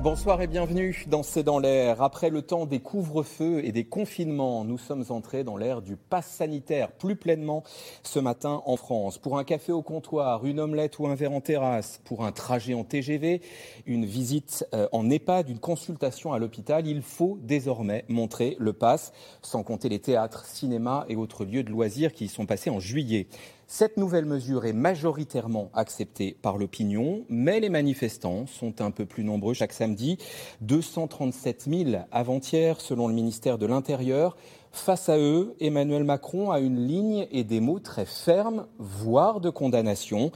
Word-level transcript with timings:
Bonsoir 0.00 0.40
et 0.40 0.46
bienvenue 0.46 1.04
dans 1.08 1.24
C'est 1.24 1.42
dans 1.42 1.58
l'air. 1.58 2.02
Après 2.02 2.30
le 2.30 2.42
temps 2.42 2.66
des 2.66 2.78
couvre-feux 2.78 3.64
et 3.64 3.72
des 3.72 3.82
confinements, 3.82 4.64
nous 4.64 4.78
sommes 4.78 5.04
entrés 5.08 5.42
dans 5.42 5.56
l'ère 5.56 5.82
du 5.82 5.96
pass 5.96 6.24
sanitaire, 6.24 6.92
plus 6.92 7.16
pleinement 7.16 7.64
ce 8.04 8.20
matin 8.20 8.62
en 8.64 8.76
France. 8.76 9.18
Pour 9.18 9.38
un 9.38 9.44
café 9.44 9.72
au 9.72 9.82
comptoir, 9.82 10.46
une 10.46 10.60
omelette 10.60 11.00
ou 11.00 11.08
un 11.08 11.16
verre 11.16 11.32
en 11.32 11.40
terrasse, 11.40 12.00
pour 12.04 12.24
un 12.24 12.30
trajet 12.30 12.74
en 12.74 12.84
TGV, 12.84 13.42
une 13.86 14.04
visite 14.04 14.64
euh, 14.72 14.86
en 14.92 15.10
EHPAD, 15.10 15.48
une 15.48 15.58
consultation 15.58 16.32
à 16.32 16.38
l'hôpital, 16.38 16.86
il 16.86 17.02
faut 17.02 17.36
désormais 17.42 18.04
montrer 18.08 18.56
le 18.60 18.72
pass, 18.72 19.12
sans 19.42 19.64
compter 19.64 19.88
les 19.88 19.98
théâtres, 19.98 20.46
cinémas 20.46 21.06
et 21.08 21.16
autres 21.16 21.44
lieux 21.44 21.64
de 21.64 21.70
loisirs 21.70 22.12
qui 22.12 22.26
y 22.26 22.28
sont 22.28 22.46
passés 22.46 22.70
en 22.70 22.78
juillet. 22.78 23.26
Cette 23.70 23.98
nouvelle 23.98 24.24
mesure 24.24 24.64
est 24.64 24.72
majoritairement 24.72 25.70
acceptée 25.74 26.34
par 26.40 26.56
l'opinion, 26.56 27.26
mais 27.28 27.60
les 27.60 27.68
manifestants 27.68 28.46
sont 28.46 28.80
un 28.80 28.90
peu 28.90 29.04
plus 29.04 29.24
nombreux 29.24 29.52
chaque 29.52 29.74
samedi. 29.74 30.16
237 30.62 31.68
000 31.70 31.90
avant-hier, 32.10 32.80
selon 32.80 33.08
le 33.08 33.14
ministère 33.14 33.58
de 33.58 33.66
l'Intérieur. 33.66 34.38
Face 34.72 35.10
à 35.10 35.18
eux, 35.18 35.54
Emmanuel 35.60 36.04
Macron 36.04 36.50
a 36.50 36.60
une 36.60 36.86
ligne 36.86 37.28
et 37.30 37.44
des 37.44 37.60
mots 37.60 37.78
très 37.78 38.06
fermes, 38.06 38.66
voire 38.78 39.38
de 39.38 39.50
condamnation. 39.50 40.32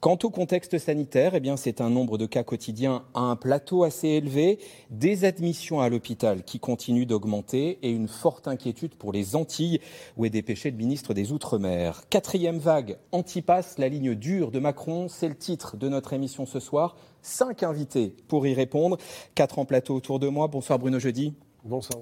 Quant 0.00 0.18
au 0.22 0.30
contexte 0.30 0.78
sanitaire, 0.78 1.34
eh 1.34 1.40
bien, 1.40 1.56
c'est 1.56 1.80
un 1.80 1.90
nombre 1.90 2.18
de 2.18 2.26
cas 2.26 2.44
quotidiens 2.44 3.02
à 3.14 3.20
un 3.22 3.34
plateau 3.34 3.82
assez 3.82 4.06
élevé, 4.06 4.60
des 4.90 5.24
admissions 5.24 5.80
à 5.80 5.88
l'hôpital 5.88 6.44
qui 6.44 6.60
continuent 6.60 7.04
d'augmenter 7.04 7.80
et 7.82 7.90
une 7.90 8.06
forte 8.06 8.46
inquiétude 8.46 8.94
pour 8.94 9.12
les 9.12 9.34
Antilles, 9.34 9.80
où 10.16 10.24
est 10.24 10.30
dépêché 10.30 10.70
le 10.70 10.76
ministre 10.76 11.14
des 11.14 11.32
Outre-mer. 11.32 12.04
Quatrième 12.10 12.58
vague, 12.58 12.96
antipasse, 13.10 13.76
la 13.78 13.88
ligne 13.88 14.14
dure 14.14 14.52
de 14.52 14.60
Macron, 14.60 15.08
c'est 15.08 15.28
le 15.28 15.36
titre 15.36 15.76
de 15.76 15.88
notre 15.88 16.12
émission 16.12 16.46
ce 16.46 16.60
soir. 16.60 16.94
Cinq 17.20 17.64
invités 17.64 18.14
pour 18.28 18.46
y 18.46 18.54
répondre. 18.54 18.98
Quatre 19.34 19.58
en 19.58 19.64
plateau 19.64 19.96
autour 19.96 20.20
de 20.20 20.28
moi. 20.28 20.46
Bonsoir 20.46 20.78
Bruno 20.78 21.00
Jeudi. 21.00 21.34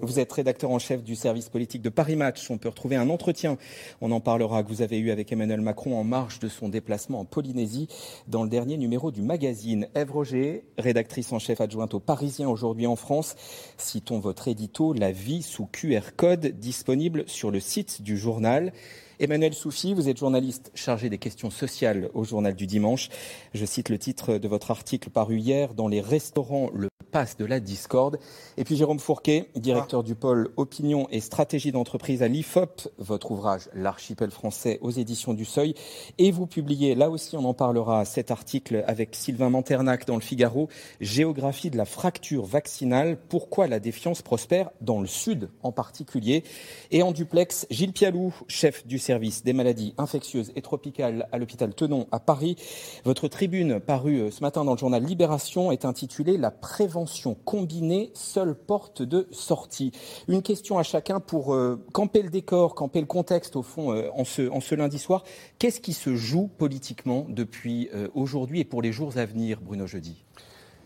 Vous 0.02 0.20
êtes 0.20 0.32
rédacteur 0.32 0.70
en 0.70 0.78
chef 0.78 1.02
du 1.02 1.16
service 1.16 1.48
politique 1.48 1.80
de 1.80 1.88
Paris 1.88 2.14
Match. 2.14 2.50
On 2.50 2.58
peut 2.58 2.68
retrouver 2.68 2.96
un 2.96 3.08
entretien, 3.08 3.56
on 4.02 4.12
en 4.12 4.20
parlera, 4.20 4.62
que 4.62 4.68
vous 4.68 4.82
avez 4.82 4.98
eu 4.98 5.10
avec 5.10 5.32
Emmanuel 5.32 5.62
Macron 5.62 5.98
en 5.98 6.04
marge 6.04 6.38
de 6.40 6.48
son 6.48 6.68
déplacement 6.68 7.20
en 7.20 7.24
Polynésie 7.24 7.88
dans 8.28 8.42
le 8.42 8.50
dernier 8.50 8.76
numéro 8.76 9.10
du 9.10 9.22
magazine. 9.22 9.88
Ève 9.94 10.12
Roger, 10.12 10.64
rédactrice 10.76 11.32
en 11.32 11.38
chef 11.38 11.60
adjointe 11.60 11.94
au 11.94 12.00
Parisien 12.00 12.48
aujourd'hui 12.50 12.86
en 12.86 12.96
France. 12.96 13.34
Citons 13.78 14.18
votre 14.18 14.48
édito 14.48 14.92
La 14.92 15.10
vie 15.10 15.42
sous 15.42 15.66
QR 15.66 16.12
code 16.16 16.46
disponible 16.46 17.24
sur 17.26 17.50
le 17.50 17.60
site 17.60 18.02
du 18.02 18.18
journal. 18.18 18.72
Emmanuel 19.18 19.54
Soufi, 19.54 19.94
vous 19.94 20.10
êtes 20.10 20.18
journaliste 20.18 20.70
chargé 20.74 21.08
des 21.08 21.16
questions 21.16 21.48
sociales 21.48 22.10
au 22.12 22.24
journal 22.24 22.54
du 22.54 22.66
dimanche. 22.66 23.08
Je 23.54 23.64
cite 23.64 23.88
le 23.88 23.98
titre 23.98 24.36
de 24.36 24.46
votre 24.46 24.70
article 24.70 25.08
paru 25.08 25.38
hier 25.38 25.72
dans 25.72 25.88
les 25.88 26.02
restaurants 26.02 26.68
Le 26.74 26.88
passe 27.12 27.38
de 27.38 27.46
la 27.46 27.60
discorde. 27.60 28.18
Et 28.58 28.64
puis 28.64 28.76
Jérôme 28.76 28.98
Fourquet, 28.98 29.48
directeur 29.54 30.02
du 30.02 30.14
pôle 30.14 30.50
opinion 30.58 31.08
et 31.10 31.20
stratégie 31.20 31.72
d'entreprise 31.72 32.22
à 32.22 32.28
l'IFOP, 32.28 32.88
votre 32.98 33.30
ouvrage 33.30 33.70
L'archipel 33.72 34.30
français 34.30 34.78
aux 34.82 34.90
éditions 34.90 35.32
du 35.32 35.46
Seuil. 35.46 35.74
Et 36.18 36.30
vous 36.30 36.46
publiez, 36.46 36.94
là 36.94 37.08
aussi 37.08 37.36
on 37.36 37.44
en 37.46 37.54
parlera, 37.54 38.04
cet 38.04 38.30
article 38.30 38.84
avec 38.86 39.14
Sylvain 39.14 39.48
Manternac 39.48 40.06
dans 40.06 40.16
le 40.16 40.20
Figaro, 40.20 40.68
Géographie 41.00 41.70
de 41.70 41.78
la 41.78 41.86
fracture 41.86 42.44
vaccinale, 42.44 43.16
pourquoi 43.30 43.66
la 43.66 43.80
défiance 43.80 44.20
prospère 44.20 44.68
dans 44.82 45.00
le 45.00 45.06
Sud 45.06 45.48
en 45.62 45.72
particulier? 45.72 46.44
Et 46.90 47.02
en 47.02 47.12
duplex, 47.12 47.66
Gilles 47.70 47.94
Pialou, 47.94 48.34
chef 48.46 48.86
du 48.86 48.98
service 49.06 49.44
des 49.44 49.52
maladies 49.52 49.94
infectieuses 49.98 50.52
et 50.56 50.62
tropicales 50.62 51.28
à 51.32 51.38
l'hôpital 51.38 51.74
Tenon 51.74 52.06
à 52.10 52.18
Paris. 52.18 52.56
Votre 53.04 53.28
tribune 53.28 53.80
parue 53.80 54.30
ce 54.30 54.40
matin 54.40 54.64
dans 54.64 54.72
le 54.72 54.78
journal 54.78 55.04
Libération 55.04 55.70
est 55.70 55.84
intitulée 55.84 56.36
La 56.36 56.50
prévention 56.50 57.36
combinée, 57.44 58.10
seule 58.14 58.54
porte 58.54 59.02
de 59.02 59.28
sortie. 59.30 59.92
Une 60.28 60.42
question 60.42 60.78
à 60.78 60.82
chacun 60.82 61.20
pour 61.20 61.54
euh, 61.54 61.80
camper 61.92 62.22
le 62.22 62.30
décor, 62.30 62.74
camper 62.74 63.00
le 63.00 63.06
contexte 63.06 63.56
au 63.56 63.62
fond 63.62 63.92
euh, 63.92 64.08
en, 64.14 64.24
ce, 64.24 64.74
lundi 64.74 64.98
soir. 64.98 65.24
Qu'est-ce 65.58 65.80
qui 65.80 65.92
se 65.92 66.16
joue 66.16 66.48
politiquement 66.58 67.26
depuis 67.28 67.88
euh, 67.94 68.08
aujourd'hui 68.14 68.60
et 68.60 68.64
pour 68.64 68.82
les 68.82 68.92
jours 68.92 69.16
à 69.16 69.24
venir, 69.24 69.60
Bruno 69.60 69.86
Jeudi? 69.86 70.24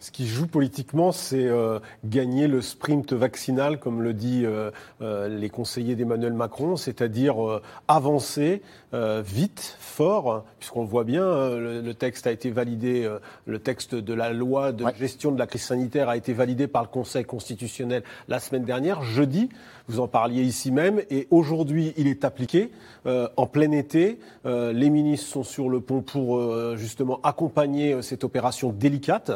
Ce 0.01 0.11
qui 0.11 0.27
joue 0.27 0.47
politiquement, 0.47 1.13
c'est 1.13 1.45
euh, 1.45 1.79
gagner 2.07 2.47
le 2.49 2.63
sprint 2.63 3.13
vaccinal, 3.13 3.79
comme 3.79 4.03
le 4.03 4.15
dit 4.15 4.47
euh, 4.47 4.71
euh, 5.03 5.29
les 5.29 5.51
conseillers 5.51 5.95
d'Emmanuel 5.95 6.33
Macron, 6.33 6.77
c'est-à-dire 6.77 7.47
euh, 7.47 7.63
avancer 7.87 8.63
euh, 8.95 9.23
vite, 9.25 9.77
fort, 9.79 10.45
puisqu'on 10.59 10.83
le 10.83 10.89
voit 10.89 11.05
bien, 11.05 11.23
le, 11.51 11.83
le, 11.83 11.95
texte 11.95 12.27
a 12.27 12.33
été 12.33 12.51
validé, 12.51 13.09
le 13.45 13.59
texte 13.59 13.95
de 13.95 14.15
la 14.15 14.33
loi 14.33 14.73
de 14.73 14.85
Ouais. 14.85 14.95
gestion 14.99 15.33
de 15.33 15.39
la 15.39 15.47
crise 15.47 15.63
sanitaire 15.65 16.09
a 16.09 16.17
été 16.17 16.33
validé 16.33 16.67
par 16.67 16.83
le 16.83 16.89
Conseil 16.89 17.25
constitutionnel 17.25 18.03
la 18.29 18.41
semaine 18.41 18.65
dernière, 18.65 19.03
jeudi. 19.03 19.51
Vous 19.89 20.01
en 20.01 20.09
parliez 20.09 20.43
ici 20.43 20.71
même, 20.71 21.03
et 21.11 21.27
aujourd'hui, 21.31 21.93
il 21.99 22.07
est 22.07 22.25
appliqué 22.25 22.71
euh, 23.07 23.29
en 23.37 23.47
plein 23.47 23.73
été. 23.73 24.19
Euh, 24.47 24.73
les 24.73 24.89
ministres 24.89 25.29
sont 25.29 25.43
sur 25.45 25.69
le 25.69 25.81
pont 25.81 26.01
pour 26.01 26.39
euh, 26.39 26.77
justement 26.79 27.21
accompagner 27.23 27.93
euh, 27.93 28.03
cette 28.03 28.25
opération 28.25 28.71
délicate 28.73 29.33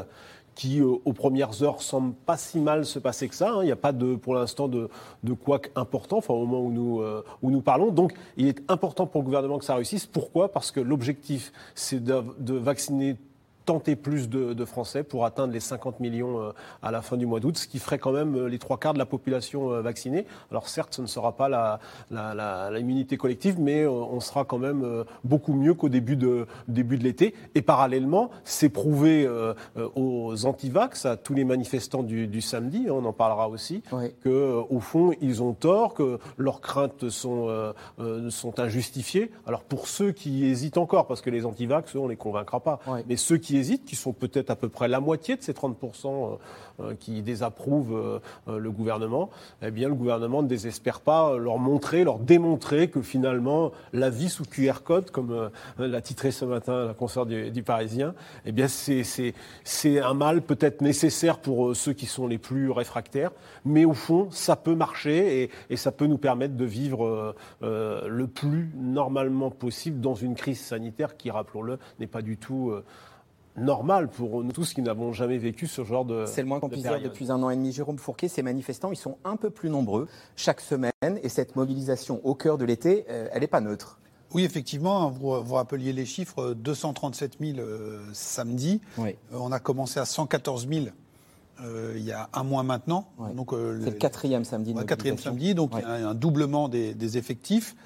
qui, 0.54 0.80
euh, 0.80 0.96
aux 1.04 1.12
premières 1.12 1.62
heures, 1.62 1.82
semble 1.82 2.14
pas 2.14 2.36
si 2.36 2.58
mal 2.58 2.84
se 2.84 2.98
passer 2.98 3.28
que 3.28 3.34
ça. 3.34 3.50
hein. 3.52 3.62
Il 3.62 3.66
n'y 3.66 3.72
a 3.72 3.76
pas 3.76 3.92
de, 3.92 4.14
pour 4.14 4.34
l'instant 4.34 4.68
de, 4.68 4.88
de 5.22 5.34
important, 5.74 6.20
au 6.34 6.46
moment 6.46 6.60
où 6.60 6.70
nous, 6.70 7.00
euh, 7.00 7.24
où 7.42 7.50
nous 7.50 7.60
parlons. 7.60 7.90
Donc, 7.90 8.14
il 8.36 8.46
est 8.46 8.62
important 8.68 9.06
pour 9.06 9.20
le 9.22 9.26
gouvernement 9.26 9.58
que 9.58 9.64
ça 9.64 9.74
réussisse. 9.74 10.06
Pourquoi? 10.06 10.50
Parce 10.52 10.70
que 10.70 10.80
l'objectif, 10.80 11.52
c'est 11.74 12.02
de 12.02 12.54
vacciner 12.54 13.16
tenter 13.64 13.96
plus 13.96 14.28
de, 14.28 14.52
de, 14.52 14.64
Français 14.64 15.02
pour 15.02 15.24
atteindre 15.24 15.52
les 15.52 15.60
50 15.60 16.00
millions 16.00 16.40
euh, 16.40 16.52
à 16.82 16.90
la 16.90 17.02
fin 17.02 17.16
du 17.16 17.26
mois 17.26 17.40
d'août, 17.40 17.56
ce 17.58 17.66
qui 17.68 17.78
ferait 17.78 17.98
quand 17.98 18.12
même 18.12 18.34
euh, 18.36 18.48
les 18.48 18.58
trois 18.58 18.78
quarts 18.78 18.94
de 18.94 18.98
la 18.98 19.06
population 19.06 19.72
euh, 19.72 19.80
vaccinée. 19.82 20.26
Alors 20.50 20.68
certes, 20.68 20.94
ce 20.94 21.02
ne 21.02 21.06
sera 21.06 21.32
pas 21.36 21.48
la, 21.48 21.80
la, 22.10 22.34
la, 22.34 22.70
l'immunité 22.70 23.16
collective, 23.16 23.60
mais 23.60 23.86
on 23.86 24.20
sera 24.20 24.44
quand 24.44 24.58
même 24.58 25.04
beaucoup 25.24 25.52
mieux 25.54 25.74
qu'au 25.74 25.88
début 25.88 26.16
de, 26.16 26.46
début 26.68 26.98
de 26.98 27.04
l'été. 27.04 27.34
Et 27.54 27.62
parallèlement, 27.62 28.30
c'est 28.44 28.68
prouvé 28.68 29.28
aux 29.94 30.46
antivax, 30.46 31.06
à 31.06 31.16
tous 31.16 31.34
les 31.34 31.44
manifestants 31.44 32.02
du, 32.02 32.26
du 32.26 32.40
samedi, 32.40 32.86
hein, 32.88 32.92
on 32.94 33.04
en 33.04 33.12
parlera 33.12 33.48
aussi, 33.48 33.82
Oui. 33.92 34.12
que 34.22 34.62
au 34.68 34.80
fond, 34.80 35.12
ils 35.20 35.42
ont 35.42 35.52
tort, 35.52 35.94
que 35.94 36.18
leurs 36.36 36.60
craintes 36.60 37.08
sont, 37.08 37.72
sont 38.30 38.60
injustifiées. 38.60 39.30
Alors 39.46 39.62
pour 39.62 39.88
ceux 39.88 40.12
qui 40.12 40.44
hésitent 40.44 40.78
encore, 40.78 41.06
parce 41.06 41.20
que 41.20 41.30
les 41.30 41.46
antivax, 41.46 41.94
eux, 41.96 42.00
on 42.00 42.08
les 42.08 42.16
convaincra 42.16 42.60
pas, 42.60 42.80
Oui. 42.86 43.00
mais 43.08 43.16
ceux 43.16 43.36
qui 43.38 43.53
hésitent, 43.56 43.84
qui 43.84 43.96
sont 43.96 44.12
peut-être 44.12 44.50
à 44.50 44.56
peu 44.56 44.68
près 44.68 44.88
la 44.88 45.00
moitié 45.00 45.36
de 45.36 45.42
ces 45.42 45.52
30% 45.52 46.38
euh, 46.80 46.94
qui 46.98 47.22
désapprouvent 47.22 48.20
euh, 48.48 48.58
le 48.58 48.70
gouvernement, 48.70 49.30
eh 49.62 49.70
bien 49.70 49.88
le 49.88 49.94
gouvernement 49.94 50.42
ne 50.42 50.48
désespère 50.48 51.00
pas 51.00 51.36
leur 51.36 51.58
montrer, 51.58 52.04
leur 52.04 52.18
démontrer 52.18 52.88
que 52.88 53.02
finalement 53.02 53.72
la 53.92 54.10
vie 54.10 54.28
sous 54.28 54.44
QR 54.44 54.82
code, 54.84 55.10
comme 55.10 55.32
euh, 55.32 55.48
l'a 55.78 56.00
titré 56.00 56.30
ce 56.30 56.44
matin 56.44 56.86
la 56.86 56.94
consoeur 56.94 57.26
du, 57.26 57.62
Parisien, 57.62 58.14
eh 58.44 58.52
bien 58.52 58.66
c'est 58.68 60.00
un 60.00 60.14
mal 60.14 60.42
peut-être 60.42 60.80
nécessaire 60.80 61.38
pour 61.38 61.68
euh, 61.68 61.74
ceux 61.74 61.92
qui 61.92 62.06
sont 62.06 62.26
les 62.26 62.38
plus 62.38 62.70
réfractaires, 62.70 63.30
mais 63.64 63.84
au 63.84 63.94
fond 63.94 64.28
ça 64.30 64.56
peut 64.56 64.74
marcher 64.74 65.50
et, 65.70 65.76
ça 65.76 65.92
peut 65.92 66.06
nous 66.06 66.18
permettre 66.18 66.56
de 66.56 66.64
vivre 66.64 67.04
euh, 67.04 67.34
euh, 67.62 68.08
le 68.08 68.26
plus 68.26 68.70
normalement 68.76 69.50
possible 69.50 70.00
dans 70.00 70.14
une 70.14 70.34
crise 70.34 70.60
sanitaire 70.60 71.16
qui, 71.16 71.30
rappelons-le, 71.30 71.78
n'est 71.98 72.06
pas 72.06 72.22
du 72.22 72.36
tout 72.36 72.70
euh, 72.70 72.84
normal 73.56 74.08
pour 74.08 74.42
nous 74.42 74.52
tous 74.52 74.74
qui 74.74 74.82
n'avons 74.82 75.12
jamais 75.12 75.38
vécu 75.38 75.66
ce 75.66 75.84
genre 75.84 76.04
de. 76.04 76.24
C'est 76.26 76.42
le 76.42 76.48
moins 76.48 76.60
qu'on 76.60 76.68
puisse 76.68 76.82
dire 76.82 77.00
depuis 77.00 77.30
un 77.30 77.42
an 77.42 77.50
et 77.50 77.56
demi. 77.56 77.72
Jérôme 77.72 77.98
Fourquet, 77.98 78.28
ces 78.28 78.42
manifestants, 78.42 78.90
ils 78.92 78.96
sont 78.96 79.18
un 79.24 79.36
peu 79.36 79.50
plus 79.50 79.70
nombreux 79.70 80.08
chaque 80.36 80.60
semaine 80.60 80.92
et 81.22 81.28
cette 81.28 81.56
mobilisation 81.56 82.20
au 82.24 82.34
cœur 82.34 82.58
de 82.58 82.64
l'été, 82.64 83.04
euh, 83.10 83.28
elle 83.32 83.40
n'est 83.40 83.46
pas 83.46 83.60
neutre. 83.60 83.98
Oui, 84.32 84.44
effectivement, 84.44 85.10
vous, 85.10 85.40
vous 85.42 85.54
rappeliez 85.54 85.92
les 85.92 86.06
chiffres, 86.06 86.54
237 86.54 87.36
000 87.40 87.58
euh, 87.58 88.00
samedi. 88.12 88.80
Oui. 88.98 89.10
Euh, 89.32 89.36
on 89.40 89.52
a 89.52 89.60
commencé 89.60 90.00
à 90.00 90.04
114 90.04 90.66
000 90.68 90.86
euh, 91.62 91.92
il 91.96 92.02
y 92.04 92.10
a 92.10 92.28
un 92.32 92.42
mois 92.42 92.64
maintenant. 92.64 93.06
Donc, 93.36 93.52
euh, 93.52 93.78
C'est 93.84 93.90
le 93.90 93.96
quatrième 93.96 94.44
samedi 94.44 94.72
de 94.72 94.78
ouais, 94.78 94.84
quatrième 94.86 95.18
samedi, 95.18 95.54
donc 95.54 95.72
Ouais. 95.72 95.82
il 95.84 96.00
y 96.00 96.04
a 96.04 96.08
un 96.08 96.14
doublement 96.14 96.68
des, 96.68 96.94
des 96.94 97.16
effectifs. 97.16 97.76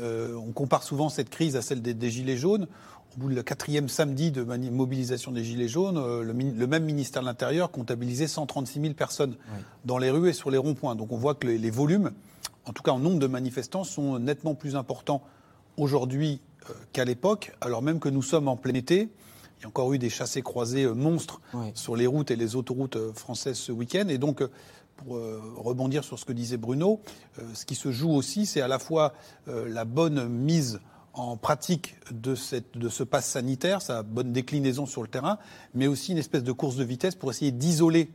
Euh, 0.00 0.34
on 0.34 0.50
compare 0.52 0.82
souvent 0.82 1.08
cette 1.08 1.30
crise 1.30 1.54
à 1.54 1.62
celle 1.62 1.82
des, 1.82 1.94
des 1.94 2.10
Gilets 2.10 2.36
jaunes. 2.36 2.66
Au 3.14 3.20
bout 3.20 3.28
de 3.28 3.42
quatrième 3.42 3.90
samedi 3.90 4.30
de 4.30 4.42
mobilisation 4.42 5.32
des 5.32 5.44
Gilets 5.44 5.68
jaunes, 5.68 5.98
euh, 5.98 6.22
le, 6.22 6.66
même 6.66 6.84
ministère 6.84 7.20
de 7.20 7.26
l'Intérieur 7.26 7.70
comptabilisait 7.70 8.26
136 8.26 8.80
000 8.80 8.94
personnes 8.94 9.36
dans 9.84 9.98
les 9.98 10.08
rues 10.08 10.30
et 10.30 10.32
sur 10.32 10.50
les 10.50 10.56
ronds-points. 10.56 10.94
Donc 10.94 11.12
on 11.12 11.18
voit 11.18 11.34
que 11.34 11.46
les, 11.46 11.58
les 11.58 11.70
volumes, 11.70 12.12
en 12.64 12.72
tout 12.72 12.82
cas 12.82 12.92
en 12.92 12.98
nombre 12.98 13.18
de 13.18 13.26
manifestants, 13.26 13.84
sont 13.84 14.18
nettement 14.18 14.54
plus 14.54 14.76
importants 14.76 15.22
aujourd'hui 15.76 16.40
euh, 16.70 16.72
qu'à 16.94 17.04
l'époque, 17.04 17.52
alors 17.60 17.82
même 17.82 18.00
que 18.00 18.08
nous 18.08 18.22
sommes 18.22 18.48
en 18.48 18.56
plein 18.56 18.72
été. 18.72 19.10
Il 19.58 19.62
y 19.62 19.64
a 19.66 19.68
encore 19.68 19.92
eu 19.92 19.98
des 19.98 20.10
chassés 20.10 20.40
croisés 20.40 20.86
monstres 20.86 21.42
sur 21.74 21.96
les 21.96 22.06
routes 22.06 22.30
et 22.30 22.36
les 22.36 22.56
autoroutes 22.56 22.96
françaises 23.12 23.58
ce 23.58 23.72
week-end. 23.72 24.08
Et 24.08 24.18
donc, 24.18 24.42
pour 24.96 25.20
rebondir 25.56 26.02
sur 26.02 26.18
ce 26.18 26.24
que 26.24 26.32
disait 26.32 26.56
Bruno, 26.56 27.00
ce 27.54 27.64
qui 27.64 27.76
se 27.76 27.92
joue 27.92 28.10
aussi, 28.10 28.44
c'est 28.44 28.60
à 28.60 28.66
la 28.66 28.80
fois 28.80 29.12
la 29.46 29.84
bonne 29.84 30.26
mise 30.26 30.80
en 31.14 31.36
pratique 31.36 31.96
de, 32.10 32.34
cette, 32.34 32.76
de 32.78 32.88
ce 32.88 33.02
pass 33.02 33.26
sanitaire, 33.26 33.82
sa 33.82 34.02
bonne 34.02 34.32
déclinaison 34.32 34.86
sur 34.86 35.02
le 35.02 35.08
terrain, 35.08 35.38
mais 35.74 35.86
aussi 35.86 36.12
une 36.12 36.18
espèce 36.18 36.42
de 36.42 36.52
course 36.52 36.76
de 36.76 36.84
vitesse 36.84 37.14
pour 37.14 37.30
essayer 37.30 37.52
d'isoler 37.52 38.10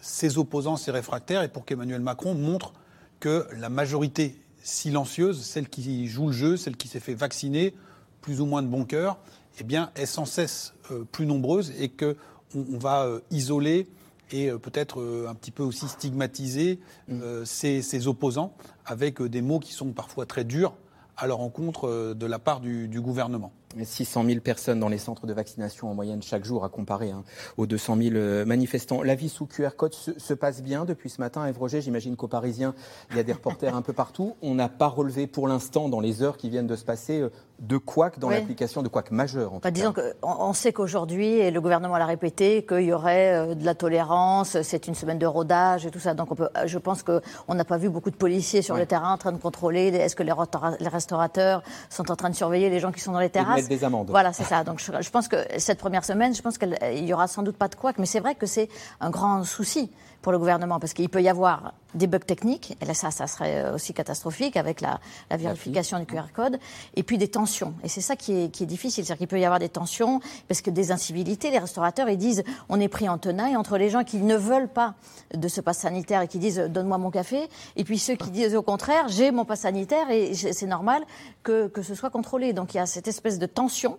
ses 0.00 0.38
opposants, 0.38 0.76
ses 0.76 0.90
réfractaires, 0.90 1.42
et 1.42 1.48
pour 1.48 1.64
qu'Emmanuel 1.64 2.00
Macron 2.00 2.34
montre 2.34 2.72
que 3.18 3.46
la 3.58 3.68
majorité 3.68 4.40
silencieuse, 4.62 5.42
celle 5.42 5.68
qui 5.68 6.06
joue 6.06 6.28
le 6.28 6.32
jeu, 6.32 6.56
celle 6.56 6.76
qui 6.76 6.88
s'est 6.88 7.00
fait 7.00 7.14
vacciner, 7.14 7.74
plus 8.20 8.40
ou 8.40 8.46
moins 8.46 8.62
de 8.62 8.68
bon 8.68 8.84
cœur, 8.84 9.18
eh 9.58 9.64
bien, 9.64 9.90
est 9.96 10.06
sans 10.06 10.24
cesse 10.24 10.74
euh, 10.90 11.04
plus 11.04 11.26
nombreuse 11.26 11.72
et 11.78 11.88
qu'on 11.88 12.14
on 12.54 12.78
va 12.78 13.04
euh, 13.04 13.20
isoler 13.30 13.88
et 14.30 14.50
euh, 14.50 14.58
peut-être 14.58 15.26
un 15.28 15.34
petit 15.34 15.50
peu 15.50 15.62
aussi 15.62 15.88
stigmatiser 15.88 16.78
mmh. 17.08 17.44
ses, 17.44 18.06
opposants 18.06 18.54
avec 18.86 19.20
des 19.20 19.42
mots 19.42 19.58
qui 19.58 19.72
sont 19.72 19.92
parfois 19.92 20.26
très 20.26 20.44
durs 20.44 20.74
à 21.20 21.26
leur 21.26 21.40
encontre 21.40 22.14
de 22.14 22.26
la 22.26 22.38
part 22.38 22.60
du 22.60 23.00
gouvernement. 23.00 23.52
600 23.82 24.24
000 24.24 24.40
personnes 24.40 24.80
dans 24.80 24.88
les 24.88 24.98
centres 24.98 25.26
de 25.26 25.32
vaccination 25.32 25.90
en 25.90 25.94
moyenne 25.94 26.22
chaque 26.22 26.44
jour 26.44 26.64
à 26.64 26.68
comparer 26.68 27.10
hein, 27.10 27.22
aux 27.56 27.66
200 27.66 27.96
000 27.96 28.14
euh, 28.14 28.44
manifestants. 28.44 29.02
La 29.02 29.14
vie 29.14 29.28
sous 29.28 29.46
QR 29.46 29.70
code 29.76 29.94
se, 29.94 30.34
passe 30.34 30.62
bien 30.62 30.84
depuis 30.84 31.10
ce 31.10 31.20
matin. 31.20 31.48
Yves 31.48 31.58
Roger, 31.58 31.80
j'imagine 31.80 32.16
qu'aux 32.16 32.28
Parisiens, 32.28 32.74
il 33.10 33.16
y 33.16 33.20
a 33.20 33.22
des 33.22 33.32
reporters 33.32 33.74
un 33.74 33.82
peu 33.82 33.92
partout. 33.92 34.34
On 34.42 34.54
n'a 34.54 34.68
pas 34.68 34.88
relevé 34.88 35.26
pour 35.26 35.46
l'instant, 35.46 35.88
dans 35.88 36.00
les 36.00 36.22
heures 36.22 36.36
qui 36.36 36.50
viennent 36.50 36.66
de 36.66 36.76
se 36.76 36.84
passer, 36.84 37.20
euh, 37.20 37.30
de 37.60 37.76
couac 37.76 38.18
dans 38.18 38.30
l'application, 38.30 38.82
de 38.82 38.88
couac 38.88 39.10
majeur. 39.10 39.52
En 39.52 39.58
bah, 39.58 39.70
disons 39.70 39.94
on 40.22 40.52
sait 40.52 40.72
qu'aujourd'hui, 40.72 41.26
et 41.26 41.50
le 41.50 41.60
gouvernement 41.60 41.98
l'a 41.98 42.06
répété, 42.06 42.64
qu'il 42.66 42.82
y 42.82 42.92
aurait 42.92 43.34
euh, 43.34 43.54
de 43.54 43.64
la 43.64 43.74
tolérance, 43.74 44.60
c'est 44.62 44.86
une 44.88 44.94
semaine 44.94 45.18
de 45.18 45.26
rodage 45.26 45.86
et 45.86 45.90
tout 45.90 45.98
ça. 45.98 46.14
Donc 46.14 46.32
on 46.32 46.34
peut, 46.34 46.48
je 46.64 46.78
pense 46.78 47.02
qu'on 47.02 47.54
n'a 47.54 47.64
pas 47.64 47.76
vu 47.76 47.90
beaucoup 47.90 48.10
de 48.10 48.16
policiers 48.16 48.62
sur 48.62 48.76
le 48.76 48.86
terrain 48.86 49.12
en 49.12 49.18
train 49.18 49.32
de 49.32 49.38
contrôler. 49.38 49.88
Est-ce 49.88 50.16
que 50.16 50.22
les 50.22 50.88
restaurateurs 50.88 51.62
sont 51.90 52.10
en 52.10 52.16
train 52.16 52.30
de 52.30 52.34
surveiller 52.34 52.70
les 52.70 52.80
gens 52.80 52.92
qui 52.92 53.00
sont 53.00 53.12
dans 53.12 53.20
les 53.20 53.30
terrasses? 53.30 53.68
des 53.68 53.84
amendes. 53.84 54.10
Voilà, 54.10 54.32
c'est 54.32 54.44
ça. 54.52 54.64
Donc 54.64 54.80
je, 54.80 55.10
pense 55.10 55.28
que 55.28 55.36
cette 55.58 55.78
première 55.78 56.04
semaine, 56.04 56.34
je 56.34 56.42
pense 56.42 56.58
qu'il 56.58 56.76
y 57.06 57.12
aura 57.12 57.26
sans 57.26 57.42
doute 57.42 57.56
pas 57.56 57.68
de 57.68 57.74
quoi, 57.74 57.92
mais 57.98 58.06
c'est 58.06 58.20
vrai 58.20 58.34
que 58.34 58.46
c'est 58.46 58.68
un 59.00 59.10
grand 59.10 59.44
souci 59.44 59.90
pour 60.22 60.32
le 60.32 60.38
gouvernement, 60.38 60.78
parce 60.78 60.92
qu'il 60.92 61.08
peut 61.08 61.22
y 61.22 61.28
avoir 61.28 61.72
des 61.94 62.06
bugs 62.06 62.18
techniques, 62.18 62.76
et 62.80 62.84
là 62.84 62.94
ça, 62.94 63.10
ça 63.10 63.26
serait 63.26 63.64
euh, 63.64 63.74
aussi 63.74 63.94
catastrophique 63.94 64.56
avec 64.56 64.80
la, 64.80 65.00
vérification 65.30 65.98
du 65.98 66.06
QR 66.06 66.32
code, 66.34 66.58
et 66.94 67.02
puis 67.02 67.18
des 67.18 67.28
tensions. 67.28 67.74
Et 67.84 67.88
c'est 67.88 68.00
ça 68.00 68.16
qui 68.16 68.44
est, 68.44 68.48
qui 68.50 68.64
est 68.64 68.66
difficile, 68.66 69.04
c'est-à-dire 69.04 69.18
qu'il 69.18 69.28
peut 69.28 69.40
y 69.40 69.44
avoir 69.44 69.58
des 69.60 69.68
tensions, 69.68 70.20
parce 70.48 70.60
que 70.60 70.70
des 70.70 70.92
incivilités, 70.92 71.50
les 71.50 71.58
restaurateurs, 71.58 72.08
ils 72.08 72.18
disent 72.18 72.44
on 72.68 72.80
est 72.80 72.88
pris 72.88 73.08
en 73.08 73.18
tenaille 73.18 73.56
entre 73.56 73.78
les 73.78 73.90
gens 73.90 74.04
qui 74.04 74.18
ne 74.18 74.36
veulent 74.36 74.68
pas 74.68 74.94
de 75.34 75.48
ce 75.48 75.60
pass 75.60 75.78
sanitaire 75.78 76.22
et 76.22 76.28
qui 76.28 76.38
disent 76.38 76.58
donne-moi 76.58 76.98
mon 76.98 77.10
café, 77.10 77.48
et 77.76 77.84
puis 77.84 77.98
ceux 77.98 78.14
qui 78.14 78.30
disent 78.30 78.54
au 78.54 78.62
contraire 78.62 79.08
j'ai 79.08 79.30
mon 79.30 79.44
pass 79.44 79.60
sanitaire 79.60 80.10
et 80.10 80.34
c'est 80.34 80.66
normal 80.66 81.02
que, 81.42 81.68
que 81.68 81.82
ce 81.82 81.94
soit 81.94 82.10
contrôlé. 82.10 82.52
Donc 82.52 82.74
il 82.74 82.78
y 82.78 82.80
a 82.80 82.86
cette 82.86 83.08
espèce 83.08 83.38
de 83.38 83.46
tension 83.46 83.98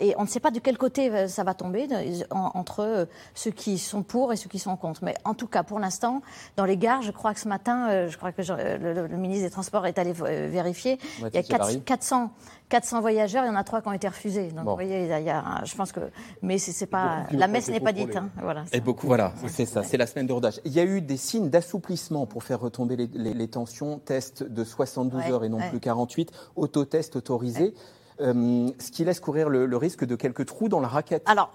et 0.00 0.14
on 0.16 0.22
ne 0.22 0.28
sait 0.28 0.40
pas 0.40 0.50
de 0.50 0.58
quel 0.58 0.78
côté 0.78 1.10
euh, 1.10 1.28
ça 1.28 1.42
va 1.44 1.54
tomber 1.54 1.88
entre 2.30 2.80
euh, 2.80 3.04
ceux 3.34 3.50
qui 3.50 3.78
sont 3.78 4.02
pour 4.02 4.32
et 4.32 4.36
ceux 4.36 4.48
qui 4.48 4.58
sont 4.58 4.76
contre. 4.76 5.02
Mais 5.02 5.14
en 5.24 5.34
tout 5.34 5.46
cas, 5.46 5.62
pour 5.62 5.78
l'instant, 5.78 6.22
dans 6.56 6.64
les 6.64 6.76
gares, 6.76 6.87
je 7.02 7.10
crois 7.10 7.34
que 7.34 7.40
ce 7.40 7.48
matin, 7.48 7.88
euh, 7.88 8.08
je 8.08 8.16
crois 8.16 8.32
que 8.32 8.42
le, 8.42 9.16
ministre 9.16 9.44
des 9.44 9.50
Transports 9.50 9.86
est 9.86 9.98
allé 9.98 10.12
vérifier, 10.12 10.98
il 11.18 11.34
y 11.34 11.38
a 11.38 11.42
400, 11.84 12.30
400 12.68 13.00
voyageurs, 13.00 13.44
il 13.44 13.48
y 13.48 13.50
en 13.50 13.56
a 13.56 13.64
trois 13.64 13.80
qui 13.80 13.88
ont 13.88 13.92
été 13.92 14.08
refusés. 14.08 14.48
Donc, 14.48 14.64
vous 14.64 14.74
voyez, 14.74 15.04
il 15.04 15.24
y 15.24 15.30
a, 15.30 15.62
je 15.64 15.74
pense 15.74 15.92
que, 15.92 16.00
mais 16.42 16.58
c'est 16.58 16.86
pas, 16.86 17.24
la 17.30 17.48
messe 17.48 17.68
n'est 17.68 17.80
pas 17.80 17.92
dite. 17.92 18.16
Hein, 18.16 18.30
voilà. 18.40 18.64
Et 18.72 18.80
beaucoup, 18.80 19.06
voilà, 19.06 19.32
c'est 19.46 19.66
ça, 19.66 19.82
c'est 19.82 19.96
la 19.96 20.06
semaine 20.06 20.26
de 20.26 20.32
rodage. 20.32 20.60
Il 20.64 20.72
y 20.72 20.80
a 20.80 20.84
eu 20.84 21.00
des 21.00 21.16
signes 21.16 21.50
d'assouplissement 21.50 22.26
pour 22.26 22.42
faire 22.42 22.60
retomber 22.60 22.96
les, 22.96 23.48
tensions. 23.48 23.98
Test 23.98 24.42
de 24.42 24.64
72 24.64 25.22
heures 25.30 25.44
et 25.44 25.48
non 25.48 25.58
plus 25.70 25.80
48, 25.80 26.32
autotest 26.56 27.16
autorisé. 27.16 27.74
Euh, 28.20 28.70
ce 28.80 28.90
qui 28.90 29.04
laisse 29.04 29.20
courir 29.20 29.48
le, 29.48 29.76
risque 29.76 30.04
de 30.04 30.16
quelques 30.16 30.46
trous 30.46 30.68
dans 30.68 30.80
la 30.80 30.88
raquette. 30.88 31.22
Alors, 31.26 31.52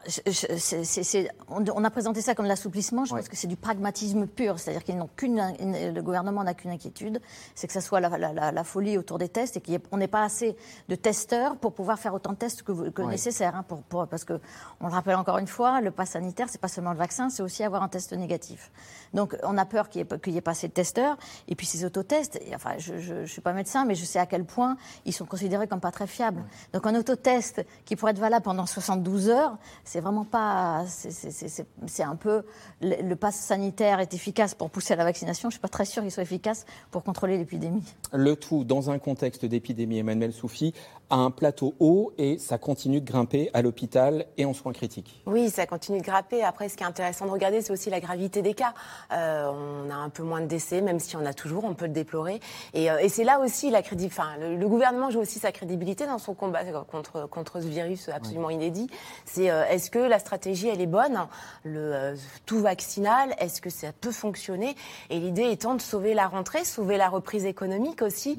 on, 1.50 1.84
a 1.84 1.90
présenté 1.90 2.22
ça 2.22 2.36
comme 2.36 2.46
l'assouplissement. 2.46 3.04
Je 3.04 3.14
pense 3.14 3.28
que 3.28 3.36
c'est 3.36 3.48
du 3.48 3.58
pragmatisme 3.58 4.28
pur, 4.28 4.60
c'est-à-dire 4.60 4.84
qu'ils 4.84 4.98
n'ont 4.98 5.10
qu'une, 5.16 5.42
le 5.60 6.02
gouvernement 6.02 6.44
n'a 6.44 6.54
qu'une 6.54 6.72
inquiétude, 6.72 7.20
c'est 7.54 7.68
que 7.68 7.74
ça 7.74 7.82
soit 7.82 8.00
la, 8.00 8.64
folie 8.64 8.98
autour 8.98 9.18
des 9.18 9.28
tests 9.28 9.58
et 9.58 9.62
qu'on 9.62 9.98
n'ait 9.98 10.08
pas 10.08 10.24
assez 10.24 10.56
de 10.88 10.96
testeurs 10.96 11.58
pour 11.58 11.74
pouvoir 11.74 12.00
faire 12.00 12.14
autant 12.14 12.32
de 12.32 12.38
tests 12.38 12.64
que, 12.64 12.90
que 12.90 13.02
nécessaire. 13.02 13.56
Hein, 13.58 13.66
pour, 13.68 14.08
parce 14.08 14.24
que, 14.24 14.40
on 14.80 14.88
le 14.88 14.94
rappelle 14.94 15.16
encore 15.16 15.40
une 15.40 15.48
fois, 15.48 15.82
le 15.82 15.92
pass 15.92 16.12
sanitaire, 16.12 16.48
c'est 16.50 16.62
pas 16.62 16.70
seulement 16.70 16.94
le 16.94 16.98
vaccin, 16.98 17.30
c'est 17.30 17.44
aussi 17.44 17.64
avoir 17.64 17.84
un 17.84 17.90
test 17.90 18.14
négatif. 18.14 18.72
Donc, 19.14 19.38
on 19.44 19.58
a 19.58 19.66
peur 19.66 19.90
qu'il 19.90 20.06
n'y 20.28 20.38
ait, 20.38 20.42
pas 20.42 20.52
assez 20.52 20.68
de 20.68 20.74
testeurs. 20.74 21.18
Et 21.48 21.56
puis, 21.56 21.66
ces 21.66 21.86
autotests, 21.86 22.40
enfin, 22.56 22.72
je 22.78 23.14
ne 23.14 23.26
suis 23.26 23.42
pas 23.42 23.54
médecin, 23.54 23.86
mais 23.86 23.96
je 23.96 24.06
sais 24.06 24.20
à 24.20 24.26
quel 24.26 24.46
point 24.46 24.78
ils 25.06 25.14
sont 25.14 25.26
considérés 25.26 25.68
comme 25.68 25.80
pas 25.80 25.92
très 25.92 26.08
fiables. 26.08 26.44
Donc 26.74 26.86
un 26.88 26.96
autotest 26.96 27.66
qui 27.86 27.96
pourrait 27.96 28.12
être 28.12 28.20
valable 28.20 28.44
pendant 28.44 28.66
72 28.66 29.30
heures, 29.30 29.58
c'est 29.84 30.00
vraiment 30.00 30.26
pas. 30.26 30.86
C'est 30.88 32.04
un 32.04 32.16
peu. 32.16 32.44
Le, 32.82 33.14
pass 33.16 33.36
sanitaire 33.36 34.00
est 34.00 34.14
efficace 34.14 34.56
pour 34.56 34.70
pousser 34.70 34.94
à 34.94 34.96
la 34.98 35.04
vaccination. 35.04 35.50
Je 35.50 35.56
ne 35.56 35.60
suis 35.60 35.62
pas 35.62 35.68
très 35.68 35.86
sûre 35.86 36.02
qu'il 36.02 36.12
soit 36.12 36.24
efficace 36.24 36.66
pour 36.92 37.04
contrôler 37.04 37.38
l'épidémie. 37.38 37.84
Le 38.12 38.36
tout 38.36 38.64
dans 38.64 38.90
un 38.90 39.00
contexte 39.00 39.46
d'épidémie, 39.46 40.00
Emmanuel 40.00 40.34
Soufi, 40.34 40.74
à 41.14 41.18
un 41.18 41.30
plateau 41.30 41.76
haut 41.80 42.12
et 42.18 42.40
ça 42.40 42.58
continue 42.58 43.00
de 43.00 43.06
grimper 43.06 43.52
à 43.54 43.62
l'hôpital 43.62 44.26
et 44.36 44.46
en 44.46 44.54
soins 44.54 44.74
critiques. 44.74 45.22
Oui, 45.28 45.52
ça 45.52 45.68
continue 45.68 46.00
de 46.00 46.04
grimper. 46.04 46.44
Après, 46.44 46.70
ce 46.70 46.76
qui 46.76 46.82
est 46.82 46.88
intéressant 46.88 47.28
de 47.28 47.30
regarder, 47.30 47.62
c'est 47.62 47.72
aussi 47.72 47.92
la 47.92 48.00
gravité 48.00 48.42
des 48.42 48.56
cas. 48.56 48.74
Euh, 49.12 49.52
on 49.52 49.92
a 49.92 49.96
un 49.96 50.10
peu 50.10 50.24
moins 50.24 50.42
de 50.42 50.48
décès, 50.48 50.82
même 50.82 51.00
si 51.00 51.16
on 51.16 51.24
a 51.24 51.34
toujours, 51.34 51.66
on 51.66 51.76
peut 51.76 51.86
le 51.86 51.92
déplorer. 51.92 52.40
Et, 52.74 52.90
euh, 52.90 53.08
c'est 53.10 53.24
là 53.24 53.40
aussi 53.42 53.70
la 53.70 53.84
crédibilité. 53.84 54.20
Enfin, 54.20 54.38
le, 54.40 54.68
gouvernement 54.68 55.12
joue 55.12 55.20
aussi 55.20 55.38
sa 55.38 55.52
crédibilité 55.52 56.08
dans 56.08 56.18
son 56.18 56.34
combat 56.34 56.64
contre, 56.90 57.30
contre 57.30 57.62
ce 57.62 57.68
virus 57.68 58.10
absolument 58.10 58.50
inédit. 58.50 58.90
C'est 59.24 59.52
euh, 59.52 59.66
est-ce 59.68 59.92
que 59.92 60.00
la 60.00 60.18
stratégie, 60.18 60.68
elle 60.68 60.82
est 60.82 60.88
bonne? 60.88 61.28
Le 61.64 62.16
tout 62.48 62.60
vaccinal, 62.60 63.36
est-ce 63.38 63.62
que 63.62 63.70
ça 63.70 63.92
peut 63.94 64.12
fonctionner? 64.12 64.76
Et 65.12 65.20
l'idée 65.20 65.52
étant 65.52 65.76
de 65.76 65.82
sauver 65.82 66.16
la 66.16 66.28
rentrée, 66.28 66.66
sauver 66.66 66.98
la 66.98 67.10
reprise 67.10 67.46
économique 67.46 68.02
aussi. 68.02 68.36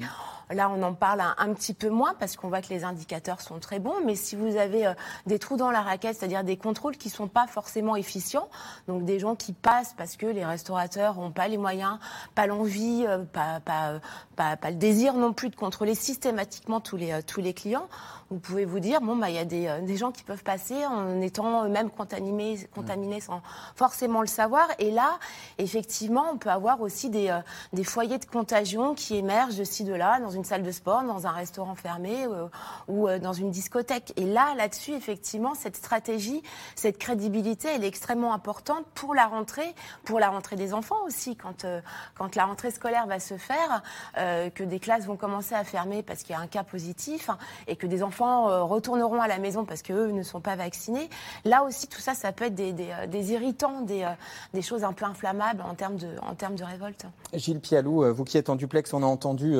Là, 0.51 0.69
on 0.69 0.81
en 0.83 0.93
parle 0.93 1.21
un, 1.37 1.53
petit 1.53 1.73
peu 1.73 1.89
moins 1.89 2.13
parce 2.19 2.35
qu'on 2.35 2.49
voit 2.49 2.61
que 2.61 2.69
les 2.69 2.83
indicateurs 2.83 3.41
sont 3.41 3.59
très 3.59 3.79
bons. 3.79 3.95
Mais 4.05 4.15
si 4.15 4.35
vous 4.35 4.57
avez 4.57 4.85
euh, 4.85 4.93
des 5.25 5.39
trous 5.39 5.57
dans 5.57 5.71
la 5.71 5.81
raquette, 5.81 6.17
c'est-à-dire 6.17 6.43
des 6.43 6.57
contrôles 6.57 6.97
qui 6.97 7.07
ne 7.07 7.13
sont 7.13 7.27
pas 7.27 7.47
forcément 7.47 7.95
efficients, 7.95 8.47
donc 8.87 9.05
des 9.05 9.17
gens 9.17 9.35
qui 9.35 9.53
passent 9.53 9.95
parce 9.97 10.17
que 10.17 10.27
les 10.27 10.45
restaurateurs 10.45 11.15
n'ont 11.15 11.31
pas 11.31 11.47
les 11.47 11.57
moyens, 11.57 11.97
pas 12.35 12.45
l'envie, 12.45 13.05
euh, 13.07 13.23
pas, 13.23 13.59
pas, 13.59 13.99
pas, 14.35 14.69
le 14.69 14.75
désir 14.75 15.15
non 15.15 15.33
plus 15.33 15.49
de 15.49 15.55
contrôler 15.55 15.95
systématiquement 15.95 16.79
tous 16.79 16.97
les, 16.97 17.11
euh, 17.11 17.21
tous 17.25 17.41
les 17.41 17.53
clients, 17.53 17.87
vous 18.29 18.39
pouvez 18.39 18.65
vous 18.65 18.79
dire, 18.79 19.01
bon, 19.01 19.15
bah, 19.15 19.29
il 19.29 19.35
y 19.35 19.39
a 19.39 19.45
des, 19.45 19.79
des, 19.83 19.97
gens 19.97 20.11
qui 20.11 20.23
peuvent 20.23 20.43
passer 20.43 20.85
en 20.85 21.21
étant 21.21 21.65
eux-mêmes 21.65 21.91
contaminés, 21.91 22.67
contaminés 22.73 23.21
sans 23.21 23.41
forcément 23.75 24.21
le 24.21 24.27
savoir. 24.27 24.67
Et 24.79 24.89
là, 24.89 25.19
effectivement, 25.59 26.25
on 26.33 26.37
peut 26.37 26.49
avoir 26.49 26.81
aussi 26.81 27.11
des, 27.11 27.39
des 27.73 27.83
foyers 27.83 28.17
de 28.17 28.25
contagion 28.25 28.95
qui 28.95 29.15
émergent 29.15 29.57
de 29.57 29.63
ci, 29.63 29.83
de 29.83 29.93
là, 29.93 30.19
dans 30.19 30.34
une 30.35 30.43
salle 30.43 30.63
de 30.63 30.71
sport, 30.71 31.03
dans 31.03 31.27
un 31.27 31.31
restaurant 31.31 31.75
fermé 31.75 32.25
euh, 32.25 32.47
ou 32.87 33.07
euh, 33.07 33.19
dans 33.19 33.33
une 33.33 33.51
discothèque. 33.51 34.13
Et 34.17 34.25
là, 34.25 34.53
là-dessus, 34.55 34.93
effectivement, 34.93 35.55
cette 35.55 35.75
stratégie, 35.75 36.43
cette 36.75 36.97
crédibilité, 36.97 37.69
elle 37.73 37.83
est 37.83 37.87
extrêmement 37.87 38.33
importante 38.33 38.85
pour 38.93 39.15
la 39.15 39.25
rentrée, 39.25 39.73
pour 40.03 40.19
la 40.19 40.29
rentrée 40.29 40.55
des 40.55 40.73
enfants 40.73 41.03
aussi, 41.05 41.35
quand, 41.35 41.65
euh, 41.65 41.81
quand 42.15 42.35
la 42.35 42.45
rentrée 42.45 42.71
scolaire 42.71 43.07
va 43.07 43.19
se 43.19 43.37
faire, 43.37 43.81
que 44.15 44.63
des 44.63 44.79
classes 44.79 45.05
vont 45.05 45.15
commencer 45.15 45.55
à 45.55 45.63
fermer 45.63 46.03
parce 46.03 46.23
qu'il 46.23 46.31
y 46.31 46.37
a 46.37 46.41
un 46.41 46.47
cas 46.47 46.63
positif 46.63 47.29
hein, 47.29 47.37
et 47.67 47.75
que 47.75 47.87
des 47.87 48.03
enfants 48.03 48.65
retourneront 48.65 49.21
à 49.21 49.27
la 49.27 49.37
maison 49.37 49.65
parce 49.65 49.81
qu'eux 49.81 50.11
ne 50.11 50.23
sont 50.23 50.41
pas 50.41 50.55
vaccinés. 50.55 51.09
Là 51.43 51.63
aussi, 51.63 51.87
tout 51.87 51.99
ça, 51.99 52.13
ça 52.13 52.31
peut 52.31 52.45
être 52.45 52.55
des, 52.55 53.31
irritants, 53.31 53.81
des, 53.81 54.61
choses 54.61 54.83
un 54.83 54.93
peu 54.93 55.05
inflammables 55.05 55.61
en 55.61 55.75
termes 55.75 55.97
de, 55.97 56.07
en 56.21 56.35
termes 56.35 56.55
de 56.55 56.63
révolte. 56.63 57.05
Gilles 57.33 57.59
Pialou, 57.59 58.13
vous 58.13 58.23
qui 58.23 58.37
êtes 58.37 58.49
en 58.49 58.55
duplex, 58.55 58.93
on 58.93 59.03
a 59.03 59.07
entendu 59.07 59.55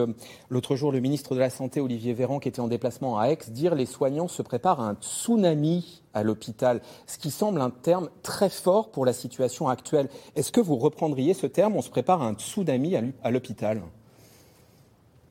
l'autre 0.50 0.65
L'autre 0.66 0.78
jour, 0.78 0.92
le 0.92 1.00
ministre 1.00 1.36
de 1.36 1.40
la 1.40 1.52
Santé, 1.52 1.80
Olivier 1.80 2.14
Véran, 2.14 2.40
qui 2.40 2.48
était 2.48 2.60
en 2.60 2.68
déplacement 2.68 3.20
à 3.20 3.28
Aix, 3.28 3.38
dire 3.50 3.76
les 3.76 3.86
soignants 3.86 4.28
se 4.28 4.42
préparent 4.42 4.82
à 4.82 4.90
un 4.90 4.96
tsunami 4.96 6.02
à 6.16 6.24
l'hôpital, 6.24 6.82
ce 7.06 7.20
qui 7.20 7.30
semble 7.30 7.62
un 7.62 7.70
terme 7.70 8.10
très 8.24 8.50
fort 8.50 8.90
pour 8.90 9.06
la 9.06 9.14
situation 9.14 9.68
actuelle. 9.68 10.10
Est-ce 10.36 10.52
que 10.52 10.60
vous 10.60 10.78
reprendriez 10.78 11.36
ce 11.36 11.46
terme 11.46 11.76
On 11.76 11.84
se 11.84 11.92
prépare 11.92 12.24
à 12.24 12.26
un 12.26 12.34
tsunami 12.34 12.96
à 13.22 13.30
l'hôpital? 13.30 13.84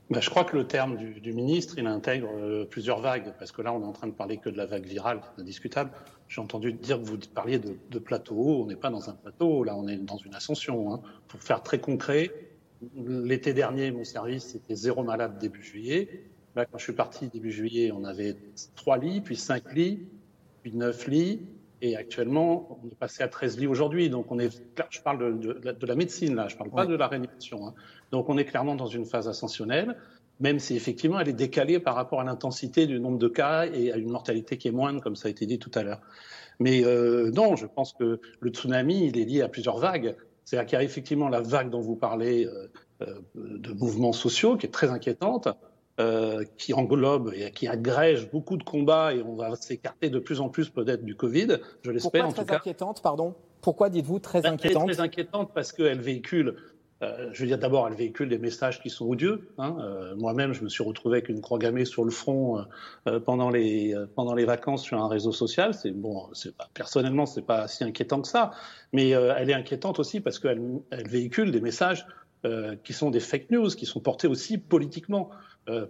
Ben, 0.08 0.20
je 0.20 0.30
crois 0.30 0.44
que 0.44 0.56
le 0.56 0.68
terme 0.68 0.98
du, 0.98 1.32
ministre, 1.32 1.74
il 1.78 1.88
intègre 1.88 2.28
euh, 2.36 2.64
plusieurs 2.64 3.00
vagues, 3.00 3.32
parce 3.36 3.50
que 3.50 3.60
là, 3.60 3.72
on 3.72 3.82
est 3.82 3.86
en 3.86 3.92
train 3.92 4.06
de 4.06 4.12
parler 4.12 4.36
que 4.36 4.50
de 4.50 4.56
la 4.56 4.66
vague 4.66 4.86
virale, 4.86 5.20
indiscutable. 5.36 5.90
J'ai 6.28 6.42
entendu 6.42 6.74
dire 6.74 7.00
que 7.02 7.06
vous 7.06 7.18
parliez 7.34 7.58
de, 7.58 7.98
plateau 7.98 8.36
haut. 8.36 8.62
On 8.62 8.66
n'est 8.66 8.76
pas 8.76 8.90
dans 8.90 9.10
un 9.10 9.14
plateau, 9.14 9.64
là, 9.64 9.74
on 9.74 9.88
est 9.88 9.96
dans 9.96 10.18
une 10.18 10.36
ascension. 10.36 10.94
Hein. 10.94 11.00
Pour 11.26 11.42
faire 11.42 11.60
très 11.64 11.80
concret, 11.80 12.30
L'été 12.96 13.52
dernier, 13.52 13.90
mon 13.90 14.04
service, 14.04 14.44
c'était 14.44 14.74
zéro 14.74 15.02
malade 15.02 15.38
début 15.38 15.62
juillet. 15.62 16.24
Là, 16.56 16.64
quand 16.66 16.78
je 16.78 16.84
suis 16.84 16.92
parti 16.92 17.28
début 17.28 17.50
juillet, 17.50 17.92
on 17.92 18.04
avait 18.04 18.36
trois 18.76 18.98
lits, 18.98 19.20
puis 19.20 19.36
cinq 19.36 19.72
lits. 19.74 20.06
puis 20.62 20.72
9 20.72 21.06
lits. 21.08 21.42
Et 21.82 21.96
actuellement, 21.96 22.80
on 22.82 22.88
est 22.88 22.94
passé 22.94 23.22
à 23.22 23.28
13 23.28 23.58
lits 23.58 23.66
aujourd'hui. 23.66 24.08
Donc, 24.08 24.30
on 24.32 24.38
est, 24.38 24.62
je 24.88 25.00
parle 25.02 25.38
de, 25.38 25.72
de, 25.72 25.86
la 25.86 25.94
médecine, 25.94 26.34
là, 26.34 26.48
je 26.48 26.54
ne 26.54 26.58
parle 26.58 26.70
pas 26.70 26.86
de 26.86 26.94
la 26.94 27.08
réanimation. 27.08 27.66
Hein. 27.66 27.74
Donc, 28.10 28.30
on 28.30 28.38
est 28.38 28.46
clairement 28.46 28.74
dans 28.74 28.86
une 28.86 29.04
phase 29.04 29.28
ascensionnelle, 29.28 29.96
même 30.40 30.58
si 30.60 30.76
effectivement, 30.76 31.20
elle 31.20 31.28
est 31.28 31.34
décalée 31.34 31.80
par 31.80 31.94
rapport 31.94 32.20
à 32.20 32.24
l'intensité 32.24 32.86
du 32.86 33.00
nombre 33.00 33.18
de 33.18 33.28
cas 33.28 33.66
et 33.66 33.92
à 33.92 33.96
une 33.96 34.10
mortalité 34.10 34.56
qui 34.56 34.68
est 34.68 34.72
moindre, 34.72 35.02
comme 35.02 35.16
ça 35.16 35.28
a 35.28 35.30
été 35.30 35.44
dit 35.44 35.58
tout 35.58 35.70
à 35.74 35.82
l'heure. 35.82 36.00
Mais 36.60 36.84
euh, 36.84 37.30
non, 37.32 37.56
je 37.56 37.66
pense 37.66 37.92
que 37.92 38.20
le 38.40 38.50
tsunami, 38.50 39.08
il 39.08 39.18
est 39.18 39.24
lié 39.24 39.42
à 39.42 39.48
plusieurs 39.48 39.78
vagues. 39.78 40.14
C'est-à-dire 40.44 40.66
qu'il 40.66 40.78
y 40.78 40.80
a 40.80 40.84
effectivement 40.84 41.28
la 41.28 41.40
vague 41.40 41.70
dont 41.70 41.80
vous 41.80 41.96
parlez 41.96 42.46
euh, 42.46 42.68
euh, 43.02 43.18
de 43.36 43.72
mouvements 43.72 44.12
sociaux, 44.12 44.56
qui 44.56 44.66
est 44.66 44.70
très 44.70 44.90
inquiétante, 44.90 45.48
euh, 46.00 46.44
qui 46.58 46.74
englobe 46.74 47.32
et 47.34 47.50
qui 47.50 47.68
agrège 47.68 48.30
beaucoup 48.30 48.56
de 48.56 48.64
combats, 48.64 49.14
et 49.14 49.22
on 49.22 49.36
va 49.36 49.56
s'écarter 49.56 50.10
de 50.10 50.18
plus 50.18 50.40
en 50.40 50.48
plus 50.48 50.68
peut-être 50.68 51.04
du 51.04 51.16
Covid, 51.16 51.58
je 51.82 51.90
l'espère 51.90 52.26
en 52.26 52.32
tout 52.32 52.34
cas. 52.34 52.40
Pourquoi 52.40 52.44
très 52.44 52.56
inquiétante, 52.56 53.02
pardon? 53.02 53.34
Pourquoi 53.60 53.88
dites-vous 53.88 54.18
très 54.18 54.42
ben, 54.42 54.54
inquiétante? 54.54 54.90
Très 54.90 55.00
inquiétante 55.00 55.50
parce 55.54 55.72
qu'elle 55.72 56.00
véhicule 56.00 56.56
euh, 57.04 57.30
je 57.32 57.40
veux 57.40 57.46
dire, 57.46 57.58
d'abord, 57.58 57.87
elle 57.88 57.94
véhicule 57.94 58.28
des 58.28 58.38
messages 58.38 58.80
qui 58.80 58.90
sont 58.90 59.06
odieux. 59.06 59.49
Hein. 59.58 59.76
Euh, 59.80 60.14
moi-même, 60.16 60.52
je 60.52 60.62
me 60.62 60.68
suis 60.68 60.82
retrouvé 60.82 61.18
avec 61.18 61.28
une 61.28 61.40
croix 61.40 61.58
gammée 61.58 61.84
sur 61.84 62.04
le 62.04 62.11
front 62.11 62.64
euh, 63.06 63.20
pendant 63.20 63.50
les 63.50 63.94
vacances 64.44 64.82
sur 64.82 65.00
un 65.00 65.08
réseau 65.08 65.32
social. 65.32 65.75
C'est 65.75 65.90
bon, 65.90 66.28
c'est 66.32 66.56
pas 66.56 66.68
personnellement, 66.75 67.26
c'est 67.26 67.46
pas 67.46 67.68
si 67.68 67.84
inquiétant 67.84 68.20
que 68.20 68.28
ça, 68.28 68.52
mais 68.92 69.11
elle 69.11 69.50
est 69.50 69.54
inquiétante 69.54 69.99
aussi 69.99 70.20
parce 70.20 70.38
qu'elle 70.38 70.61
elle 70.90 71.08
véhicule 71.08 71.50
des 71.50 71.61
messages 71.61 72.06
qui 72.82 72.92
sont 72.92 73.11
des 73.11 73.20
fake 73.20 73.50
news, 73.50 73.68
qui 73.68 73.87
sont 73.87 74.00
portés 74.00 74.28
aussi 74.28 74.58
politiquement. 74.58 75.30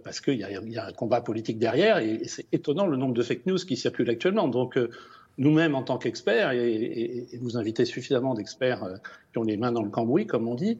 parce 0.03 0.21
qu'il 0.21 0.39
y, 0.39 0.77
a 0.77 0.85
un 0.85 0.93
combat 0.93 1.19
politique 1.19 1.59
derrière 1.59 1.97
et, 1.97 2.23
c'est 2.27 2.45
étonnant 2.53 2.87
le 2.87 2.95
nombre 2.95 3.13
de 3.13 3.21
fake 3.21 3.45
news 3.45 3.57
qui 3.57 3.75
circulent 3.75 4.09
actuellement. 4.09 4.47
Donc, 4.47 4.79
nous-mêmes 5.37 5.75
en 5.75 5.83
tant 5.83 5.97
qu'experts, 5.97 6.51
et, 6.53 7.27
vous 7.41 7.57
invitez 7.57 7.83
suffisamment 7.83 8.33
d'experts 8.33 8.87
qui 9.33 9.37
ont 9.37 9.43
les 9.43 9.57
mains 9.57 9.73
dans 9.73 9.83
le 9.83 9.89
cambouis, 9.89 10.27
comme 10.27 10.47
on 10.47 10.55
dit, 10.55 10.77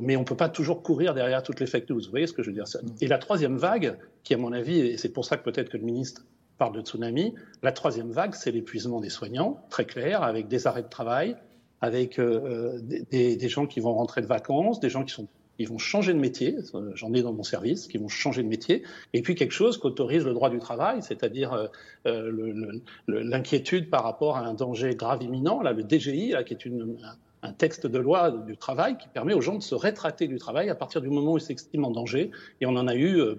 mais 0.00 0.16
on 0.16 0.20
ne 0.20 0.24
peut 0.24 0.36
pas 0.36 0.48
toujours 0.48 0.82
courir 0.82 1.14
derrière 1.14 1.42
toutes 1.42 1.60
les 1.60 1.66
fake 1.66 1.88
news. 1.90 2.00
Vous 2.00 2.10
voyez 2.10 2.26
ce 2.26 2.32
que 2.32 2.42
je 2.42 2.50
veux 2.50 2.54
dire? 2.54 2.64
Et 3.00 3.06
la 3.06 3.18
troisième 3.18 3.56
vague, 3.56 3.96
qui 4.22 4.34
à 4.34 4.38
mon 4.38 4.52
avis, 4.52 4.80
et 4.80 4.96
c'est 4.96 5.10
pour 5.10 5.24
ça 5.24 5.36
que 5.36 5.44
peut-être 5.44 5.68
que 5.68 5.76
le 5.76 5.84
ministre 5.84 6.24
parle 6.58 6.74
de 6.74 6.80
tsunami, 6.80 7.34
la 7.62 7.72
troisième 7.72 8.10
vague, 8.10 8.34
c'est 8.34 8.50
l'épuisement 8.50 9.00
des 9.00 9.10
soignants, 9.10 9.64
très 9.70 9.84
clair, 9.84 10.22
avec 10.22 10.48
des 10.48 10.66
arrêts 10.66 10.82
de 10.82 10.88
travail, 10.88 11.36
avec 11.80 12.18
euh, 12.18 12.78
des, 13.10 13.36
des, 13.36 13.48
gens 13.48 13.66
qui 13.66 13.80
vont 13.80 13.92
rentrer 13.92 14.22
de 14.22 14.26
vacances, 14.26 14.80
des 14.80 14.88
gens 14.88 15.04
qui 15.04 15.12
sont 15.12 15.28
ils 15.58 15.68
vont 15.68 15.78
changer 15.78 16.12
de 16.12 16.18
métier, 16.18 16.56
j'en 16.94 17.12
ai 17.14 17.22
dans 17.22 17.32
mon 17.32 17.42
service, 17.42 17.86
qui 17.86 17.98
vont 17.98 18.08
changer 18.08 18.42
de 18.42 18.48
métier, 18.48 18.82
et 19.12 19.22
puis 19.22 19.34
quelque 19.34 19.52
chose 19.52 19.78
qu'autorise 19.78 20.24
le 20.24 20.32
droit 20.32 20.50
du 20.50 20.58
travail, 20.58 21.02
c'est-à-dire 21.02 21.52
euh, 21.52 21.66
euh 22.06 22.80
l'inquiétude 23.06 23.88
par 23.88 24.02
rapport 24.02 24.36
à 24.36 24.40
un 24.40 24.54
danger 24.54 24.94
grave 24.96 25.22
imminent, 25.22 25.62
là, 25.62 25.72
le 25.72 25.84
DGI, 25.84 26.30
là, 26.30 26.42
qui 26.42 26.54
est 26.54 26.64
une, 26.64 26.96
un 27.44 27.52
texte 27.52 27.86
de 27.86 27.98
loi 27.98 28.30
du 28.30 28.56
travail 28.56 28.96
qui 28.96 29.08
permet 29.08 29.34
aux 29.34 29.42
gens 29.42 29.56
de 29.56 29.62
se 29.62 29.74
rétracter 29.74 30.26
du 30.26 30.38
travail 30.38 30.70
à 30.70 30.74
partir 30.74 31.02
du 31.02 31.10
moment 31.10 31.34
où 31.34 31.38
ils 31.38 31.42
s'estiment 31.42 31.88
en 31.88 31.90
danger, 31.90 32.30
et 32.60 32.66
on 32.66 32.76
en 32.76 32.88
a 32.88 32.94
eu 32.94 33.20
euh, 33.20 33.34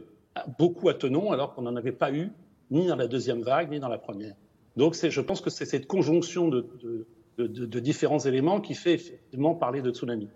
beaucoup 0.60 0.90
à 0.90 0.94
Tenon, 0.94 1.32
alors 1.32 1.54
qu'on 1.54 1.64
n'en 1.64 1.76
avait 1.76 1.92
pas 1.92 2.12
eu 2.12 2.32
ni 2.70 2.88
dans 2.88 2.96
la 2.96 3.08
deuxième 3.08 3.42
vague, 3.42 3.72
ni 3.72 3.80
dans 3.80 3.90
la 3.90 3.98
première. 3.98 4.36
Donc 4.78 4.96
je 4.96 5.22
pense 5.22 5.42
que 5.42 5.50
c'est 5.50 5.66
cette 5.66 5.88
conjonction 5.88 6.50
de, 6.50 6.68
de 7.38 7.80
différents 7.80 8.20
éléments 8.20 8.62
qui 8.62 8.76
fait 8.76 8.94
effectivement 8.94 9.56
parler 9.56 9.82
de 9.82 9.92
tsunami. 9.92 10.30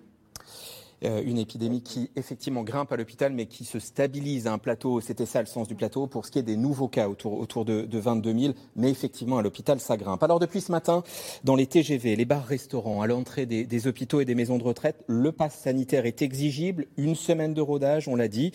Euh, 1.06 1.22
une 1.24 1.38
épidémie 1.38 1.82
qui 1.82 2.12
effectivement 2.18 2.63
grimpe 2.63 2.91
à 2.91 2.98
l'hôpital, 2.98 3.32
mais 3.32 3.46
qui 3.46 3.63
se 3.63 3.79
stabilise 3.79 4.48
à 4.48 4.53
un 4.53 4.58
plateau. 4.58 5.00
C'était 5.00 5.25
ça 5.25 5.39
le 5.39 5.46
sens 5.46 5.68
du 5.68 5.75
plateau 5.75 6.08
pour 6.08 6.25
ce 6.25 6.32
qui 6.32 6.39
est 6.39 6.44
des 6.44 6.58
nouveaux 6.58 6.89
cas 6.89 7.08
autour, 7.08 7.63
de, 7.63 7.84
de 7.84 8.00
22 8.00 8.38
000. 8.38 8.53
Mais 8.75 8.89
effectivement, 8.89 9.38
à 9.38 9.41
l'hôpital, 9.41 9.79
ça 9.79 9.96
grimpe. 9.96 10.22
Alors 10.24 10.39
depuis 10.39 10.62
ce 10.62 10.72
matin, 10.72 11.03
dans 11.44 11.56
les 11.56 11.68
TGV, 11.68 12.15
les 12.15 12.25
bars-restaurants, 12.25 13.01
à 13.01 13.08
l'entrée 13.08 13.46
des, 13.46 13.88
hôpitaux 13.88 14.20
et 14.20 14.25
des 14.25 14.36
maisons 14.36 14.58
de 14.58 14.63
retraite, 14.63 15.03
le 15.08 15.32
pass 15.32 15.56
sanitaire 15.56 16.06
est 16.06 16.22
exigible. 16.22 16.88
Une 16.98 17.15
semaine 17.15 17.53
de 17.53 17.62
rodage, 17.62 18.08
on 18.08 18.15
l'a 18.15 18.27
dit, 18.27 18.51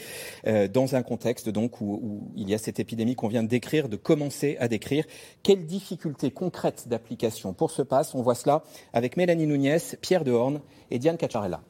euh, 0.47 0.69
dans 0.69 0.97
un 0.97 1.03
contexte 1.03 1.49
donc 1.49 1.81
où, 1.81 2.01
où, 2.03 2.31
il 2.37 2.51
y 2.51 2.55
a 2.55 2.59
cette 2.59 2.79
épidémie 2.79 3.15
qu'on 3.15 3.29
vient 3.29 3.43
de 3.43 3.49
décrire, 3.49 3.89
de 3.89 3.97
commencer 3.97 4.57
à 4.61 4.69
décrire. 4.69 5.07
Quelles 5.43 5.65
difficultés 5.65 6.31
concrètes 6.31 6.89
d'application 6.89 7.55
pour 7.55 7.71
ce 7.71 7.81
pass? 7.81 8.15
On 8.15 8.23
voit 8.23 8.35
cela 8.35 8.65
avec 8.93 9.17
Mélanie 9.17 9.47
Nounès, 9.47 9.97
Pierre 10.03 10.25
Dehorne 10.25 10.61
et 10.91 10.99
Diane 10.99 11.17
Cacciarella. 11.17 11.63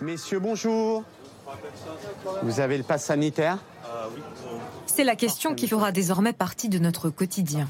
Messieurs, 0.00 0.38
bonjour. 0.38 1.04
Vous 2.42 2.60
avez 2.60 2.76
le 2.76 2.84
pass 2.84 3.04
sanitaire 3.04 3.58
C'est 4.86 5.04
la 5.04 5.16
question 5.16 5.54
qui 5.54 5.68
fera 5.68 5.92
désormais 5.92 6.32
partie 6.32 6.68
de 6.68 6.78
notre 6.78 7.10
quotidien. 7.10 7.68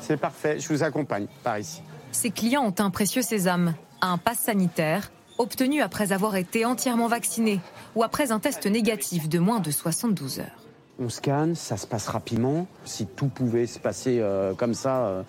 C'est 0.00 0.16
parfait, 0.16 0.60
je 0.60 0.68
vous 0.68 0.82
accompagne 0.82 1.26
par 1.42 1.58
ici. 1.58 1.82
Ces 2.12 2.30
clients 2.30 2.64
ont 2.64 2.74
un 2.78 2.90
précieux 2.90 3.22
sésame, 3.22 3.74
un 4.00 4.18
pass 4.18 4.38
sanitaire 4.38 5.10
obtenu 5.38 5.80
après 5.80 6.12
avoir 6.12 6.36
été 6.36 6.64
entièrement 6.64 7.06
vacciné 7.06 7.60
ou 7.94 8.02
après 8.02 8.32
un 8.32 8.40
test 8.40 8.66
négatif 8.66 9.28
de 9.28 9.38
moins 9.38 9.60
de 9.60 9.70
72 9.70 10.40
heures. 10.40 10.57
On 11.00 11.08
scanne, 11.08 11.54
ça 11.54 11.76
se 11.76 11.86
passe 11.86 12.08
rapidement. 12.08 12.66
Si 12.84 13.06
tout 13.06 13.28
pouvait 13.28 13.68
se 13.68 13.78
passer 13.78 14.18
euh, 14.18 14.52
comme 14.54 14.74
ça, 14.74 15.06
euh, 15.06 15.22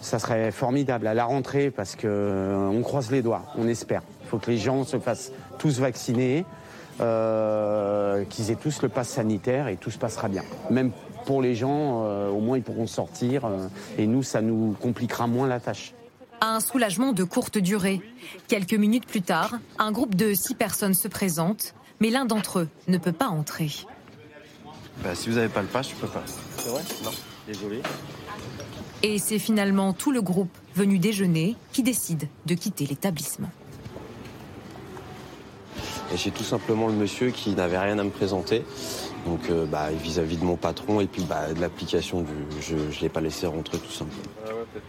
ça 0.00 0.18
serait 0.18 0.50
formidable 0.50 1.06
à 1.06 1.12
la 1.12 1.26
rentrée 1.26 1.70
parce 1.70 1.96
que 1.96 2.06
euh, 2.06 2.68
on 2.68 2.80
croise 2.80 3.10
les 3.10 3.20
doigts, 3.20 3.42
on 3.56 3.68
espère. 3.68 4.02
Il 4.22 4.28
faut 4.28 4.38
que 4.38 4.50
les 4.50 4.56
gens 4.56 4.84
se 4.84 4.98
fassent 4.98 5.30
tous 5.58 5.80
vacciner, 5.80 6.46
qu'ils 6.98 8.50
aient 8.50 8.58
tous 8.60 8.80
le 8.80 8.88
pass 8.88 9.08
sanitaire 9.08 9.68
et 9.68 9.76
tout 9.76 9.90
se 9.90 9.98
passera 9.98 10.28
bien. 10.28 10.44
Même 10.70 10.92
pour 11.26 11.42
les 11.42 11.54
gens, 11.54 12.06
au 12.30 12.40
moins 12.40 12.56
ils 12.56 12.62
pourront 12.62 12.86
sortir 12.86 13.46
et 13.98 14.06
nous, 14.06 14.22
ça 14.22 14.40
nous 14.40 14.74
compliquera 14.80 15.26
moins 15.26 15.46
la 15.46 15.60
tâche. 15.60 15.92
Un 16.40 16.60
soulagement 16.60 17.12
de 17.12 17.24
courte 17.24 17.58
durée. 17.58 18.00
Quelques 18.48 18.74
minutes 18.74 19.06
plus 19.06 19.22
tard, 19.22 19.58
un 19.78 19.92
groupe 19.92 20.14
de 20.14 20.32
six 20.32 20.54
personnes 20.54 20.94
se 20.94 21.08
présente, 21.08 21.74
mais 22.00 22.08
l'un 22.08 22.24
d'entre 22.24 22.60
eux 22.60 22.68
ne 22.88 22.98
peut 22.98 23.12
pas 23.12 23.28
entrer. 23.28 23.68
Bah, 25.02 25.14
si 25.14 25.28
vous 25.28 25.36
n'avez 25.36 25.48
pas 25.48 25.62
le 25.62 25.68
pass, 25.68 25.90
je 25.90 25.94
peux 25.96 26.06
pas. 26.06 26.22
C'est 26.58 26.68
vrai? 26.68 26.82
Non. 27.02 27.10
Désolé. 27.46 27.82
Et 29.02 29.18
c'est 29.18 29.40
finalement 29.40 29.92
tout 29.92 30.12
le 30.12 30.22
groupe 30.22 30.56
venu 30.76 30.98
déjeuner 30.98 31.56
qui 31.72 31.82
décide 31.82 32.28
de 32.46 32.54
quitter 32.54 32.86
l'établissement. 32.86 33.50
Et 36.12 36.16
j'ai 36.16 36.30
tout 36.30 36.44
simplement 36.44 36.86
le 36.86 36.92
monsieur 36.92 37.30
qui 37.30 37.50
n'avait 37.50 37.78
rien 37.78 37.98
à 37.98 38.04
me 38.04 38.10
présenter. 38.10 38.64
Donc 39.26 39.50
euh, 39.50 39.66
bah, 39.66 39.90
vis-à-vis 39.90 40.36
de 40.36 40.44
mon 40.44 40.56
patron 40.56 41.00
et 41.00 41.06
puis 41.06 41.24
bah, 41.24 41.52
de 41.52 41.60
l'application, 41.60 42.24
je 42.60 42.74
ne 42.74 43.00
l'ai 43.00 43.08
pas 43.08 43.20
laissé 43.20 43.46
rentrer 43.46 43.78
tout 43.78 43.92
simplement. 43.92 44.22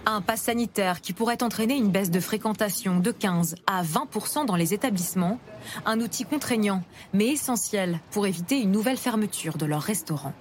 Un 0.05 0.21
pass 0.21 0.43
sanitaire 0.43 1.01
qui 1.01 1.13
pourrait 1.13 1.43
entraîner 1.43 1.75
une 1.75 1.89
baisse 1.89 2.11
de 2.11 2.19
fréquentation 2.19 2.99
de 2.99 3.11
15 3.11 3.55
à 3.67 3.83
20% 3.83 4.45
dans 4.45 4.55
les 4.55 4.73
établissements. 4.73 5.39
Un 5.85 5.99
outil 5.99 6.25
contraignant, 6.25 6.83
mais 7.13 7.27
essentiel 7.27 7.99
pour 8.11 8.27
éviter 8.27 8.59
une 8.59 8.71
nouvelle 8.71 8.97
fermeture 8.97 9.57
de 9.57 9.65
leur 9.65 9.81
restaurant. 9.81 10.33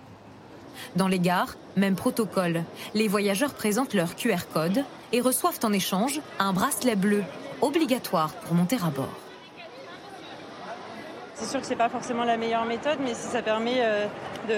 Dans 0.97 1.09
les 1.09 1.21
gares, 1.21 1.57
même 1.77 1.95
protocole. 1.95 2.65
Les 2.95 3.09
voyageurs 3.09 3.55
présentent 3.55 3.95
leur 3.95 4.17
QR 4.17 4.47
code 4.53 4.85
et 5.13 5.21
reçoivent 5.21 5.61
en 5.63 5.73
échange 5.73 6.21
un 6.39 6.53
bracelet 6.53 6.97
bleu, 6.97 7.23
obligatoire 7.61 8.33
pour 8.33 8.55
monter 8.55 8.77
à 8.77 8.91
bord. 8.91 9.17
C'est 11.43 11.51
sûr 11.51 11.61
que 11.61 11.67
c'est 11.67 11.75
pas 11.75 11.89
forcément 11.89 12.23
la 12.23 12.37
meilleure 12.37 12.65
méthode, 12.67 12.99
mais 13.01 13.15
si 13.15 13.27
ça 13.27 13.43
permet 13.43 13.79
euh, 13.79 14.07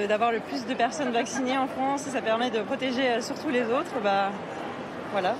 d'avoir 0.06 0.32
le 0.32 0.40
plus 0.40 0.66
de 0.66 0.74
personnes 0.74 1.10
vaccinées 1.12 1.56
en 1.56 1.66
France, 1.66 2.02
si 2.02 2.10
ça 2.10 2.20
permet 2.20 2.50
de 2.50 2.60
protéger 2.60 3.08
euh, 3.08 3.20
surtout 3.22 3.48
les 3.48 3.62
autres, 3.62 4.02
bah 4.02 4.30
voilà. 5.10 5.34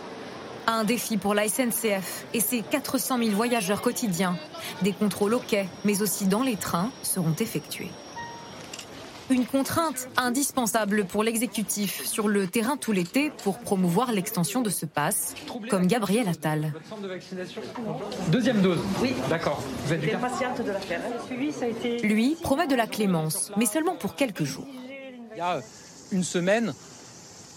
Un 0.67 0.85
défi 0.85 1.19
pour 1.19 1.35
la 1.35 1.47
SNCF 1.47 2.25
et 2.33 2.41
ses 2.41 2.63
400 2.63 3.19
000 3.19 3.31
voyageurs 3.33 3.83
quotidiens. 3.83 4.39
Des 4.81 4.95
contrôles 4.95 5.35
au 5.35 5.39
quai, 5.39 5.69
mais 5.85 6.01
aussi 6.01 6.27
dans 6.27 6.43
les 6.43 6.57
trains, 6.57 6.91
seront 7.03 7.35
effectués. 7.39 7.91
Une 9.31 9.47
contrainte 9.47 10.09
indispensable 10.19 11.07
pour 11.07 11.23
l'exécutif 11.23 12.05
sur 12.07 12.29
le 12.29 12.47
terrain 12.47 12.77
tout 12.77 12.93
l'été 12.93 13.33
pour 13.43 13.59
promouvoir 13.59 14.13
l'extension 14.13 14.61
de 14.61 14.69
ce 14.69 14.85
pass, 14.85 15.35
comme 15.71 15.87
Gabriel 15.87 16.29
Attal. 16.29 16.75
Deuxième 18.29 18.61
dose 18.61 18.81
Oui. 19.01 19.15
D'accord. 19.31 19.63
Vous 19.87 19.95
êtes 19.95 20.01
du 20.03 20.09
patiente 20.09 20.61
de 20.63 20.71
l'affaire. 20.71 21.01
Lui 22.03 22.37
promet 22.43 22.67
de 22.67 22.75
la 22.75 22.87
clémence, 22.87 23.51
mais 23.57 23.65
seulement 23.65 23.97
pour 23.97 24.15
quelques 24.15 24.45
jours. 24.45 24.67
Il 25.33 25.39
y 25.39 25.41
a 25.41 25.61
une 26.13 26.25
semaine 26.25 26.75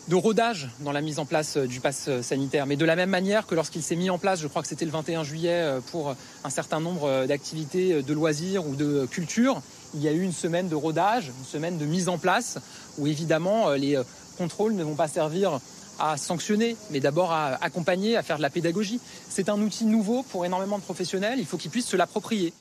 de 0.08 0.16
rodage 0.16 0.70
dans 0.80 0.94
la 0.94 1.02
mise 1.02 1.20
en 1.20 1.26
place 1.26 1.58
du 1.58 1.82
pass 1.82 2.10
sanitaire. 2.22 2.66
Mais 2.66 2.78
de 2.78 2.86
la 2.86 2.96
même 2.96 3.10
manière 3.10 3.46
que 3.46 3.56
lorsqu'il 3.56 3.84
s'est 3.84 3.98
mis 3.98 4.10
en 4.10 4.18
place, 4.18 4.40
je 4.40 4.48
crois 4.48 4.62
que 4.62 4.70
c'était 4.70 4.86
le 4.86 4.92
21 4.92 5.26
juillet, 5.26 5.80
pour 5.92 6.16
un 6.46 6.50
certain 6.50 6.80
nombre 6.80 7.26
d'activités 7.26 8.02
de 8.02 8.14
loisirs 8.14 8.66
ou 8.66 8.78
de 8.78 9.06
culture, 9.12 9.62
il 9.94 10.02
y 10.02 10.08
a 10.08 10.12
eu 10.12 10.22
une 10.22 10.34
semaine 10.34 10.68
de 10.70 10.76
rodage, 10.76 11.32
une 11.38 11.46
semaine 11.46 11.78
de 11.78 11.86
mise 11.86 12.10
en 12.10 12.18
place, 12.18 12.60
où 12.98 13.08
évidemment 13.08 13.70
euh, 13.70 13.78
les 13.78 13.96
euh, 13.96 14.04
contrôles 14.38 14.74
ne 14.74 14.84
vont 14.84 14.96
pas 14.96 15.08
servir 15.08 15.60
à 16.00 16.18
sanctionner, 16.18 16.76
mais 16.92 17.00
d'abord 17.00 17.32
à 17.32 17.58
accompagner, 17.64 18.18
à 18.18 18.24
faire 18.24 18.38
de 18.38 18.42
la 18.42 18.50
pédagogie. 18.50 19.00
C'est 19.30 19.50
un 19.50 19.60
outil 19.62 19.86
nouveau 19.86 20.24
pour 20.24 20.46
énormément 20.46 20.78
de 20.78 20.84
professionnels, 20.84 21.40
il 21.40 21.46
faut 21.46 21.58
qu'ils 21.58 21.72
puissent 21.72 21.88
se 21.88 21.98
l'approprier. 21.98 22.54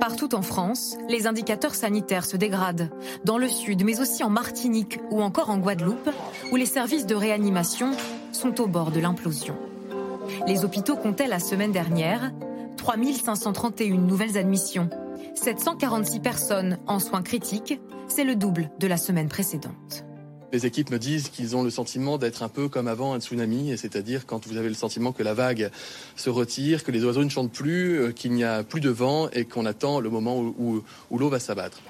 Partout 0.00 0.34
en 0.34 0.42
France, 0.42 0.96
les 1.08 1.26
indicateurs 1.26 1.74
sanitaires 1.74 2.26
se 2.26 2.36
dégradent. 2.36 2.90
Dans 3.24 3.38
le 3.38 3.48
sud, 3.48 3.82
mais 3.84 3.98
aussi 3.98 4.22
en 4.22 4.30
Martinique 4.30 5.00
ou 5.10 5.22
encore 5.22 5.50
en 5.50 5.58
Guadeloupe, 5.58 6.10
où 6.52 6.56
les 6.56 6.66
services 6.66 7.06
de 7.06 7.14
réanimation 7.14 7.92
sont 8.30 8.60
au 8.60 8.66
bord 8.66 8.90
de 8.90 9.00
l'implosion. 9.00 9.56
Les 10.46 10.64
hôpitaux 10.64 10.96
comptaient 10.96 11.26
la 11.26 11.40
semaine 11.40 11.72
dernière 11.72 12.30
3531 12.76 13.96
nouvelles 13.96 14.36
admissions, 14.36 14.90
746 15.34 16.20
personnes 16.20 16.78
en 16.86 16.98
soins 16.98 17.22
critiques, 17.22 17.78
c'est 18.08 18.24
le 18.24 18.36
double 18.36 18.70
de 18.78 18.86
la 18.86 18.96
semaine 18.96 19.28
précédente. 19.28 20.04
Les 20.52 20.64
équipes 20.64 20.90
me 20.90 20.98
disent 20.98 21.28
qu'ils 21.28 21.56
ont 21.56 21.62
le 21.62 21.70
sentiment 21.70 22.18
d'être 22.18 22.42
un 22.42 22.48
peu 22.48 22.68
comme 22.68 22.88
avant 22.88 23.14
un 23.14 23.20
tsunami, 23.20 23.76
c'est-à-dire 23.76 24.26
quand 24.26 24.46
vous 24.46 24.56
avez 24.56 24.68
le 24.68 24.74
sentiment 24.74 25.12
que 25.12 25.22
la 25.22 25.34
vague 25.34 25.70
se 26.14 26.30
retire, 26.30 26.84
que 26.84 26.92
les 26.92 27.04
oiseaux 27.04 27.24
ne 27.24 27.28
chantent 27.28 27.52
plus, 27.52 27.98
euh, 27.98 28.12
qu'il 28.12 28.32
n'y 28.32 28.44
a 28.44 28.62
plus 28.62 28.80
de 28.80 28.90
vent 28.90 29.28
et 29.30 29.44
qu'on 29.44 29.66
attend 29.66 30.00
le 30.00 30.08
moment 30.08 30.38
où, 30.38 30.82
où 31.10 31.18
l'eau 31.18 31.28
va 31.28 31.40
s'abattre. 31.40 31.80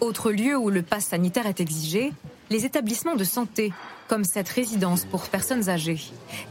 Autre 0.00 0.32
lieu 0.32 0.56
où 0.56 0.70
le 0.70 0.82
pass 0.82 1.06
sanitaire 1.06 1.46
est 1.46 1.60
exigé, 1.60 2.12
les 2.50 2.66
établissements 2.66 3.16
de 3.16 3.24
santé, 3.24 3.72
comme 4.06 4.24
cette 4.24 4.48
résidence 4.48 5.04
pour 5.06 5.28
personnes 5.28 5.68
âgées. 5.68 6.00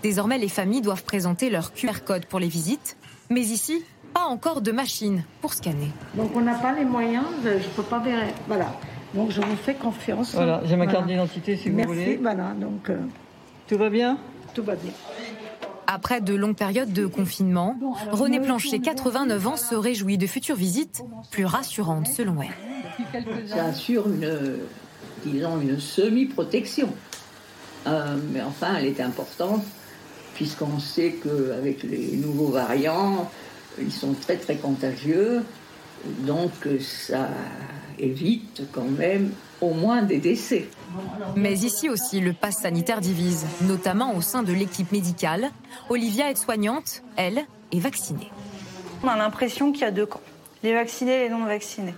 Désormais, 0.01 0.37
les 0.37 0.49
familles 0.49 0.81
doivent 0.81 1.03
présenter 1.03 1.49
leur 1.49 1.73
QR 1.73 2.03
code 2.05 2.25
pour 2.25 2.39
les 2.39 2.47
visites, 2.47 2.97
mais 3.29 3.41
ici, 3.41 3.83
pas 4.13 4.25
encore 4.25 4.61
de 4.61 4.71
machine 4.71 5.23
pour 5.41 5.53
scanner. 5.53 5.91
Donc 6.15 6.31
on 6.35 6.41
n'a 6.41 6.55
pas 6.55 6.73
les 6.73 6.85
moyens, 6.85 7.25
je 7.43 7.49
ne 7.49 7.73
peux 7.75 7.83
pas 7.83 8.01
faire. 8.01 8.19
Voilà. 8.47 8.73
Donc 9.13 9.31
je 9.31 9.41
vous 9.41 9.55
fais 9.55 9.75
confiance. 9.75 10.33
Voilà, 10.33 10.61
j'ai 10.65 10.75
ma 10.75 10.87
carte 10.87 11.07
d'identité 11.07 11.55
si 11.57 11.69
vous 11.69 11.83
voulez. 11.83 12.05
Merci, 12.05 12.15
voilà. 12.21 12.53
Donc, 12.59 12.89
euh, 12.89 12.97
Tout 13.67 13.77
va 13.77 13.89
bien? 13.89 14.17
Tout 14.53 14.63
va 14.63 14.75
bien. 14.75 14.91
Après 15.87 16.21
de 16.21 16.33
longues 16.33 16.55
périodes 16.55 16.93
de 16.93 17.05
confinement, 17.05 17.75
René 18.11 18.39
Plancher, 18.39 18.79
89 18.79 19.47
ans, 19.47 19.57
se 19.57 19.75
réjouit 19.75 20.17
de 20.17 20.25
futures 20.25 20.55
visites 20.55 21.03
plus 21.29 21.45
rassurantes 21.45 22.07
selon 22.07 22.37
elle. 22.41 23.47
Ça 23.47 23.65
assure 23.65 24.07
une, 24.07 24.59
disons, 25.25 25.59
une 25.61 25.79
semi-protection. 25.79 26.89
Euh, 27.85 28.15
mais 28.31 28.41
enfin, 28.41 28.75
elle 28.79 28.85
est 28.85 29.01
importante 29.01 29.63
puisqu'on 30.35 30.79
sait 30.79 31.19
qu'avec 31.21 31.83
les 31.83 32.15
nouveaux 32.15 32.47
variants, 32.47 33.29
ils 33.79 33.91
sont 33.91 34.13
très 34.13 34.37
très 34.37 34.55
contagieux. 34.55 35.43
Donc 36.19 36.51
ça 36.79 37.29
évite 37.99 38.63
quand 38.71 38.89
même 38.89 39.31
au 39.61 39.73
moins 39.73 40.01
des 40.01 40.17
décès. 40.17 40.67
Mais 41.35 41.53
ici 41.53 41.89
aussi, 41.89 42.19
le 42.19 42.33
pass 42.33 42.61
sanitaire 42.61 43.01
divise, 43.01 43.45
notamment 43.61 44.15
au 44.15 44.21
sein 44.21 44.43
de 44.43 44.51
l'équipe 44.51 44.91
médicale. 44.91 45.51
Olivia 45.89 46.29
est 46.29 46.35
soignante, 46.35 47.03
elle 47.15 47.45
est 47.71 47.79
vaccinée. 47.79 48.29
On 49.03 49.07
a 49.07 49.17
l'impression 49.17 49.71
qu'il 49.71 49.81
y 49.81 49.85
a 49.85 49.91
deux 49.91 50.05
camps, 50.05 50.21
les 50.63 50.73
vaccinés 50.73 51.13
et 51.13 51.19
les 51.23 51.29
non 51.29 51.45
vaccinés. 51.45 51.95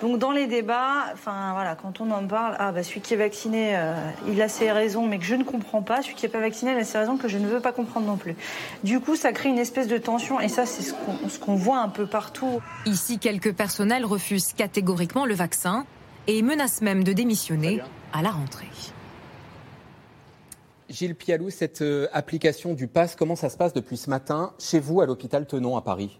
Donc 0.00 0.18
dans 0.18 0.32
les 0.32 0.46
débats, 0.46 1.06
enfin 1.12 1.52
voilà, 1.52 1.74
quand 1.74 2.00
on 2.00 2.10
en 2.10 2.26
parle, 2.26 2.56
ah 2.58 2.72
bah 2.72 2.82
celui 2.82 3.02
qui 3.02 3.14
est 3.14 3.18
vacciné, 3.18 3.76
euh, 3.76 3.94
il 4.28 4.40
a 4.40 4.48
ses 4.48 4.72
raisons, 4.72 5.06
mais 5.06 5.18
que 5.18 5.24
je 5.24 5.34
ne 5.34 5.44
comprends 5.44 5.82
pas. 5.82 6.00
Celui 6.00 6.14
qui 6.14 6.24
n'est 6.24 6.32
pas 6.32 6.40
vacciné, 6.40 6.72
il 6.72 6.78
a 6.78 6.84
ses 6.84 6.98
raisons 6.98 7.18
que 7.18 7.28
je 7.28 7.36
ne 7.36 7.46
veux 7.46 7.60
pas 7.60 7.72
comprendre 7.72 8.06
non 8.06 8.16
plus. 8.16 8.34
Du 8.82 9.00
coup, 9.00 9.14
ça 9.14 9.32
crée 9.32 9.50
une 9.50 9.58
espèce 9.58 9.88
de 9.88 9.98
tension, 9.98 10.40
et 10.40 10.48
ça, 10.48 10.64
c'est 10.64 10.82
ce 10.82 11.38
qu'on 11.38 11.54
voit 11.54 11.80
un 11.80 11.90
peu 11.90 12.06
partout. 12.06 12.60
Ici, 12.86 13.18
quelques 13.18 13.52
personnels 13.52 14.06
refusent 14.06 14.54
catégoriquement 14.54 15.26
le 15.26 15.34
vaccin 15.34 15.84
et 16.26 16.40
menacent 16.42 16.80
même 16.80 17.04
de 17.04 17.12
démissionner 17.12 17.82
à 18.14 18.22
la 18.22 18.30
rentrée. 18.30 18.68
Gilles 20.88 21.14
Pialou, 21.14 21.50
cette 21.50 21.82
euh, 21.82 22.08
application 22.12 22.74
du 22.74 22.88
pass, 22.88 23.14
comment 23.14 23.36
ça 23.36 23.48
se 23.48 23.56
passe 23.56 23.72
depuis 23.72 23.96
ce 23.96 24.10
matin 24.10 24.52
chez 24.58 24.80
vous 24.80 25.00
à 25.00 25.06
l'hôpital 25.06 25.46
Tenon 25.46 25.76
à 25.76 25.82
Paris? 25.82 26.18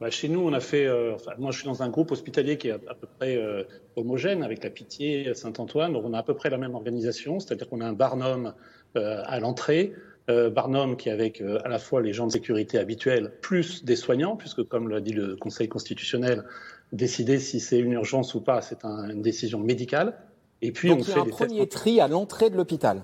Bah, 0.00 0.10
chez 0.10 0.28
nous, 0.28 0.40
on 0.40 0.52
a 0.52 0.60
fait. 0.60 0.86
Euh, 0.86 1.14
enfin, 1.14 1.32
moi, 1.38 1.50
je 1.52 1.58
suis 1.58 1.66
dans 1.66 1.82
un 1.82 1.88
groupe 1.88 2.10
hospitalier 2.10 2.58
qui 2.58 2.68
est 2.68 2.72
à, 2.72 2.94
peu 2.94 3.06
près 3.18 3.36
euh, 3.36 3.64
homogène 3.96 4.42
avec 4.42 4.62
la 4.62 4.70
Pitié, 4.70 5.32
Saint-Antoine. 5.34 5.94
Donc, 5.94 6.04
on 6.04 6.12
a 6.12 6.18
à 6.18 6.22
peu 6.22 6.34
près 6.34 6.50
la 6.50 6.58
même 6.58 6.74
organisation, 6.74 7.40
c'est-à-dire 7.40 7.68
qu'on 7.68 7.80
a 7.80 7.86
un 7.86 7.94
barnum 7.94 8.52
euh, 8.96 9.22
à 9.24 9.40
l'entrée, 9.40 9.94
barnum 10.28 10.96
qui 10.96 11.08
est 11.08 11.12
avec 11.12 11.40
à 11.40 11.68
la 11.68 11.78
fois 11.78 12.02
les 12.02 12.12
gens 12.12 12.26
de 12.26 12.32
sécurité 12.32 12.78
habituels 12.78 13.30
plus 13.42 13.84
des 13.84 13.94
soignants, 13.94 14.34
puisque 14.34 14.64
comme 14.64 14.88
l'a 14.88 15.00
dit 15.00 15.12
le 15.12 15.36
Conseil 15.36 15.68
constitutionnel, 15.68 16.42
décider 16.90 17.38
si 17.38 17.60
c'est 17.60 17.78
une 17.78 17.92
urgence 17.92 18.34
ou 18.34 18.40
pas, 18.40 18.60
c'est 18.60 18.84
une 18.84 19.22
décision 19.22 19.60
médicale. 19.60 20.18
Et 20.62 20.72
puis, 20.72 20.88
Donc, 20.88 20.98
on 20.98 21.02
il 21.02 21.08
y 21.10 21.12
a 21.12 21.20
un 21.20 21.26
premier 21.26 21.68
tri 21.68 22.00
à 22.00 22.08
l'entrée 22.08 22.50
de 22.50 22.56
l'hôpital. 22.56 23.02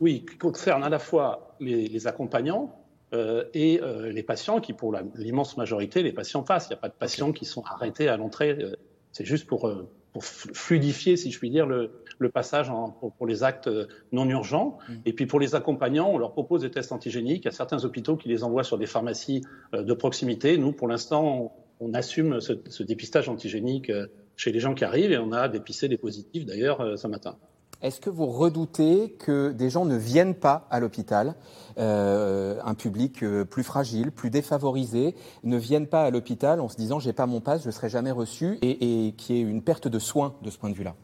Oui, 0.00 0.26
qui 0.28 0.38
concerne 0.38 0.82
à 0.82 0.88
la 0.88 0.98
fois 0.98 1.54
les, 1.60 1.86
les 1.86 2.06
accompagnants 2.08 2.74
euh, 3.12 3.44
et 3.54 3.80
euh, 3.80 4.10
les 4.10 4.22
patients 4.22 4.60
qui, 4.60 4.72
pour 4.72 4.94
l'immense 5.14 5.56
majorité, 5.56 6.02
les 6.02 6.12
patients 6.12 6.42
passent. 6.42 6.66
Il 6.66 6.70
n'y 6.70 6.78
a 6.78 6.80
pas 6.80 6.88
de 6.88 6.94
patients 6.94 7.32
qui 7.32 7.44
sont 7.44 7.62
arrêtés 7.64 8.08
à 8.08 8.16
l'entrée. 8.16 8.56
Euh, 8.60 8.76
c'est 9.12 9.24
juste 9.24 9.46
pour, 9.46 9.72
pour, 10.12 10.24
fluidifier, 10.24 11.16
si 11.16 11.30
je 11.30 11.38
puis 11.38 11.50
dire, 11.50 11.66
le, 11.66 11.90
le 12.18 12.28
passage 12.28 12.68
en, 12.68 12.90
pour, 12.90 13.12
pour, 13.12 13.26
les 13.26 13.44
actes 13.44 13.70
non 14.12 14.28
urgents. 14.28 14.78
Mm. 14.88 14.94
Et 15.06 15.12
puis 15.12 15.26
pour 15.26 15.40
les 15.40 15.54
accompagnants, 15.54 16.10
on 16.10 16.18
leur 16.18 16.32
propose 16.32 16.62
des 16.62 16.70
tests 16.70 16.92
antigéniques. 16.92 17.44
Il 17.44 17.46
y 17.46 17.48
a 17.48 17.52
certains 17.52 17.84
hôpitaux 17.84 18.16
qui 18.16 18.28
les 18.28 18.42
envoient 18.44 18.64
sur 18.64 18.76
des 18.76 18.86
pharmacies 18.86 19.42
de 19.72 19.94
proximité. 19.94 20.58
Nous, 20.58 20.72
pour 20.72 20.88
l'instant, 20.88 21.52
on, 21.80 21.86
on, 21.86 21.94
assume 21.94 22.40
ce, 22.40 22.54
ce, 22.68 22.82
dépistage 22.82 23.28
antigénique 23.28 23.90
chez 24.36 24.52
les 24.52 24.60
gens 24.60 24.74
qui 24.74 24.84
arrivent 24.84 25.12
et 25.12 25.18
on 25.18 25.32
a 25.32 25.48
dépisté 25.48 25.88
des 25.88 25.96
positifs 25.96 26.44
d'ailleurs 26.44 26.98
ce 26.98 27.06
matin. 27.06 27.38
Est-ce 27.82 28.00
que 28.00 28.08
vous 28.08 28.26
redoutez 28.26 29.10
que 29.18 29.52
des 29.52 29.68
gens 29.68 29.84
ne 29.84 29.96
viennent 29.96 30.34
pas 30.34 30.66
à 30.70 30.80
l'hôpital, 30.80 31.34
euh, 31.78 32.58
un 32.64 32.74
public 32.74 33.22
euh, 33.22 33.44
plus 33.44 33.62
fragile, 33.62 34.12
plus 34.12 34.30
défavorisé, 34.30 35.14
ne 35.44 35.58
viennent 35.58 35.86
pas 35.86 36.04
à 36.04 36.10
l'hôpital 36.10 36.60
en 36.60 36.68
se 36.68 36.76
disant 36.76 37.00
j'ai 37.00 37.12
pas 37.12 37.26
mon 37.26 37.40
passe, 37.40 37.62
je 37.62 37.66
ne 37.66 37.72
serai 37.72 37.90
jamais 37.90 38.10
reçu, 38.10 38.58
et, 38.62 39.08
et 39.08 39.12
qui 39.12 39.34
ait 39.34 39.40
une 39.40 39.62
perte 39.62 39.88
de 39.88 39.98
soins 39.98 40.34
de 40.42 40.50
ce 40.50 40.58
point 40.58 40.70
de 40.70 40.74
vue-là? 40.74 40.94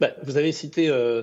Ben, 0.00 0.12
Vous 0.24 0.36
avez 0.36 0.50
cité 0.50 0.88
euh, 0.88 1.22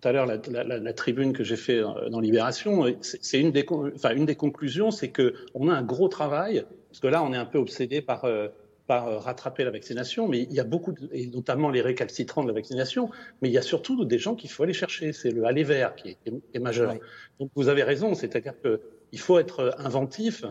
tout 0.00 0.08
à 0.08 0.12
l'heure 0.12 0.26
la, 0.26 0.92
tribune 0.92 1.32
que 1.32 1.44
j'ai 1.44 1.56
fait 1.56 1.80
dans 2.10 2.20
Libération. 2.20 2.84
C'est 3.00 3.38
une 3.38 3.52
des, 3.52 3.64
conclusions, 3.64 4.90
c'est 4.90 5.12
qu'on 5.12 5.68
a 5.68 5.74
un 5.74 5.82
gros 5.82 6.08
travail, 6.08 6.64
parce 6.88 7.00
que 7.00 7.06
là 7.06 7.22
on 7.22 7.32
est 7.32 7.36
un 7.38 7.44
peu 7.44 7.58
obsédé 7.58 8.00
par 8.00 8.26
euh, 8.90 9.18
rattraper 9.18 9.64
la 9.64 9.70
vaccination, 9.70 10.28
mais 10.28 10.42
il 10.42 10.52
y 10.52 10.60
a 10.60 10.64
beaucoup, 10.64 10.94
et 11.12 11.26
notamment 11.28 11.70
les 11.70 11.80
récalcitrants 11.80 12.42
de 12.42 12.48
la 12.48 12.54
vaccination, 12.54 13.10
mais 13.40 13.48
il 13.48 13.52
y 13.52 13.58
a 13.58 13.62
surtout 13.62 14.04
des 14.04 14.18
gens 14.18 14.34
qu'il 14.34 14.50
faut 14.50 14.62
aller 14.62 14.72
chercher. 14.72 15.12
C'est 15.12 15.30
le 15.30 15.44
aller 15.44 15.64
vert 15.64 15.94
qui 15.94 16.16
est, 16.54 16.58
majeur. 16.58 16.94
Donc 17.38 17.50
vous 17.54 17.68
avez 17.68 17.82
raison, 17.82 18.14
c'est-à-dire 18.14 18.54
qu'il 18.60 19.18
faut 19.18 19.38
être 19.38 19.74
inventif 19.78 20.44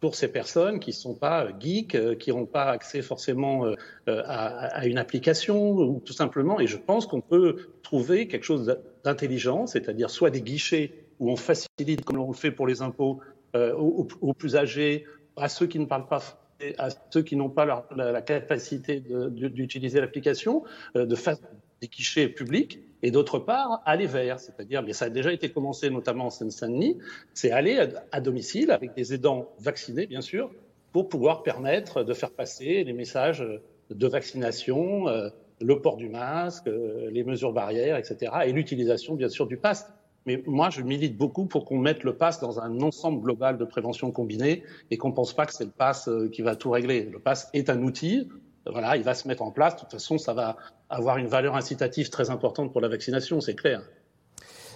pour 0.00 0.14
ces 0.14 0.28
personnes 0.28 0.78
qui 0.78 0.90
ne 0.90 0.94
sont 0.94 1.14
pas 1.14 1.48
geeks, 1.58 1.94
euh, 1.94 2.14
qui 2.14 2.30
n'ont 2.30 2.44
pas 2.44 2.66
accès 2.66 3.00
forcément 3.00 3.64
euh, 3.64 3.74
à, 4.06 4.86
une 4.86 4.98
application, 4.98 5.72
ou 5.72 6.02
tout 6.04 6.12
simplement, 6.12 6.60
et 6.60 6.66
je 6.66 6.76
pense 6.76 7.06
qu'on 7.06 7.22
peut 7.22 7.70
trouver 7.82 8.28
quelque 8.28 8.44
chose 8.44 8.76
d'intelligent, 9.04 9.66
c'est-à-dire 9.66 10.10
soit 10.10 10.30
des 10.30 10.42
guichets 10.42 10.92
où 11.18 11.30
on 11.30 11.36
facilite, 11.36 12.04
comme 12.04 12.18
on 12.18 12.28
le 12.28 12.34
fait 12.34 12.50
pour 12.50 12.66
les 12.66 12.82
impôts, 12.82 13.20
aux, 13.54 14.34
plus 14.34 14.54
âgés, 14.54 15.06
à 15.34 15.48
ceux 15.48 15.66
qui 15.66 15.78
ne 15.78 15.86
parlent 15.86 16.08
pas 16.08 16.45
à 16.78 16.88
ceux 17.10 17.22
qui 17.22 17.36
n'ont 17.36 17.50
pas 17.50 17.86
la, 17.94 18.22
capacité 18.22 19.00
d'utiliser 19.00 20.00
l'application, 20.00 20.64
euh, 20.96 21.06
de 21.06 21.14
faire 21.14 21.36
des 21.80 21.88
guichets 21.88 22.28
publics, 22.28 22.80
et 23.02 23.10
d'autre 23.10 23.38
part, 23.38 23.82
aller 23.84 24.06
vers, 24.06 24.40
c'est-à-dire, 24.40 24.82
mais 24.82 24.92
ça 24.92 25.06
a 25.06 25.10
déjà 25.10 25.32
été 25.32 25.50
commencé 25.50 25.90
notamment 25.90 26.26
en 26.26 26.30
Seine-Saint-Denis, 26.30 26.98
c'est 27.34 27.50
aller 27.50 27.86
à, 28.10 28.20
domicile 28.20 28.70
avec 28.70 28.94
des 28.94 29.12
aidants 29.12 29.50
vaccinés, 29.58 30.06
bien 30.06 30.22
sûr, 30.22 30.50
pour 30.92 31.08
pouvoir 31.08 31.42
permettre 31.42 32.02
de 32.02 32.14
faire 32.14 32.30
passer 32.30 32.84
les 32.84 32.92
messages 32.94 33.46
de 33.90 34.06
vaccination, 34.06 35.08
euh, 35.08 35.28
le 35.60 35.80
port 35.80 35.96
du 35.96 36.08
masque, 36.08 36.66
euh, 36.68 37.10
les 37.10 37.24
mesures 37.24 37.52
barrières, 37.52 37.96
etc., 37.96 38.32
et 38.46 38.52
l'utilisation, 38.52 39.14
bien 39.14 39.28
sûr, 39.28 39.46
du 39.46 39.56
pass. 39.56 39.92
Mais 40.26 40.42
moi, 40.46 40.70
je 40.70 40.82
milite 40.82 41.16
beaucoup 41.16 41.46
pour 41.46 41.64
qu'on 41.64 41.78
mette 41.78 42.02
le 42.02 42.16
pass 42.16 42.40
dans 42.40 42.60
un 42.60 42.80
ensemble 42.80 43.22
global 43.22 43.58
de 43.58 43.64
prévention 43.64 44.10
combinée 44.10 44.64
et 44.90 44.96
qu'on 44.96 45.10
ne 45.10 45.14
pense 45.14 45.32
pas 45.32 45.46
que 45.46 45.54
c'est 45.54 45.64
le 45.64 45.70
pass 45.70 46.08
euh, 46.08 46.28
qui 46.28 46.42
va 46.42 46.56
tout 46.56 46.70
régler. 46.70 47.04
Le 47.04 47.20
pass 47.20 47.48
est 47.54 47.70
un 47.70 47.82
outil. 47.82 48.28
Voilà, 48.66 48.96
il 48.96 49.04
va 49.04 49.14
se 49.14 49.28
mettre 49.28 49.42
en 49.42 49.52
place. 49.52 49.76
De 49.76 49.80
toute 49.80 49.92
façon, 49.92 50.18
ça 50.18 50.34
va 50.34 50.56
avoir 50.90 51.18
une 51.18 51.28
valeur 51.28 51.54
incitative 51.54 52.10
très 52.10 52.30
importante 52.30 52.72
pour 52.72 52.80
la 52.80 52.88
vaccination, 52.88 53.40
c'est 53.40 53.54
clair. 53.54 53.82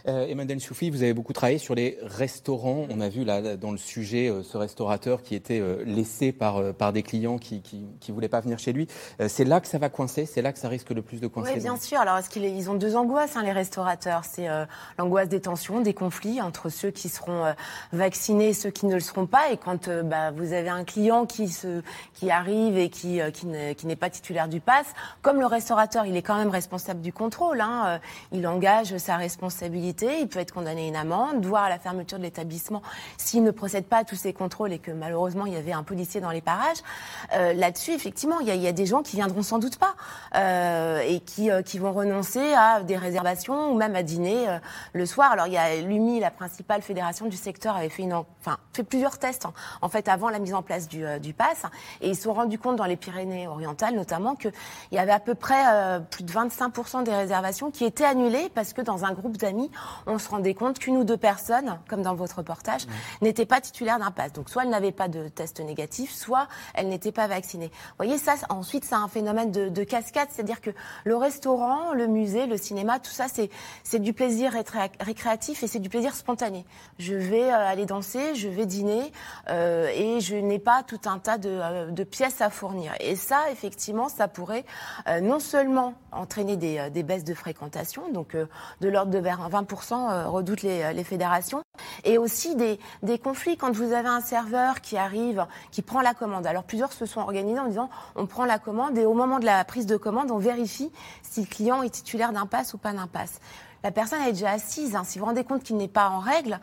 Euh, 0.08 0.26
Emmanuel 0.26 0.60
Soufi, 0.60 0.90
vous 0.90 1.02
avez 1.02 1.12
beaucoup 1.12 1.32
travaillé 1.32 1.58
sur 1.58 1.74
les 1.74 1.98
restaurants. 2.02 2.86
On 2.90 3.00
a 3.00 3.08
vu 3.08 3.24
là 3.24 3.56
dans 3.56 3.70
le 3.70 3.78
sujet 3.78 4.28
euh, 4.28 4.42
ce 4.42 4.56
restaurateur 4.56 5.22
qui 5.22 5.34
était 5.34 5.60
euh, 5.60 5.82
laissé 5.84 6.32
par, 6.32 6.58
euh, 6.58 6.72
par 6.72 6.92
des 6.92 7.02
clients 7.02 7.38
qui 7.38 7.62
ne 8.08 8.12
voulaient 8.12 8.28
pas 8.28 8.40
venir 8.40 8.58
chez 8.58 8.72
lui. 8.72 8.88
c'est 9.28 9.44
là 9.44 9.60
que 9.60 9.66
ça 9.66 9.78
va 9.78 9.88
coincer 9.88 10.26
C'est 10.26 10.42
là 10.42 10.52
que 10.52 10.58
ça 10.58 10.68
risque 10.68 10.90
le 10.90 11.02
plus 11.02 11.20
de 11.20 11.26
coincer 11.26 11.54
Oui, 11.54 11.60
bien 11.60 11.76
sûr. 11.76 12.00
Alors, 12.00 12.16
est-ce 12.18 12.30
qu'ils 12.30 12.70
ont 12.70 12.74
deux 12.74 12.96
angoisses, 12.96 13.36
hein, 13.36 13.42
les 13.42 13.52
restaurateurs? 13.52 14.24
C'est 14.24 14.48
l'angoisse 14.98 15.28
des 15.28 15.40
tensions, 15.40 15.80
des 15.80 15.94
conflits 15.94 16.40
entre 16.40 16.68
ceux 16.68 16.90
qui 16.90 17.08
seront 17.08 17.54
vaccinés 17.92 18.48
et 18.48 18.52
ceux 18.52 18.70
qui 18.70 18.86
ne 18.86 18.94
le 18.94 19.00
seront 19.00 19.26
pas. 19.26 19.50
Et 19.52 19.56
quand 19.56 19.88
bah, 20.04 20.30
vous 20.30 20.52
avez 20.52 20.68
un 20.68 20.84
client 20.84 21.26
qui, 21.26 21.48
se, 21.48 21.82
qui 22.14 22.30
arrive 22.30 22.76
et 22.78 22.90
qui, 22.90 23.20
qui 23.32 23.86
n'est 23.86 23.96
pas 23.96 24.10
titulaire 24.10 24.48
du 24.48 24.60
pass, 24.60 24.86
comme 25.22 25.40
le 25.40 25.46
restaurateur, 25.46 26.06
il 26.06 26.16
est 26.16 26.22
quand 26.22 26.36
même 26.36 26.50
responsable 26.50 27.00
du 27.00 27.12
contrôle. 27.12 27.60
Hein, 27.60 28.00
il 28.32 28.46
engage 28.46 28.96
sa 28.98 29.16
responsabilité 29.16 29.89
pénalité, 29.92 30.20
il 30.20 30.28
peut 30.28 30.38
être 30.38 30.52
condamné 30.52 30.84
à 30.84 30.88
une 30.88 30.96
amende, 30.96 31.44
voire 31.44 31.64
à 31.64 31.68
la 31.68 31.78
fermeture 31.78 32.18
de 32.18 32.22
l'établissement 32.24 32.82
s'il 33.18 33.42
ne 33.42 33.50
procède 33.50 33.84
pas 33.84 33.98
à 33.98 34.04
tous 34.04 34.16
ces 34.16 34.32
contrôles 34.32 34.72
et 34.72 34.78
que 34.78 34.90
malheureusement 34.90 35.46
il 35.46 35.52
y 35.52 35.56
avait 35.56 35.72
un 35.72 35.82
policier 35.82 36.20
dans 36.20 36.30
les 36.30 36.40
parages. 36.40 36.78
Euh, 37.34 37.52
Là-dessus, 37.52 37.92
effectivement, 37.92 38.40
il 38.40 38.46
y, 38.46 38.50
a, 38.50 38.54
il 38.54 38.62
y, 38.62 38.68
a, 38.68 38.72
des 38.72 38.86
gens 38.86 39.02
qui 39.02 39.16
viendront 39.16 39.42
sans 39.42 39.58
doute 39.58 39.78
pas 39.78 39.94
euh, 40.36 41.00
et 41.06 41.20
qui, 41.20 41.50
euh, 41.50 41.62
qui 41.62 41.78
vont 41.78 41.92
renoncer 41.92 42.52
à 42.54 42.82
des 42.82 42.96
réservations 42.96 43.70
ou 43.72 43.76
même 43.76 43.96
à 43.96 44.02
dîner 44.02 44.48
euh, 44.48 44.58
le 44.92 45.06
soir. 45.06 45.32
Alors 45.32 45.46
il 45.46 45.52
y 45.52 45.58
a 45.58 45.80
l'UMI, 45.80 46.20
la 46.20 46.30
principale 46.30 46.82
fédération 46.82 47.26
du 47.26 47.36
secteur, 47.36 47.76
avait 47.76 47.88
fait, 47.88 48.02
une, 48.02 48.14
enfin, 48.14 48.58
fait 48.72 48.84
plusieurs 48.84 49.18
tests 49.18 49.46
en, 49.46 49.52
en 49.82 49.88
fait 49.88 50.08
avant 50.08 50.30
la 50.30 50.38
mise 50.38 50.54
en 50.54 50.62
place 50.62 50.88
du, 50.88 51.04
euh, 51.04 51.18
du 51.18 51.32
pass 51.32 51.64
et 52.00 52.08
ils 52.08 52.16
se 52.16 52.22
sont 52.22 52.32
rendus 52.32 52.58
compte 52.58 52.76
dans 52.76 52.84
les 52.84 52.96
Pyrénées-Orientales 52.96 53.94
notamment 53.94 54.34
qu'il 54.34 54.52
y 54.92 54.98
avait 54.98 55.12
à 55.12 55.20
peu 55.20 55.34
près 55.34 55.62
euh, 55.68 56.00
plus 56.00 56.24
de 56.24 56.32
25% 56.32 57.04
des 57.04 57.14
réservations 57.14 57.70
qui 57.70 57.84
étaient 57.84 58.04
annulées 58.04 58.50
parce 58.54 58.72
que 58.72 58.82
dans 58.82 59.04
un 59.04 59.12
groupe 59.12 59.36
d'amis, 59.36 59.70
on 60.06 60.18
se 60.18 60.28
rendait 60.28 60.54
compte 60.54 60.78
qu'une 60.78 60.96
ou 60.96 61.04
deux 61.04 61.16
personnes, 61.16 61.78
comme 61.88 62.02
dans 62.02 62.14
votre 62.14 62.38
reportage, 62.38 62.86
n'étaient 63.20 63.46
pas 63.46 63.60
titulaires 63.60 63.98
d'un 63.98 64.10
pass. 64.10 64.32
Donc 64.32 64.48
soit 64.48 64.64
elles 64.64 64.70
n'avaient 64.70 64.92
pas 64.92 65.08
de 65.08 65.28
test 65.28 65.60
négatif, 65.60 66.12
soit 66.12 66.48
elles 66.74 66.88
n'étaient 66.88 67.12
pas 67.12 67.26
vaccinées. 67.26 67.70
Vous 67.70 68.04
voyez, 68.04 68.18
ça, 68.18 68.34
ensuite, 68.48 68.84
c'est 68.84 68.94
un 68.94 69.08
phénomène 69.08 69.50
de, 69.50 69.68
de 69.68 69.84
cascade, 69.84 70.28
c'est-à-dire 70.30 70.60
que 70.60 70.70
le 71.04 71.16
restaurant, 71.16 71.92
le 71.92 72.06
musée, 72.06 72.46
le 72.46 72.56
cinéma, 72.56 72.98
tout 72.98 73.10
ça, 73.10 73.26
c'est 73.28 73.98
du 73.98 74.12
plaisir 74.12 74.52
récréatif 75.00 75.62
et 75.62 75.66
c'est 75.66 75.78
du 75.78 75.88
plaisir 75.88 76.14
spontané. 76.14 76.64
Je 76.98 77.14
vais 77.14 77.50
euh, 77.50 77.66
aller 77.66 77.86
danser, 77.86 78.34
je 78.34 78.48
vais 78.48 78.66
dîner 78.66 79.12
euh, 79.48 79.88
et 79.94 80.20
je 80.20 80.36
n'ai 80.36 80.58
pas 80.58 80.82
tout 80.82 81.00
un 81.06 81.18
tas 81.18 81.38
de, 81.38 81.50
euh, 81.50 81.90
de, 81.90 82.04
pièces 82.04 82.40
à 82.40 82.50
fournir. 82.50 82.92
Et 83.00 83.16
ça, 83.16 83.50
effectivement, 83.50 84.08
ça 84.08 84.28
pourrait 84.28 84.64
euh, 85.08 85.20
non 85.20 85.38
seulement 85.38 85.94
entraîner 86.12 86.56
des, 86.56 86.90
des, 86.90 87.02
baisses 87.02 87.24
de 87.24 87.34
fréquentation, 87.34 88.10
donc 88.12 88.34
euh, 88.34 88.46
de 88.80 88.88
l'ordre 88.88 89.12
de 89.12 89.20
20%, 89.20 89.69
redoutent 89.76 90.62
les, 90.62 90.92
les, 90.92 91.04
fédérations, 91.04 91.62
et 92.04 92.18
aussi 92.18 92.56
des, 92.56 92.78
des, 93.02 93.18
conflits 93.18 93.56
quand 93.56 93.72
vous 93.72 93.92
avez 93.92 94.08
un 94.08 94.20
serveur 94.20 94.80
qui 94.80 94.96
arrive, 94.96 95.46
qui 95.70 95.82
prend 95.82 96.00
la 96.00 96.14
commande. 96.14 96.46
Alors 96.46 96.64
plusieurs 96.64 96.92
se 96.92 97.06
sont 97.06 97.20
organisés 97.20 97.60
en 97.60 97.68
disant 97.68 97.90
on 98.16 98.26
prend 98.26 98.44
la 98.44 98.58
commande 98.58 98.98
et 98.98 99.06
au 99.06 99.14
moment 99.14 99.38
de 99.38 99.46
la 99.46 99.64
prise 99.64 99.86
de 99.86 99.96
commande, 99.96 100.30
on 100.30 100.38
vérifie 100.38 100.90
si 101.22 101.40
le 101.40 101.46
client 101.46 101.82
est 101.82 101.90
titulaire 101.90 102.32
d'un 102.32 102.46
pass 102.46 102.74
ou 102.74 102.78
pas 102.78 102.92
d'un 102.92 103.06
pass. 103.06 103.40
La 103.82 103.90
personne 103.90 104.20
est 104.22 104.32
déjà 104.32 104.50
assise. 104.50 104.94
Hein. 104.94 105.04
Si 105.04 105.18
vous 105.18 105.24
vous 105.24 105.28
rendez 105.28 105.44
compte 105.44 105.62
qu'il 105.62 105.76
n'est 105.76 105.88
pas 105.88 106.10
en 106.10 106.18
règle, 106.18 106.60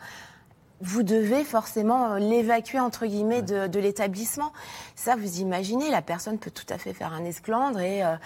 vous 0.80 1.02
devez 1.02 1.44
forcément 1.44 2.14
l'évacuer 2.14 2.78
entre 2.80 3.06
guillemets 3.06 3.42
de, 3.42 3.66
de 3.66 3.80
l'établissement. 3.80 4.52
Ça, 4.94 5.16
vous 5.16 5.40
imaginez, 5.40 5.90
la 5.90 6.02
personne 6.02 6.38
peut 6.38 6.50
tout 6.50 6.66
à 6.68 6.78
fait 6.78 6.92
faire 6.92 7.12
un 7.12 7.24
esclandre 7.24 7.80
et 7.80 8.04
euh, 8.04 8.16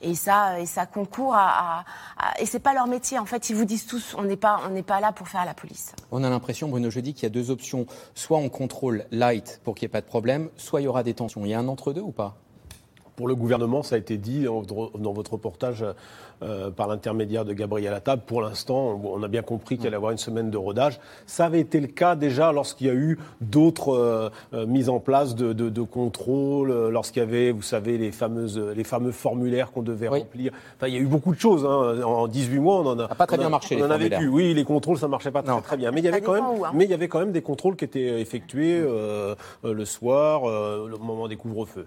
et 0.00 0.14
ça 0.14 0.60
et 0.60 0.66
ça 0.66 0.86
concourt 0.86 1.34
à, 1.34 1.48
à, 1.48 1.84
à 2.18 2.40
et 2.40 2.46
c'est 2.46 2.58
pas 2.58 2.74
leur 2.74 2.86
métier. 2.86 3.18
En 3.18 3.26
fait, 3.26 3.50
ils 3.50 3.56
vous 3.56 3.64
disent 3.64 3.86
tous, 3.86 4.14
on 4.18 4.22
n'est 4.22 4.36
pas 4.36 4.60
on 4.66 4.70
n'est 4.70 4.82
pas 4.82 5.00
là 5.00 5.12
pour 5.12 5.28
faire 5.28 5.44
la 5.44 5.54
police. 5.54 5.92
On 6.10 6.24
a 6.24 6.30
l'impression, 6.30 6.68
Bruno 6.68 6.90
Jeudi, 6.90 7.14
qu'il 7.14 7.24
y 7.24 7.26
a 7.26 7.30
deux 7.30 7.50
options. 7.50 7.86
Soit 8.14 8.38
on 8.38 8.48
contrôle 8.48 9.06
light 9.10 9.60
pour 9.64 9.74
qu'il 9.74 9.86
n'y 9.86 9.90
ait 9.90 9.92
pas 9.92 10.00
de 10.00 10.06
problème, 10.06 10.50
soit 10.56 10.80
il 10.80 10.84
y 10.84 10.88
aura 10.88 11.02
des 11.02 11.14
tensions. 11.14 11.44
Il 11.44 11.50
y 11.50 11.54
a 11.54 11.58
un 11.58 11.68
entre 11.68 11.92
deux 11.92 12.00
ou 12.00 12.12
pas? 12.12 12.36
Pour 13.20 13.28
le 13.28 13.34
gouvernement, 13.34 13.82
ça 13.82 13.96
a 13.96 13.98
été 13.98 14.16
dit 14.16 14.44
dans 14.44 15.12
votre 15.12 15.32
reportage 15.34 15.84
euh, 16.42 16.70
par 16.70 16.88
l'intermédiaire 16.88 17.44
de 17.44 17.52
Gabriel 17.52 17.92
Attab. 17.92 18.20
Pour 18.20 18.40
l'instant, 18.40 18.98
on 19.04 19.22
a 19.22 19.28
bien 19.28 19.42
compris 19.42 19.76
qu'il 19.76 19.88
allait 19.88 19.92
y 19.92 19.96
avoir 19.96 20.10
une 20.10 20.16
semaine 20.16 20.50
de 20.50 20.56
rodage. 20.56 20.98
Ça 21.26 21.44
avait 21.44 21.60
été 21.60 21.80
le 21.80 21.88
cas 21.88 22.16
déjà 22.16 22.50
lorsqu'il 22.50 22.86
y 22.86 22.90
a 22.90 22.94
eu 22.94 23.18
d'autres 23.42 23.90
euh, 23.90 24.30
euh, 24.54 24.64
mises 24.64 24.88
en 24.88 25.00
place 25.00 25.34
de, 25.34 25.52
de, 25.52 25.68
de 25.68 25.82
contrôle, 25.82 26.72
lorsqu'il 26.88 27.20
y 27.20 27.26
avait, 27.26 27.50
vous 27.50 27.60
savez, 27.60 27.98
les, 27.98 28.10
fameuses, 28.10 28.58
les 28.58 28.84
fameux 28.84 29.12
formulaires 29.12 29.70
qu'on 29.70 29.82
devait 29.82 30.08
oui. 30.08 30.20
remplir. 30.20 30.52
Enfin, 30.78 30.88
il 30.88 30.94
y 30.94 30.96
a 30.96 31.00
eu 31.00 31.06
beaucoup 31.06 31.34
de 31.34 31.38
choses. 31.38 31.66
Hein. 31.66 32.02
En 32.02 32.26
18 32.26 32.58
mois, 32.58 32.76
on 32.76 32.86
en 32.86 32.98
a. 33.00 33.08
Ça 33.08 33.14
pas 33.16 33.26
très 33.26 33.36
bien 33.36 33.50
marché. 33.50 33.76
On 33.78 33.84
en 33.84 33.90
a 33.90 33.98
vécu. 33.98 34.28
Oui, 34.28 34.54
les 34.54 34.64
contrôles, 34.64 34.96
ça 34.96 35.08
marchait 35.08 35.30
pas 35.30 35.42
très, 35.42 35.60
très 35.60 35.76
bien. 35.76 35.90
Mais 35.90 36.00
il 36.00 36.06
y 36.06 36.08
avait 36.08 36.22
quand 36.22 36.32
même, 36.32 36.58
où, 36.58 36.64
hein. 36.64 36.70
mais 36.72 36.84
il 36.84 36.90
y 36.90 36.94
avait 36.94 37.08
quand 37.08 37.18
même 37.18 37.32
des 37.32 37.42
contrôles 37.42 37.76
qui 37.76 37.84
étaient 37.84 38.18
effectués 38.18 38.80
euh, 38.80 39.34
le 39.62 39.84
soir, 39.84 40.48
euh, 40.48 40.88
le 40.88 40.96
moment 40.96 41.28
des 41.28 41.36
couvre-feux. 41.36 41.86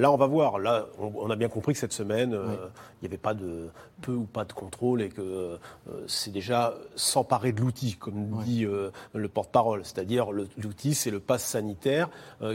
Là, 0.00 0.10
on 0.10 0.16
va 0.16 0.26
voir. 0.26 0.58
Là, 0.58 0.86
on, 0.98 1.12
on, 1.14 1.28
a 1.28 1.36
bien 1.36 1.50
compris 1.50 1.74
que 1.74 1.78
cette 1.78 1.92
semaine, 1.92 2.32
euh, 2.32 2.56
il 3.00 3.04
n'y 3.04 3.08
avait 3.08 3.18
pas 3.18 3.34
de 3.34 3.68
peu 4.00 4.12
ou 4.12 4.24
pas 4.24 4.46
de 4.46 4.52
contrôle 4.54 5.02
et 5.02 5.10
que 5.10 5.20
euh, 5.20 5.58
c'est 6.06 6.30
déjà 6.30 6.74
s'emparer 6.96 7.52
de 7.52 7.60
l'outil, 7.60 7.96
comme 7.96 8.32
oui. 8.32 8.44
dit 8.44 8.64
euh, 8.64 8.90
le 9.12 9.28
porte-parole. 9.28 9.84
C'est-à-dire 9.84 10.32
l'outil, 10.32 10.94
c'est 10.94 11.10
le 11.10 11.20
pass 11.20 11.44
sanitaire 11.44 12.08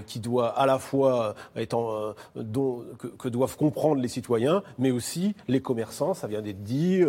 qui 0.08 0.20
doit 0.20 0.50
à 0.58 0.66
la 0.66 0.80
fois 0.80 1.36
être 1.56 1.76
en, 1.76 2.16
dont, 2.36 2.84
que, 2.98 3.08
que, 3.08 3.30
doivent 3.30 3.58
comprendre 3.58 4.02
les 4.02 4.08
citoyens, 4.08 4.64
mais 4.80 4.90
aussi 4.90 5.36
les 5.48 5.62
commerçants. 5.62 6.16
Ça 6.16 6.26
vient 6.26 6.42
d'être 6.42 6.64
dit, 6.64 7.04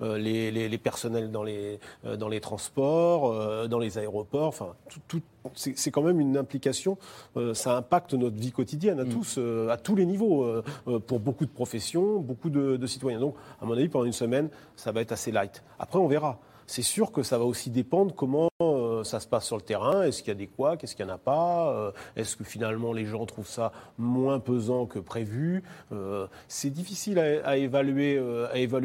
les, 0.00 0.50
les, 0.50 0.68
les, 0.70 0.78
personnels 0.78 1.30
dans 1.30 1.42
les 1.42 1.78
dans 2.16 2.28
les 2.28 2.40
transports, 2.40 3.68
dans 3.68 3.78
les 3.78 3.98
aéroports. 3.98 4.48
Enfin, 4.48 4.74
tout, 4.88 5.00
tout 5.08 5.22
c'est 5.54 5.90
quand 5.90 6.02
même 6.02 6.20
une 6.20 6.36
implication, 6.36 6.98
euh, 7.36 7.54
ça 7.54 7.76
impacte 7.76 8.14
notre 8.14 8.36
vie 8.36 8.52
quotidienne 8.52 9.00
à 9.00 9.04
mmh. 9.04 9.08
tous, 9.08 9.36
euh, 9.38 9.68
à 9.70 9.76
tous 9.76 9.96
les 9.96 10.06
niveaux, 10.06 10.44
euh, 10.44 10.62
pour 11.06 11.20
beaucoup 11.20 11.46
de 11.46 11.50
professions, 11.50 12.20
beaucoup 12.20 12.50
de, 12.50 12.76
de, 12.76 12.86
citoyens. 12.86 13.20
Donc, 13.20 13.34
à 13.60 13.64
mon 13.64 13.72
avis, 13.72 13.88
pendant 13.88 14.04
une 14.04 14.12
semaine, 14.12 14.48
ça 14.76 14.92
va 14.92 15.00
être 15.00 15.12
assez 15.12 15.32
light. 15.32 15.62
Après, 15.78 15.98
on 15.98 16.06
verra. 16.06 16.38
C'est 16.72 16.80
sûr 16.80 17.12
que 17.12 17.22
ça 17.22 17.36
va 17.36 17.44
aussi 17.44 17.68
dépendre 17.68 18.14
comment 18.14 18.48
euh, 18.62 19.04
ça 19.04 19.20
se 19.20 19.26
passe 19.26 19.44
sur 19.44 19.56
le 19.56 19.62
terrain. 19.62 20.04
Est-ce 20.04 20.22
qu'il 20.22 20.28
y 20.28 20.30
a 20.30 20.38
des 20.38 20.46
couacs? 20.46 20.82
Est-ce 20.82 20.96
qu'il 20.96 21.04
n'y 21.04 21.12
en 21.12 21.16
a 21.16 21.18
pas? 21.18 21.70
Euh, 21.70 21.92
Est-ce 22.16 22.34
que 22.34 22.44
finalement 22.44 22.94
les 22.94 23.04
gens 23.04 23.26
trouvent 23.26 23.46
ça 23.46 23.72
moins 23.98 24.40
pesant 24.40 24.86
que 24.86 24.98
prévu? 24.98 25.64
Euh, 25.92 26.26
C'est 26.48 26.70
difficile 26.70 27.18
à, 27.18 27.58
évaluer, 27.58 28.18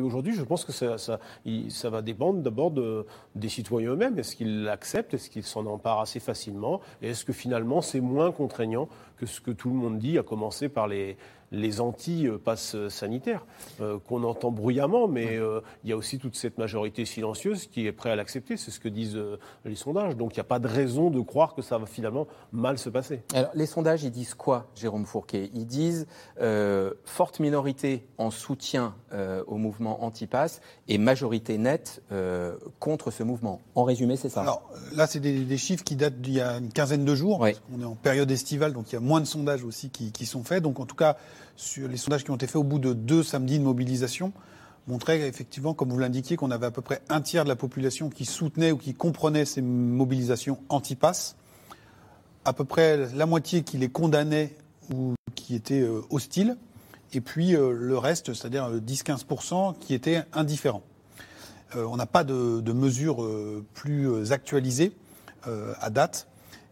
aujourd'hui. 0.04 0.34
Je 0.34 0.43
pense 0.43 0.65
que 0.65 0.73
ça, 0.73 1.89
va 1.89 2.02
dépendre 2.02 2.41
d'abord 2.41 2.71
de, 2.71 3.06
des 3.36 3.47
citoyens 3.47 3.91
eux-mêmes. 3.91 4.19
Est-ce 4.19 4.36
qu'ils 4.36 4.63
l'acceptent? 4.63 5.13
Est-ce 5.13 5.30
qu'ils 5.30 5.43
s'en 5.43 5.65
emparent 5.65 6.02
assez 6.02 6.19
facilement? 6.19 6.82
Et 7.02 7.12
est-ce 7.12 7.23
que 7.23 7.32
finalement 7.32 7.82
c'est 7.82 8.02
moins 8.02 8.34
contraignant 8.34 8.89
que 9.15 9.26
ce 9.26 9.39
que 9.39 9.52
tout 9.52 9.69
le 9.69 9.76
monde 9.76 9.97
dit, 9.97 10.17
à 10.19 10.23
commencer 10.23 10.67
par 10.67 10.89
les, 10.89 11.15
les 11.51 11.79
anti-passes 11.79 12.75
sanitaires, 12.89 13.45
euh, 13.79 13.99
qu'on 13.99 14.23
entend 14.23 14.51
bruyamment, 14.51 15.07
mais 15.07 15.38
euh, 15.38 15.62
il 15.83 15.89
y 15.89 15.93
a 15.93 15.97
aussi 15.97 16.17
toute 16.17 16.36
cette 16.36 16.57
majorité 16.57 17.05
silencieuse 17.05 17.67
qui 17.67 17.88
est 17.88 17.91
prête 17.91 18.13
à 18.13 18.15
l'accepter. 18.15 18.57
C'est 18.57 18.71
ce 18.71 18.79
que 18.79 18.89
disent 18.89 19.15
euh, 19.15 19.38
les 19.65 19.75
sondages. 19.75 20.15
Donc 20.15 20.33
il 20.33 20.38
n'y 20.38 20.41
a 20.41 20.45
pas 20.45 20.60
de 20.60 20.67
raison 20.67 21.10
de 21.10 21.21
croire 21.21 21.55
que 21.55 21.62
ça 21.62 21.77
va 21.77 21.86
finalement 21.86 22.27
mal 22.51 22.77
se 22.77 22.89
passer. 22.89 23.21
Alors 23.33 23.51
les 23.53 23.65
sondages, 23.65 24.03
ils 24.03 24.12
disent 24.12 24.33
quoi, 24.33 24.67
Jérôme 24.75 25.05
Fourquet? 25.05 25.49
Ils 25.53 25.65
disent 25.65 26.07
forte 27.05 27.39
minorité 27.39 28.05
en 28.17 28.31
soutien 28.31 28.95
au 29.47 29.57
mouvement 29.57 30.03
anti-pass 30.03 30.62
et 30.88 30.97
majorité 30.97 31.57
nette 31.57 32.01
contre 32.79 33.12
ce 33.12 33.23
mouvement. 33.23 33.62
En 33.75 33.83
résumé, 33.83 34.15
c'est 34.17 34.29
ça 34.29 34.41
Alors 34.41 34.69
là, 34.95 35.07
c'est 35.07 35.19
des, 35.19 35.39
des, 35.39 35.57
chiffres 35.57 35.83
qui 35.83 35.95
datent 35.95 36.21
d'il 36.21 36.33
y 36.33 36.41
a 36.41 36.57
une 36.57 36.71
quinzaine 36.71 37.05
de 37.05 37.15
jours. 37.15 37.39
Oui. 37.41 37.51
On 37.75 37.81
est 37.81 37.86
en 37.86 37.95
période 37.95 38.29
estivale, 38.31 38.73
donc 38.73 38.91
il 38.91 38.93
y 38.93 38.97
a 38.97 39.01
moins 39.01 39.21
de 39.21 39.25
sondages 39.25 39.63
aussi 39.63 39.89
qui, 39.89 40.12
qui 40.12 40.25
sont 40.25 40.43
faits. 40.43 40.63
Donc 40.63 40.79
en 40.79 40.86
tout 40.86 40.95
cas, 40.95 41.17
sur 41.56 41.88
les 41.88 41.97
sondages 41.97 42.23
qui 42.23 42.32
ont 42.32 42.36
été 42.36 42.47
faits 42.47 42.58
au 42.58 42.63
bout 42.63 42.80
de 42.80 42.93
deux 42.93 43.23
samedis 43.23 43.60
de 43.60 43.63
mobilisation 43.63 44.34
montraient 44.88 45.28
effectivement, 45.28 45.73
comme 45.73 45.89
vous 45.89 46.00
l'indiquiez, 46.00 46.38
qu'on 46.38 46.52
avait 46.52 46.67
à 46.67 46.71
peu 46.71 46.82
près 46.82 47.02
un 47.10 47.21
tiers 47.21 47.43
de 47.43 47.50
la 47.50 47.56
population 47.56 48.10
qui 48.10 48.26
soutenait 48.26 48.71
ou 48.71 48.78
qui 48.78 48.93
comprenait 48.93 49.45
ces 49.45 49.62
mobilisations 49.62 50.60
anti-pass, 50.69 51.36
à 52.45 52.54
peu 52.54 52.63
près 52.63 53.10
la 53.13 53.26
moitié 53.26 53.63
qui 53.63 53.78
les 53.78 53.89
condamnait 53.89 54.56
ou 54.93 55.15
qui 55.36 55.56
étaient 55.56 55.82
euh, 55.82 56.02
hostiles, 56.10 56.56
et 57.13 57.21
puis 57.21 57.56
euh, 57.56 57.73
le 57.73 57.97
reste, 57.97 58.34
c'est-à-dire 58.34 58.71
10-15% 58.71 59.78
qui 59.80 59.93
étaient 59.93 60.23
indifférents. 60.32 60.84
Euh, 61.76 61.86
on 61.86 61.97
n'a 61.97 62.06
pas 62.06 62.23
de, 62.23 62.62
de 62.62 62.73
mesures 62.73 63.23
euh, 63.23 63.65
plus 63.73 64.32
actualisées 64.32 64.93
euh, 65.47 65.73
à 65.82 65.89
date. 65.89 66.28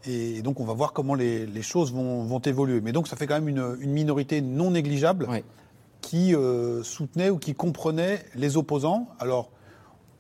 Et 0.08 0.41
donc, 0.41 0.60
on 0.60 0.65
va 0.65 0.74
voir 0.74 0.94
comment 0.94 1.15
les, 1.15 1.46
les 1.46 1.62
choses 1.62 1.91
vont, 1.91 2.24
vont, 2.24 2.39
évoluer. 2.39 2.82
Mais 2.82 2.91
donc, 2.91 3.08
ça 3.08 3.15
fait 3.15 3.28
quand 3.28 3.36
même 3.36 3.48
une, 3.48 3.78
une 3.80 3.91
minorité 3.91 4.41
non 4.41 4.72
négligeable 4.72 5.28
oui. 5.30 5.44
qui 6.02 6.36
euh, 6.36 6.84
soutenait 6.84 7.30
ou 7.30 7.38
qui 7.38 7.56
comprenait 7.56 8.24
les 8.36 8.58
opposants. 8.58 9.08
Alors, 9.20 9.50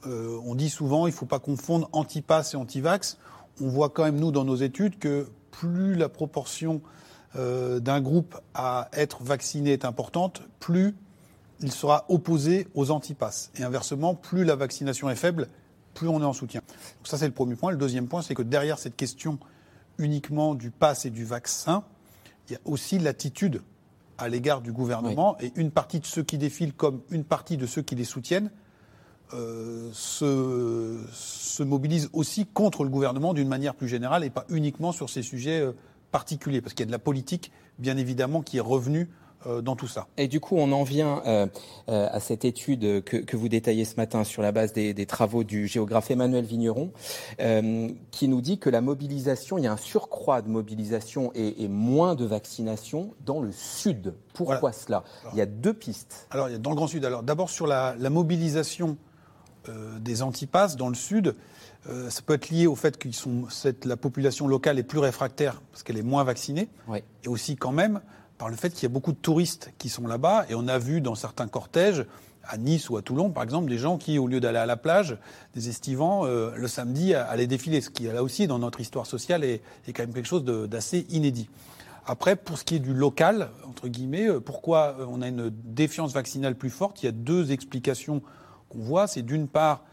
euh, 0.07 0.39
on 0.45 0.55
dit 0.55 0.69
souvent, 0.69 1.07
il 1.07 1.11
ne 1.11 1.15
faut 1.15 1.25
pas 1.25 1.39
confondre 1.39 1.89
anti-pass 1.91 2.53
et 2.53 2.57
anti-vax. 2.57 3.17
On 3.61 3.67
voit 3.67 3.89
quand 3.89 4.03
même, 4.03 4.19
nous, 4.19 4.31
dans 4.31 4.43
nos 4.43 4.55
études, 4.55 4.97
que 4.97 5.27
plus 5.51 5.95
la 5.95 6.09
proportion 6.09 6.81
euh, 7.35 7.79
d'un 7.79 8.01
groupe 8.01 8.39
à 8.53 8.89
être 8.93 9.23
vacciné 9.23 9.73
est 9.73 9.85
importante, 9.85 10.41
plus 10.59 10.95
il 11.61 11.71
sera 11.71 12.05
opposé 12.09 12.67
aux 12.73 12.91
anti-pass. 12.91 13.51
Et 13.57 13.63
inversement, 13.63 14.15
plus 14.15 14.43
la 14.43 14.55
vaccination 14.55 15.09
est 15.09 15.15
faible, 15.15 15.47
plus 15.93 16.07
on 16.07 16.21
est 16.21 16.25
en 16.25 16.33
soutien. 16.33 16.61
Donc 16.67 17.07
ça, 17.07 17.17
c'est 17.17 17.27
le 17.27 17.33
premier 17.33 17.55
point. 17.55 17.71
Le 17.71 17.77
deuxième 17.77 18.07
point, 18.07 18.21
c'est 18.21 18.35
que 18.35 18.41
derrière 18.41 18.79
cette 18.79 18.95
question 18.95 19.39
uniquement 19.97 20.55
du 20.55 20.71
pass 20.71 21.05
et 21.05 21.09
du 21.09 21.25
vaccin, 21.25 21.83
il 22.49 22.53
y 22.53 22.55
a 22.55 22.59
aussi 22.65 22.99
l'attitude 22.99 23.61
à 24.17 24.29
l'égard 24.29 24.61
du 24.61 24.71
gouvernement 24.71 25.35
oui. 25.39 25.47
et 25.47 25.59
une 25.59 25.71
partie 25.71 25.99
de 25.99 26.05
ceux 26.05 26.23
qui 26.23 26.37
défilent 26.37 26.73
comme 26.73 27.01
une 27.09 27.23
partie 27.23 27.57
de 27.57 27.65
ceux 27.65 27.81
qui 27.81 27.95
les 27.95 28.05
soutiennent 28.05 28.51
euh, 29.33 29.89
se, 29.91 30.99
se 31.11 31.63
mobilisent 31.63 32.09
aussi 32.13 32.45
contre 32.45 32.83
le 32.83 32.89
gouvernement 32.89 33.33
d'une 33.33 33.47
manière 33.47 33.75
plus 33.75 33.87
générale 33.87 34.23
et 34.23 34.29
pas 34.29 34.45
uniquement 34.49 34.91
sur 34.91 35.09
ces 35.09 35.23
sujets 35.23 35.59
euh, 35.59 35.71
particuliers 36.11 36.61
parce 36.61 36.73
qu'il 36.73 36.83
y 36.83 36.87
a 36.87 36.87
de 36.87 36.91
la 36.91 36.99
politique 36.99 37.51
bien 37.79 37.97
évidemment 37.97 38.41
qui 38.41 38.57
est 38.57 38.61
revenue 38.61 39.09
dans 39.61 39.75
tout 39.75 39.87
ça. 39.87 40.07
Et 40.17 40.27
du 40.27 40.39
coup, 40.39 40.55
on 40.57 40.71
en 40.71 40.83
vient 40.83 41.21
euh, 41.25 41.47
euh, 41.89 42.07
à 42.11 42.19
cette 42.19 42.45
étude 42.45 43.03
que, 43.03 43.17
que, 43.17 43.37
vous 43.37 43.49
détaillez 43.49 43.85
ce 43.85 43.95
matin 43.95 44.23
sur 44.23 44.41
la 44.41 44.51
base 44.51 44.73
des, 44.73 44.93
des 44.93 45.05
travaux 45.05 45.43
du 45.43 45.67
géographe 45.67 46.09
Emmanuel 46.09 46.45
Vigneron, 46.45 46.91
euh, 47.39 47.89
qui 48.11 48.27
nous 48.27 48.41
dit 48.41 48.57
que 48.57 48.69
la 48.69 48.81
mobilisation, 48.81 49.57
il 49.57 49.65
y 49.65 49.67
a 49.67 49.71
un 49.71 49.77
surcroît 49.77 50.41
de 50.41 50.49
mobilisation 50.49 51.31
et, 51.35 51.63
et 51.63 51.67
moins 51.67 52.15
de 52.15 52.25
vaccination 52.25 53.13
dans 53.25 53.41
le 53.41 53.51
sud. 53.51 54.13
Pourquoi 54.33 54.59
voilà. 54.59 54.75
cela? 54.75 55.03
Alors, 55.21 55.33
Il 55.33 55.37
y 55.37 55.41
a 55.41 55.45
deux 55.45 55.73
pistes. 55.73 56.27
Alors, 56.31 56.49
il 56.49 56.53
y 56.53 56.55
a 56.55 56.59
dans 56.59 56.71
le 56.71 56.75
Grand 56.75 56.87
Sud. 56.87 57.05
Alors, 57.05 57.23
d'abord 57.23 57.49
sur 57.49 57.67
la, 57.67 57.95
la 57.99 58.09
mobilisation 58.09 58.97
euh, 59.69 59.97
des 59.99 60.21
antipasses 60.21 60.75
dans 60.75 60.89
le 60.89 60.95
sud. 60.95 61.35
Euh, 61.87 62.09
ça 62.09 62.21
peut 62.21 62.33
être 62.33 62.49
lié 62.49 62.67
au 62.67 62.75
fait 62.75 62.97
que 62.97 63.09
la 63.85 63.97
population 63.97 64.47
locale 64.47 64.77
est 64.79 64.83
plus 64.83 64.99
réfractaire 64.99 65.61
parce 65.71 65.83
qu'elle 65.83 65.97
est 65.97 66.03
moins 66.03 66.23
vaccinée, 66.23 66.67
oui. 66.87 66.99
et 67.23 67.27
aussi 67.27 67.55
quand 67.55 67.71
même 67.71 68.01
par 68.37 68.49
le 68.49 68.55
fait 68.55 68.69
qu'il 68.71 68.83
y 68.83 68.85
a 68.85 68.89
beaucoup 68.89 69.11
de 69.11 69.17
touristes 69.17 69.71
qui 69.77 69.89
sont 69.89 70.07
là-bas. 70.07 70.45
Et 70.49 70.55
on 70.55 70.67
a 70.67 70.77
vu 70.77 71.01
dans 71.01 71.15
certains 71.15 71.47
cortèges, 71.47 72.05
à 72.47 72.57
Nice 72.57 72.89
ou 72.89 72.97
à 72.97 73.01
Toulon 73.01 73.31
par 73.31 73.43
exemple, 73.43 73.69
des 73.69 73.77
gens 73.77 73.97
qui, 73.97 74.19
au 74.19 74.27
lieu 74.27 74.39
d'aller 74.39 74.59
à 74.59 74.65
la 74.65 74.77
plage, 74.77 75.17
des 75.55 75.69
estivants, 75.69 76.25
euh, 76.25 76.51
le 76.55 76.67
samedi, 76.67 77.13
allaient 77.13 77.47
défiler. 77.47 77.81
Ce 77.81 77.89
qui, 77.89 78.03
là 78.03 78.23
aussi, 78.23 78.47
dans 78.47 78.59
notre 78.59 78.81
histoire 78.81 79.05
sociale, 79.05 79.43
est, 79.43 79.61
quand 79.87 80.03
même 80.03 80.13
quelque 80.13 80.27
chose 80.27 80.43
d'assez 80.43 81.05
inédit. 81.09 81.49
Après, 82.05 82.35
pour 82.35 82.59
ce 82.59 82.63
qui 82.63 82.75
est 82.75 82.79
du 82.79 82.93
local, 82.93 83.49
entre 83.67 83.87
guillemets, 83.87 84.27
pourquoi 84.39 84.95
on 85.09 85.23
a 85.23 85.27
une 85.27 85.49
défiance 85.49 86.13
vaccinale 86.13 86.55
plus 86.55 86.69
forte 86.69 87.01
Il 87.01 87.07
y 87.07 87.09
a 87.09 87.11
deux 87.11 87.51
explications 87.51 88.21
qu'on 88.69 88.79
voit. 88.79 89.07
C'est 89.07 89.23
d'une 89.23 89.47
part 89.47 89.83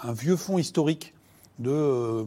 un 0.00 0.12
vieux 0.12 0.36
fond 0.36 0.56
historique 0.56 1.12
de 1.58 1.70
euh, 1.70 2.24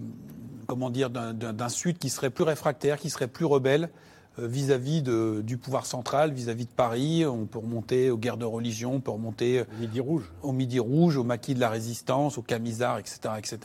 d'un 0.67 1.69
Sud 1.69 1.97
qui 1.97 2.09
serait 2.09 2.29
plus 2.29 2.43
réfractaire, 2.43 2.97
qui 2.97 3.09
serait 3.09 3.27
plus 3.27 3.45
rebelle 3.45 3.89
vis-à-vis 4.37 5.01
-vis 5.01 5.41
du 5.41 5.57
pouvoir 5.57 5.85
central, 5.85 6.33
vis-à-vis 6.33 6.63
-vis 6.63 6.67
de 6.67 6.73
Paris. 6.73 7.25
On 7.25 7.45
peut 7.45 7.59
remonter 7.59 8.09
aux 8.09 8.17
guerres 8.17 8.37
de 8.37 8.45
religion, 8.45 8.95
on 8.95 8.99
peut 8.99 9.11
remonter 9.11 9.61
au 9.61 9.79
Midi 9.79 9.99
Rouge, 9.99 10.31
au 10.41 10.51
Midi 10.51 10.79
Rouge, 10.79 11.17
au 11.17 11.23
maquis 11.23 11.53
de 11.53 11.59
la 11.59 11.69
Résistance, 11.69 12.37
au 12.37 12.41
Camisard, 12.41 12.99
etc., 12.99 13.19
etc. 13.37 13.59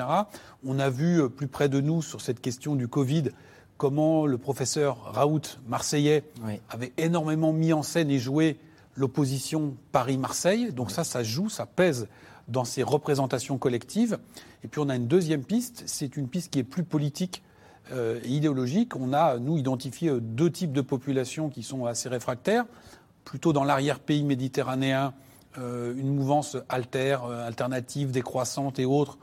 On 0.64 0.78
a 0.78 0.90
vu 0.90 1.28
plus 1.30 1.48
près 1.48 1.68
de 1.68 1.80
nous 1.80 2.02
sur 2.02 2.20
cette 2.20 2.40
question 2.40 2.74
du 2.74 2.88
Covid 2.88 3.30
comment 3.76 4.26
le 4.26 4.38
professeur 4.38 4.98
Raoult, 5.12 5.58
marseillais, 5.66 6.24
oui. 6.44 6.60
avait 6.70 6.92
énormément 6.96 7.52
mis 7.52 7.72
en 7.72 7.82
scène 7.82 8.10
et 8.10 8.18
joué 8.18 8.58
l'opposition 8.94 9.76
Paris-Marseille. 9.92 10.72
Donc 10.72 10.88
oui. 10.88 10.94
ça, 10.94 11.04
ça 11.04 11.22
joue, 11.22 11.48
ça 11.48 11.66
pèse 11.66 12.08
dans 12.48 12.64
ces 12.64 12.82
représentations 12.82 13.58
collectives. 13.58 14.18
Et 14.64 14.68
puis 14.68 14.80
on 14.80 14.88
a 14.88 14.96
une 14.96 15.08
deuxième 15.08 15.44
piste, 15.44 15.82
c'est 15.86 16.16
une 16.16 16.28
piste 16.28 16.52
qui 16.52 16.58
est 16.58 16.64
plus 16.64 16.84
politique 16.84 17.42
euh, 17.92 18.20
et 18.24 18.28
idéologique. 18.28 18.96
On 18.96 19.12
a, 19.12 19.38
nous, 19.38 19.58
identifié 19.58 20.10
deux 20.20 20.50
types 20.50 20.72
de 20.72 20.80
populations 20.80 21.48
qui 21.48 21.62
sont 21.62 21.86
assez 21.86 22.08
réfractaires, 22.08 22.64
plutôt 23.24 23.52
dans 23.52 23.64
l'arrière-pays 23.64 24.24
méditerranéen, 24.24 25.14
euh, 25.58 25.94
une 25.96 26.14
mouvance 26.14 26.56
alter, 26.68 27.18
euh, 27.24 27.46
alternative, 27.46 28.10
décroissante 28.10 28.78
et 28.78 28.84
autres, 28.84 29.18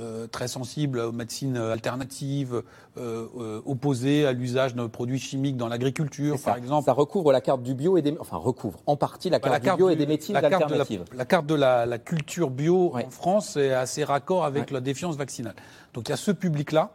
euh, 0.00 0.26
très 0.26 0.48
sensible 0.48 0.98
aux 0.98 1.12
médecines 1.12 1.56
alternatives, 1.56 2.62
euh, 2.98 3.28
euh, 3.38 3.60
opposées 3.66 4.26
à 4.26 4.32
l'usage 4.32 4.74
de 4.74 4.84
produits 4.88 5.20
chimiques 5.20 5.56
dans 5.56 5.68
l'agriculture, 5.68 6.40
par 6.42 6.56
exemple. 6.56 6.86
Ça 6.86 6.92
recouvre 6.92 7.30
la 7.30 7.40
carte 7.40 7.62
du 7.62 7.72
bio 7.74 7.96
et 7.96 8.02
des, 8.02 8.16
enfin 8.18 8.36
recouvre 8.36 8.80
en 8.86 8.96
partie 8.96 9.30
la 9.30 9.38
carte, 9.38 9.52
la 9.52 9.60
carte 9.60 9.76
du 9.76 9.84
bio 9.84 9.90
et 9.90 9.94
des 9.94 10.06
médecines 10.06 10.34
la 10.34 10.40
alternatives. 10.40 11.04
La, 11.12 11.18
la, 11.18 11.24
carte 11.24 11.46
de 11.46 11.54
la, 11.54 11.86
la 11.86 11.98
culture 11.98 12.50
bio 12.50 12.96
en 12.96 13.10
France 13.10 13.56
est 13.56 13.72
assez 13.72 14.02
raccord 14.02 14.44
avec 14.44 14.72
la 14.72 14.80
défiance 14.80 15.16
vaccinale. 15.16 15.54
Donc 15.94 16.08
il 16.08 16.10
y 16.10 16.14
a 16.14 16.16
ce 16.16 16.32
public-là. 16.32 16.90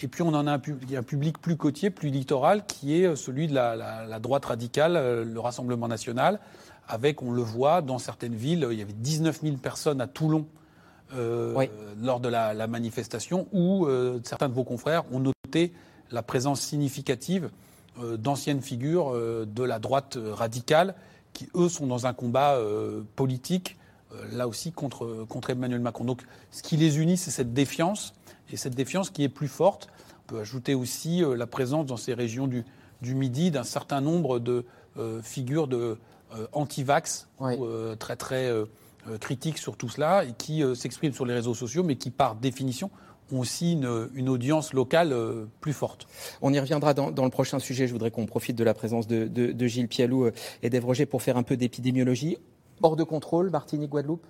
Et 0.00 0.08
puis 0.08 0.22
on 0.22 0.28
en 0.28 0.46
a 0.46 0.52
un, 0.52 0.58
public 0.58 1.38
plus 1.38 1.56
côtier, 1.56 1.90
plus 1.90 2.10
littoral, 2.10 2.66
qui 2.66 3.00
est 3.00 3.16
celui 3.16 3.48
de 3.48 3.54
la, 3.54 3.76
la 3.76 4.18
droite 4.18 4.44
radicale, 4.44 5.24
le 5.24 5.40
Rassemblement 5.40 5.88
national, 5.88 6.38
avec, 6.88 7.22
on 7.22 7.32
le 7.32 7.42
voit, 7.42 7.82
dans 7.82 7.98
certaines 7.98 8.34
villes, 8.34 8.66
il 8.70 8.78
y 8.78 8.82
avait 8.82 8.92
19 8.92 9.40
000 9.42 9.56
personnes 9.56 10.00
à 10.00 10.06
Toulon 10.06 10.46
euh, 11.14 11.52
oui. 11.56 11.70
lors 12.02 12.20
de 12.20 12.28
la, 12.28 12.52
la 12.52 12.66
manifestation 12.66 13.46
où 13.52 13.86
euh, 13.86 14.18
certains 14.24 14.48
de 14.48 14.54
vos 14.54 14.64
confrères 14.64 15.04
ont 15.12 15.20
noté 15.20 15.72
la 16.10 16.22
présence 16.22 16.60
significative 16.60 17.50
euh, 18.00 18.16
d'anciennes 18.16 18.60
figures 18.60 19.12
de 19.46 19.62
la 19.62 19.78
droite 19.78 20.18
radicale 20.32 20.94
qui, 21.32 21.48
eux, 21.54 21.68
sont 21.68 21.86
dans 21.86 22.06
un 22.06 22.14
combat 22.14 22.58
politique, 23.14 23.76
là 24.32 24.48
aussi, 24.48 24.72
contre, 24.72 25.26
contre 25.28 25.50
Emmanuel 25.50 25.80
Macron. 25.80 26.04
Donc, 26.04 26.22
ce 26.50 26.62
qui 26.62 26.78
les 26.78 26.98
unit, 26.98 27.18
c'est 27.18 27.30
cette 27.30 27.52
défiance, 27.52 28.14
et 28.50 28.56
cette 28.56 28.74
défiance 28.74 29.10
qui 29.10 29.22
est 29.24 29.28
plus 29.28 29.48
forte. 29.48 29.88
On 30.24 30.34
peut 30.34 30.40
ajouter 30.40 30.74
aussi 30.74 31.22
la 31.36 31.46
présence 31.46 31.86
dans 31.86 31.96
ces 31.96 32.14
régions 32.14 32.46
du, 32.46 32.64
du 33.02 33.14
Midi 33.14 33.50
d'un 33.50 33.64
certain 33.64 34.00
nombre 34.00 34.38
de 34.38 34.64
figures 35.22 35.68
de 35.68 35.98
anti-vax, 36.52 37.28
oui. 37.38 37.54
très, 37.98 38.16
très 38.16 38.52
critiques 39.20 39.58
sur 39.58 39.76
tout 39.76 39.88
cela 39.88 40.24
et 40.24 40.32
qui 40.32 40.62
euh, 40.62 40.74
s'expriment 40.74 41.12
sur 41.12 41.26
les 41.26 41.34
réseaux 41.34 41.54
sociaux, 41.54 41.84
mais 41.84 41.96
qui, 41.96 42.10
par 42.10 42.34
définition, 42.34 42.90
ont 43.32 43.38
aussi 43.38 43.72
une, 43.72 44.08
une 44.14 44.28
audience 44.28 44.72
locale 44.72 45.12
euh, 45.12 45.46
plus 45.60 45.72
forte. 45.72 46.06
On 46.42 46.52
y 46.52 46.58
reviendra 46.58 46.94
dans, 46.94 47.12
dans 47.12 47.24
le 47.24 47.30
prochain 47.30 47.58
sujet. 47.58 47.86
Je 47.86 47.92
voudrais 47.92 48.10
qu'on 48.10 48.26
profite 48.26 48.56
de 48.56 48.64
la 48.64 48.74
présence 48.74 49.06
de, 49.06 49.26
de, 49.26 49.52
de 49.52 49.66
Gilles 49.66 49.88
Pialou 49.88 50.28
et 50.62 50.70
d'Ève 50.70 50.84
Roger 50.84 51.06
pour 51.06 51.22
faire 51.22 51.36
un 51.36 51.44
peu 51.44 51.56
d'épidémiologie. 51.56 52.38
Hors 52.82 52.96
de 52.96 53.04
contrôle, 53.04 53.50
Martinique, 53.50 53.90
Guadeloupe 53.90 54.26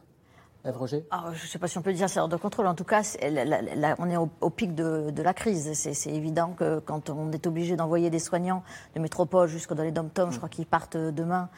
Alors, 0.64 0.87
Je 0.88 0.97
ne 0.97 1.49
sais 1.49 1.59
pas 1.59 1.69
si 1.69 1.79
on 1.79 1.83
peut 1.83 1.92
dire 1.92 2.09
c'est 2.09 2.19
hors 2.19 2.29
de 2.29 2.37
contrôle. 2.37 2.66
En 2.66 2.75
tout 2.75 2.85
cas, 2.85 3.03
la, 3.23 3.45
la, 3.45 3.62
la, 3.62 3.95
on 3.99 4.11
est 4.11 4.16
au, 4.16 4.29
au 4.40 4.51
pic 4.51 4.75
de, 4.75 5.11
de, 5.11 5.23
la 5.23 5.33
crise. 5.33 5.73
C'est 5.75 6.11
évident 6.11 6.55
que 6.57 6.81
quand 6.81 7.09
on 7.11 7.31
est 7.31 7.47
obligé 7.47 7.77
d'envoyer 7.77 8.11
des 8.11 8.19
soignants 8.19 8.64
de 8.95 9.01
métropole 9.01 9.49
jusqu'au 9.49 9.75
dans 9.75 9.85
les 9.85 9.92
dom-toms, 9.92 10.29
mmh. 10.29 10.33
je 10.33 10.37
crois 10.38 10.49
qu'ils 10.49 10.66
partent 10.66 10.97
demain, 10.97 11.49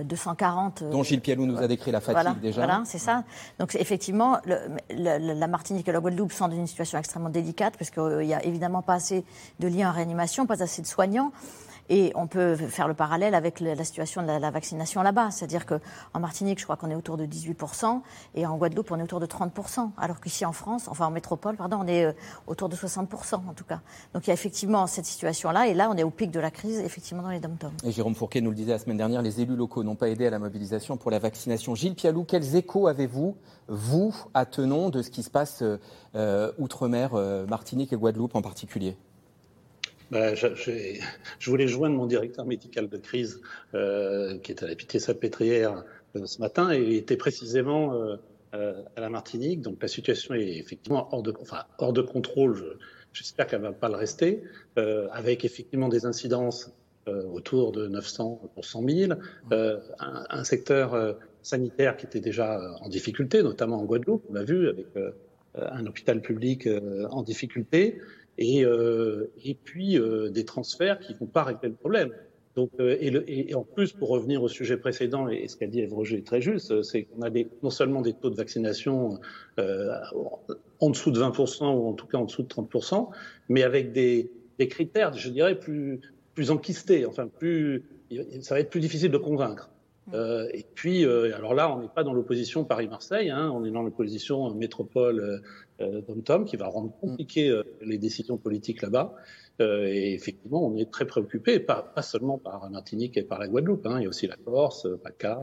240. 0.00 0.84
Dont 0.84 1.02
Gilles 1.02 1.20
Pialou 1.20 1.46
nous 1.46 1.58
a 1.58 1.68
décrit 1.68 1.90
la 1.90 2.00
fatigue 2.00 2.22
voilà, 2.22 2.36
déjà. 2.40 2.64
Voilà, 2.64 2.82
c'est 2.84 2.98
ça. 2.98 3.24
Donc 3.58 3.74
effectivement, 3.74 4.38
le, 4.44 4.56
le, 4.90 5.34
la 5.34 5.46
Martinique 5.48 5.88
et 5.88 5.92
la 5.92 6.00
Guadeloupe 6.00 6.32
sont 6.32 6.48
dans 6.48 6.56
une 6.56 6.66
situation 6.66 6.98
extrêmement 6.98 7.30
délicate 7.30 7.76
parce 7.76 7.90
qu'il 7.90 8.26
n'y 8.26 8.34
a 8.34 8.44
évidemment 8.44 8.82
pas 8.82 8.94
assez 8.94 9.24
de 9.60 9.68
liens 9.68 9.90
en 9.90 9.92
réanimation, 9.92 10.46
pas 10.46 10.62
assez 10.62 10.82
de 10.82 10.86
soignants. 10.86 11.32
Et 11.88 12.12
on 12.14 12.26
peut 12.26 12.56
faire 12.56 12.88
le 12.88 12.94
parallèle 12.94 13.34
avec 13.34 13.60
la 13.60 13.84
situation 13.84 14.22
de 14.22 14.26
la, 14.26 14.50
vaccination 14.50 15.02
là-bas. 15.02 15.30
C'est-à-dire 15.30 15.66
qu'en 15.66 16.20
Martinique, 16.20 16.58
je 16.58 16.64
crois 16.64 16.76
qu'on 16.76 16.90
est 16.90 16.94
autour 16.94 17.16
de 17.16 17.26
18%, 17.26 18.00
et 18.34 18.46
en 18.46 18.56
Guadeloupe, 18.56 18.90
on 18.90 18.98
est 18.98 19.02
autour 19.02 19.20
de 19.20 19.26
30%. 19.26 19.90
Alors 19.96 20.20
qu'ici 20.20 20.44
en 20.44 20.52
France, 20.52 20.88
enfin 20.88 21.06
en 21.06 21.10
métropole, 21.10 21.56
pardon, 21.56 21.78
on 21.82 21.86
est 21.86 22.14
autour 22.46 22.68
de 22.68 22.76
60% 22.76 23.34
en 23.34 23.54
tout 23.54 23.64
cas. 23.64 23.80
Donc 24.14 24.26
il 24.26 24.28
y 24.28 24.30
a 24.30 24.34
effectivement 24.34 24.86
cette 24.86 25.06
situation-là, 25.06 25.66
et 25.68 25.74
là, 25.74 25.90
on 25.90 25.96
est 25.96 26.02
au 26.02 26.10
pic 26.10 26.30
de 26.30 26.40
la 26.40 26.50
crise, 26.50 26.78
effectivement, 26.78 27.22
dans 27.22 27.30
les 27.30 27.40
dom-toms. 27.40 27.72
Et 27.84 27.92
Jérôme 27.92 28.14
Fourquet 28.14 28.40
nous 28.40 28.50
le 28.50 28.56
disait 28.56 28.72
la 28.72 28.78
semaine 28.78 28.96
dernière, 28.96 29.22
les 29.22 29.40
élus 29.40 29.56
locaux 29.56 29.82
n'ont 29.82 29.96
pas 29.96 30.08
aidé 30.08 30.26
à 30.26 30.30
la 30.30 30.38
mobilisation 30.38 30.96
pour 30.96 31.10
la 31.10 31.18
vaccination. 31.18 31.74
Gilles 31.74 31.94
Pialou, 31.94 32.24
quels 32.24 32.56
échos 32.56 32.86
avez-vous, 32.86 33.36
vous, 33.68 34.14
à 34.34 34.46
Tenon, 34.46 34.90
de 34.90 35.02
ce 35.02 35.10
qui 35.10 35.22
se 35.22 35.30
passe 35.30 35.62
euh, 36.14 36.52
outre-mer, 36.58 37.10
euh, 37.14 37.46
Martinique 37.46 37.92
et 37.92 37.96
Guadeloupe 37.96 38.34
en 38.34 38.42
particulier? 38.42 38.96
Bah, 40.12 40.34
je, 40.34 40.54
je, 40.54 41.00
je, 41.40 41.50
voulais 41.50 41.66
joindre 41.66 41.96
mon 41.96 42.06
directeur 42.06 42.46
médical 42.46 42.88
de 42.88 42.96
crise, 42.96 43.40
euh, 43.74 44.38
qui 44.38 44.52
est 44.52 44.62
à 44.62 44.68
la 44.68 44.76
Pitié-Salpêtrière 44.76 45.84
euh, 46.14 46.26
ce 46.26 46.38
matin, 46.40 46.70
et 46.70 46.80
il 46.80 46.94
était 46.94 47.16
précisément 47.16 48.16
euh, 48.54 48.82
à 48.96 49.00
la 49.00 49.08
Martinique. 49.08 49.62
Donc 49.62 49.80
la 49.80 49.88
situation 49.88 50.34
est 50.34 50.58
effectivement 50.58 51.08
hors 51.14 51.22
de, 51.22 51.32
enfin, 51.40 51.64
hors 51.78 51.94
de 51.94 52.02
contrôle. 52.02 52.76
J'espère 53.14 53.46
qu'elle 53.46 53.62
ne 53.62 53.68
va 53.68 53.72
pas 53.72 53.88
le 53.88 53.96
rester, 53.96 54.42
euh, 54.78 55.08
avec 55.10 55.46
effectivement 55.46 55.88
des 55.88 56.04
incidences 56.04 56.70
euh, 57.08 57.24
autour 57.32 57.72
de 57.72 57.86
900 57.86 58.42
pour 58.54 58.66
100 58.66 58.86
000, 58.86 59.12
un, 59.50 59.78
un, 60.28 60.44
secteur 60.44 61.16
sanitaire 61.40 61.96
qui 61.96 62.04
était 62.04 62.20
déjà 62.20 62.60
en 62.82 62.90
difficulté, 62.90 63.42
notamment 63.42 63.80
en 63.80 63.84
Guadeloupe, 63.86 64.22
on 64.28 64.34
l'a 64.34 64.44
vu, 64.44 64.68
avec 64.68 64.86
un 65.54 65.86
hôpital 65.86 66.20
public 66.20 66.68
en 67.10 67.22
difficulté 67.22 68.00
et, 68.38 68.64
euh, 68.64 69.30
et 69.44 69.54
puis 69.54 69.98
euh, 69.98 70.30
des 70.30 70.44
transferts 70.44 70.98
qui 71.00 71.14
ne 71.14 71.18
vont 71.18 71.26
pas 71.26 71.44
régler 71.44 71.68
le 71.68 71.74
problème. 71.74 72.12
Donc, 72.54 72.70
euh, 72.80 72.96
et, 73.00 73.10
le, 73.10 73.24
et, 73.30 73.54
en 73.54 73.62
plus, 73.62 73.92
pour 73.92 74.10
revenir 74.10 74.42
au 74.42 74.48
sujet 74.48 74.76
précédent, 74.76 75.28
et 75.28 75.48
ce 75.48 75.56
qu'a 75.56 75.66
dit 75.66 75.80
Eve 75.80 75.94
Roger 75.94 76.18
est 76.18 76.26
très 76.26 76.42
juste, 76.42 76.82
c'est 76.82 77.04
qu'on 77.04 77.22
a 77.22 77.30
des, 77.30 77.48
non 77.62 77.70
seulement 77.70 78.02
des 78.02 78.12
taux 78.12 78.30
de 78.30 78.36
vaccination 78.36 79.18
en 79.58 80.90
dessous 80.90 81.12
de 81.12 81.20
20%, 81.20 81.64
ou 81.74 81.88
en 81.88 81.92
tout 81.94 82.06
cas 82.06 82.18
en 82.18 82.24
dessous 82.24 82.42
de 82.42 82.48
30%, 82.48 83.08
mais 83.48 83.62
avec 83.62 83.92
des, 83.92 84.30
des 84.58 84.68
critères, 84.68 85.14
je 85.14 85.30
dirais, 85.30 85.58
plus, 85.58 86.00
plus 86.34 86.50
enquistés, 86.50 87.06
enfin, 87.06 87.26
plus, 87.26 87.84
ça 88.40 88.54
va 88.54 88.60
être 88.60 88.70
plus 88.70 88.80
difficile 88.80 89.10
de 89.10 89.18
convaincre. 89.18 89.70
Euh, 90.14 90.48
et 90.52 90.66
puis, 90.74 91.04
euh, 91.04 91.34
alors 91.36 91.54
là, 91.54 91.72
on 91.74 91.80
n'est 91.80 91.88
pas 91.88 92.02
dans 92.02 92.12
l'opposition 92.12 92.64
Paris-Marseille, 92.64 93.30
hein, 93.30 93.50
on 93.54 93.64
est 93.64 93.70
dans 93.70 93.82
l'opposition 93.82 94.52
métropole 94.54 95.42
euh, 95.80 96.02
dom 96.08 96.44
qui 96.44 96.56
va 96.56 96.66
rendre 96.66 96.92
compliqué 97.00 97.48
euh, 97.48 97.62
les 97.80 97.98
décisions 97.98 98.36
politiques 98.36 98.82
là-bas. 98.82 99.14
Euh, 99.60 99.86
et 99.86 100.14
effectivement, 100.14 100.66
on 100.66 100.76
est 100.76 100.90
très 100.90 101.06
préoccupé, 101.06 101.60
pas, 101.60 101.82
pas, 101.82 102.02
seulement 102.02 102.38
par 102.38 102.68
Martinique 102.70 103.16
et 103.16 103.22
par 103.22 103.38
la 103.38 103.48
Guadeloupe, 103.48 103.86
hein, 103.86 103.98
il 103.98 104.04
y 104.04 104.06
a 104.06 104.08
aussi 104.08 104.26
la 104.26 104.36
Corse, 104.36 104.86
PACA. 105.02 105.40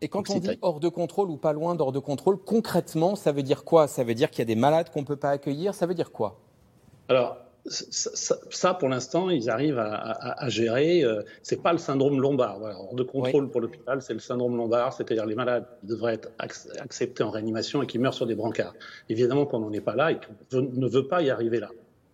Et 0.00 0.08
quand 0.08 0.28
on 0.30 0.38
dit 0.38 0.58
hors 0.60 0.80
de 0.80 0.88
contrôle 0.88 1.30
ou 1.30 1.36
pas 1.36 1.52
loin 1.52 1.74
d'hors 1.74 1.92
de 1.92 1.98
contrôle, 1.98 2.38
concrètement, 2.38 3.16
ça 3.16 3.32
veut 3.32 3.42
dire 3.42 3.64
quoi? 3.64 3.88
Ça 3.88 4.04
veut 4.04 4.14
dire 4.14 4.30
qu'il 4.30 4.40
y 4.40 4.42
a 4.42 4.46
des 4.46 4.56
malades 4.56 4.90
qu'on 4.90 5.00
ne 5.00 5.06
peut 5.06 5.16
pas 5.16 5.30
accueillir? 5.30 5.74
Ça 5.74 5.86
veut 5.86 5.94
dire 5.94 6.12
quoi? 6.12 6.40
Alors, 7.08 7.38
ça, 7.66 8.36
ça, 8.50 8.74
pour 8.74 8.88
l'instant, 8.88 9.30
ils 9.30 9.48
arrivent 9.48 9.78
à, 9.78 9.94
à, 9.94 10.44
à 10.44 10.48
gérer. 10.48 11.02
Euh, 11.02 11.22
c'est 11.42 11.62
pas 11.62 11.72
le 11.72 11.78
syndrome 11.78 12.20
lombard. 12.20 12.58
Voilà. 12.58 12.78
Hors 12.78 12.94
de 12.94 13.02
contrôle 13.02 13.50
pour 13.50 13.60
l'hôpital, 13.60 14.02
c'est 14.02 14.12
le 14.12 14.18
syndrome 14.18 14.56
lombard, 14.56 14.92
c'est-à-dire 14.92 15.26
les 15.26 15.34
malades 15.34 15.66
qui 15.80 15.86
devraient 15.86 16.14
être 16.14 16.30
acceptés 16.38 17.22
en 17.22 17.30
réanimation 17.30 17.82
et 17.82 17.86
qui 17.86 17.98
meurent 17.98 18.14
sur 18.14 18.26
des 18.26 18.34
brancards. 18.34 18.74
Évidemment 19.08 19.46
qu'on 19.46 19.60
n'en 19.60 19.72
est 19.72 19.80
pas 19.80 19.96
là 19.96 20.12
et 20.12 20.16
qu'on 20.16 20.60
ne 20.60 20.88
veut 20.88 21.08
pas 21.08 21.22
y 21.22 21.30
arriver 21.30 21.60
là. 21.60 21.70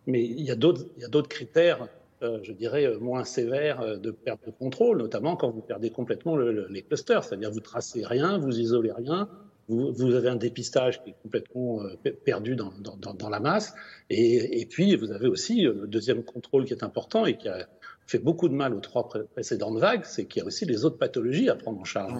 Mais 0.06 0.24
il 0.24 0.42
y 0.42 0.50
a 0.50 0.56
d'autres 0.56 1.28
critères, 1.28 1.88
euh, 2.22 2.38
je 2.42 2.52
dirais, 2.52 2.86
euh, 2.86 2.98
moins 2.98 3.24
sévères 3.24 3.80
euh, 3.80 3.96
de 3.96 4.10
perte 4.10 4.40
de 4.46 4.50
contrôle, 4.52 4.98
notamment 4.98 5.36
quand 5.36 5.50
vous 5.50 5.60
perdez 5.60 5.90
complètement 5.90 6.36
le, 6.36 6.52
le, 6.52 6.66
les 6.68 6.82
clusters, 6.82 7.24
c'est-à-dire 7.24 7.50
vous 7.50 7.60
tracez 7.60 8.04
rien, 8.04 8.38
vous 8.38 8.58
isolez 8.58 8.92
rien, 8.92 9.28
vous, 9.70 10.14
avez 10.14 10.28
un 10.28 10.36
dépistage 10.36 11.02
qui 11.02 11.10
est 11.10 11.16
complètement 11.22 11.82
euh, 11.82 12.12
perdu 12.24 12.56
dans, 12.56 12.72
dans, 12.80 13.14
dans 13.14 13.28
la 13.28 13.40
masse. 13.40 13.72
Et, 14.08 14.60
et, 14.60 14.66
puis, 14.66 14.96
vous 14.96 15.12
avez 15.12 15.28
aussi 15.28 15.66
euh, 15.66 15.82
le 15.82 15.86
deuxième 15.86 16.24
contrôle 16.24 16.64
qui 16.64 16.72
est 16.72 16.82
important 16.82 17.24
et 17.26 17.36
qui 17.36 17.48
a 17.48 17.68
fait 18.06 18.18
beaucoup 18.18 18.48
de 18.48 18.54
mal 18.54 18.74
aux 18.74 18.80
trois 18.80 19.08
précédentes 19.08 19.78
vagues, 19.78 20.02
c'est 20.04 20.26
qu'il 20.26 20.40
y 20.40 20.42
a 20.42 20.46
aussi 20.46 20.64
les 20.64 20.84
autres 20.84 20.98
pathologies 20.98 21.48
à 21.48 21.54
prendre 21.54 21.80
en 21.80 21.84
charge 21.84 22.12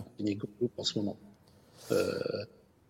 en 0.76 0.84
ce 0.84 0.98
moment. 0.98 1.16
Euh, 1.90 2.12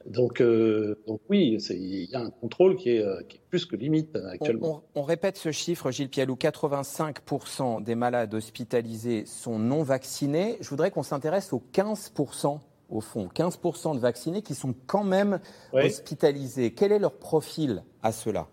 donc, 0.05 0.42
euh, 0.42 0.99
donc 1.07 1.20
oui, 1.31 1.57
il 1.70 2.11
y 2.11 2.14
a 2.14 2.20
un 2.20 2.31
contrôle 2.31 2.77
qui 2.77 2.90
est, 2.90 3.29
qui 3.29 3.38
est 3.38 3.40
plus 3.49 3.64
que 3.64 3.77
limite 3.77 4.16
actuellement. 4.16 4.83
On, 4.94 5.01
on, 5.01 5.03
on, 5.03 5.05
répète 5.05 5.38
ce 5.38 5.51
chiffre, 5.51 5.90
Gilles 5.90 6.11
Pialou, 6.11 6.35
85% 6.35 7.83
des 7.83 7.94
malades 7.94 8.35
hospitalisés 8.35 9.25
sont 9.25 9.59
non 9.59 9.83
vaccinés. 9.83 10.59
Je 10.61 10.68
voudrais 10.68 10.90
qu'on 10.90 11.03
s'intéresse 11.03 11.55
aux 11.55 11.62
15% 11.73 12.61
au 12.90 13.00
fond, 13.00 13.29
15% 13.35 13.94
de 13.94 14.00
vaccinés 14.00 14.42
qui 14.42 14.55
sont 14.55 14.74
quand 14.87 15.05
même 15.05 15.40
oui. 15.72 15.87
hospitalisés. 15.87 16.72
Quel 16.72 16.92
est 16.92 16.98
leur 16.98 17.12
profil 17.12 17.83
à 18.03 18.12
cela? 18.12 18.48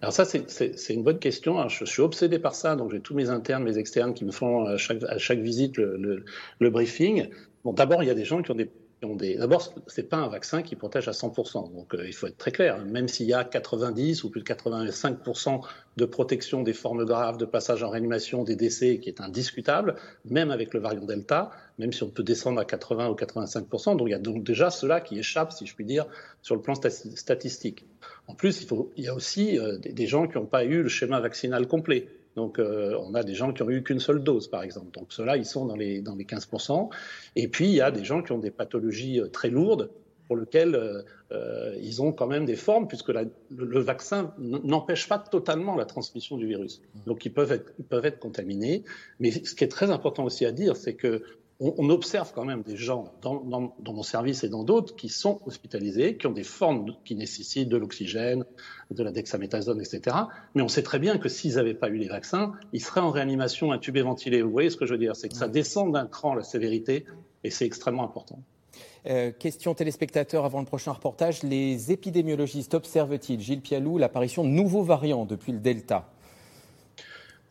Alors 0.00 0.12
ça, 0.12 0.24
c'est 0.24 0.94
une 0.94 1.04
bonne 1.04 1.20
question. 1.20 1.68
Je, 1.68 1.84
je, 1.84 1.90
suis 1.90 2.02
obsédé 2.02 2.40
par 2.40 2.56
ça, 2.56 2.74
donc 2.74 2.90
j'ai 2.90 3.00
tous 3.00 3.14
mes 3.14 3.30
internes, 3.30 3.62
mes 3.62 3.78
externes 3.78 4.14
qui 4.14 4.24
me 4.24 4.32
font 4.32 4.66
à 4.66 4.76
chaque, 4.76 5.02
à 5.04 5.18
chaque 5.18 5.38
visite 5.38 5.76
le, 5.76 5.96
le, 5.96 6.24
le 6.58 6.70
briefing. 6.70 7.28
Bon, 7.62 7.72
d'abord, 7.72 8.02
il 8.02 8.06
y 8.06 8.10
a 8.10 8.14
des 8.14 8.24
gens 8.24 8.42
qui 8.42 8.50
ont 8.50 8.56
des 8.56 8.68
D'abord, 9.02 9.74
c'est 9.88 10.08
pas 10.08 10.18
un 10.18 10.28
vaccin 10.28 10.62
qui 10.62 10.76
protège 10.76 11.08
à 11.08 11.10
100%. 11.10 11.74
Donc, 11.74 11.92
euh, 11.94 12.06
il 12.06 12.12
faut 12.12 12.28
être 12.28 12.38
très 12.38 12.52
clair. 12.52 12.84
Même 12.84 13.08
s'il 13.08 13.26
y 13.26 13.34
a 13.34 13.42
90 13.42 14.22
ou 14.22 14.30
plus 14.30 14.42
de 14.42 14.46
85% 14.46 15.60
de 15.96 16.04
protection 16.04 16.62
des 16.62 16.72
formes 16.72 17.04
graves, 17.04 17.36
de 17.36 17.44
passage 17.44 17.82
en 17.82 17.90
réanimation, 17.90 18.44
des 18.44 18.54
décès, 18.54 18.98
qui 18.98 19.08
est 19.08 19.20
indiscutable, 19.20 19.96
même 20.24 20.52
avec 20.52 20.72
le 20.72 20.78
variant 20.78 21.04
Delta, 21.04 21.50
même 21.78 21.92
si 21.92 22.04
on 22.04 22.10
peut 22.10 22.22
descendre 22.22 22.60
à 22.60 22.64
80 22.64 23.08
ou 23.08 23.14
85%. 23.14 23.96
Donc, 23.96 24.06
il 24.06 24.12
y 24.12 24.14
a 24.14 24.20
donc 24.20 24.44
déjà 24.44 24.70
cela 24.70 25.00
qui 25.00 25.18
échappe, 25.18 25.50
si 25.50 25.66
je 25.66 25.74
puis 25.74 25.84
dire, 25.84 26.06
sur 26.40 26.54
le 26.54 26.62
plan 26.62 26.74
statistique. 26.76 27.84
En 28.28 28.34
plus, 28.34 28.62
il, 28.62 28.68
faut... 28.68 28.92
il 28.96 29.04
y 29.04 29.08
a 29.08 29.14
aussi 29.14 29.58
euh, 29.58 29.78
des 29.78 30.06
gens 30.06 30.28
qui 30.28 30.38
n'ont 30.38 30.46
pas 30.46 30.64
eu 30.64 30.80
le 30.80 30.88
schéma 30.88 31.18
vaccinal 31.18 31.66
complet. 31.66 32.06
Donc, 32.36 32.58
euh, 32.58 32.96
on 33.02 33.14
a 33.14 33.22
des 33.22 33.34
gens 33.34 33.52
qui 33.52 33.62
ont 33.62 33.70
eu 33.70 33.82
qu'une 33.82 34.00
seule 34.00 34.22
dose, 34.22 34.48
par 34.48 34.62
exemple. 34.62 34.90
Donc, 34.92 35.12
ceux-là, 35.12 35.36
ils 35.36 35.44
sont 35.44 35.66
dans 35.66 35.76
les, 35.76 36.00
dans 36.00 36.14
les 36.14 36.24
15%. 36.24 36.88
Et 37.36 37.48
puis, 37.48 37.66
il 37.66 37.74
y 37.74 37.80
a 37.80 37.90
des 37.90 38.04
gens 38.04 38.22
qui 38.22 38.32
ont 38.32 38.38
des 38.38 38.50
pathologies 38.50 39.20
euh, 39.20 39.28
très 39.28 39.50
lourdes 39.50 39.90
pour 40.28 40.36
lesquelles 40.36 40.74
euh, 40.74 41.02
euh, 41.32 41.76
ils 41.82 42.00
ont 42.00 42.12
quand 42.12 42.26
même 42.26 42.46
des 42.46 42.56
formes, 42.56 42.88
puisque 42.88 43.10
la, 43.10 43.22
le, 43.22 43.30
le, 43.66 43.80
vaccin 43.80 44.34
n'empêche 44.38 45.08
pas 45.08 45.18
totalement 45.18 45.76
la 45.76 45.84
transmission 45.84 46.36
du 46.38 46.46
virus. 46.46 46.80
Donc, 47.06 47.26
ils 47.26 47.32
peuvent 47.32 47.52
être, 47.52 47.72
ils 47.78 47.84
peuvent 47.84 48.06
être 48.06 48.18
contaminés. 48.18 48.84
Mais 49.20 49.30
ce 49.30 49.54
qui 49.54 49.64
est 49.64 49.68
très 49.68 49.90
important 49.90 50.24
aussi 50.24 50.46
à 50.46 50.52
dire, 50.52 50.76
c'est 50.76 50.94
que 50.94 51.22
on, 51.62 51.74
on, 51.78 51.90
observe 51.90 52.32
quand 52.34 52.44
même 52.44 52.62
des 52.62 52.76
gens 52.76 53.12
dans, 53.22 53.40
dans, 53.40 53.74
dans 53.78 53.92
mon 53.92 54.02
service 54.02 54.42
et 54.42 54.48
dans 54.48 54.64
d'autres 54.64 54.96
qui 54.96 55.08
sont 55.08 55.40
hospitalisés, 55.46 56.16
qui 56.16 56.26
ont 56.26 56.32
des 56.32 56.42
formes 56.42 56.94
qui 57.04 57.14
nécessitent 57.14 57.68
de 57.68 57.76
l'oxygène, 57.76 58.44
de 58.90 59.02
la 59.02 59.12
dexaméthasone, 59.12 59.80
etc. 59.80 60.16
Mais 60.54 60.62
on 60.62 60.68
sait 60.68 60.82
très 60.82 60.98
bien 60.98 61.18
que 61.18 61.28
s'ils 61.28 61.54
n'avaient 61.54 61.74
pas 61.74 61.88
eu 61.88 61.96
les 61.96 62.08
vaccins, 62.08 62.52
ils 62.72 62.82
seraient 62.82 63.00
en 63.00 63.10
réanimation, 63.10 63.70
intubés, 63.70 64.02
ventilés. 64.02 64.42
Vous 64.42 64.50
voyez 64.50 64.70
ce 64.70 64.76
que 64.76 64.86
je 64.86 64.92
veux 64.92 64.98
dire? 64.98 65.14
C'est 65.14 65.28
que 65.28 65.36
ça 65.36 65.48
descend 65.48 65.92
d'un 65.92 66.06
cran 66.06 66.34
la 66.34 66.42
sévérité 66.42 67.04
et 67.44 67.50
c'est 67.50 67.64
extrêmement 67.64 68.04
important. 68.04 68.40
Euh, 69.06 69.32
question 69.32 69.74
téléspectateur 69.74 70.44
avant 70.44 70.60
le 70.60 70.66
prochain 70.66 70.92
reportage. 70.92 71.42
Les 71.42 71.92
épidémiologistes 71.92 72.74
observent-ils, 72.74 73.40
Gilles 73.40 73.60
Pialou, 73.60 73.98
l'apparition 73.98 74.44
de 74.44 74.48
nouveaux 74.48 74.82
variants 74.82 75.24
depuis 75.26 75.52
le 75.52 75.58
Delta? 75.58 76.08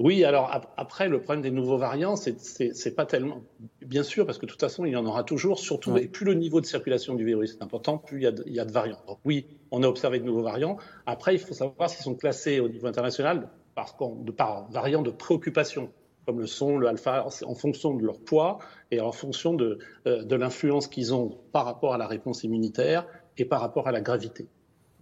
Oui, 0.04 0.24
alors 0.24 0.52
après, 0.78 1.10
le 1.10 1.22
problème 1.22 1.42
des 1.42 1.52
nouveaux 1.52 1.78
variants, 1.78 2.16
c'est 2.16 2.96
pas 2.96 3.06
tellement. 3.06 3.42
Bien 3.82 4.04
sûr, 4.04 4.26
parce 4.26 4.38
que 4.38 4.46
de 4.46 4.52
toute 4.52 4.60
façon, 4.60 4.86
il 4.86 4.92
y 4.92 4.96
en 4.96 5.06
aura 5.06 5.24
toujours, 5.24 5.60
surtout, 5.60 5.92
ouais. 5.92 6.04
et 6.04 6.08
plus 6.08 6.26
le 6.26 6.34
niveau 6.34 6.62
de 6.62 6.66
circulation 6.66 7.16
du 7.16 7.26
virus 7.26 7.58
est 7.60 7.64
important, 7.64 7.98
plus 7.98 8.20
il 8.20 8.24
y, 8.24 8.28
a 8.28 8.32
de, 8.32 8.44
il 8.46 8.54
y 8.54 8.60
a 8.60 8.66
de 8.66 8.72
variants. 8.72 9.02
Donc 9.08 9.20
oui, 9.26 9.48
on 9.72 9.84
a 9.84 9.88
observé 9.88 10.20
de 10.20 10.26
nouveaux 10.26 10.44
variants. 10.44 10.78
Après, 11.06 11.36
il 11.36 11.40
faut 11.40 11.54
savoir 11.54 11.90
s'ils 11.90 12.04
sont 12.04 12.16
classés 12.16 12.60
au 12.60 12.70
niveau 12.70 12.88
international 12.88 13.50
par, 13.76 13.98
par 14.38 14.70
variants 14.72 15.02
de 15.02 15.12
préoccupation, 15.12 15.92
comme 16.26 16.40
le 16.40 16.48
son, 16.48 16.78
le 16.78 16.88
alpha, 16.88 17.26
en 17.46 17.56
fonction 17.56 17.96
de 17.96 18.06
leur 18.06 18.20
poids 18.20 18.60
et 18.92 19.02
en 19.02 19.12
fonction 19.12 19.54
de, 19.54 19.80
euh, 20.08 20.24
de 20.24 20.36
l'influence 20.36 20.88
qu'ils 20.88 21.14
ont 21.14 21.38
par 21.52 21.66
rapport 21.66 21.94
à 21.94 21.98
la 21.98 22.08
réponse 22.08 22.44
immunitaire 22.44 23.06
et 23.38 23.46
par 23.46 23.62
rapport 23.62 23.88
à 23.88 23.92
la 23.92 24.02
gravité. 24.02 24.48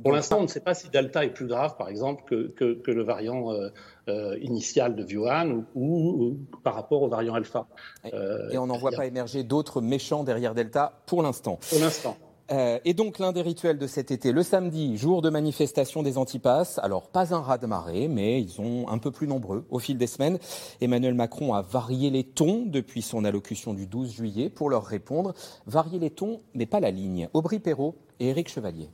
Pour 0.02 0.14
l'instant, 0.14 0.40
on 0.40 0.44
ne 0.44 0.48
sait 0.48 0.62
pas 0.62 0.74
si 0.74 0.90
Delta 0.90 1.26
est 1.26 1.34
plus 1.34 1.48
grave, 1.48 1.76
par 1.78 1.90
exemple, 1.90 2.24
que, 2.26 2.48
que, 2.48 2.74
que 2.74 2.92
le 2.92 3.04
variant 3.04 3.52
euh, 3.52 3.70
euh, 4.08 4.38
initial 4.42 4.96
de 4.96 5.04
Wuhan 5.04 5.52
ou, 5.52 5.66
ou, 5.76 6.24
ou, 6.24 6.38
par 6.64 6.76
rapport 6.76 7.02
au 7.02 7.10
variant 7.10 7.34
Alpha. 7.34 7.68
Euh, 8.14 8.50
et 8.50 8.58
on 8.58 8.68
n'en 8.68 8.78
voit 8.78 8.94
a... 8.94 8.98
pas 8.98 9.06
émerger 9.06 9.44
d'autres 9.44 9.82
méchants 9.82 10.24
derrière 10.24 10.56
Delta 10.56 11.02
pour 11.06 11.22
l'instant. 11.22 11.60
Pour 11.70 11.80
l'instant. 11.80 12.18
Euh, 12.52 12.80
et 12.84 12.94
donc 12.94 13.20
l'un 13.20 13.32
des 13.32 13.42
rituels 13.42 13.78
de 13.78 13.86
cet 13.88 14.10
été, 14.10 14.32
le 14.32 14.42
samedi, 14.42 14.98
jour 14.98 15.22
de 15.22 15.30
manifestation 15.30 16.02
des 16.02 16.18
antipasses. 16.18 16.80
Alors 16.80 17.10
pas 17.10 17.34
un 17.34 17.42
raz-de-marée, 17.42 18.08
mais 18.08 18.42
ils 18.42 18.50
sont 18.50 18.86
un 18.88 18.98
peu 18.98 19.12
plus 19.12 19.28
nombreux 19.28 19.66
au 19.70 19.80
fil 19.80 19.98
des 19.98 20.08
semaines. 20.08 20.40
Emmanuel 20.82 21.14
Macron 21.14 21.54
a 21.54 21.62
varié 21.62 22.10
les 22.10 22.24
tons 22.24 22.64
depuis 22.66 23.02
son 23.02 23.26
allocution 23.26 23.74
du 23.74 23.86
12 23.86 24.12
juillet 24.12 24.50
pour 24.50 24.70
leur 24.70 24.86
répondre. 24.86 25.34
Varier 25.68 26.00
les 26.00 26.10
tons, 26.10 26.40
mais 26.56 26.66
pas 26.66 26.80
la 26.80 26.92
ligne. 26.92 27.30
Aubry 27.34 27.60
Perrault 27.60 27.96
et 28.20 28.30
Éric 28.30 28.50
Chevalier. 28.50 28.90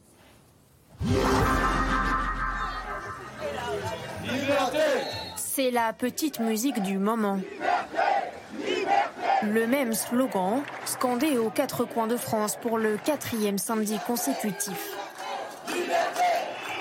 C'est 5.35 5.71
la 5.71 5.93
petite 5.93 6.39
musique 6.39 6.81
du 6.81 6.97
moment. 6.97 7.39
Le 9.43 9.67
même 9.67 9.93
slogan, 9.93 10.63
scandé 10.85 11.37
aux 11.37 11.49
quatre 11.49 11.85
coins 11.85 12.07
de 12.07 12.17
France 12.17 12.57
pour 12.61 12.77
le 12.77 12.97
quatrième 12.97 13.57
samedi 13.57 13.97
consécutif. 14.05 14.95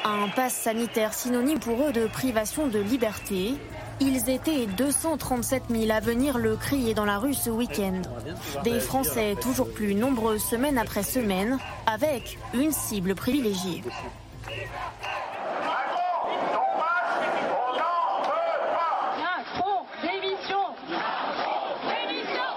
Un 0.04 0.28
pass 0.28 0.54
sanitaire 0.54 1.14
synonyme 1.14 1.60
pour 1.60 1.86
eux 1.86 1.92
de 1.92 2.06
privation 2.06 2.66
de 2.66 2.78
liberté. 2.78 3.54
Ils 4.00 4.28
étaient 4.28 4.66
237 4.66 5.64
000 5.70 5.90
à 5.90 6.00
venir 6.00 6.38
le 6.38 6.56
crier 6.56 6.94
dans 6.94 7.04
la 7.04 7.18
rue 7.18 7.34
ce 7.34 7.50
week-end. 7.50 8.02
Des 8.64 8.80
Français 8.80 9.36
toujours 9.40 9.72
plus 9.72 9.94
nombreux 9.94 10.38
semaine 10.38 10.78
après 10.78 11.02
semaine, 11.02 11.58
avec 11.86 12.38
une 12.54 12.72
cible 12.72 13.14
privilégiée. 13.14 13.82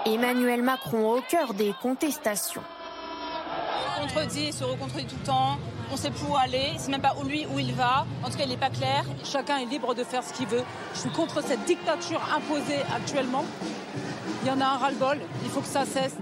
Emmanuel 0.06 0.62
Macron 0.62 1.12
au 1.12 1.20
cœur 1.20 1.54
des 1.54 1.74
contestations. 1.82 2.62
Contredit, 4.00 4.52
se 4.52 4.64
recontredit 4.64 5.06
tout 5.06 5.16
le 5.20 5.26
temps. 5.26 5.58
On 5.90 5.96
sait 5.96 6.10
plus 6.10 6.26
où 6.28 6.36
aller. 6.36 6.72
C'est 6.76 6.90
même 6.90 7.00
pas 7.00 7.14
où 7.18 7.24
lui 7.24 7.46
où 7.46 7.58
il 7.58 7.72
va. 7.72 8.06
En 8.22 8.30
tout 8.30 8.36
cas, 8.36 8.44
il 8.44 8.50
n'est 8.50 8.56
pas 8.56 8.70
clair. 8.70 9.04
Chacun 9.24 9.58
est 9.58 9.64
libre 9.64 9.94
de 9.94 10.04
faire 10.04 10.22
ce 10.22 10.32
qu'il 10.32 10.46
veut. 10.46 10.62
Je 10.94 11.00
suis 11.00 11.10
contre 11.10 11.42
cette 11.42 11.64
dictature 11.64 12.20
imposée 12.34 12.82
actuellement. 12.94 13.44
Il 14.42 14.48
y 14.48 14.50
en 14.50 14.60
a 14.60 14.66
un 14.66 14.76
ras-le-bol. 14.76 15.18
Il 15.44 15.50
faut 15.50 15.60
que 15.60 15.66
ça 15.66 15.84
cesse. 15.86 16.16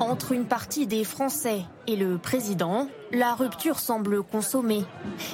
Entre 0.00 0.32
une 0.32 0.46
partie 0.46 0.86
des 0.86 1.04
Français 1.04 1.62
et 1.86 1.96
le 1.96 2.18
président, 2.18 2.88
la 3.12 3.34
rupture 3.34 3.78
semble 3.78 4.22
consommée. 4.22 4.84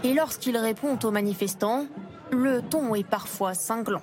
Et 0.02 0.14
lorsqu'il 0.14 0.56
répond 0.56 0.98
aux 1.02 1.10
manifestants, 1.10 1.86
le 2.30 2.62
ton 2.62 2.94
est 2.94 3.06
parfois 3.06 3.54
cinglant. 3.54 4.02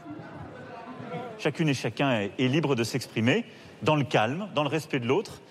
Chacune 1.40 1.70
et 1.70 1.74
chacun 1.74 2.30
est 2.38 2.48
libre 2.48 2.76
de 2.76 2.84
s'exprimer 2.84 3.46
dans 3.82 3.96
le 3.96 4.04
calme, 4.04 4.48
dans 4.54 4.64
le 4.64 4.70
respect 4.70 5.00
de 5.00 5.08
l'autre, 5.08 5.42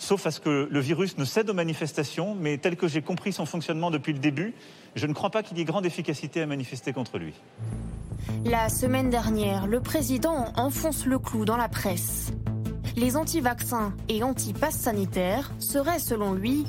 sauf 0.00 0.26
à 0.26 0.30
ce 0.30 0.40
que 0.40 0.66
le 0.70 0.80
virus 0.80 1.18
ne 1.18 1.24
cède 1.24 1.50
aux 1.50 1.54
manifestations, 1.54 2.34
mais 2.34 2.58
tel 2.58 2.76
que 2.76 2.88
j'ai 2.88 3.02
compris 3.02 3.32
son 3.32 3.46
fonctionnement 3.46 3.90
depuis 3.90 4.12
le 4.12 4.18
début, 4.18 4.54
je 4.96 5.06
ne 5.06 5.12
crois 5.12 5.30
pas 5.30 5.42
qu'il 5.42 5.58
y 5.58 5.60
ait 5.60 5.64
grande 5.64 5.86
efficacité 5.86 6.40
à 6.40 6.46
manifester 6.46 6.92
contre 6.92 7.18
lui. 7.18 7.34
La 8.44 8.68
semaine 8.70 9.10
dernière, 9.10 9.66
le 9.66 9.80
président 9.80 10.52
enfonce 10.56 11.04
le 11.04 11.18
clou 11.18 11.44
dans 11.44 11.58
la 11.58 11.68
presse. 11.68 12.32
Les 12.96 13.16
anti-vaccins 13.16 13.92
et 14.08 14.22
anti-pass 14.22 14.74
sanitaires 14.74 15.52
seraient, 15.58 15.98
selon 15.98 16.32
lui, 16.32 16.64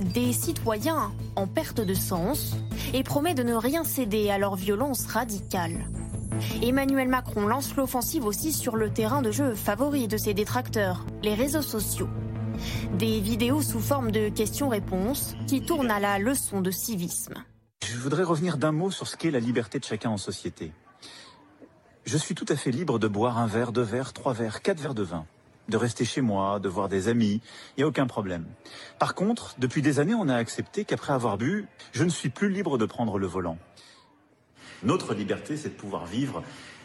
des 0.00 0.32
citoyens 0.32 1.12
en 1.36 1.46
perte 1.46 1.80
de 1.80 1.94
sens 1.94 2.54
et 2.92 3.02
promet 3.02 3.34
de 3.34 3.42
ne 3.42 3.54
rien 3.54 3.84
céder 3.84 4.30
à 4.30 4.38
leur 4.38 4.56
violence 4.56 5.06
radicale. 5.06 5.86
Emmanuel 6.62 7.08
Macron 7.08 7.46
lance 7.46 7.74
l'offensive 7.76 8.26
aussi 8.26 8.52
sur 8.52 8.76
le 8.76 8.90
terrain 8.90 9.22
de 9.22 9.30
jeu 9.30 9.54
favori 9.54 10.06
de 10.06 10.16
ses 10.16 10.34
détracteurs, 10.34 11.06
les 11.22 11.34
réseaux 11.34 11.62
sociaux. 11.62 12.08
Des 12.98 13.20
vidéos 13.20 13.62
sous 13.62 13.80
forme 13.80 14.10
de 14.10 14.28
questions-réponses 14.28 15.34
qui 15.46 15.60
tournent 15.62 15.90
à 15.90 16.00
la 16.00 16.18
leçon 16.18 16.60
de 16.60 16.70
civisme. 16.70 17.34
je 17.84 17.98
voudrais 17.98 18.22
revenir 18.22 18.56
d'un 18.56 18.72
mot 18.72 18.90
sur 18.90 19.06
ce 19.08 19.16
qu'est 19.16 19.30
la 19.30 19.40
liberté 19.40 19.78
de 19.78 19.84
chacun 19.84 20.10
en 20.10 20.16
société. 20.16 20.72
Je 22.04 22.18
suis 22.18 22.34
tout 22.34 22.46
à 22.48 22.56
fait 22.56 22.70
libre 22.70 22.98
de 22.98 23.08
boire 23.08 23.38
un 23.38 23.46
verre, 23.46 23.72
deux 23.72 23.82
verres, 23.82 24.12
trois 24.12 24.32
verres, 24.32 24.62
quatre 24.62 24.80
verres 24.80 24.94
de 24.94 25.02
vin, 25.02 25.26
de 25.68 25.76
rester 25.76 26.04
chez 26.04 26.20
moi, 26.20 26.60
de 26.60 26.68
voir 26.68 26.88
des 26.88 27.08
amis, 27.08 27.40
il 27.76 27.80
n'y 27.80 27.84
a 27.84 27.86
aucun 27.86 28.06
problème. 28.06 28.44
Par 28.98 29.14
contre, 29.14 29.54
depuis 29.58 29.80
des 29.80 30.00
années, 30.00 30.14
on 30.14 30.28
a 30.28 30.36
accepté 30.36 30.84
qu'après 30.84 31.12
avoir 31.12 31.38
bu, 31.38 31.66
je 31.92 32.04
ne 32.04 32.10
suis 32.10 32.28
plus 32.28 32.50
libre 32.50 32.78
de 32.78 32.86
prendre 32.86 33.18
le 33.18 33.26
volant. 33.26 33.58
Notre 34.82 35.14
liberté, 35.14 35.56
c'est 35.56 35.70
de 35.70 35.74
pouvoir 35.74 36.04
vivre 36.04 36.42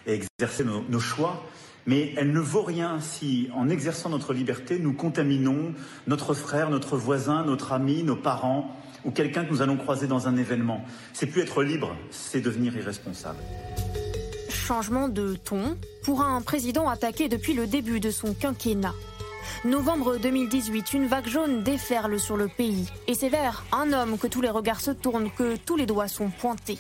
et 0.08 0.14
exercer 0.14 0.64
nos, 0.64 0.84
nos 0.88 1.00
choix, 1.02 1.44
mais 1.90 2.14
elle 2.18 2.32
ne 2.32 2.40
vaut 2.40 2.62
rien 2.62 3.00
si, 3.02 3.50
en 3.56 3.68
exerçant 3.68 4.10
notre 4.10 4.32
liberté, 4.32 4.78
nous 4.78 4.94
contaminons 4.94 5.74
notre 6.06 6.36
frère, 6.36 6.70
notre 6.70 6.98
voisin, 6.98 7.44
notre 7.44 7.74
ami, 7.74 8.04
nos 8.04 8.16
parents 8.16 8.76
ou 9.04 9.10
quelqu'un 9.10 9.44
que 9.44 9.50
nous 9.50 9.64
allons 9.64 9.76
croiser 9.76 10.06
dans 10.06 10.28
un 10.28 10.38
événement. 10.38 10.86
C'est 11.14 11.26
plus 11.26 11.42
être 11.42 11.64
libre, 11.64 11.96
c'est 12.12 12.42
devenir 12.42 12.78
irresponsable. 12.78 13.40
Changement 14.50 15.10
de 15.10 15.34
ton 15.34 15.78
pour 16.04 16.22
un 16.22 16.42
président 16.42 16.88
attaqué 16.88 17.28
depuis 17.28 17.56
le 17.56 17.66
début 17.66 18.00
de 18.00 18.12
son 18.12 18.36
quinquennat. 18.36 18.94
Novembre 19.66 20.18
2018, 20.18 20.94
une 20.94 21.08
vague 21.08 21.28
jaune 21.28 21.64
déferle 21.64 22.20
sur 22.20 22.38
le 22.38 22.50
pays. 22.50 22.88
Et 23.08 23.16
c'est 23.16 23.30
vers 23.30 23.64
un 23.72 23.94
homme 23.94 24.20
que 24.20 24.28
tous 24.28 24.42
les 24.42 24.50
regards 24.50 24.82
se 24.82 24.92
tournent, 24.92 25.32
que 25.32 25.56
tous 25.56 25.76
les 25.76 25.88
doigts 25.88 26.08
sont 26.08 26.30
pointés. 26.30 26.78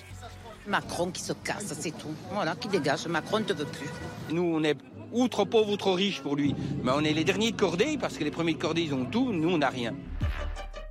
Macron 0.68 1.10
qui 1.10 1.24
se 1.24 1.34
casse, 1.34 1.74
c'est 1.80 1.98
tout. 1.98 2.14
Voilà, 2.32 2.56
qui 2.56 2.68
dégage. 2.68 3.08
Macron 3.08 3.40
ne 3.40 3.46
te 3.46 3.54
veut 3.54 3.66
plus. 3.66 3.90
Nous, 4.30 4.44
on 4.44 4.64
est 4.64 4.78
outre 5.12 5.46
pauvre, 5.46 5.72
outre 5.72 5.92
riche 5.92 6.22
pour 6.22 6.36
lui. 6.36 6.56
Mais 6.84 6.92
on 6.94 7.04
est 7.04 7.14
les 7.14 7.24
derniers 7.24 7.52
de 7.52 7.58
cordée, 7.58 7.98
parce 8.00 8.18
que 8.18 8.24
les 8.24 8.32
premiers 8.32 8.54
de 8.54 8.60
cordée, 8.60 8.82
ils 8.82 8.94
ont 8.94 9.06
tout. 9.06 9.32
Nous, 9.32 9.50
on 9.50 9.58
n'a 9.58 9.70
rien. 9.70 9.96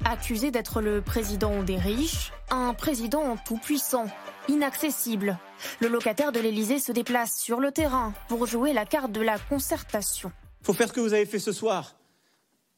Accusé 0.05 0.51
d'être 0.51 0.81
le 0.81 1.03
président 1.03 1.63
des 1.63 1.77
riches, 1.77 2.33
un 2.51 2.73
président 2.73 3.37
tout-puissant, 3.45 4.07
inaccessible. 4.49 5.39
Le 5.81 5.89
locataire 5.89 6.33
de 6.33 6.41
l'Élysée 6.41 6.79
se 6.79 6.93
déplace 6.93 7.39
sur 7.39 7.61
le 7.61 7.73
terrain 7.73 8.15
pour 8.29 8.47
jouer 8.47 8.73
la 8.73 8.87
carte 8.87 9.13
de 9.13 9.21
la 9.21 9.39
concertation. 9.39 10.33
Faut 10.63 10.73
faire 10.73 10.89
ce 10.89 10.93
que 10.93 11.01
vous 11.01 11.15
avez 11.15 11.27
fait 11.27 11.39
ce 11.39 11.53
soir. 11.53 11.97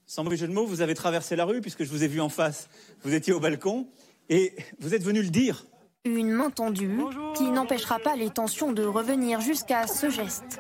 Sans 0.07 0.25
mauvais 0.25 0.37
jeu 0.37 0.49
de 0.49 0.53
mots, 0.53 0.67
vous 0.67 0.81
avez 0.81 0.95
traversé 0.95 1.37
la 1.37 1.45
rue 1.45 1.61
puisque 1.61 1.85
je 1.85 1.91
vous 1.91 2.03
ai 2.03 2.09
vu 2.09 2.21
en 2.21 2.29
face. 2.29 2.69
Vous 3.03 3.15
étiez 3.15 3.33
au 3.33 3.39
balcon 3.39 3.87
et 4.29 4.57
vous 4.81 4.95
êtes 4.95 5.05
venu 5.05 5.23
le 5.23 5.31
dire. 5.31 5.67
Une 6.07 6.31
main 6.31 6.49
tendue 6.49 6.99
qui 7.37 7.51
n'empêchera 7.51 7.99
pas 7.99 8.17
les 8.17 8.31
tensions 8.31 8.73
de 8.73 8.83
revenir 8.83 9.43
jusqu'à 9.43 9.87
ce 9.87 10.09
geste. 10.09 10.59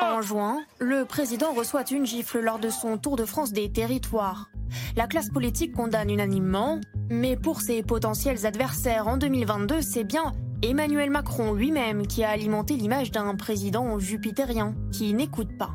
En 0.00 0.22
juin, 0.22 0.64
le 0.78 1.04
président 1.04 1.52
reçoit 1.52 1.84
une 1.90 2.06
gifle 2.06 2.40
lors 2.40 2.58
de 2.58 2.70
son 2.70 2.96
tour 2.96 3.16
de 3.16 3.26
France 3.26 3.52
des 3.52 3.70
territoires. 3.70 4.50
La 4.96 5.06
classe 5.06 5.28
politique 5.28 5.74
condamne 5.74 6.08
unanimement, 6.08 6.80
mais 7.10 7.36
pour 7.36 7.60
ses 7.60 7.82
potentiels 7.82 8.46
adversaires 8.46 9.06
en 9.06 9.18
2022, 9.18 9.82
c'est 9.82 10.04
bien 10.04 10.32
Emmanuel 10.62 11.10
Macron 11.10 11.52
lui-même 11.52 12.06
qui 12.06 12.24
a 12.24 12.30
alimenté 12.30 12.74
l'image 12.74 13.10
d'un 13.10 13.34
président 13.34 13.98
jupitérien 13.98 14.74
qui 14.92 15.12
n'écoute 15.12 15.58
pas. 15.58 15.72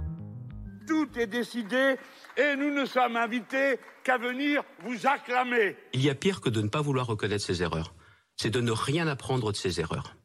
Tout 0.88 1.08
est 1.18 1.28
décidé 1.28 1.96
et 2.38 2.56
nous 2.56 2.74
ne 2.74 2.86
sommes 2.86 3.16
invités 3.16 3.80
qu'à 4.04 4.18
venir 4.18 4.64
vous 4.84 5.08
acclamer. 5.08 5.76
Il 5.94 6.02
y 6.02 6.10
a 6.10 6.16
pire 6.16 6.42
que 6.42 6.50
de 6.50 6.62
ne 6.62 6.68
pas 6.68 6.82
vouloir 6.82 7.08
reconnaître 7.08 7.44
ses 7.44 7.62
erreurs. 7.64 7.94
C'est 8.36 8.50
de 8.50 8.62
ne 8.62 8.72
rien 8.72 9.08
apprendre 9.08 9.52
de 9.52 9.58
ses 9.58 9.80
erreurs. 9.80 10.16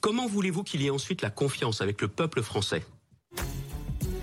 Comment 0.00 0.26
voulez-vous 0.26 0.62
qu'il 0.62 0.82
y 0.82 0.86
ait 0.86 0.90
ensuite 0.90 1.22
la 1.22 1.30
confiance 1.30 1.80
avec 1.80 2.00
le 2.00 2.08
peuple 2.08 2.42
français? 2.42 2.84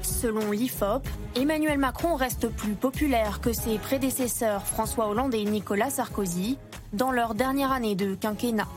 Selon 0.01 0.51
l'IFOP, 0.51 1.05
Emmanuel 1.35 1.77
Macron 1.77 2.15
reste 2.15 2.47
plus 2.47 2.75
populaire 2.75 3.41
que 3.41 3.53
ses 3.53 3.77
prédécesseurs 3.77 4.65
François 4.65 5.09
Hollande 5.09 5.35
et 5.35 5.43
Nicolas 5.43 5.89
Sarkozy 5.89 6.57
dans 6.93 7.11
leur 7.11 7.35
dernière 7.35 7.71
année 7.71 7.95
de 7.95 8.15
quinquennat. 8.15 8.67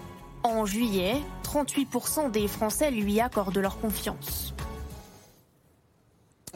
En 0.43 0.66
juillet, 0.66 1.14
38% 1.45 2.31
des 2.31 2.49
Français 2.49 2.91
lui 2.91 3.20
accordent 3.20 3.59
leur 3.59 3.79
confiance. 3.79 4.55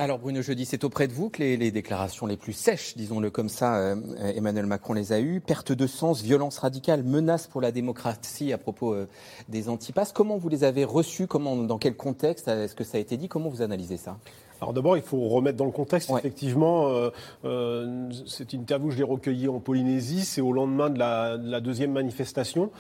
Alors 0.01 0.19
Bruno 0.19 0.41
Jeudi, 0.41 0.65
c'est 0.65 0.83
auprès 0.85 1.09
de 1.09 1.13
vous 1.13 1.29
que 1.29 1.43
les, 1.43 1.71
déclarations 1.71 2.25
les 2.25 2.39
plus 2.39 2.55
sèches, 2.55 2.97
disons-le 2.97 3.29
comme 3.29 3.51
ça, 3.51 3.77
euh, 3.77 3.97
Emmanuel 4.35 4.65
Macron 4.65 4.95
les 4.95 5.13
a 5.13 5.21
eues. 5.21 5.43
Perte 5.43 5.73
de 5.73 5.87
sens, 5.87 6.23
violence 6.23 6.57
radicale, 6.57 7.03
menace 7.03 7.47
pour 7.47 7.61
la 7.61 7.71
démocratie 7.71 8.55
à 8.55 8.57
propos 8.57 8.95
euh, 8.95 9.07
des 9.51 9.69
antipasses. 9.69 10.13
Comment 10.13 10.39
vous 10.39 10.49
les 10.49 10.65
avez 10.65 10.87
reçues? 10.87 11.27
Comment, 11.27 11.55
Dans 11.55 11.77
quel 11.77 11.97
contexte? 11.97 12.49
Est-ce 12.49 12.75
que 12.75 12.83
ça 12.83 12.97
a 12.97 13.01
été 13.03 13.19
dit? 13.19 13.29
Comment 13.29 13.51
vous 13.51 13.61
analysez 13.61 13.99
ça? 13.99 14.17
Alors 14.61 14.75
d'abord, 14.75 14.97
il 14.97 15.03
faut 15.03 15.29
remettre 15.29 15.57
dans 15.57 15.65
le 15.65 15.71
contexte. 15.71 16.11
Effectivement, 16.11 16.89
euh, 16.89 17.11
euh, 17.45 18.11
cette 18.27 18.53
interview, 18.53 18.91
je 18.91 18.99
l'ai 18.99 19.05
recueillie 19.05 19.49
en 19.49 19.59
Polynésie. 19.59 20.25
C'est 20.25 20.43
au 20.43 20.53
lendemain 20.53 20.91
de 20.91 20.99
la, 20.99 21.39
de 21.39 21.51
la 21.51 21.61
deuxième 21.61 21.93
manifestation. 21.93 22.71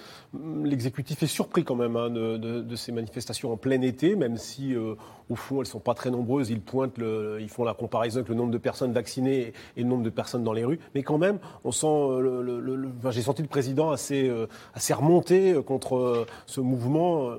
L'exécutif 0.62 1.22
est 1.22 1.26
surpris 1.26 1.64
quand 1.64 1.76
même 1.76 1.96
hein, 1.96 2.10
de, 2.10 2.36
de, 2.36 2.60
de, 2.60 2.76
ces 2.76 2.92
manifestations 2.92 3.52
en 3.52 3.56
plein 3.56 3.80
été, 3.80 4.14
même 4.14 4.36
si 4.36 4.74
euh, 4.74 4.94
au 5.30 5.36
fond 5.36 5.60
elles 5.60 5.66
sont 5.66 5.80
pas 5.80 5.94
très 5.94 6.10
nombreuses. 6.10 6.50
Ils 6.50 6.60
pointent, 6.60 6.98
le, 6.98 7.38
ils 7.40 7.48
font 7.48 7.64
la 7.64 7.74
comparaison 7.74 8.18
avec 8.18 8.28
le 8.28 8.34
nombre 8.34 8.52
de 8.52 8.58
personnes 8.58 8.92
vaccinées 8.92 9.54
et 9.76 9.82
le 9.82 9.88
nombre 9.88 10.02
de 10.02 10.10
personnes 10.10 10.44
dans 10.44 10.52
les 10.52 10.64
rues. 10.64 10.80
Mais 10.94 11.02
quand 11.02 11.18
même, 11.18 11.38
on 11.64 11.72
sent, 11.72 12.20
le, 12.20 12.42
le, 12.42 12.88
enfin, 12.98 13.10
j'ai 13.10 13.22
senti 13.22 13.40
le 13.40 13.48
président 13.48 13.90
assez, 13.90 14.28
euh, 14.28 14.46
assez 14.74 14.92
remonté 14.92 15.54
contre 15.64 15.96
euh, 15.96 16.26
ce 16.44 16.60
mouvement. 16.60 17.30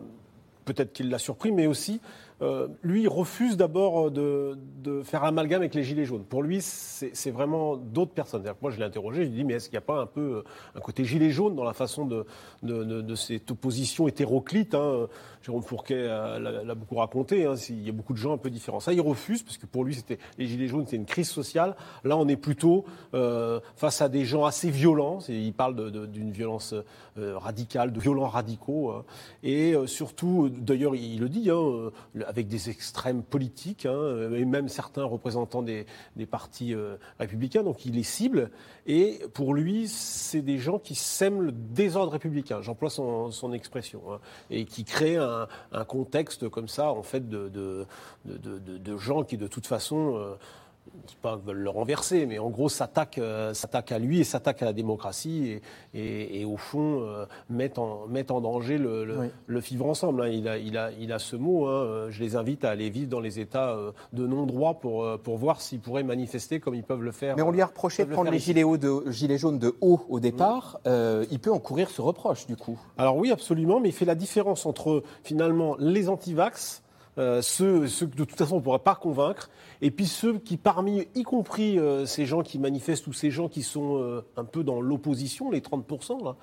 Peut-être 0.65 0.93
qu'il 0.93 1.09
l'a 1.09 1.17
surpris, 1.17 1.51
mais 1.51 1.67
aussi 1.67 2.01
euh, 2.41 2.67
lui, 2.81 3.07
refuse 3.07 3.55
d'abord 3.55 4.09
de, 4.09 4.57
de, 4.83 5.03
faire 5.03 5.23
amalgame 5.23 5.61
avec 5.61 5.75
les 5.75 5.83
Gilets 5.83 6.05
jaunes. 6.05 6.23
Pour 6.23 6.41
lui, 6.41 6.59
c'est 6.61 7.31
vraiment 7.31 7.75
d'autres 7.77 8.13
personnes. 8.13 8.43
Moi, 8.61 8.71
je 8.71 8.77
l'ai 8.77 8.85
interrogé, 8.85 9.23
je 9.23 9.29
lui 9.29 9.35
ai 9.35 9.37
dit, 9.37 9.43
mais 9.43 9.53
est-ce 9.53 9.69
qu'il 9.69 9.75
n'y 9.75 9.83
a 9.83 9.85
pas 9.85 10.01
un 10.01 10.07
peu 10.07 10.37
euh, 10.37 10.43
un 10.75 10.79
côté 10.79 11.05
Gilet 11.05 11.29
jaune 11.29 11.55
dans 11.55 11.63
la 11.63 11.73
façon 11.73 12.05
de 12.05 13.15
cette 13.15 13.51
opposition 13.51 14.07
hétéroclite 14.07 14.73
hein 14.73 15.07
Jérôme 15.41 15.63
Fourquet 15.63 16.05
l'a 16.05 16.75
beaucoup 16.75 16.95
raconté, 16.95 17.45
hein, 17.45 17.55
il 17.69 17.85
y 17.85 17.89
a 17.89 17.93
beaucoup 17.93 18.13
de 18.13 18.17
gens 18.17 18.33
un 18.33 18.37
peu 18.37 18.49
différents. 18.49 18.79
Ça, 18.79 18.93
il 18.93 19.01
refuse, 19.01 19.43
parce 19.43 19.57
que 19.57 19.65
pour 19.65 19.83
lui, 19.83 19.95
c'était 19.95 20.19
les 20.37 20.47
Gilets 20.47 20.67
jaunes, 20.67 20.85
c'était 20.85 20.97
une 20.97 21.05
crise 21.05 21.29
sociale. 21.29 21.75
Là, 22.03 22.17
on 22.17 22.27
est 22.27 22.37
plutôt 22.37 22.85
euh, 23.13 23.59
face 23.75 24.01
à 24.01 24.09
des 24.09 24.25
gens 24.25 24.45
assez 24.45 24.69
violents. 24.69 25.19
Il 25.29 25.53
parle 25.53 25.91
d'une 26.09 26.31
violence 26.31 26.73
euh, 27.17 27.37
radicale, 27.37 27.91
de 27.91 27.99
violents 27.99 28.27
radicaux. 28.27 28.91
Hein. 28.91 29.03
Et 29.43 29.73
euh, 29.73 29.85
surtout, 29.85 30.49
d'ailleurs, 30.49 30.95
il, 30.95 31.19
le 31.19 31.27
dit, 31.27 31.49
hein, 31.49 31.91
avec 32.25 32.47
des 32.47 32.69
extrêmes 32.69 33.21
politiques, 33.21 33.85
et 33.85 34.45
même 34.45 34.69
certains 34.69 35.03
représentants 35.03 35.61
des, 35.61 35.85
partis 36.29 36.73
euh, 36.73 36.95
républicains, 37.19 37.63
donc 37.63 37.85
il 37.85 37.95
les 37.95 38.03
cible. 38.03 38.51
Et 38.87 39.19
pour 39.33 39.53
lui, 39.53 39.87
c'est 39.87 40.41
des 40.41 40.57
gens 40.57 40.79
qui 40.79 40.95
sèment 40.95 41.41
le 41.41 41.51
désordre 41.51 42.13
républicain, 42.13 42.61
j'emploie 42.61 42.89
son, 42.89 43.31
son, 43.31 43.51
expression, 43.51 44.01
et 44.49 44.65
qui 44.65 44.85
créent 44.85 45.17
un, 45.17 45.30
un, 45.71 45.85
contexte 45.85 46.49
comme 46.49 46.67
ça, 46.67 46.91
en 46.91 47.03
fait, 47.03 47.27
de, 47.29 47.87
gens 48.97 49.23
qui, 49.23 49.37
de 49.37 49.47
toute 49.47 49.67
façon, 49.67 50.37
euh, 50.87 50.91
pas 51.21 51.35
veulent 51.35 51.57
le 51.57 51.69
renverser, 51.69 52.25
mais 52.25 52.39
en 52.39 52.49
gros 52.49 52.69
s'attaquent 52.69 53.17
euh, 53.19 53.53
à 53.89 53.99
lui 53.99 54.19
et 54.19 54.23
s'attaquent 54.23 54.61
à 54.61 54.65
la 54.65 54.73
démocratie 54.73 55.59
et, 55.93 55.99
et, 55.99 56.41
et 56.41 56.45
au 56.45 56.57
fond 56.57 57.01
euh, 57.01 57.25
mettent, 57.49 57.77
en, 57.77 58.07
mettent 58.07 58.31
en 58.31 58.41
danger 58.41 58.77
le, 58.77 59.05
le, 59.05 59.17
oui. 59.17 59.27
le 59.45 59.59
vivre 59.59 59.85
ensemble. 59.85 60.21
Hein. 60.23 60.29
Il, 60.29 60.47
a, 60.47 60.57
il, 60.57 60.77
a, 60.77 60.91
il 60.91 61.11
a 61.11 61.19
ce 61.19 61.35
mot, 61.35 61.67
hein. 61.67 62.07
je 62.09 62.19
les 62.21 62.35
invite 62.35 62.63
à 62.65 62.69
aller 62.71 62.89
vivre 62.89 63.09
dans 63.09 63.19
les 63.19 63.39
États 63.39 63.71
euh, 63.71 63.91
de 64.13 64.25
non-droit 64.25 64.75
pour, 64.75 65.03
euh, 65.03 65.17
pour 65.17 65.37
voir 65.37 65.61
s'ils 65.61 65.79
pourraient 65.79 66.03
manifester 66.03 66.59
comme 66.59 66.75
ils 66.75 66.83
peuvent 66.83 67.03
le 67.03 67.11
faire. 67.11 67.35
Mais 67.35 67.41
on 67.41 67.51
lui 67.51 67.61
a 67.61 67.67
reproché 67.67 68.05
de 68.05 68.11
prendre 68.11 68.31
les 68.31 68.39
gilets, 68.39 68.63
haut 68.63 68.77
de, 68.77 69.09
gilets, 69.11 69.37
jaunes 69.37 69.59
de 69.59 69.75
haut 69.81 70.01
au 70.09 70.19
départ. 70.19 70.79
Il 70.85 71.39
peut 71.39 71.51
encourir 71.51 71.89
ce 71.89 72.01
reproche 72.01 72.47
du 72.47 72.55
coup. 72.55 72.79
Alors 72.97 73.17
oui, 73.17 73.31
absolument, 73.31 73.79
mais 73.79 73.89
il 73.89 73.93
fait 73.93 74.05
la 74.05 74.15
différence 74.15 74.65
entre 74.65 75.03
finalement 75.23 75.75
les 75.79 76.09
antivax 76.09 76.83
euh, 77.17 77.41
ceux, 77.41 77.87
ceux, 77.87 78.07
que 78.07 78.15
de 78.15 78.23
toute 78.23 78.37
façon 78.37 78.55
on 78.55 78.59
ne 78.59 78.63
pourrait 78.63 78.79
pas 78.79 78.95
convaincre, 78.95 79.49
et 79.81 79.91
puis 79.91 80.05
ceux 80.05 80.37
qui, 80.37 80.57
parmi, 80.57 81.07
y 81.15 81.23
compris 81.23 81.77
euh, 81.77 82.05
ces 82.05 82.25
gens 82.25 82.41
qui 82.41 82.57
manifestent 82.57 83.07
ou 83.07 83.13
ces 83.13 83.31
gens 83.31 83.49
qui 83.49 83.63
sont 83.63 83.97
euh, 83.97 84.25
un 84.37 84.45
peu 84.45 84.63
dans 84.63 84.81
l'opposition, 84.81 85.51
les 85.51 85.59
30%, 85.59 86.23
là, 86.23 86.35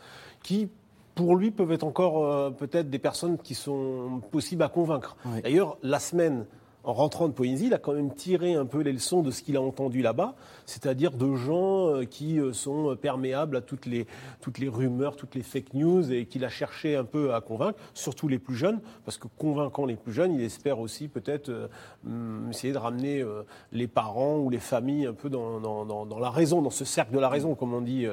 qui 0.42 0.68
pour 1.14 1.34
lui 1.34 1.50
peuvent 1.50 1.72
être 1.72 1.82
encore 1.82 2.54
peut-être 2.54 2.90
des 2.90 3.00
personnes 3.00 3.38
qui 3.38 3.56
sont 3.56 4.22
possibles 4.30 4.62
à 4.62 4.68
convaincre. 4.68 5.16
Oui. 5.24 5.42
D'ailleurs, 5.42 5.76
la 5.82 5.98
semaine 5.98 6.46
en 6.84 6.92
rentrant 6.92 7.28
de 7.28 7.32
Poésie, 7.32 7.66
il 7.66 7.74
a 7.74 7.78
quand 7.78 7.92
même 7.92 8.14
tiré 8.14 8.54
un 8.54 8.64
peu 8.64 8.80
les 8.80 8.92
leçons 8.92 9.22
de 9.22 9.30
ce 9.30 9.42
qu'il 9.42 9.56
a 9.56 9.60
entendu 9.60 10.00
là-bas, 10.00 10.34
c'est-à-dire 10.64 11.10
de 11.10 11.34
gens 11.34 11.88
euh, 11.88 12.04
qui 12.04 12.38
euh, 12.38 12.52
sont 12.52 12.96
perméables 12.96 13.56
à 13.56 13.60
toutes 13.60 13.84
les, 13.84 14.06
toutes 14.40 14.58
les 14.58 14.68
rumeurs, 14.68 15.16
toutes 15.16 15.34
les 15.34 15.42
fake 15.42 15.74
news, 15.74 16.12
et 16.12 16.26
qu'il 16.26 16.44
a 16.44 16.48
cherché 16.48 16.96
un 16.96 17.04
peu 17.04 17.34
à 17.34 17.40
convaincre, 17.40 17.78
surtout 17.94 18.28
les 18.28 18.38
plus 18.38 18.54
jeunes, 18.54 18.80
parce 19.04 19.18
que 19.18 19.26
convaincant 19.38 19.86
les 19.86 19.96
plus 19.96 20.12
jeunes, 20.12 20.32
il 20.32 20.40
espère 20.40 20.78
aussi 20.78 21.08
peut-être 21.08 21.48
euh, 21.48 22.50
essayer 22.50 22.72
de 22.72 22.78
ramener 22.78 23.24
les 23.72 23.88
parents 23.88 24.38
ou 24.38 24.48
les 24.48 24.58
familles 24.58 25.06
un 25.06 25.12
peu 25.12 25.28
dans, 25.28 25.60
dans, 25.60 26.18
la 26.18 26.30
raison, 26.30 26.62
dans 26.62 26.70
ce 26.70 26.84
cercle 26.84 27.12
de 27.12 27.18
la 27.18 27.28
raison, 27.28 27.54
comme 27.54 27.74
on 27.74 27.80
dit 27.80 28.06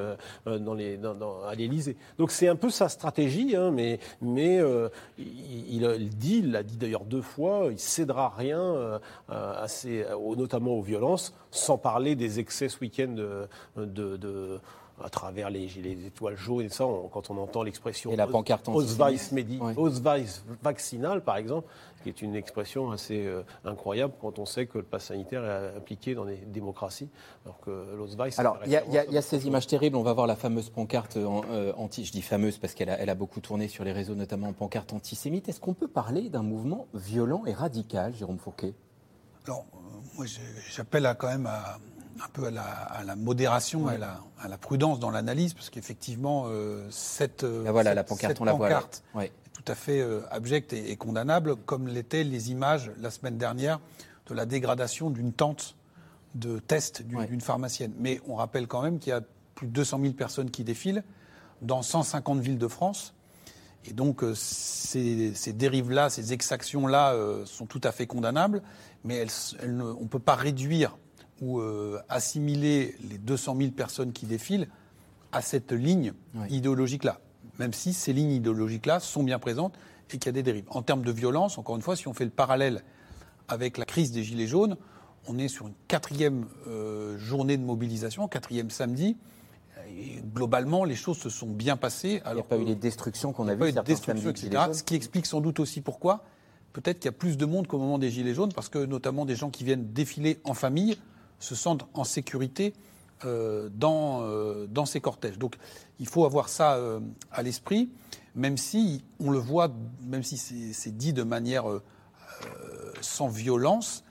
dans 0.45 0.73
les, 0.73 0.99
à 1.47 1.55
l'Élysée. 1.55 1.95
Donc 2.17 2.31
c'est 2.31 2.47
un 2.47 2.55
peu 2.55 2.69
sa 2.69 2.89
stratégie, 2.89 3.55
hein, 3.55 3.71
mais, 3.71 3.99
mais 4.21 4.59
il, 5.17 5.83
il, 5.83 6.09
dit, 6.09 6.39
il 6.39 6.51
l'a 6.51 6.63
dit 6.63 6.77
d'ailleurs 6.77 7.05
deux 7.05 7.21
fois, 7.21 7.67
il 7.71 7.79
cédera 7.79 8.33
rien 8.35 8.54
euh, 8.59 8.99
assez, 9.29 10.05
notamment 10.37 10.71
aux 10.71 10.81
violences, 10.81 11.33
sans 11.51 11.77
parler 11.77 12.15
des 12.15 12.39
excès 12.39 12.69
ce 12.69 12.79
week-end 12.79 13.09
de, 13.09 13.47
de, 13.77 14.17
de 14.17 14.59
à 15.03 15.09
travers 15.09 15.49
les, 15.49 15.67
les 15.83 16.05
étoiles 16.07 16.37
jaunes 16.37 16.61
et 16.65 16.69
ça, 16.69 16.85
on- 16.85 17.09
quand 17.09 17.29
on 17.29 17.37
entend 17.37 17.63
l'expression 17.63 18.11
Ouais. 19.59 19.73
Ausweis 19.77 20.41
vaccinal, 20.63 21.21
par 21.21 21.35
exemple, 21.35 21.67
qui 22.05 22.09
est 22.09 22.21
une 22.21 22.35
expression 22.35 22.91
assez 22.91 23.25
euh, 23.25 23.41
incroyable 23.63 24.13
quand 24.21 24.37
on 24.37 24.45
sait 24.45 24.67
que 24.67 24.77
le 24.77 24.83
pass 24.83 25.05
sanitaire 25.05 25.43
est 25.43 25.75
appliqué 25.77 26.13
dans 26.13 26.23
les 26.23 26.35
démocraties, 26.37 27.09
alors 27.45 27.59
que 27.61 27.71
l'Ausweis... 27.97 28.31
Alors, 28.37 28.59
il 28.65 28.71
y 28.71 28.75
a, 28.75 28.83
il 28.85 28.93
y 28.93 28.97
a- 28.99 29.05
il 29.05 29.11
y 29.11 29.17
a 29.17 29.21
référence 29.21 29.25
ces 29.25 29.47
images 29.47 29.65
terribles. 29.65 29.95
On 29.97 30.03
va 30.03 30.13
voir 30.13 30.27
la 30.27 30.35
fameuse 30.35 30.69
pancarte 30.69 31.17
en- 31.17 31.41
euh, 31.49 31.73
anti. 31.77 32.05
Je 32.05 32.11
dis 32.11 32.21
fameuse 32.21 32.59
parce 32.59 32.75
qu'elle 32.75 32.91
a, 32.91 32.99
elle 32.99 33.09
a 33.09 33.15
beaucoup 33.15 33.39
tourné 33.39 33.67
sur 33.67 33.83
les 33.83 33.91
réseaux, 33.91 34.13
notamment 34.13 34.49
en 34.49 34.53
pancarte 34.53 34.93
antisémite. 34.93 35.49
Est-ce 35.49 35.59
qu'on 35.59 35.73
peut 35.73 35.87
parler 35.87 36.29
d'un 36.29 36.43
mouvement 36.43 36.85
violent 36.93 37.43
et 37.47 37.53
radical, 37.53 38.13
Jérôme 38.13 38.37
Fourquet 38.37 38.75
Alors, 39.45 39.65
euh, 39.73 39.77
moi, 40.15 40.25
j'appelle 40.69 41.11
quand 41.17 41.27
même 41.29 41.47
à, 41.47 41.79
un 42.23 42.29
peu 42.33 42.45
à 42.45 42.51
la, 42.51 42.61
à 42.63 43.03
la 43.03 43.15
modération, 43.15 43.87
à, 43.87 43.97
la, 43.97 44.19
à 44.39 44.47
la 44.47 44.57
prudence 44.59 44.99
dans 44.99 45.09
l'analyse, 45.09 45.55
parce 45.55 45.71
qu'effectivement, 45.71 46.45
euh, 46.49 46.85
cette, 46.91 47.41
Là, 47.41 47.71
voilà, 47.71 47.89
cette- 47.89 47.95
la 47.95 48.03
pancarte, 48.03 48.31
cette 48.33 48.41
on 48.41 48.45
la 48.45 48.53
voit. 48.53 48.69
Ouais. 49.15 49.31
Tout 49.65 49.71
à 49.71 49.75
fait 49.75 49.99
euh, 50.01 50.21
abjecte 50.31 50.73
et, 50.73 50.91
et 50.91 50.95
condamnable, 50.95 51.55
comme 51.55 51.87
l'étaient 51.87 52.23
les 52.23 52.51
images 52.51 52.91
la 52.99 53.09
semaine 53.09 53.37
dernière 53.37 53.79
de 54.27 54.33
la 54.35 54.45
dégradation 54.45 55.09
d'une 55.09 55.33
tente 55.33 55.75
de 56.35 56.59
test 56.59 57.01
d'une 57.27 57.41
pharmacienne. 57.41 57.93
Mais 57.99 58.21
on 58.27 58.35
rappelle 58.35 58.67
quand 58.67 58.81
même 58.81 58.99
qu'il 58.99 59.09
y 59.09 59.13
a 59.13 59.21
plus 59.55 59.67
de 59.67 59.71
200 59.71 59.99
000 60.01 60.13
personnes 60.13 60.51
qui 60.51 60.63
défilent 60.63 61.03
dans 61.61 61.81
150 61.81 62.39
villes 62.39 62.57
de 62.57 62.67
France. 62.67 63.13
Et 63.87 63.93
donc, 63.93 64.23
euh, 64.23 64.33
ces, 64.35 65.33
ces 65.35 65.53
dérives-là, 65.53 66.09
ces 66.09 66.33
exactions-là 66.33 67.13
euh, 67.13 67.45
sont 67.45 67.65
tout 67.65 67.81
à 67.83 67.91
fait 67.91 68.07
condamnables, 68.07 68.61
mais 69.03 69.15
elles, 69.15 69.29
elles 69.61 69.75
ne- 69.77 69.83
on 69.83 70.01
ne 70.01 70.07
peut 70.07 70.19
pas 70.19 70.35
réduire 70.35 70.97
ou 71.41 71.59
euh, 71.59 71.99
assimiler 72.09 72.95
les 73.09 73.17
200 73.17 73.55
000 73.57 73.71
personnes 73.71 74.11
qui 74.11 74.25
défilent 74.25 74.67
à 75.31 75.41
cette 75.41 75.71
ligne 75.71 76.13
idéologique-là, 76.49 77.19
même 77.59 77.73
si 77.73 77.93
ces 77.93 78.13
lignes 78.13 78.31
idéologiques-là 78.31 78.99
sont 78.99 79.23
bien 79.23 79.39
présentes 79.39 79.73
et 80.11 80.17
qu'il 80.17 80.27
y 80.27 80.29
a 80.29 80.33
des 80.33 80.43
dérives. 80.43 80.65
En 80.69 80.81
termes 80.81 81.03
de 81.03 81.11
violence, 81.11 81.57
encore 81.57 81.75
une 81.75 81.81
fois, 81.81 81.95
si 81.95 82.07
on 82.07 82.13
fait 82.13 82.25
le 82.25 82.31
parallèle 82.31 82.83
avec 83.47 83.77
la 83.77 83.85
crise 83.85 84.11
des 84.11 84.23
Gilets 84.23 84.47
jaunes, 84.47 84.77
on 85.27 85.37
est 85.37 85.47
sur 85.47 85.67
une 85.67 85.73
quatrième 85.87 86.45
euh, 86.67 87.17
journée 87.17 87.57
de 87.57 87.63
mobilisation, 87.63 88.27
quatrième 88.27 88.69
samedi. 88.69 89.17
Et 89.97 90.21
globalement, 90.33 90.83
les 90.83 90.95
choses 90.95 91.17
se 91.17 91.29
sont 91.29 91.47
bien 91.47 91.77
passées. 91.77 92.21
Il 92.25 92.33
n'y 92.33 92.39
a 92.39 92.43
pas 92.43 92.57
eu 92.57 92.65
les 92.65 92.75
destructions 92.75 93.33
qu'on 93.33 93.47
a 93.47 93.55
vues 93.55 93.69
etc. 93.69 94.13
Gilets 94.35 94.51
jaunes. 94.51 94.73
Ce 94.73 94.83
qui 94.83 94.95
explique 94.95 95.25
sans 95.25 95.41
doute 95.41 95.59
aussi 95.59 95.81
pourquoi 95.81 96.23
peut-être 96.75 96.99
qu'il 96.99 97.05
y 97.05 97.09
a 97.09 97.13
plus 97.13 97.37
de 97.37 97.45
monde 97.45 97.67
qu'au 97.67 97.77
moment 97.77 97.97
des 97.97 98.11
Gilets 98.11 98.33
jaunes, 98.33 98.51
parce 98.51 98.67
que 98.67 98.79
notamment 98.79 99.25
des 99.25 99.35
gens 99.35 99.49
qui 99.49 99.63
viennent 99.63 99.93
défiler 99.93 100.39
en 100.43 100.53
famille 100.53 100.97
se 101.39 101.55
sentent 101.55 101.87
en 101.93 102.03
sécurité 102.03 102.73
dans, 103.73 104.21
euh, 104.21 104.67
dans 104.67 104.85
ces 104.85 105.01
cortèges. 105.01 105.37
Donc 105.37 105.55
il 105.99 106.07
faut 106.07 106.25
avoir 106.25 106.49
ça 106.49 106.75
euh, 106.75 106.99
à 107.31 107.43
l'esprit, 107.43 107.89
même 108.35 108.57
si 108.57 109.03
on 109.19 109.31
le 109.31 109.39
voit, 109.39 109.71
même 110.03 110.23
si 110.23 110.37
c'est 110.37 110.95
dit 110.95 111.13
de 111.13 111.23
manière 111.23 111.69
euh, 111.69 111.81
euh, 112.43 112.91
sans 113.01 113.27
violence, 113.27 114.03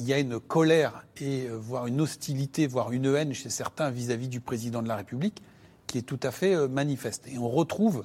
il 0.00 0.06
y 0.06 0.12
a 0.12 0.18
une 0.18 0.40
colère 0.40 1.04
et 1.20 1.46
euh, 1.46 1.56
voire 1.56 1.86
une 1.86 2.00
hostilité, 2.00 2.66
voire 2.66 2.92
une 2.92 3.06
haine 3.06 3.34
chez 3.34 3.50
certains 3.50 3.90
vis-à-vis 3.90 4.28
du 4.28 4.40
président 4.40 4.82
de 4.82 4.88
la 4.88 4.96
République 4.96 5.42
qui 5.86 5.98
est 5.98 6.02
tout 6.02 6.20
à 6.22 6.30
fait 6.30 6.54
euh, 6.54 6.68
manifeste. 6.68 7.26
Et 7.28 7.38
on 7.38 7.48
retrouve 7.48 8.04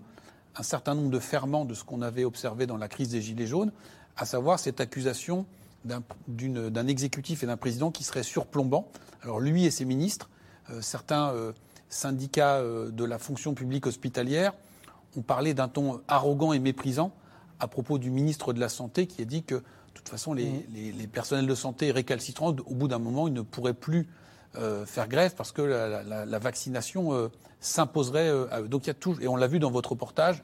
un 0.55 0.63
certain 0.63 0.95
nombre 0.95 1.11
de 1.11 1.19
ferments 1.19 1.65
de 1.65 1.73
ce 1.73 1.83
qu'on 1.83 2.01
avait 2.01 2.25
observé 2.25 2.65
dans 2.65 2.77
la 2.77 2.87
crise 2.87 3.09
des 3.09 3.21
Gilets 3.21 3.47
jaunes, 3.47 3.71
à 4.17 4.25
savoir 4.25 4.59
cette 4.59 4.81
accusation 4.81 5.45
d'un 5.85 6.87
exécutif 6.87 7.43
et 7.43 7.45
d'un 7.45 7.55
président 7.55 7.91
qui 7.91 8.03
serait 8.03 8.23
surplombant. 8.23 8.89
Alors 9.21 9.39
lui 9.39 9.65
et 9.65 9.71
ses 9.71 9.85
ministres, 9.85 10.29
euh, 10.29 10.36
certains 10.81 11.29
euh, 11.31 11.51
syndicats 11.89 12.57
euh, 12.57 12.91
de 12.91 13.03
la 13.03 13.17
fonction 13.19 13.53
publique 13.53 13.85
hospitalière 13.87 14.53
ont 15.15 15.21
parlé 15.21 15.53
d'un 15.53 15.67
ton 15.67 16.01
arrogant 16.07 16.53
et 16.53 16.59
méprisant 16.59 17.11
à 17.59 17.67
propos 17.67 17.97
du 17.97 18.11
ministre 18.11 18.53
de 18.53 18.59
la 18.59 18.69
Santé 18.69 19.07
qui 19.07 19.21
a 19.21 19.25
dit 19.25 19.43
que, 19.43 19.55
de 19.55 19.63
toute 19.93 20.09
façon, 20.09 20.33
les, 20.33 20.65
les- 20.73 20.91
les 20.91 21.07
personnels 21.07 21.47
de 21.47 21.55
santé 21.55 21.91
récalcitrants, 21.91 22.49
au 22.49 22.75
bout 22.75 22.87
d'un 22.87 22.99
moment, 22.99 23.27
ils 23.27 23.33
ne 23.33 23.41
pourraient 23.41 23.73
plus 23.73 24.07
euh, 24.57 24.85
faire 24.85 25.07
grève 25.07 25.33
parce 25.35 25.51
que 25.51 25.61
la, 25.61 26.03
la- 26.03 26.25
la 26.25 26.39
vaccination 26.39 27.13
euh, 27.13 27.29
s'imposerait 27.59 28.27
euh, 28.29 28.45
à 28.51 28.61
eux. 28.61 28.67
Donc 28.67 28.85
il 28.85 28.87
y 28.87 28.91
a 28.91 28.93
tout, 28.95 29.15
et 29.21 29.27
on 29.27 29.35
l'a 29.35 29.47
vu 29.47 29.59
dans 29.59 29.71
votre 29.71 29.91
reportage, 29.91 30.43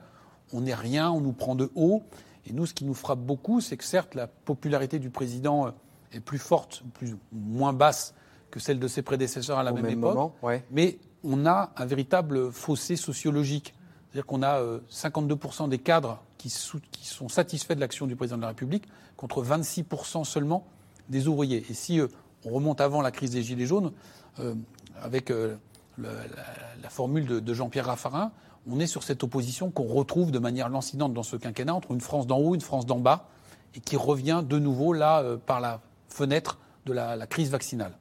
on 0.54 0.62
n'est 0.62 0.74
rien, 0.76 1.12
on 1.12 1.22
nous 1.22 1.34
prend 1.34 1.56
de 1.56 1.70
haut. 1.76 2.04
Et 2.46 2.54
nous, 2.54 2.66
ce 2.66 2.74
qui 2.74 2.84
nous 2.86 2.94
frappe 2.94 3.20
beaucoup, 3.20 3.62
c'est 3.62 3.78
que 3.78 3.84
certes, 3.84 4.16
la 4.16 4.28
popularité 4.28 5.00
du 5.00 5.10
président 5.10 5.68
euh, 5.68 5.72
est 6.14 6.20
plus 6.20 6.40
forte, 6.40 6.84
plus, 6.96 7.16
moins 7.32 7.74
basse 7.74 8.14
que 8.54 8.60
celle 8.60 8.78
de 8.80 8.88
ses 8.88 9.02
prédécesseurs 9.02 9.58
à 9.58 9.64
la 9.64 9.72
Au 9.72 9.76
même, 9.76 9.86
même 9.86 9.98
époque. 9.98 10.14
moment, 10.14 10.36
ouais. 10.44 10.64
Mais 10.70 11.00
on 11.24 11.48
a 11.48 11.72
un 11.76 11.86
véritable 11.86 12.52
fossé 12.52 12.96
sociologique. 12.96 13.74
C'est-à-dire 14.12 14.28
qu'on 14.28 14.44
a 14.44 14.60
euh, 14.60 14.78
52% 14.92 15.70
des 15.70 15.80
cadres 15.80 16.22
qui, 16.38 16.50
sont 16.52 17.30
satisfaits 17.30 17.74
de 17.74 17.80
l'action 17.80 18.06
du 18.06 18.16
président 18.16 18.38
de 18.38 18.44
la 18.44 18.50
République 18.50 18.84
contre 19.18 19.44
26% 19.44 20.24
seulement 20.24 20.68
des 21.10 21.28
ouvriers. 21.28 21.66
Et 21.68 21.74
si 21.74 22.00
euh, 22.00 22.08
on 22.46 22.52
remonte 22.52 22.80
avant 22.80 23.02
la 23.02 23.10
crise 23.10 23.32
des 23.32 23.42
Gilets 23.42 23.66
jaunes, 23.66 23.92
euh, 24.40 24.54
avec 25.02 25.32
euh, 25.32 25.56
le- 25.98 26.10
la, 26.10 26.44
la 26.84 26.90
formule 26.90 27.26
de, 27.26 27.40
de 27.40 27.54
Jean-Pierre 27.56 27.88
Raffarin, 27.88 28.32
on 28.70 28.80
est 28.80 28.86
sur 28.88 29.02
cette 29.02 29.24
opposition 29.24 29.72
qu'on 29.72 29.88
retrouve 29.88 30.30
de 30.32 30.38
manière 30.40 30.70
lancinante 30.70 31.14
dans 31.14 31.24
ce 31.24 31.38
quinquennat 31.38 31.74
entre 31.74 31.92
une 31.92 32.02
France 32.02 32.28
d'en 32.28 32.38
haut 32.38 32.54
et 32.54 32.56
une 32.56 32.62
France 32.62 32.86
d'en 32.86 33.00
bas, 33.00 33.30
et 33.76 33.80
qui 33.80 33.98
revient 33.98 34.44
de 34.48 34.60
nouveau 34.60 34.94
là 34.94 35.22
euh, 35.22 35.38
par 35.38 35.60
la 35.60 35.82
fenêtre 36.08 36.60
de 36.86 36.94
la, 36.94 37.16
la 37.16 37.26
crise 37.26 37.50
vaccinale. 37.50 37.98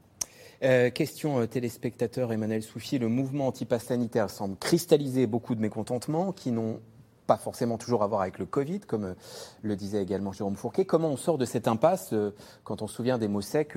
Euh, 0.62 0.90
question 0.90 1.40
euh, 1.40 1.46
téléspectateur 1.46 2.32
Emmanuel 2.32 2.62
Soufi. 2.62 3.00
Le 3.00 3.08
mouvement 3.08 3.48
anti-pass 3.48 3.86
sanitaire 3.86 4.30
semble 4.30 4.56
cristalliser 4.56 5.26
beaucoup 5.26 5.56
de 5.56 5.60
mécontentements 5.60 6.30
qui 6.30 6.52
n'ont 6.52 6.78
pas 7.26 7.36
forcément 7.36 7.78
toujours 7.78 8.04
à 8.04 8.06
voir 8.06 8.20
avec 8.20 8.38
le 8.38 8.46
Covid, 8.46 8.78
comme 8.80 9.04
euh, 9.04 9.14
le 9.62 9.74
disait 9.74 10.00
également 10.00 10.30
Jérôme 10.30 10.54
Fourquet. 10.54 10.84
Comment 10.84 11.08
on 11.08 11.16
sort 11.16 11.36
de 11.36 11.46
cette 11.46 11.66
impasse 11.66 12.14
quand 12.62 12.80
on 12.80 12.86
se 12.86 12.94
souvient 12.94 13.18
des 13.18 13.26
mots 13.26 13.40
secs 13.40 13.76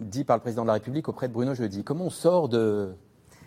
dits 0.00 0.24
par 0.24 0.38
le 0.38 0.40
président 0.40 0.62
de 0.62 0.68
la 0.68 0.74
République 0.74 1.10
auprès 1.10 1.28
de 1.28 1.34
Bruno 1.34 1.54
Jeudi? 1.54 1.84
Comment 1.84 2.06
on 2.06 2.10
sort 2.10 2.48
de... 2.48 2.94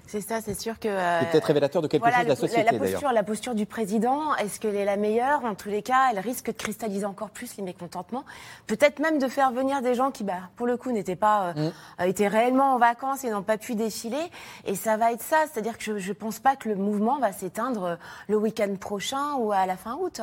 C'est 0.07 0.21
ça, 0.21 0.41
c'est 0.41 0.59
sûr 0.59 0.79
que. 0.79 0.89
C'est 0.89 1.31
peut-être 1.31 1.45
révélateur 1.45 1.81
de 1.81 1.87
quelque 1.87 2.05
chose 2.05 2.23
de 2.23 2.29
la 2.29 2.35
société, 2.35 2.63
la, 2.71 2.77
posture, 2.77 3.11
la 3.11 3.23
posture 3.23 3.55
du 3.55 3.65
président, 3.65 4.35
est-ce 4.35 4.59
qu'elle 4.59 4.75
est 4.75 4.85
la 4.85 4.97
meilleure? 4.97 5.45
En 5.45 5.55
tous 5.55 5.69
les 5.69 5.81
cas, 5.81 6.09
elle 6.11 6.19
risque 6.19 6.47
de 6.47 6.51
cristalliser 6.51 7.05
encore 7.05 7.29
plus 7.29 7.55
les 7.57 7.63
mécontentements. 7.63 8.25
Peut-être 8.67 8.99
même 8.99 9.19
de 9.19 9.27
faire 9.27 9.51
venir 9.51 9.81
des 9.81 9.95
gens 9.95 10.11
qui, 10.11 10.23
bah, 10.23 10.49
pour 10.55 10.67
le 10.67 10.77
coup, 10.77 10.91
n'étaient 10.91 11.15
pas, 11.15 11.53
euh, 11.55 11.69
euh, 11.99 12.03
étaient 12.05 12.27
réellement 12.27 12.75
en 12.75 12.77
vacances 12.77 13.23
et 13.23 13.29
n'ont 13.29 13.41
pas 13.41 13.57
pu 13.57 13.75
défiler. 13.75 14.21
Et 14.65 14.75
ça 14.75 14.97
va 14.97 15.11
être 15.11 15.21
ça, 15.21 15.37
c'est-à-dire 15.51 15.77
que 15.77 15.97
je 15.97 16.09
ne 16.09 16.13
pense 16.13 16.39
pas 16.39 16.55
que 16.55 16.69
le 16.69 16.75
mouvement 16.75 17.19
va 17.19 17.31
s'éteindre 17.31 17.83
euh, 17.83 17.95
le 18.27 18.37
week-end 18.37 18.75
prochain 18.79 19.35
ou 19.35 19.51
à 19.51 19.65
la 19.65 19.77
fin 19.77 19.95
août. 19.95 20.21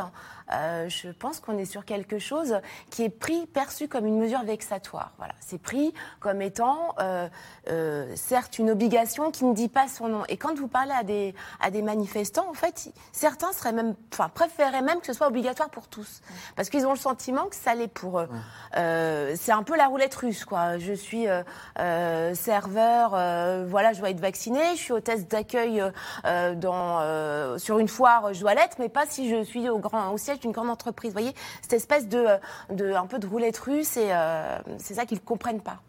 Euh, 0.53 0.89
je 0.89 1.09
pense 1.11 1.41
qu'on 1.41 1.59
est 1.59 1.65
sur 1.65 1.85
quelque 1.85 2.19
chose 2.19 2.59
qui 2.91 3.05
est 3.05 3.09
pris, 3.11 3.47
perçu 3.47 3.89
comme 3.89 4.07
une 4.07 4.19
mesure 4.19 4.43
vexatoire. 4.43 5.13
Voilà, 5.19 5.35
c'est 5.41 5.61
pris 5.61 5.93
comme 6.21 6.43
étant 6.43 6.95
euh, 7.01 7.29
euh, 7.69 8.13
certes 8.17 8.59
une 8.59 8.71
obligation 8.71 9.31
qui 9.31 9.45
ne 9.45 9.55
dit 9.55 9.69
pas 9.69 9.89
son 9.89 10.09
nom. 10.09 10.23
Et 10.29 10.37
quand 10.37 10.57
vous 10.57 10.69
parlez 10.69 10.93
à 10.93 11.03
des 11.03 11.35
à 11.61 11.71
des 11.71 11.83
manifestants, 11.83 12.49
en 12.49 12.55
fait, 12.55 12.93
certains 13.13 13.53
seraient 13.53 13.73
même, 13.73 13.95
enfin, 14.13 14.29
préféraient 14.29 14.83
même 14.83 15.01
que 15.01 15.07
ce 15.07 15.13
soit 15.13 15.29
obligatoire 15.29 15.71
pour 15.71 15.89
tous, 15.89 16.23
parce 16.57 16.71
qu'ils 16.71 16.87
ont 16.87 16.93
le 16.93 16.99
sentiment 16.99 17.47
que 17.47 17.57
ça 17.57 17.75
l'est 17.75 17.89
pour 17.89 18.21
eux. 18.21 18.29
Euh, 18.77 19.35
c'est 19.37 19.53
un 19.53 19.63
peu 19.63 19.77
la 19.77 19.87
roulette 19.87 20.15
russe, 20.15 20.45
quoi. 20.45 20.79
Je 20.79 20.93
suis 20.93 21.27
euh, 21.29 22.35
serveur, 22.35 23.13
euh, 23.15 23.67
voilà, 23.69 23.93
je 23.93 24.01
dois 24.01 24.11
être 24.11 24.21
vacciné. 24.21 24.61
Je 24.73 24.81
suis 24.81 24.93
hôtesse 24.93 25.27
d'accueil 25.29 25.83
euh, 26.25 26.55
dans 26.55 27.01
euh, 27.01 27.59
sur 27.59 27.79
une 27.79 27.89
foire, 27.89 28.33
je 28.33 28.41
dois 28.41 28.55
l'être, 28.55 28.77
mais 28.79 28.89
pas 28.89 29.07
si 29.07 29.29
je 29.29 29.43
suis 29.43 29.69
au 29.69 29.79
grand 29.79 30.11
au 30.11 30.19
siège 30.19 30.38
d'une 30.41 30.53
grande 30.53 30.71
entreprise. 30.71 31.11
Vous 31.11 31.19
voyez, 31.19 31.35
cette 31.63 31.75
espèce 31.75 32.09
de, 32.09 32.27
de 32.71 32.93
un 32.93 33.07
peu 33.07 33.19
de 33.19 33.27
roulette 33.27 33.59
russe, 33.59 33.99
euh, 33.99 34.59
c'est 34.79 34.95
ça 34.95 35.07
qu'ils 35.07 35.21
comprennent 35.21 35.63
pas. 35.63 35.81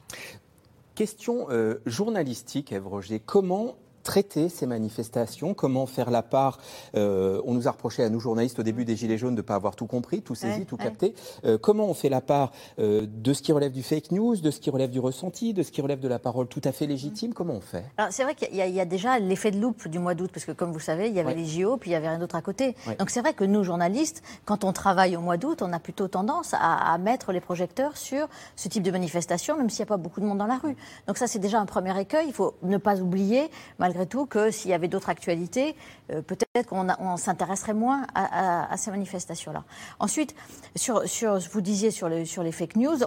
Question 0.95 1.47
euh, 1.49 1.81
journalistique, 1.85 2.71
Ève 2.71 2.87
Roger. 2.87 3.19
Comment 3.19 3.75
traiter 4.03 4.49
ces 4.49 4.65
manifestations 4.65 5.53
Comment 5.53 5.85
faire 5.85 6.09
la 6.11 6.21
part 6.23 6.59
euh, 6.95 7.41
On 7.45 7.53
nous 7.53 7.67
a 7.67 7.71
reproché 7.71 8.03
à 8.03 8.09
nous 8.09 8.19
journalistes 8.19 8.59
au 8.59 8.63
début 8.63 8.85
des 8.85 8.95
Gilets 8.95 9.17
jaunes 9.17 9.35
de 9.35 9.41
ne 9.41 9.45
pas 9.45 9.55
avoir 9.55 9.75
tout 9.75 9.85
compris, 9.87 10.21
tout 10.21 10.35
saisi, 10.35 10.59
Ouais, 10.59 10.65
tout 10.65 10.77
ouais. 10.77 10.83
capté. 10.83 11.13
Euh, 11.45 11.57
comment 11.57 11.85
on 11.85 11.93
fait 11.93 12.09
la 12.09 12.21
part 12.21 12.51
euh, 12.79 13.05
de 13.07 13.33
ce 13.33 13.41
qui 13.41 13.51
relève 13.51 13.71
du 13.71 13.83
fake 13.83 14.11
news, 14.11 14.35
de 14.37 14.51
ce 14.51 14.59
qui 14.59 14.69
relève 14.69 14.89
du 14.89 14.99
ressenti, 14.99 15.53
de 15.53 15.63
ce 15.63 15.71
qui 15.71 15.81
relève 15.81 15.99
de 15.99 16.07
la 16.07 16.19
parole 16.19 16.47
tout 16.47 16.61
à 16.63 16.71
fait 16.71 16.87
légitime 16.87 17.33
Comment 17.33 17.53
on 17.55 17.61
fait? 17.61 17.85
Alors, 17.97 18.11
c'est 18.11 18.23
vrai 18.23 18.35
qu'il 18.35 18.55
y, 18.55 18.61
a- 18.61 18.67
il 18.67 18.73
y 18.75 18.79
a 18.81 18.85
déjà 18.85 19.19
l'effet 19.19 19.51
de 19.51 19.59
loupe 19.59 19.87
du 19.87 19.99
mois 19.99 20.15
d'août, 20.15 20.29
parce 20.33 20.45
que 20.45 20.51
comme 20.51 20.71
vous 20.71 20.79
savez, 20.79 21.07
il 21.07 21.13
y 21.13 21.19
avait 21.19 21.29
Ouais. 21.29 21.35
les 21.35 21.45
JO, 21.45 21.77
puis 21.77 21.91
il 21.91 21.93
y 21.93 21.95
avait 21.95 22.09
rien 22.09 22.17
d'autre 22.19 22.35
à 22.35 22.41
côté. 22.41 22.75
Donc 22.97 23.09
c'est 23.11 23.21
vrai 23.21 23.33
que 23.33 23.43
nous, 23.43 23.63
journalistes, 23.63 24.23
quand 24.45 24.63
on 24.63 24.73
travaille 24.73 25.15
au 25.15 25.21
mois 25.21 25.37
d'août, 25.37 25.61
on 25.61 25.71
a 25.73 25.79
plutôt 25.79 26.07
tendance 26.07 26.53
à, 26.53 26.91
à 26.93 26.97
mettre 26.97 27.31
les 27.31 27.39
projecteurs 27.41 27.97
sur 27.97 28.27
ce 28.55 28.67
type 28.67 28.83
de 28.83 28.91
manifestation, 28.91 29.57
même 29.57 29.69
s'il 29.69 29.79
n'y 29.83 29.87
a 29.87 29.93
pas 29.93 29.97
beaucoup 29.97 30.19
de 30.21 30.25
monde 30.25 30.37
dans 30.39 30.47
la 30.47 30.57
rue. 30.57 30.75
Donc 31.07 31.17
ça, 31.17 31.27
c'est 31.27 31.39
déjà 31.39 31.59
un 31.59 31.65
premier 31.65 31.97
écueil. 31.99 32.25
Il 32.27 32.33
faut 32.33 32.55
ne 32.63 32.77
pas 32.77 32.97
oublier, 32.99 33.49
malgré 33.89 34.05
tout 34.05 34.27
que 34.27 34.51
s'il 34.51 34.69
y 34.69 34.73
avait 34.75 34.87
d'autres 34.87 35.09
actualités, 35.09 35.75
euh, 36.11 36.21
peut-être 36.21 36.67
qu'on 36.67 36.87
on 36.99 37.17
s'intéresserait 37.17 37.73
moins 37.73 38.05
à, 38.13 38.67
à, 38.67 38.73
à 38.73 38.77
ces 38.77 38.91
manifestations-là. 38.91 39.63
Ensuite, 39.99 40.35
sur, 40.75 41.07
sur, 41.07 41.39
vous 41.39 41.61
disiez 41.61 41.89
sur, 41.89 42.07
le, 42.07 42.23
sur 42.23 42.43
les 42.43 42.51
fake 42.51 42.75
news, 42.75 42.97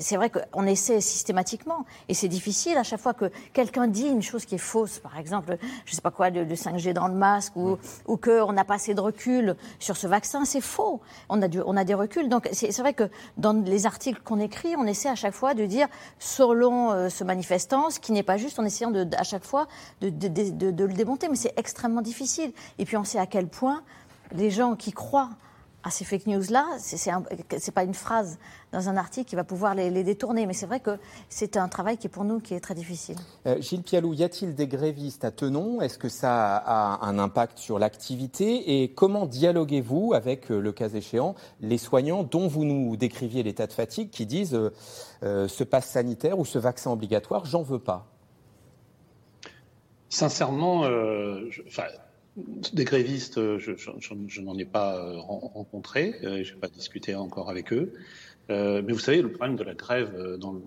c'est 0.00 0.16
vrai 0.16 0.30
qu'on 0.30 0.66
essaie 0.66 1.00
systématiquement, 1.00 1.84
et 2.08 2.14
c'est 2.14 2.28
difficile 2.28 2.76
à 2.76 2.82
chaque 2.82 3.00
fois 3.00 3.14
que 3.14 3.30
quelqu'un 3.52 3.86
dit 3.86 4.08
une 4.08 4.22
chose 4.22 4.44
qui 4.44 4.56
est 4.56 4.58
fausse, 4.72 4.98
par 4.98 5.16
exemple, 5.16 5.58
je 5.84 5.94
sais 5.94 6.02
pas 6.02 6.10
quoi, 6.10 6.30
le, 6.30 6.42
le 6.42 6.54
5G 6.56 6.92
dans 6.92 7.06
le 7.06 7.14
masque, 7.14 7.54
ou, 7.54 7.78
ou 8.06 8.16
qu'on 8.16 8.52
n'a 8.52 8.64
pas 8.64 8.74
assez 8.74 8.94
de 8.94 9.00
recul 9.00 9.54
sur 9.78 9.96
ce 9.96 10.08
vaccin, 10.08 10.44
c'est 10.44 10.60
faux. 10.60 11.00
On 11.28 11.40
a, 11.40 11.46
du, 11.46 11.60
on 11.64 11.76
a 11.76 11.84
des 11.84 11.94
reculs. 11.94 12.28
Donc 12.28 12.48
c'est 12.52 12.72
c'est 12.72 12.82
vrai 12.82 12.94
que 12.94 13.08
dans 13.36 13.52
les 13.52 13.86
articles 13.86 14.20
qu'on 14.24 14.40
écrit, 14.40 14.74
on 14.76 14.86
essaie 14.86 15.08
à 15.08 15.14
chaque 15.14 15.34
fois 15.34 15.54
de 15.54 15.66
dire, 15.66 15.86
selon 16.18 16.90
euh, 16.90 17.08
ce 17.08 17.22
manifestant, 17.22 17.90
ce 17.90 18.00
qui 18.00 18.10
n'est 18.10 18.22
pas 18.24 18.38
juste, 18.38 18.58
en 18.58 18.64
essayant 18.64 18.90
de, 18.90 19.06
à 19.16 19.22
chaque 19.22 19.44
fois 19.44 19.68
de, 20.00 20.08
de, 20.08 20.28
de- 20.32 20.84
le 20.84 20.92
démonter. 20.94 21.28
Mais 21.28 21.36
c'est 21.36 21.54
extrêmement 21.56 22.02
difficile. 22.02 22.52
Et 22.78 22.84
puis 22.84 22.96
on 22.96 23.04
sait 23.04 23.18
à 23.18 23.26
quel 23.26 23.48
point 23.48 23.82
les 24.34 24.50
gens 24.50 24.74
qui 24.76 24.92
croient 24.92 25.30
à 25.84 25.90
ces 25.90 26.04
fake 26.04 26.28
news-là, 26.28 26.64
c'est- 26.78 27.10
un- 27.10 27.24
pas 27.74 27.82
une 27.82 27.92
phrase 27.92 28.38
dans 28.70 28.88
un 28.88 28.96
article 28.96 29.28
qui 29.28 29.34
va 29.34 29.42
pouvoir 29.42 29.74
les, 29.74 30.04
détourner. 30.04 30.46
Mais 30.46 30.52
c'est 30.52 30.66
vrai 30.66 30.78
que 30.78 30.96
c'est 31.28 31.56
un 31.56 31.66
travail 31.68 31.96
qui 31.98 32.06
est 32.06 32.10
pour 32.10 32.22
nous 32.22 32.38
qui 32.38 32.54
est 32.54 32.60
très 32.60 32.74
difficile. 32.76 33.16
Euh, 33.48 33.60
Gilles 33.60 33.82
Pialou, 33.82 34.14
y 34.14 34.22
a-t-il 34.22 34.54
des 34.54 34.68
grévistes 34.68 35.24
à 35.24 35.32
Tenon? 35.32 35.80
Est-ce 35.82 35.98
que 35.98 36.08
ça 36.08 36.56
a 36.56 37.04
un 37.04 37.18
impact 37.18 37.58
sur 37.58 37.80
l'activité? 37.80 38.80
Et 38.84 38.92
comment 38.92 39.26
dialoguez-vous 39.26 40.12
avec, 40.14 40.52
euh, 40.52 40.60
le 40.60 40.70
cas 40.70 40.88
échéant, 40.88 41.34
les 41.60 41.78
soignants 41.78 42.22
dont 42.22 42.46
vous 42.46 42.64
nous 42.64 42.96
décriviez 42.96 43.42
l'état 43.42 43.66
de 43.66 43.72
fatigue 43.72 44.10
qui 44.10 44.24
disent 44.24 44.54
euh, 45.24 45.48
ce 45.48 45.64
passe 45.64 45.88
sanitaire 45.88 46.38
ou 46.38 46.44
ce 46.44 46.60
vaccin 46.60 46.92
obligatoire, 46.92 47.44
j'en 47.44 47.62
veux 47.62 47.80
pas? 47.80 48.06
Sincèrement, 50.12 50.84
euh, 50.84 51.40
je- 51.48 51.62
des 52.74 52.84
grévistes, 52.84 53.38
euh, 53.38 53.58
je, 53.58 53.74
je- 53.76 53.90
je- 54.26 54.40
n'en 54.42 54.58
ai 54.58 54.66
pas 54.66 54.98
euh, 54.98 55.18
ren- 55.18 55.50
rencontré, 55.54 56.16
euh, 56.22 56.42
je 56.44 56.52
n'ai 56.52 56.60
pas 56.60 56.68
discuté 56.68 57.14
encore 57.14 57.48
avec 57.48 57.72
eux. 57.72 57.94
Euh, 58.50 58.82
mais 58.84 58.92
vous 58.92 58.98
savez, 58.98 59.22
le 59.22 59.32
problème 59.32 59.56
de 59.56 59.64
la 59.64 59.72
grève 59.74 60.14
dans 60.38 60.52
le 60.52 60.60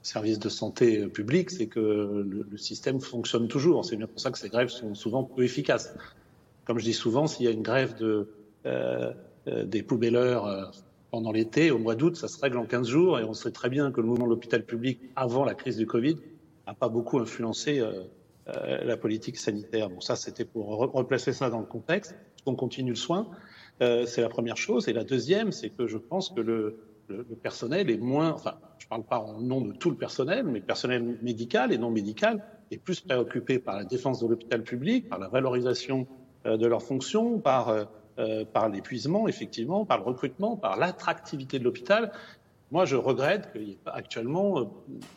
service 0.00 0.38
de 0.38 0.48
santé 0.48 1.06
public, 1.08 1.50
c'est 1.50 1.66
que 1.66 1.78
le, 1.78 2.46
le 2.50 2.56
système 2.56 3.02
fonctionne 3.02 3.48
toujours. 3.48 3.84
C'est 3.84 3.96
bien 3.96 4.06
pour 4.06 4.18
ça 4.18 4.30
que 4.30 4.38
ces 4.38 4.48
grèves 4.48 4.70
sont 4.70 4.94
souvent 4.94 5.24
peu 5.24 5.42
efficaces. 5.44 5.94
Comme 6.64 6.78
je 6.78 6.84
dis 6.84 6.94
souvent, 6.94 7.26
s'il 7.26 7.44
y 7.44 7.48
a 7.48 7.52
une 7.52 7.60
grève 7.62 7.96
de, 7.98 8.28
euh, 8.64 9.12
des 9.46 9.82
poubelleurs 9.82 10.72
pendant 11.10 11.32
l'été, 11.32 11.70
au 11.70 11.78
mois 11.78 11.96
d'août, 11.96 12.16
ça 12.16 12.28
se 12.28 12.40
règle 12.40 12.56
en 12.56 12.64
15 12.64 12.88
jours, 12.88 13.18
et 13.18 13.24
on 13.24 13.34
sait 13.34 13.50
très 13.50 13.68
bien 13.68 13.92
que 13.92 14.00
le 14.00 14.06
mouvement 14.06 14.24
de 14.24 14.30
l'hôpital 14.30 14.64
public, 14.64 15.00
avant 15.16 15.44
la 15.44 15.54
crise 15.54 15.76
du 15.76 15.86
Covid, 15.86 16.16
n'a 16.66 16.72
pas 16.72 16.88
beaucoup 16.88 17.18
influencé 17.18 17.80
euh, 17.80 18.04
la 18.82 18.96
politique 18.96 19.36
sanitaire. 19.36 19.88
Bon, 19.90 20.00
ça, 20.00 20.16
c'était 20.16 20.44
pour 20.44 20.70
re- 20.80 20.90
replacer 20.90 21.32
ça 21.32 21.50
dans 21.50 21.60
le 21.60 21.66
contexte. 21.66 22.14
On 22.46 22.54
continue 22.54 22.90
le 22.90 22.96
soin? 22.96 23.28
Euh, 23.82 24.04
c'est 24.06 24.20
la 24.20 24.28
première 24.28 24.56
chose. 24.56 24.88
Et 24.88 24.92
la 24.92 25.04
deuxième, 25.04 25.52
c'est 25.52 25.70
que 25.70 25.86
je 25.86 25.96
pense 25.96 26.30
que 26.30 26.40
le, 26.40 26.78
personnel 27.42 27.90
est 27.90 27.98
moins, 27.98 28.30
enfin, 28.30 28.54
je 28.78 28.86
parle 28.86 29.04
pas 29.04 29.18
en 29.18 29.40
nom 29.40 29.60
de 29.62 29.72
tout 29.72 29.90
le 29.90 29.96
personnel, 29.96 30.44
mais 30.44 30.60
le 30.60 30.64
personnel 30.64 31.18
médical 31.22 31.72
et 31.72 31.78
non 31.78 31.90
médical 31.90 32.44
est 32.70 32.78
plus 32.78 33.00
préoccupé 33.00 33.58
par 33.58 33.76
la 33.76 33.84
défense 33.84 34.20
de 34.20 34.28
l'hôpital 34.28 34.62
public, 34.62 35.08
par 35.08 35.18
la 35.18 35.28
valorisation 35.28 36.06
euh, 36.46 36.56
de 36.56 36.66
leurs 36.66 36.82
fonctions, 36.82 37.40
par, 37.40 37.68
euh, 37.68 37.84
euh, 38.18 38.44
par 38.44 38.68
l'épuisement, 38.68 39.26
effectivement, 39.28 39.84
par 39.84 39.98
le 39.98 40.04
recrutement, 40.04 40.56
par 40.56 40.78
l'attractivité 40.78 41.58
de 41.58 41.64
l'hôpital. 41.64 42.12
Moi, 42.70 42.84
je 42.84 42.94
regrette 42.94 43.50
qu'il 43.52 43.64
n'y 43.64 43.72
ait 43.72 43.78
pas 43.84 43.90
actuellement 43.90 44.60
euh, 44.60 44.64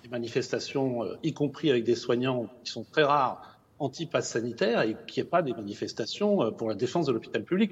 des 0.03 0.09
manifestations, 0.09 1.03
euh, 1.03 1.15
y 1.21 1.33
compris 1.33 1.69
avec 1.69 1.83
des 1.83 1.95
soignants 1.95 2.47
qui 2.63 2.71
sont 2.71 2.83
très 2.83 3.03
rares, 3.03 3.59
anti-pass 3.77 4.29
sanitaire, 4.29 4.81
et 4.81 4.95
qu'il 5.07 5.21
n'y 5.21 5.27
ait 5.27 5.29
pas 5.29 5.43
des 5.43 5.53
manifestations 5.53 6.43
euh, 6.43 6.51
pour 6.51 6.67
la 6.67 6.75
défense 6.75 7.05
de 7.05 7.11
l'hôpital 7.11 7.43
public. 7.43 7.71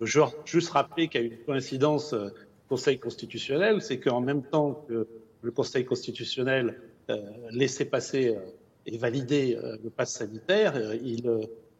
Je 0.00 0.20
veux 0.20 0.26
juste 0.44 0.70
rappeler 0.70 1.08
qu'il 1.08 1.20
y 1.20 1.24
a 1.24 1.26
eu 1.26 1.30
une 1.30 1.44
coïncidence 1.44 2.12
euh, 2.12 2.28
Conseil 2.68 2.98
constitutionnel, 2.98 3.80
c'est 3.80 4.00
qu'en 4.00 4.20
même 4.20 4.42
temps 4.42 4.84
que 4.88 5.06
le 5.40 5.50
Conseil 5.52 5.84
constitutionnel 5.84 6.80
laissait 7.52 7.84
passer 7.84 8.36
et 8.86 8.98
valider 8.98 9.56
le 9.84 9.88
pass 9.88 10.14
sanitaire, 10.14 10.74
il, 10.94 11.30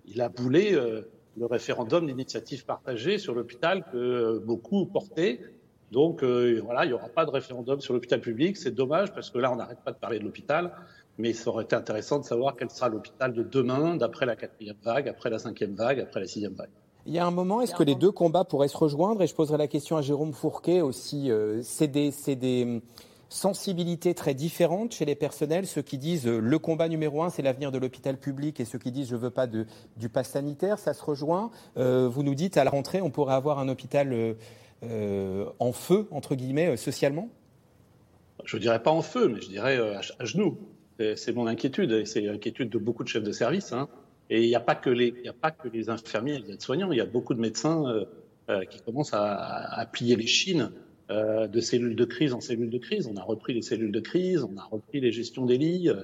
il 0.04 0.20
a 0.20 0.28
boulé 0.28 0.70
le 0.70 1.46
référendum 1.46 2.06
d'initiative 2.06 2.64
partagée 2.64 3.18
sur 3.18 3.34
l'hôpital 3.34 3.84
que 3.90 4.38
beaucoup 4.38 4.86
portaient. 4.86 5.40
Donc 5.92 6.22
euh, 6.22 6.60
voilà, 6.64 6.84
il 6.84 6.88
n'y 6.88 6.94
aura 6.94 7.08
pas 7.08 7.24
de 7.24 7.30
référendum 7.30 7.80
sur 7.80 7.94
l'hôpital 7.94 8.20
public. 8.20 8.56
C'est 8.56 8.74
dommage 8.74 9.12
parce 9.12 9.30
que 9.30 9.38
là, 9.38 9.52
on 9.52 9.56
n'arrête 9.56 9.80
pas 9.84 9.92
de 9.92 9.98
parler 9.98 10.18
de 10.18 10.24
l'hôpital. 10.24 10.72
Mais 11.18 11.32
ça 11.32 11.48
aurait 11.48 11.64
été 11.64 11.74
intéressant 11.74 12.18
de 12.18 12.24
savoir 12.24 12.56
quel 12.56 12.68
sera 12.68 12.90
l'hôpital 12.90 13.32
de 13.32 13.42
demain, 13.42 13.96
d'après 13.96 14.26
la 14.26 14.36
quatrième 14.36 14.76
vague, 14.82 15.08
après 15.08 15.30
la 15.30 15.38
cinquième 15.38 15.74
vague, 15.74 15.98
après 15.98 16.20
la 16.20 16.26
sixième 16.26 16.52
vague. 16.52 16.68
Il 17.06 17.14
y 17.14 17.18
a 17.18 17.26
un 17.26 17.30
moment, 17.30 17.62
est-ce 17.62 17.74
que 17.74 17.84
les 17.84 17.94
deux 17.94 18.10
combats 18.10 18.44
pourraient 18.44 18.68
se 18.68 18.76
rejoindre? 18.76 19.22
Et 19.22 19.26
je 19.26 19.34
poserai 19.34 19.56
la 19.56 19.68
question 19.68 19.96
à 19.96 20.02
Jérôme 20.02 20.32
Fourquet 20.32 20.82
aussi. 20.82 21.30
euh, 21.30 21.60
c'est 21.62 21.86
des, 21.86 22.10
c'est 22.10 22.34
des 22.34 22.64
hum, 22.64 22.80
sensibilités 23.30 24.12
très 24.12 24.34
différentes 24.34 24.92
chez 24.92 25.04
les 25.04 25.14
personnels, 25.14 25.66
ceux 25.66 25.82
qui 25.82 25.98
disent 25.98 26.26
euh, 26.26 26.38
le 26.38 26.58
combat 26.58 26.88
numéro 26.88 27.22
un, 27.22 27.30
c'est 27.30 27.42
l'avenir 27.42 27.72
de 27.72 27.78
l'hôpital 27.78 28.18
public, 28.18 28.60
et 28.60 28.64
ceux 28.64 28.78
qui 28.78 28.90
disent 28.90 29.08
je 29.08 29.16
veux 29.16 29.30
pas 29.30 29.46
de, 29.46 29.66
du 29.96 30.08
pass 30.08 30.30
sanitaire, 30.30 30.78
ça 30.78 30.94
se 30.94 31.02
rejoint. 31.02 31.50
Euh, 31.76 32.08
vous 32.08 32.24
nous 32.24 32.34
dites 32.34 32.56
à 32.56 32.64
la 32.64 32.70
rentrée, 32.70 33.00
on 33.00 33.10
pourrait 33.10 33.34
avoir 33.34 33.58
un 33.58 33.68
hôpital 33.68 34.36
en 34.82 35.72
feu, 35.72 36.06
entre 36.10 36.34
guillemets, 36.34 36.68
euh, 36.68 36.76
socialement? 36.76 37.30
Je 38.44 38.58
dirais 38.58 38.82
pas 38.82 38.90
en 38.90 39.02
feu, 39.02 39.28
mais 39.28 39.40
je 39.40 39.48
dirais 39.48 39.78
euh, 39.78 39.98
à, 40.18 40.24
genoux. 40.24 40.58
C'est- 40.98 41.32
mon 41.32 41.46
inquiétude, 41.46 41.92
et 41.92 42.04
c'est 42.06 42.22
l'inquiétude 42.22 42.70
de 42.70 42.78
beaucoup 42.78 43.04
de 43.04 43.08
chefs 43.08 43.22
de 43.22 43.32
service. 43.32 43.72
Hein. 43.72 43.88
Et 44.30 44.42
il 44.42 44.48
n'y 44.48 44.54
a 44.54 44.60
pas 44.60 44.74
que 44.74 44.90
les, 44.90 45.14
a 45.28 45.32
pas 45.32 45.54
infirmiers 45.88 46.34
et 46.34 46.38
les 46.38 46.52
aides-soignants. 46.52 46.90
Il 46.90 46.98
y 46.98 47.02
a 47.02 47.06
beaucoup 47.06 47.34
de 47.34 47.40
médecins 47.40 47.86
euh, 47.86 48.04
euh, 48.48 48.64
qui 48.64 48.80
commencent 48.80 49.12
à, 49.12 49.88
plier 49.92 50.16
les 50.16 50.26
chines 50.26 50.70
euh, 51.10 51.46
de 51.46 51.60
cellules 51.60 51.96
de 51.96 52.04
crise 52.04 52.32
en 52.32 52.40
cellules 52.40 52.70
de 52.70 52.78
crise. 52.78 53.06
On 53.06 53.16
a 53.16 53.22
repris 53.22 53.54
les 53.54 53.62
cellules 53.62 53.92
de 53.92 54.00
crise, 54.00 54.42
on 54.42 54.56
a 54.56 54.64
repris 54.64 55.00
les 55.00 55.12
gestions 55.12 55.46
des 55.46 55.58
lits. 55.58 55.88
Euh, 55.88 56.02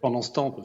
pendant 0.00 0.22
ce 0.22 0.32
temps, 0.32 0.56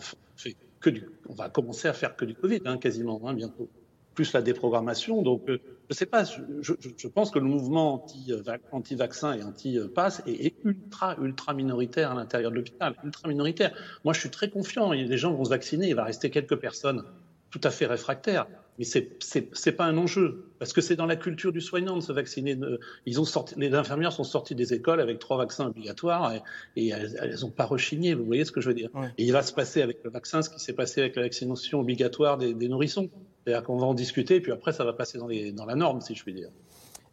on 1.30 1.34
va 1.34 1.50
commencer 1.50 1.88
à 1.88 1.94
faire 1.94 2.16
que 2.16 2.26
du 2.26 2.36
Covid, 2.36 2.62
hein, 2.66 2.78
quasiment, 2.78 3.22
hein, 3.26 3.34
bientôt. 3.34 3.70
Plus 4.16 4.34
la 4.34 4.42
déprogrammation. 4.42 5.22
Donc, 5.22 5.50
euh, 5.50 5.60
je 5.94 5.98
sais 6.00 6.06
pas. 6.08 6.24
Je, 6.24 7.08
pense 7.08 7.30
que 7.30 7.40
le 7.40 7.46
mouvement 7.46 7.94
anti, 7.94 8.32
euh, 8.32 8.58
anti-vaccin 8.72 9.34
et 9.34 9.44
anti-pass 9.44 10.24
est, 10.26 10.48
est 10.48 10.56
ultra, 10.66 11.16
ultra 11.22 11.54
minoritaire 11.54 12.12
à 12.12 12.16
l'intérieur 12.16 12.50
de 12.52 12.56
l'hôpital. 12.56 12.96
Ultra 13.04 13.28
minoritaire. 13.28 13.72
Moi, 14.04 14.14
je 14.14 14.20
suis 14.20 14.32
très 14.32 14.50
confiant. 14.50 14.92
Les 14.92 15.18
gens 15.18 15.34
vont 15.34 15.46
se 15.46 15.52
vacciner. 15.52 15.90
Il 15.90 15.96
va 15.96 16.04
rester 16.04 16.32
quelques 16.32 16.56
personnes 16.56 17.04
tout 17.52 17.62
à 17.64 17.70
fait 17.70 17.86
réfractaires. 17.86 18.48
Mais 18.80 18.86
c'est 18.86 19.18
c'est 19.20 19.50
c'est 19.54 19.72
pas 19.72 19.86
un 19.86 19.98
enjeu 19.98 20.46
parce 20.60 20.74
que 20.74 20.82
c'est 20.82 20.96
dans 20.96 21.06
la 21.06 21.16
culture 21.16 21.52
du 21.52 21.62
soignant 21.62 21.96
de 21.96 22.02
se 22.02 22.12
vacciner. 22.12 22.58
Ils 23.06 23.20
ont 23.20 23.26
sorti, 23.26 23.56
les 23.58 23.74
infirmières 23.74 24.14
sont 24.14 24.24
sorties 24.24 24.56
des 24.56 24.74
écoles 24.74 25.00
avec 25.00 25.20
trois 25.20 25.38
vaccins 25.38 25.68
obligatoires 25.68 26.34
et, 26.34 26.42
et 26.76 26.90
elles, 26.90 27.16
elles 27.22 27.46
ont 27.46 27.52
pas 27.52 27.66
rechigné. 27.66 28.14
Vous 28.14 28.26
voyez 28.26 28.46
ce 28.46 28.52
que 28.52 28.62
je 28.62 28.70
veux 28.70 28.76
dire 28.76 28.90
Et 29.18 29.26
il 29.26 29.32
va 29.32 29.42
se 29.44 29.54
passer 29.54 29.82
avec 29.82 30.04
le 30.04 30.10
vaccin 30.10 30.42
ce 30.42 30.50
qui 30.50 30.60
s'est 30.60 30.74
passé 30.74 31.02
avec 31.02 31.16
la 31.16 31.24
vaccination 31.24 31.80
obligatoire 31.80 32.38
des, 32.38 32.54
des 32.54 32.68
nourrissons. 32.68 33.10
C'est-à-dire 33.44 33.64
qu'on 33.64 33.78
va 33.78 33.88
en 33.88 33.94
discuter 33.94 34.42
puis 34.42 34.52
après 34.52 34.74
ça 34.74 34.84
va 34.86 34.94
passer 34.94 35.18
dans, 35.18 35.28
les, 35.28 35.52
dans 35.52 35.66
la 35.66 35.76
norme 35.76 36.02
si 36.02 36.16
je 36.16 36.24
puis 36.24 36.34
dire. 36.34 36.50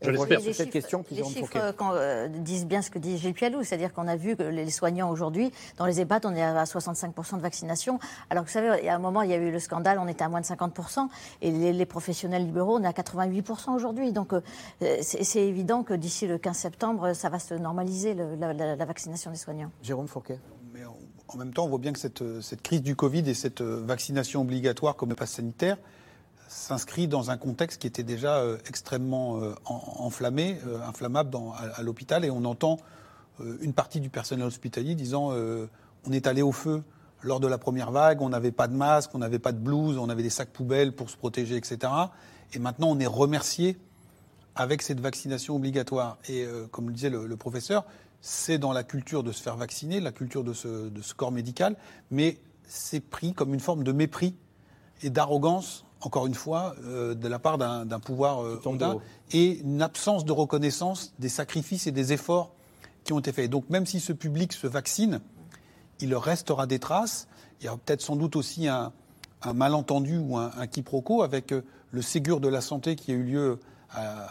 Je 0.02 0.10
l'espère. 0.12 0.38
Les 0.40 0.52
chiffres- 0.64 0.72
Les 1.10 1.22
chiffres 1.34 1.56
euh, 1.56 1.72
quand, 1.76 1.92
euh, 1.94 2.28
disent 2.28 2.66
bien 2.66 2.80
ce 2.82 2.90
que 2.90 2.98
dit 2.98 3.18
Gilles 3.18 3.34
Pialou, 3.34 3.62
c'est-à-dire 3.62 3.92
qu'on 3.92 4.08
a 4.08 4.16
vu 4.16 4.34
que 4.36 4.42
les 4.42 4.70
soignants 4.70 5.10
aujourd'hui, 5.10 5.52
dans 5.76 5.86
les 5.86 6.00
EHPAD, 6.00 6.24
on 6.26 6.34
est 6.34 6.42
à 6.42 6.64
65% 6.64 7.36
de 7.36 7.42
vaccination. 7.42 7.98
Alors 8.30 8.44
que 8.44 8.48
vous 8.48 8.54
savez, 8.54 8.78
il 8.80 8.86
y 8.86 8.88
a 8.88 8.94
un 8.94 8.98
moment, 8.98 9.22
il 9.22 9.30
y 9.30 9.34
a 9.34 9.36
eu 9.36 9.50
le 9.50 9.58
scandale, 9.58 9.98
on 9.98 10.08
était 10.08 10.24
à 10.24 10.28
moins 10.28 10.40
de 10.40 10.46
50%, 10.46 11.08
et 11.42 11.50
les, 11.50 11.72
les 11.72 11.86
professionnels 11.86 12.44
libéraux, 12.46 12.76
on 12.78 12.82
est 12.82 12.86
à 12.86 12.92
88% 12.92 13.74
aujourd'hui. 13.74 14.12
Donc 14.12 14.32
euh, 14.32 14.40
c'est 15.02 15.42
évident 15.46 15.82
que 15.82 15.94
d'ici 15.94 16.26
le 16.26 16.38
15 16.38 16.56
septembre, 16.56 17.12
ça 17.12 17.28
va 17.28 17.38
se 17.38 17.54
normaliser 17.54 18.14
le- 18.14 18.36
la, 18.36 18.52
la- 18.52 18.76
la 18.76 18.84
vaccination 18.84 19.30
des 19.30 19.36
soignants. 19.36 19.70
Jérôme 19.82 20.08
Fourquet. 20.08 20.38
Mais 20.72 20.84
en, 20.84 20.96
en 21.28 21.36
même 21.36 21.52
temps, 21.52 21.64
on 21.64 21.68
voit 21.68 21.78
bien 21.78 21.92
que 21.92 21.98
cette, 21.98 22.22
cette 22.40 22.62
crise 22.62 22.82
du 22.82 22.96
Covid 22.96 23.28
et 23.28 23.34
cette 23.34 23.60
euh, 23.60 23.82
vaccination 23.84 24.40
obligatoire 24.40 24.96
comme 24.96 25.10
le 25.10 25.14
pass 25.14 25.32
sanitaire 25.32 25.76
s'inscrit 26.50 27.06
dans 27.06 27.30
un 27.30 27.36
contexte 27.36 27.80
qui 27.80 27.86
était 27.86 28.02
déjà 28.02 28.38
euh, 28.38 28.58
extrêmement 28.66 29.40
euh, 29.40 29.54
en- 29.64 30.04
enflammé, 30.04 30.58
euh, 30.66 30.82
inflammable 30.82 31.36
à, 31.76 31.82
l'hôpital. 31.82 32.24
Et 32.24 32.30
on 32.30 32.44
entend 32.44 32.78
une 33.62 33.72
partie 33.72 34.00
du 34.00 34.10
personnel 34.10 34.44
hospitalier 34.44 34.94
disant 34.94 35.32
on 35.32 36.12
est 36.12 36.26
allé 36.26 36.42
au 36.42 36.52
feu 36.52 36.82
lors 37.22 37.40
de 37.40 37.46
la 37.46 37.56
première 37.56 37.90
vague, 37.90 38.20
on 38.20 38.28
n'avait 38.28 38.52
pas 38.52 38.68
de 38.68 38.74
masque, 38.74 39.14
on 39.14 39.18
n'avait 39.18 39.38
pas 39.38 39.52
de 39.52 39.58
blouse, 39.58 39.96
on 39.96 40.10
avait 40.10 40.22
des 40.22 40.28
sacs 40.28 40.50
poubelles 40.50 40.92
pour 40.92 41.08
se 41.08 41.16
protéger, 41.16 41.56
etc. 41.56 41.90
Et 42.52 42.58
maintenant, 42.58 42.88
on 42.88 42.98
est 42.98 43.06
remercié 43.06 43.78
avec 44.56 44.82
cette 44.82 45.00
vaccination 45.00 45.56
obligatoire. 45.56 46.18
Et 46.28 46.46
comme 46.70 46.88
le 46.88 46.92
disait 46.92 47.08
le, 47.08 47.36
professeur, 47.36 47.86
c'est 48.20 48.58
dans 48.58 48.74
la 48.74 48.82
culture 48.82 49.22
de 49.22 49.32
se 49.32 49.42
faire 49.42 49.56
vacciner, 49.56 50.00
la 50.00 50.12
culture 50.12 50.44
de 50.44 50.52
ce 50.52 51.14
corps 51.14 51.32
médical, 51.32 51.76
mais 52.10 52.36
c'est 52.68 53.00
pris 53.00 53.32
comme 53.32 53.54
une 53.54 53.60
forme 53.60 53.84
de 53.84 53.92
mépris 53.92 54.34
et 55.02 55.08
d'arrogance, 55.08 55.86
encore 56.02 56.26
une 56.26 56.34
fois, 56.34 56.74
euh, 56.84 57.14
de 57.14 57.28
la 57.28 57.38
part 57.38 57.58
d'un 57.58 58.00
pouvoir 58.00 58.42
euh, 58.42 59.00
et 59.32 59.58
une 59.60 59.82
absence 59.82 60.24
de 60.24 60.32
reconnaissance 60.32 61.12
des 61.18 61.28
sacrifices 61.28 61.86
et 61.86 61.92
des 61.92 62.12
efforts 62.12 62.52
qui 63.04 63.12
ont 63.12 63.18
été 63.18 63.32
faits. 63.32 63.50
Donc 63.50 63.68
même 63.70 63.86
si 63.86 64.00
ce 64.00 64.12
public 64.12 64.52
se 64.52 64.66
vaccine, 64.66 65.20
il 66.00 66.10
leur 66.10 66.22
restera 66.22 66.66
des 66.66 66.78
traces. 66.78 67.28
Il 67.60 67.66
y 67.66 67.68
a 67.68 67.76
peut-être 67.76 68.00
sans 68.00 68.16
doute 68.16 68.36
aussi 68.36 68.66
un, 68.66 68.92
un 69.42 69.52
malentendu 69.52 70.18
ou 70.18 70.38
un, 70.38 70.50
un 70.56 70.66
quiproquo 70.66 71.22
avec 71.22 71.52
euh, 71.52 71.62
le 71.90 72.02
Ségur 72.02 72.40
de 72.40 72.48
la 72.48 72.60
santé 72.60 72.96
qui 72.96 73.12
a 73.12 73.14
eu 73.14 73.22
lieu 73.22 73.58
euh, 73.98 74.26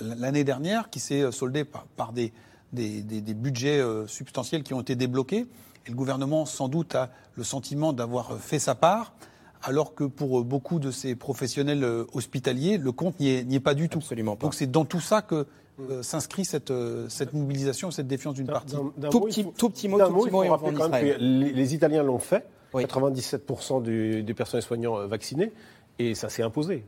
l'année 0.00 0.44
dernière, 0.44 0.90
qui 0.90 1.00
s'est 1.00 1.32
soldé 1.32 1.64
par, 1.64 1.84
par 1.96 2.12
des, 2.12 2.32
des, 2.72 3.02
des, 3.02 3.20
des, 3.20 3.34
budgets 3.34 3.82
substantiels 4.06 4.62
qui 4.62 4.74
ont 4.74 4.82
été 4.82 4.94
débloqués. 4.94 5.46
Et 5.86 5.90
le 5.90 5.96
gouvernement, 5.96 6.44
sans 6.46 6.68
doute, 6.68 6.94
a 6.94 7.10
le 7.34 7.42
sentiment 7.42 7.92
d'avoir 7.92 8.38
fait 8.38 8.58
sa 8.58 8.74
part, 8.74 9.14
alors 9.62 9.94
que 9.94 10.04
pour 10.04 10.44
beaucoup 10.44 10.78
de 10.78 10.90
ces 10.90 11.14
professionnels 11.14 11.84
hospitaliers, 12.12 12.78
le 12.78 12.92
compte 12.92 13.18
n'y 13.20 13.28
est, 13.28 13.52
est, 13.52 13.60
pas 13.60 13.74
du 13.74 13.88
tout. 13.88 13.98
Absolument 13.98 14.36
pas. 14.36 14.46
Donc 14.46 14.54
c'est 14.54 14.70
dans 14.70 14.84
tout 14.84 15.00
ça 15.00 15.22
que 15.22 15.46
euh, 15.90 16.02
s'inscrit 16.02 16.44
cette, 16.44 16.70
euh, 16.70 17.08
cette 17.08 17.32
mobilisation, 17.32 17.90
cette 17.90 18.06
défiance 18.06 18.34
d'une 18.34 18.46
partie. 18.46 18.76
Tout 19.10 19.20
petit, 19.20 19.46
tout 19.56 19.70
petit 19.70 19.88
mot, 19.88 19.98
tout 19.98 20.12
petit 20.12 20.30
mot, 20.30 20.44
il 20.44 20.46
faut 20.46 20.52
rappeler 20.52 20.74
quand 20.74 20.88
même 20.88 21.14
que 21.14 21.18
les, 21.18 21.52
les 21.52 21.74
Italiens 21.74 22.02
l'ont 22.02 22.18
fait. 22.18 22.46
Oui. 22.74 22.84
97% 22.84 23.82
du, 23.82 24.22
des 24.22 24.34
personnels 24.34 24.62
soignants 24.62 24.98
euh, 24.98 25.06
vaccinés. 25.06 25.52
Et 25.98 26.14
ça 26.14 26.28
s'est 26.28 26.42
imposé. 26.42 26.84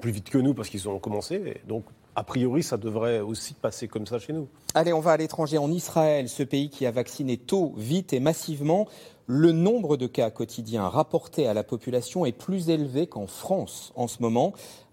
Plus 0.00 0.10
vite 0.10 0.30
que 0.30 0.38
nous 0.38 0.54
parce 0.54 0.68
qu'ils 0.68 0.88
ont 0.88 0.98
commencé. 0.98 1.60
Donc, 1.68 1.84
a 2.14 2.24
priori, 2.24 2.62
ça 2.62 2.78
devrait 2.78 3.20
aussi 3.20 3.52
passer 3.52 3.86
comme 3.86 4.06
ça 4.06 4.18
chez 4.18 4.32
nous. 4.32 4.48
Allez, 4.74 4.94
on 4.94 5.00
va 5.00 5.12
à 5.12 5.16
l'étranger, 5.18 5.58
en 5.58 5.70
Israël, 5.70 6.28
ce 6.28 6.42
pays 6.42 6.70
qui 6.70 6.86
a 6.86 6.90
vacciné 6.90 7.36
tôt, 7.36 7.74
vite 7.76 8.14
et 8.14 8.20
massivement. 8.20 8.88
Le 9.28 9.50
nombre 9.50 9.96
de 9.96 10.06
cas 10.06 10.30
quotidiens 10.30 10.88
rapportés 10.88 11.48
à 11.48 11.54
la 11.54 11.64
population 11.64 12.24
est 12.26 12.32
plus 12.32 12.70
élevé 12.70 13.08
qu'en 13.08 13.26
France 13.26 13.92
en 13.96 14.06
ce 14.06 14.22
moment. 14.22 14.52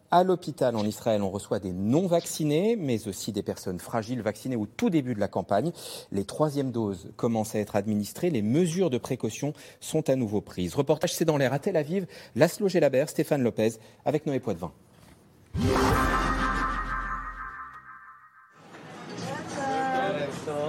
À 0.10 0.24
l'hôpital 0.24 0.76
en 0.76 0.84
Israël, 0.84 1.22
on 1.22 1.30
reçoit 1.30 1.60
des 1.60 1.72
non-vaccinés, 1.72 2.76
mais 2.76 3.08
aussi 3.08 3.32
des 3.32 3.44
personnes 3.44 3.80
fragiles 3.80 4.24
vaccinées 4.24 4.56
au 4.56 4.66
tout 4.66 4.90
début 4.90 5.14
de 5.14 5.20
la 5.20 5.28
campagne. 5.28 5.72
Les 6.12 6.26
troisièmes 6.26 6.72
doses 6.72 7.10
commencent 7.16 7.54
à 7.54 7.60
être 7.60 7.76
administrées. 7.76 8.32
Les 8.32 8.42
mesures 8.42 8.90
de 8.90 8.98
précaution 8.98 9.54
sont 9.80 10.10
à 10.10 10.16
nouveau 10.16 10.42
prises. 10.42 10.74
Reportage 10.74 11.14
C'est 11.14 11.26
dans 11.26 11.38
l'air 11.38 11.54
à 11.54 11.60
Tel 11.60 11.78
Aviv. 11.78 12.08
Laszlo 12.36 12.68
Gelabert, 12.68 13.10
Stéphane 13.10 13.44
Lopez, 13.44 13.74
avec 14.04 14.26
Noé 14.26 14.40
Poitvin. 14.40 14.72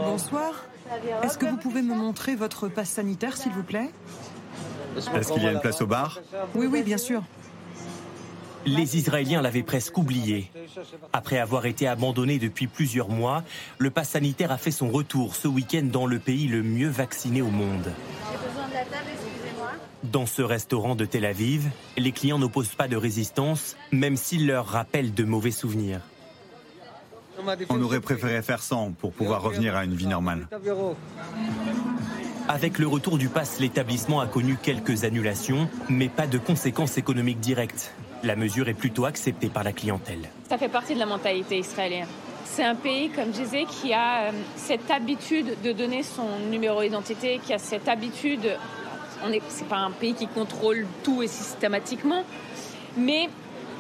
Bonsoir. 0.05 0.55
Est-ce 1.23 1.39
que 1.39 1.47
vous 1.47 1.57
pouvez 1.57 1.83
me 1.83 1.95
montrer 1.95 2.37
votre 2.37 2.69
passe 2.69 2.91
sanitaire, 2.91 3.37
s'il 3.37 3.53
vous 3.53 3.63
plaît? 3.63 3.91
Est-ce 4.97 5.33
qu'il 5.33 5.43
y 5.43 5.47
a 5.47 5.53
une 5.53 5.61
place 5.61 5.81
au 5.81 5.87
bar? 5.87 6.21
Oui, 6.55 6.67
oui, 6.67 6.83
bien 6.83 6.99
sûr. 6.99 7.23
Les 8.67 8.97
Israéliens 8.97 9.43
l'avaient 9.43 9.63
presque 9.63 9.99
oublié. 9.99 10.51
Après 11.13 11.39
avoir 11.39 11.67
été 11.67 11.87
abandonné 11.87 12.39
depuis 12.39 12.67
plusieurs 12.67 13.11
mois, 13.11 13.43
le 13.79 13.91
pass 13.91 14.11
sanitaire 14.11 14.53
a 14.53 14.57
fait 14.57 14.71
son 14.71 14.89
retour 14.89 15.37
ce 15.37 15.49
week-end 15.49 15.83
dans 15.85 16.07
le 16.07 16.19
pays 16.19 16.49
le 16.49 16.63
mieux 16.63 16.89
vacciné 16.89 17.43
au 17.43 17.51
monde. 17.51 17.93
Dans 20.03 20.27
ce 20.27 20.43
restaurant 20.43 20.95
de 20.95 21.05
Tel 21.05 21.25
Aviv, 21.25 21.69
les 21.99 22.13
clients 22.13 22.39
n'opposent 22.39 22.75
pas 22.75 22.89
de 22.89 22.97
résistance, 22.97 23.77
même 23.93 24.17
s'ils 24.17 24.47
leur 24.47 24.67
rappellent 24.67 25.13
de 25.13 25.25
mauvais 25.25 25.51
souvenirs. 25.51 26.01
On 27.69 27.83
aurait 27.83 28.01
préféré 28.01 28.43
faire 28.43 28.63
sans 28.63 28.93
pour 28.93 29.13
pouvoir 29.13 29.43
revenir 29.43 29.77
à 29.77 29.85
une 29.85 29.95
vie 29.95 30.07
normale. 30.07 30.47
Avec 32.49 32.79
le 32.79 32.87
retour 32.87 33.17
du 33.17 33.29
pass, 33.29 33.59
l'établissement 33.59 34.21
a 34.21 34.27
connu 34.27 34.59
quelques 34.63 35.05
annulations, 35.05 35.69
mais 35.89 36.09
pas 36.09 36.27
de 36.27 36.39
conséquences 36.39 36.99
économiques 36.99 37.41
directes. 37.41 37.93
La 38.23 38.37
mesure 38.37 38.69
est 38.69 38.75
plutôt 38.75 39.07
acceptée 39.07 39.49
par 39.49 39.65
la 39.65 39.73
clientèle. 39.73 40.29
Ça 40.49 40.59
fait 40.59 40.69
partie 40.69 40.95
de 40.95 40.99
la 40.99 41.07
mentalité 41.07 41.59
israélienne. 41.59 42.09
C'est 42.45 42.65
un 42.65 42.75
pays, 42.75 43.11
comme 43.11 43.35
je 43.35 43.43
disais, 43.43 43.65
qui 43.65 43.93
a 43.93 44.29
euh, 44.29 44.31
cette 44.57 44.91
habitude 44.91 45.57
de 45.63 45.73
donner 45.73 46.03
son 46.03 46.29
numéro 46.51 46.83
d'identité, 46.83 47.41
qui 47.45 47.53
a 47.53 47.59
cette 47.59 47.89
habitude. 47.89 48.57
On 49.25 49.33
est, 49.33 49.43
c'est 49.49 49.67
pas 49.67 49.79
un 49.79 49.91
pays 49.91 50.15
qui 50.15 50.27
contrôle 50.27 50.87
tout 51.03 51.23
et 51.23 51.27
systématiquement, 51.27 52.25
mais 52.97 53.29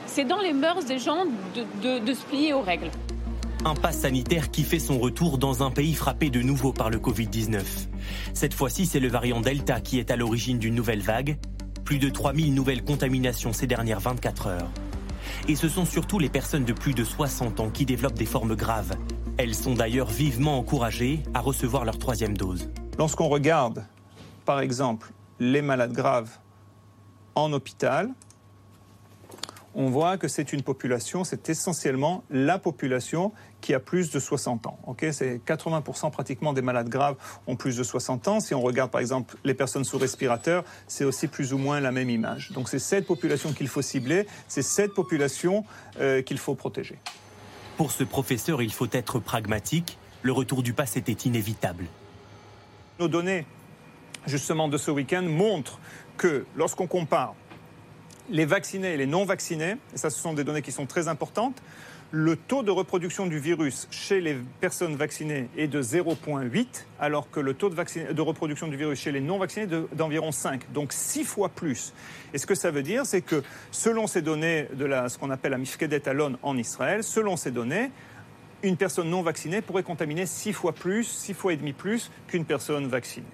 c'est 0.06 0.24
dans 0.24 0.40
les 0.40 0.52
mœurs 0.52 0.84
des 0.86 0.98
gens 0.98 1.24
de, 1.54 1.64
de, 1.82 1.98
de 2.04 2.14
se 2.14 2.24
plier 2.24 2.52
aux 2.52 2.62
règles. 2.62 2.90
Un 3.66 3.74
pass 3.74 4.00
sanitaire 4.00 4.50
qui 4.50 4.62
fait 4.62 4.78
son 4.78 4.98
retour 4.98 5.38
dans 5.38 5.62
un 5.62 5.70
pays 5.70 5.94
frappé 5.94 6.28
de 6.28 6.42
nouveau 6.42 6.74
par 6.74 6.90
le 6.90 6.98
Covid-19. 6.98 7.62
Cette 8.34 8.52
fois-ci, 8.52 8.84
c'est 8.84 9.00
le 9.00 9.08
variant 9.08 9.40
Delta 9.40 9.80
qui 9.80 9.98
est 9.98 10.10
à 10.10 10.16
l'origine 10.16 10.58
d'une 10.58 10.74
nouvelle 10.74 11.00
vague. 11.00 11.38
Plus 11.82 11.98
de 11.98 12.10
3000 12.10 12.52
nouvelles 12.52 12.84
contaminations 12.84 13.54
ces 13.54 13.66
dernières 13.66 14.00
24 14.00 14.48
heures. 14.48 14.70
Et 15.48 15.56
ce 15.56 15.70
sont 15.70 15.86
surtout 15.86 16.18
les 16.18 16.28
personnes 16.28 16.66
de 16.66 16.74
plus 16.74 16.92
de 16.92 17.04
60 17.04 17.60
ans 17.60 17.70
qui 17.70 17.86
développent 17.86 18.18
des 18.18 18.26
formes 18.26 18.54
graves. 18.54 18.96
Elles 19.38 19.54
sont 19.54 19.72
d'ailleurs 19.72 20.10
vivement 20.10 20.58
encouragées 20.58 21.22
à 21.32 21.40
recevoir 21.40 21.86
leur 21.86 21.96
troisième 21.96 22.36
dose. 22.36 22.68
Lorsqu'on 22.98 23.28
regarde, 23.28 23.86
par 24.44 24.60
exemple, 24.60 25.10
les 25.40 25.62
malades 25.62 25.94
graves 25.94 26.38
en 27.34 27.50
hôpital, 27.54 28.10
on 29.74 29.86
voit 29.86 30.18
que 30.18 30.28
c'est 30.28 30.52
une 30.52 30.62
population, 30.62 31.24
c'est 31.24 31.48
essentiellement 31.48 32.22
la 32.30 32.58
population 32.58 33.32
qui 33.60 33.74
a 33.74 33.80
plus 33.80 34.10
de 34.10 34.18
60 34.18 34.66
ans. 34.66 34.78
Okay 34.86 35.12
c'est 35.12 35.40
80% 35.44 36.10
pratiquement 36.10 36.52
des 36.52 36.62
malades 36.62 36.88
graves 36.88 37.16
ont 37.46 37.56
plus 37.56 37.76
de 37.76 37.82
60 37.82 38.28
ans. 38.28 38.40
Si 38.40 38.54
on 38.54 38.60
regarde 38.60 38.90
par 38.90 39.00
exemple 39.00 39.36
les 39.44 39.54
personnes 39.54 39.84
sous 39.84 39.98
respirateur, 39.98 40.64
c'est 40.86 41.04
aussi 41.04 41.28
plus 41.28 41.52
ou 41.52 41.58
moins 41.58 41.80
la 41.80 41.92
même 41.92 42.10
image. 42.10 42.52
Donc 42.52 42.68
c'est 42.68 42.78
cette 42.78 43.06
population 43.06 43.52
qu'il 43.52 43.68
faut 43.68 43.82
cibler, 43.82 44.26
c'est 44.48 44.62
cette 44.62 44.94
population 44.94 45.64
euh, 46.00 46.22
qu'il 46.22 46.38
faut 46.38 46.54
protéger. 46.54 46.98
Pour 47.76 47.90
ce 47.90 48.04
professeur, 48.04 48.62
il 48.62 48.72
faut 48.72 48.88
être 48.92 49.18
pragmatique. 49.18 49.98
Le 50.22 50.32
retour 50.32 50.62
du 50.62 50.72
pass 50.72 50.96
était 50.96 51.12
inévitable. 51.12 51.86
Nos 53.00 53.08
données, 53.08 53.46
justement, 54.26 54.68
de 54.68 54.78
ce 54.78 54.90
week-end 54.90 55.22
montrent 55.22 55.80
que 56.16 56.46
lorsqu'on 56.56 56.86
compare 56.86 57.34
les 58.30 58.44
vaccinés 58.44 58.94
et 58.94 58.96
les 58.96 59.06
non 59.06 59.24
vaccinés, 59.24 59.76
ça 59.94 60.10
ce 60.10 60.18
sont 60.18 60.34
des 60.34 60.44
données 60.44 60.62
qui 60.62 60.72
sont 60.72 60.86
très 60.86 61.08
importantes, 61.08 61.62
le 62.10 62.36
taux 62.36 62.62
de 62.62 62.70
reproduction 62.70 63.26
du 63.26 63.40
virus 63.40 63.88
chez 63.90 64.20
les 64.20 64.36
personnes 64.60 64.94
vaccinées 64.94 65.48
est 65.56 65.66
de 65.66 65.82
0,8, 65.82 66.84
alors 67.00 67.28
que 67.28 67.40
le 67.40 67.54
taux 67.54 67.70
de, 67.70 68.20
reproduction 68.20 68.68
du 68.68 68.76
virus 68.76 69.00
chez 69.00 69.10
les 69.10 69.20
non 69.20 69.38
vaccinés 69.38 69.66
est 69.66 69.96
d'environ 69.96 70.30
5, 70.30 70.72
donc 70.72 70.92
6 70.92 71.24
fois 71.24 71.48
plus. 71.48 71.92
Et 72.32 72.38
ce 72.38 72.46
que 72.46 72.54
ça 72.54 72.70
veut 72.70 72.84
dire, 72.84 73.04
c'est 73.04 73.22
que 73.22 73.42
selon 73.72 74.06
ces 74.06 74.22
données 74.22 74.68
de 74.74 74.88
ce 75.08 75.18
qu'on 75.18 75.30
appelle 75.30 75.50
la 75.50 75.58
Mifkedet 75.58 76.08
Alon 76.08 76.38
en 76.42 76.56
Israël, 76.56 77.02
selon 77.02 77.36
ces 77.36 77.50
données, 77.50 77.90
une 78.62 78.76
personne 78.76 79.10
non 79.10 79.22
vaccinée 79.22 79.60
pourrait 79.60 79.82
contaminer 79.82 80.26
6 80.26 80.52
fois 80.52 80.72
plus, 80.72 81.04
6 81.04 81.34
fois 81.34 81.52
et 81.52 81.56
demi 81.56 81.72
plus 81.72 82.12
qu'une 82.28 82.44
personne 82.44 82.86
vaccinée. 82.86 83.26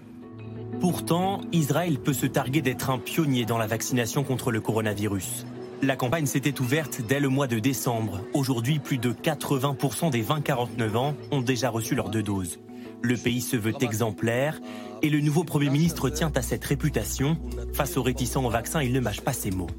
Pourtant, 0.81 1.43
Israël 1.53 1.99
peut 1.99 2.15
se 2.15 2.25
targuer 2.25 2.63
d'être 2.63 2.89
un 2.89 2.99
pionnier 2.99 3.45
dans 3.45 3.59
la 3.59 3.67
vaccination 3.67 4.25
contre 4.25 4.51
le 4.51 4.63
coronavirus. 4.63 5.45
La 5.83 5.95
campagne 5.95 6.25
s'était 6.25 6.59
ouverte 6.59 7.03
dès 7.07 7.21
le 7.21 7.29
mois 7.29 7.47
de 7.47 7.59
décembre. 7.59 8.23
Aujourd'hui, 8.33 8.79
plus 8.79 8.97
de 8.97 9.13
80% 9.13 10.11
des 10.11 10.23
20-49 10.23 10.97
ans 10.97 11.15
ont 11.33 11.43
déjà 11.43 11.69
reçu 11.69 11.95
leurs 11.95 12.09
deux 12.09 12.23
doses. 12.23 12.61
Le 13.03 13.15
pays 13.19 13.43
se 13.43 13.57
veut 13.57 13.75
exemplaire 13.83 14.59
et 15.03 15.11
le 15.11 15.21
nouveau 15.21 15.45
Premier 15.45 15.69
ministre 15.69 16.09
tient 16.09 16.33
à 16.35 16.41
cette 16.41 16.65
réputation. 16.65 17.37
Face 17.75 17.99
aux 17.99 18.03
réticents 18.03 18.45
au 18.47 18.51
vaccin, 18.51 18.83
il 18.83 18.95
ne 18.95 19.01
mâche 19.01 19.21
pas 19.21 19.35
ses 19.35 19.51
mots. 19.51 19.71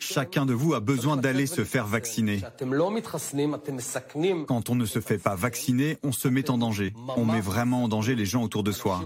Chacun 0.00 0.46
de 0.46 0.52
vous 0.52 0.74
a 0.74 0.80
besoin 0.80 1.16
d'aller 1.16 1.46
se 1.46 1.64
faire 1.64 1.86
vacciner. 1.86 2.42
Quand 4.48 4.70
on 4.70 4.74
ne 4.74 4.84
se 4.84 5.00
fait 5.00 5.18
pas 5.18 5.34
vacciner, 5.34 5.98
on 6.02 6.12
se 6.12 6.28
met 6.28 6.50
en 6.50 6.58
danger. 6.58 6.92
On 7.16 7.24
met 7.24 7.40
vraiment 7.40 7.84
en 7.84 7.88
danger 7.88 8.14
les 8.14 8.26
gens 8.26 8.42
autour 8.42 8.62
de 8.62 8.72
soi. 8.72 9.00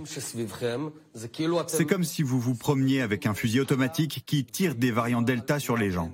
C'est 1.66 1.86
comme 1.86 2.04
si 2.04 2.22
vous 2.22 2.40
vous 2.40 2.54
promeniez 2.54 3.02
avec 3.02 3.26
un 3.26 3.34
fusil 3.34 3.60
automatique 3.60 4.24
qui 4.26 4.44
tire 4.44 4.74
des 4.74 4.90
variants 4.90 5.22
Delta 5.22 5.58
sur 5.58 5.76
les 5.76 5.90
gens. 5.90 6.10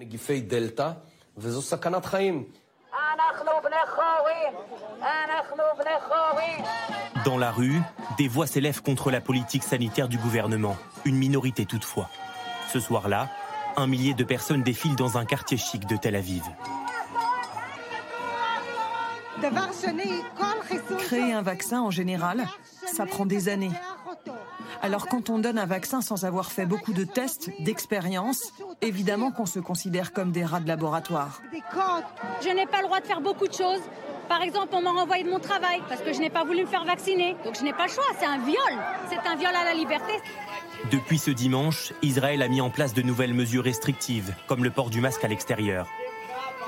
Dans 7.25 7.39
la 7.39 7.51
rue, 7.53 7.81
des 8.19 8.29
voix 8.29 8.47
s'élèvent 8.47 8.83
contre 8.83 9.11
la 9.11 9.21
politique 9.21 9.63
sanitaire 9.63 10.09
du 10.09 10.19
gouvernement, 10.19 10.77
une 11.05 11.17
minorité 11.17 11.67
toutefois. 11.67 12.09
Ce 12.73 12.81
soir-là, 12.81 13.29
un 13.77 13.87
millier 13.87 14.15
de 14.15 14.25
personnes 14.25 14.63
défilent 14.63 14.97
dans 14.97 15.19
un 15.19 15.27
quartier 15.27 15.59
chic 15.59 15.87
de 15.87 15.97
Tel 15.97 16.17
Aviv. 16.17 16.43
Créer 20.99 21.33
un 21.33 21.43
vaccin 21.43 21.81
en 21.81 21.91
général, 21.91 22.47
ça 22.87 23.07
prend 23.07 23.27
des 23.27 23.49
années. 23.49 23.73
Alors 24.81 25.07
quand 25.07 25.31
on 25.31 25.39
donne 25.39 25.59
un 25.59 25.67
vaccin 25.67 26.01
sans 26.01 26.25
avoir 26.25 26.51
fait 26.51 26.67
beaucoup 26.67 26.93
de 26.93 27.05
tests, 27.05 27.51
d'expériences, 27.61 28.53
évidemment 28.81 29.31
qu'on 29.31 29.47
se 29.47 29.61
considère 29.61 30.13
comme 30.13 30.33
des 30.33 30.45
rats 30.45 30.61
de 30.61 30.69
laboratoire. 30.69 31.41
Je 32.43 32.49
n'ai 32.49 32.67
pas 32.67 32.79
le 32.79 32.85
droit 32.85 33.01
de 33.01 33.07
faire 33.07 33.21
beaucoup 33.21 33.47
de 33.47 33.53
choses. 33.55 33.81
Par 34.29 34.43
exemple, 34.43 34.69
on 34.73 34.83
m'a 34.83 34.91
renvoyé 34.91 35.25
de 35.25 35.31
mon 35.31 35.41
travail 35.41 35.83
parce 35.89 36.01
que 36.01 36.13
je 36.13 36.19
n'ai 36.21 36.31
pas 36.31 36.45
voulu 36.45 36.63
me 36.63 36.67
faire 36.67 36.85
vacciner. 36.85 37.37
Donc 37.45 37.57
je 37.59 37.65
n'ai 37.65 37.73
pas 37.73 37.87
le 37.87 37.93
choix, 37.93 38.05
c'est 38.19 38.27
un 38.27 38.39
viol. 38.39 38.57
C'est 39.09 39.29
un 39.29 39.37
viol 39.37 39.55
à 39.55 39.65
la 39.65 39.75
liberté. 39.75 40.13
Depuis 40.91 41.19
ce 41.19 41.31
dimanche, 41.31 41.93
Israël 42.03 42.43
a 42.43 42.49
mis 42.49 42.61
en 42.61 42.71
place 42.71 42.93
de 42.95 43.03
nouvelles 43.03 43.35
mesures 43.35 43.65
restrictives, 43.65 44.35
comme 44.47 44.65
le 44.65 44.71
port 44.71 44.91
du 44.91 45.01
masque 45.01 45.25
à 45.25 45.29
l'extérieur. 45.29 45.87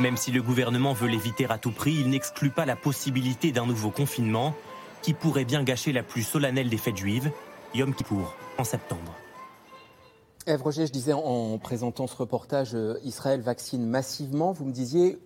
Même 0.01 0.17
si 0.17 0.33
le 0.33 0.43
gouvernement 0.43 0.93
veut 0.93 1.07
l'éviter 1.07 1.47
à 1.49 1.57
tout 1.57 1.71
prix, 1.71 1.95
il 1.95 2.11
n'exclut 2.11 2.51
pas 2.51 2.67
la 2.67 2.75
possibilité 2.75 3.53
d'un 3.53 3.65
nouveau 3.65 3.91
confinement 3.91 4.55
qui 5.03 5.15
pourrait 5.15 5.45
bien 5.45 5.63
gâcher 5.63 5.93
la 5.93 6.03
plus 6.03 6.25
solennelle 6.25 6.69
des 6.69 6.79
fêtes 6.79 6.97
juives, 6.97 7.31
Yom 7.75 7.95
Kippour, 7.95 8.35
en 8.59 8.65
septembre. 8.65 9.15
Ève 10.47 10.63
Roger, 10.63 10.87
je 10.87 10.93
disais 10.93 11.13
en 11.13 11.59
présentant 11.59 12.09
ce 12.09 12.17
reportage, 12.17 12.77
Israël 13.05 13.41
vaccine 13.41 13.87
massivement. 13.87 14.53
Vous 14.53 14.65
me 14.65 14.73
disiez, 14.73 15.19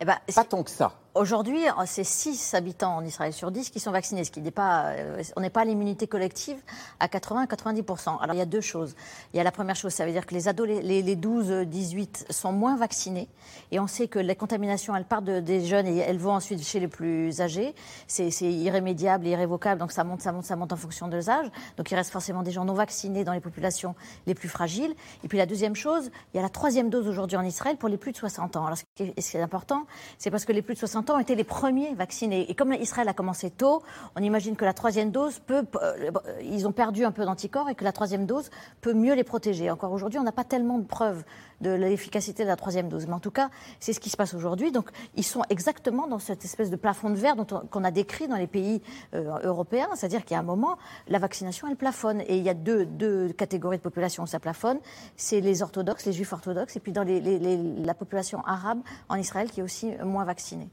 eh 0.00 0.04
ben, 0.04 0.16
pas 0.34 0.44
tant 0.44 0.64
que 0.64 0.70
ça. 0.70 0.98
Aujourd'hui, 1.16 1.58
c'est 1.86 2.04
6 2.04 2.54
habitants 2.54 2.94
en 2.94 3.04
Israël 3.04 3.32
sur 3.32 3.50
10 3.50 3.70
qui 3.70 3.80
sont 3.80 3.90
vaccinés, 3.90 4.22
ce 4.22 4.30
qui 4.30 4.40
n'est 4.40 4.52
pas, 4.52 4.90
euh, 4.90 5.20
on 5.34 5.40
n'est 5.40 5.50
pas 5.50 5.62
à 5.62 5.64
l'immunité 5.64 6.06
collective 6.06 6.56
à 7.00 7.08
80-90%. 7.08 8.20
Alors 8.20 8.36
il 8.36 8.38
y 8.38 8.40
a 8.42 8.46
deux 8.46 8.60
choses. 8.60 8.94
Il 9.34 9.36
y 9.36 9.40
a 9.40 9.42
la 9.42 9.50
première 9.50 9.74
chose, 9.74 9.92
ça 9.92 10.06
veut 10.06 10.12
dire 10.12 10.24
que 10.24 10.34
les 10.34 10.46
ados, 10.46 10.68
les, 10.68 11.16
12-18 11.16 12.30
sont 12.30 12.52
moins 12.52 12.76
vaccinés, 12.76 13.28
et 13.72 13.80
on 13.80 13.88
sait 13.88 14.06
que 14.06 14.20
les 14.20 14.36
contaminations, 14.36 14.94
elles 14.94 15.04
partent 15.04 15.24
des 15.24 15.64
jeunes 15.64 15.88
et 15.88 15.98
elles 15.98 16.18
vont 16.18 16.32
ensuite 16.32 16.62
chez 16.62 16.78
les 16.78 16.86
plus 16.86 17.40
âgés. 17.40 17.74
C'est 18.06 18.30
irrémédiable 18.42 19.26
irrévocable, 19.26 19.80
donc 19.80 19.90
ça 19.90 20.04
monte, 20.04 20.22
ça 20.22 20.30
monte, 20.30 20.44
ça 20.44 20.54
monte 20.54 20.72
en 20.72 20.76
fonction 20.76 21.08
de 21.08 21.16
l'âge. 21.16 21.50
Donc 21.76 21.90
il 21.90 21.96
reste 21.96 22.12
forcément 22.12 22.44
des 22.44 22.52
gens 22.52 22.64
non 22.64 22.74
vaccinés 22.74 23.24
dans 23.24 23.32
les 23.32 23.40
populations 23.40 23.96
les 24.28 24.34
plus 24.34 24.48
fragiles. 24.48 24.94
Et 25.24 25.28
puis 25.28 25.38
la 25.38 25.46
deuxième 25.46 25.74
chose, 25.74 26.12
il 26.32 26.36
y 26.36 26.40
a 26.40 26.42
la 26.42 26.48
troisième 26.48 26.88
dose 26.88 27.08
aujourd'hui 27.08 27.36
en 27.36 27.44
Israël 27.44 27.76
pour 27.76 27.88
les 27.88 27.96
plus 27.96 28.12
de 28.12 28.16
60 28.16 28.54
ans. 28.54 28.66
Alors 28.66 28.78
ce 28.78 28.84
qui 28.94 29.02
est, 29.02 29.20
ce 29.20 29.32
qui 29.32 29.36
est 29.36 29.42
important, 29.42 29.86
c'est 30.16 30.30
parce 30.30 30.44
que 30.44 30.52
les 30.52 30.62
plus 30.62 30.74
de 30.74 30.78
60 30.78 31.00
ans 31.08 31.09
ont 31.14 31.18
été 31.18 31.34
les 31.34 31.44
premiers 31.44 31.94
vaccinés. 31.94 32.50
Et 32.50 32.54
comme 32.54 32.72
Israël 32.72 33.08
a 33.08 33.12
commencé 33.12 33.50
tôt, 33.50 33.82
on 34.16 34.22
imagine 34.22 34.56
que 34.56 34.64
la 34.64 34.72
troisième 34.72 35.10
dose 35.10 35.38
peut. 35.38 35.64
Euh, 35.82 36.10
ils 36.42 36.66
ont 36.66 36.72
perdu 36.72 37.04
un 37.04 37.12
peu 37.12 37.24
d'anticorps 37.24 37.68
et 37.68 37.74
que 37.74 37.84
la 37.84 37.92
troisième 37.92 38.26
dose 38.26 38.50
peut 38.80 38.94
mieux 38.94 39.14
les 39.14 39.24
protéger. 39.24 39.70
Encore 39.70 39.92
aujourd'hui, 39.92 40.18
on 40.18 40.24
n'a 40.24 40.32
pas 40.32 40.44
tellement 40.44 40.78
de 40.78 40.86
preuves 40.86 41.24
de 41.60 41.70
l'efficacité 41.70 42.42
de 42.42 42.48
la 42.48 42.56
troisième 42.56 42.88
dose. 42.88 43.06
Mais 43.06 43.14
en 43.14 43.20
tout 43.20 43.30
cas, 43.30 43.50
c'est 43.78 43.92
ce 43.92 44.00
qui 44.00 44.10
se 44.10 44.16
passe 44.16 44.34
aujourd'hui. 44.34 44.72
Donc, 44.72 44.90
ils 45.16 45.24
sont 45.24 45.42
exactement 45.50 46.06
dans 46.06 46.18
cette 46.18 46.44
espèce 46.44 46.70
de 46.70 46.76
plafond 46.76 47.10
de 47.10 47.16
verre 47.16 47.36
qu'on 47.70 47.84
a 47.84 47.90
décrit 47.90 48.28
dans 48.28 48.36
les 48.36 48.46
pays 48.46 48.82
euh, 49.14 49.38
européens. 49.44 49.88
C'est-à-dire 49.94 50.24
qu'il 50.24 50.34
y 50.34 50.36
a 50.36 50.40
un 50.40 50.44
moment, 50.44 50.78
la 51.08 51.18
vaccination, 51.18 51.68
elle 51.68 51.76
plafonne. 51.76 52.20
Et 52.22 52.36
il 52.36 52.42
y 52.42 52.48
a 52.48 52.54
deux, 52.54 52.86
deux 52.86 53.32
catégories 53.32 53.78
de 53.78 53.82
population 53.82 54.22
où 54.22 54.26
ça 54.26 54.40
plafonne. 54.40 54.78
C'est 55.16 55.40
les 55.40 55.62
orthodoxes, 55.62 56.06
les 56.06 56.12
juifs 56.12 56.32
orthodoxes, 56.32 56.76
et 56.76 56.80
puis 56.80 56.92
dans 56.92 57.02
les, 57.02 57.20
la 57.20 57.94
population 57.94 58.44
arabe 58.44 58.80
en 59.08 59.16
Israël 59.16 59.50
qui 59.50 59.60
est 59.60 59.62
aussi 59.62 59.92
moins 60.02 60.24
vaccinée. 60.24 60.68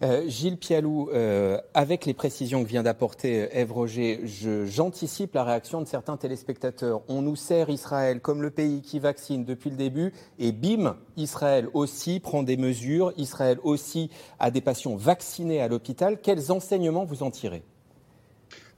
Euh, 0.00 0.28
Gilles 0.28 0.58
Pialou, 0.58 1.10
euh, 1.12 1.58
avec 1.74 2.06
les 2.06 2.14
précisions 2.14 2.62
que 2.62 2.68
vient 2.68 2.84
d'apporter 2.84 3.48
Ève 3.50 3.72
Roger, 3.72 4.20
j'anticipe 4.64 5.34
la 5.34 5.42
réaction 5.42 5.80
de 5.80 5.88
certains 5.88 6.16
téléspectateurs. 6.16 7.02
On 7.08 7.20
nous 7.20 7.34
sert 7.34 7.68
Israël 7.68 8.20
comme 8.20 8.40
le 8.40 8.50
pays 8.50 8.80
qui 8.80 9.00
vaccine 9.00 9.44
depuis 9.44 9.70
le 9.70 9.76
début, 9.76 10.12
et 10.38 10.52
bim, 10.52 10.96
Israël 11.16 11.68
aussi 11.74 12.20
prend 12.20 12.44
des 12.44 12.56
mesures, 12.56 13.12
Israël 13.16 13.58
aussi 13.64 14.08
a 14.38 14.52
des 14.52 14.60
patients 14.60 14.94
vaccinés 14.94 15.60
à 15.60 15.66
l'hôpital. 15.66 16.20
Quels 16.22 16.52
enseignements 16.52 17.04
vous 17.04 17.24
en 17.24 17.32
tirez? 17.32 17.64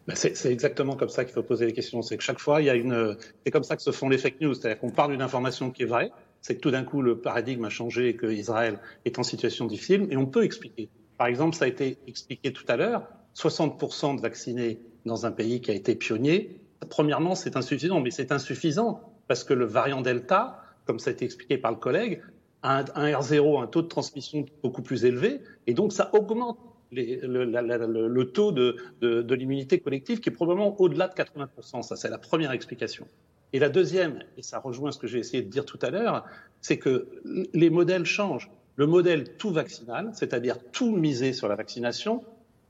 Ben, 0.07 0.15
c'est 0.17 0.51
exactement 0.51 0.97
comme 0.97 1.11
ça 1.11 1.27
qu'il 1.27 1.35
faut 1.35 1.43
poser 1.43 1.67
les 1.67 1.75
questions. 1.75 2.01
C'est 2.01 2.17
que 2.17 2.23
chaque 2.23 2.41
fois, 2.41 2.63
il 2.63 2.65
y 2.65 2.71
a 2.71 2.75
une. 2.75 3.19
C'est 3.45 3.53
comme 3.53 3.63
ça 3.63 3.77
que 3.77 3.83
se 3.83 3.93
font 3.93 4.09
les 4.09 4.17
fake 4.17 4.41
news. 4.41 4.55
C'est-à-dire 4.55 4.81
qu'on 4.81 4.91
parle 4.91 5.13
d'une 5.13 5.21
information 5.21 5.71
qui 5.71 5.83
est 5.83 5.87
vraie, 5.87 6.11
c'est 6.41 6.55
que 6.55 6.61
tout 6.61 6.71
d'un 6.71 6.85
coup, 6.85 7.03
le 7.03 7.19
paradigme 7.19 7.67
a 7.67 7.69
changé 7.69 8.09
et 8.09 8.17
qu'Israël 8.17 8.79
est 9.05 9.19
en 9.19 9.23
situation 9.23 9.67
difficile, 9.67 10.09
et 10.11 10.17
on 10.17 10.25
peut 10.25 10.45
expliquer. 10.45 10.89
Par 11.21 11.27
exemple, 11.27 11.55
ça 11.55 11.67
a 11.67 11.69
été 11.69 11.99
expliqué 12.07 12.51
tout 12.51 12.65
à 12.67 12.79
l'heure, 12.79 13.07
60% 13.37 14.17
de 14.17 14.23
vaccinés 14.23 14.81
dans 15.05 15.27
un 15.27 15.31
pays 15.31 15.61
qui 15.61 15.71
a 15.71 15.75
été 15.75 15.95
pionnier. 15.95 16.63
Premièrement, 16.89 17.35
c'est 17.35 17.59
insuffisant, 17.59 18.01
mais 18.01 18.11
c'est 18.11 18.33
insuffisant 18.33 19.03
parce 19.29 19.45
que 19.45 19.53
le 19.53 19.67
variant 19.67 20.01
Delta, 20.01 20.63
comme 20.87 20.99
ça 20.99 21.11
a 21.11 21.13
été 21.13 21.27
expliqué 21.27 21.59
par 21.59 21.73
le 21.73 21.77
collègue, 21.77 22.23
a 22.63 22.79
un, 22.95 23.13
R0, 23.13 23.63
un 23.63 23.67
taux 23.67 23.83
de 23.83 23.89
transmission 23.89 24.47
beaucoup 24.63 24.81
plus 24.81 25.05
élevé, 25.05 25.43
et 25.67 25.75
donc 25.75 25.93
ça 25.93 26.09
augmente 26.15 26.57
le, 26.91 28.23
taux 28.23 28.51
de, 28.51 29.35
l'immunité 29.35 29.79
collective 29.79 30.21
qui 30.21 30.31
est 30.31 30.33
probablement 30.33 30.81
au-delà 30.81 31.07
de 31.07 31.13
80%. 31.13 31.83
Ça, 31.83 31.97
c'est 31.97 32.09
la 32.09 32.17
première 32.17 32.53
explication. 32.53 33.07
Et 33.53 33.59
la 33.59 33.69
deuxième, 33.69 34.25
et 34.39 34.43
ça 34.43 34.59
rejoint 34.59 34.91
ce 34.91 34.99
que 34.99 35.07
j'ai 35.07 35.19
essayé 35.19 35.43
de 35.43 35.51
dire 35.51 35.67
tout 35.67 35.79
à 35.83 35.91
l'heure, 35.91 36.25
c'est 36.63 36.79
que 36.79 37.09
les 37.53 37.69
modèles 37.69 38.07
changent 38.07 38.51
le 38.77 38.87
modèle 38.87 39.37
tout 39.37 39.51
vaccinal, 39.51 40.11
c'est-à-dire 40.15 40.59
tout 40.73 40.95
misé 40.95 41.33
sur 41.33 41.49
la 41.49 41.57
vaccination, 41.57 42.23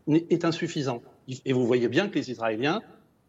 est 0.08 0.44
insuffisant. 0.44 1.02
Et 1.44 1.52
vous 1.52 1.66
voyez 1.66 1.88
bien 1.88 2.08
que 2.08 2.14
les 2.14 2.30
Israéliens 2.30 2.82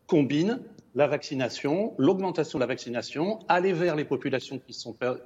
combinent 0.08 0.60
la 0.96 1.08
vaccination, 1.08 1.94
l'augmentation 1.98 2.60
de 2.60 2.64
la 2.64 2.68
vaccination, 2.68 3.40
aller 3.48 3.72
vers 3.72 3.96
les 3.96 4.04
populations 4.04 4.60
qui 4.60 4.72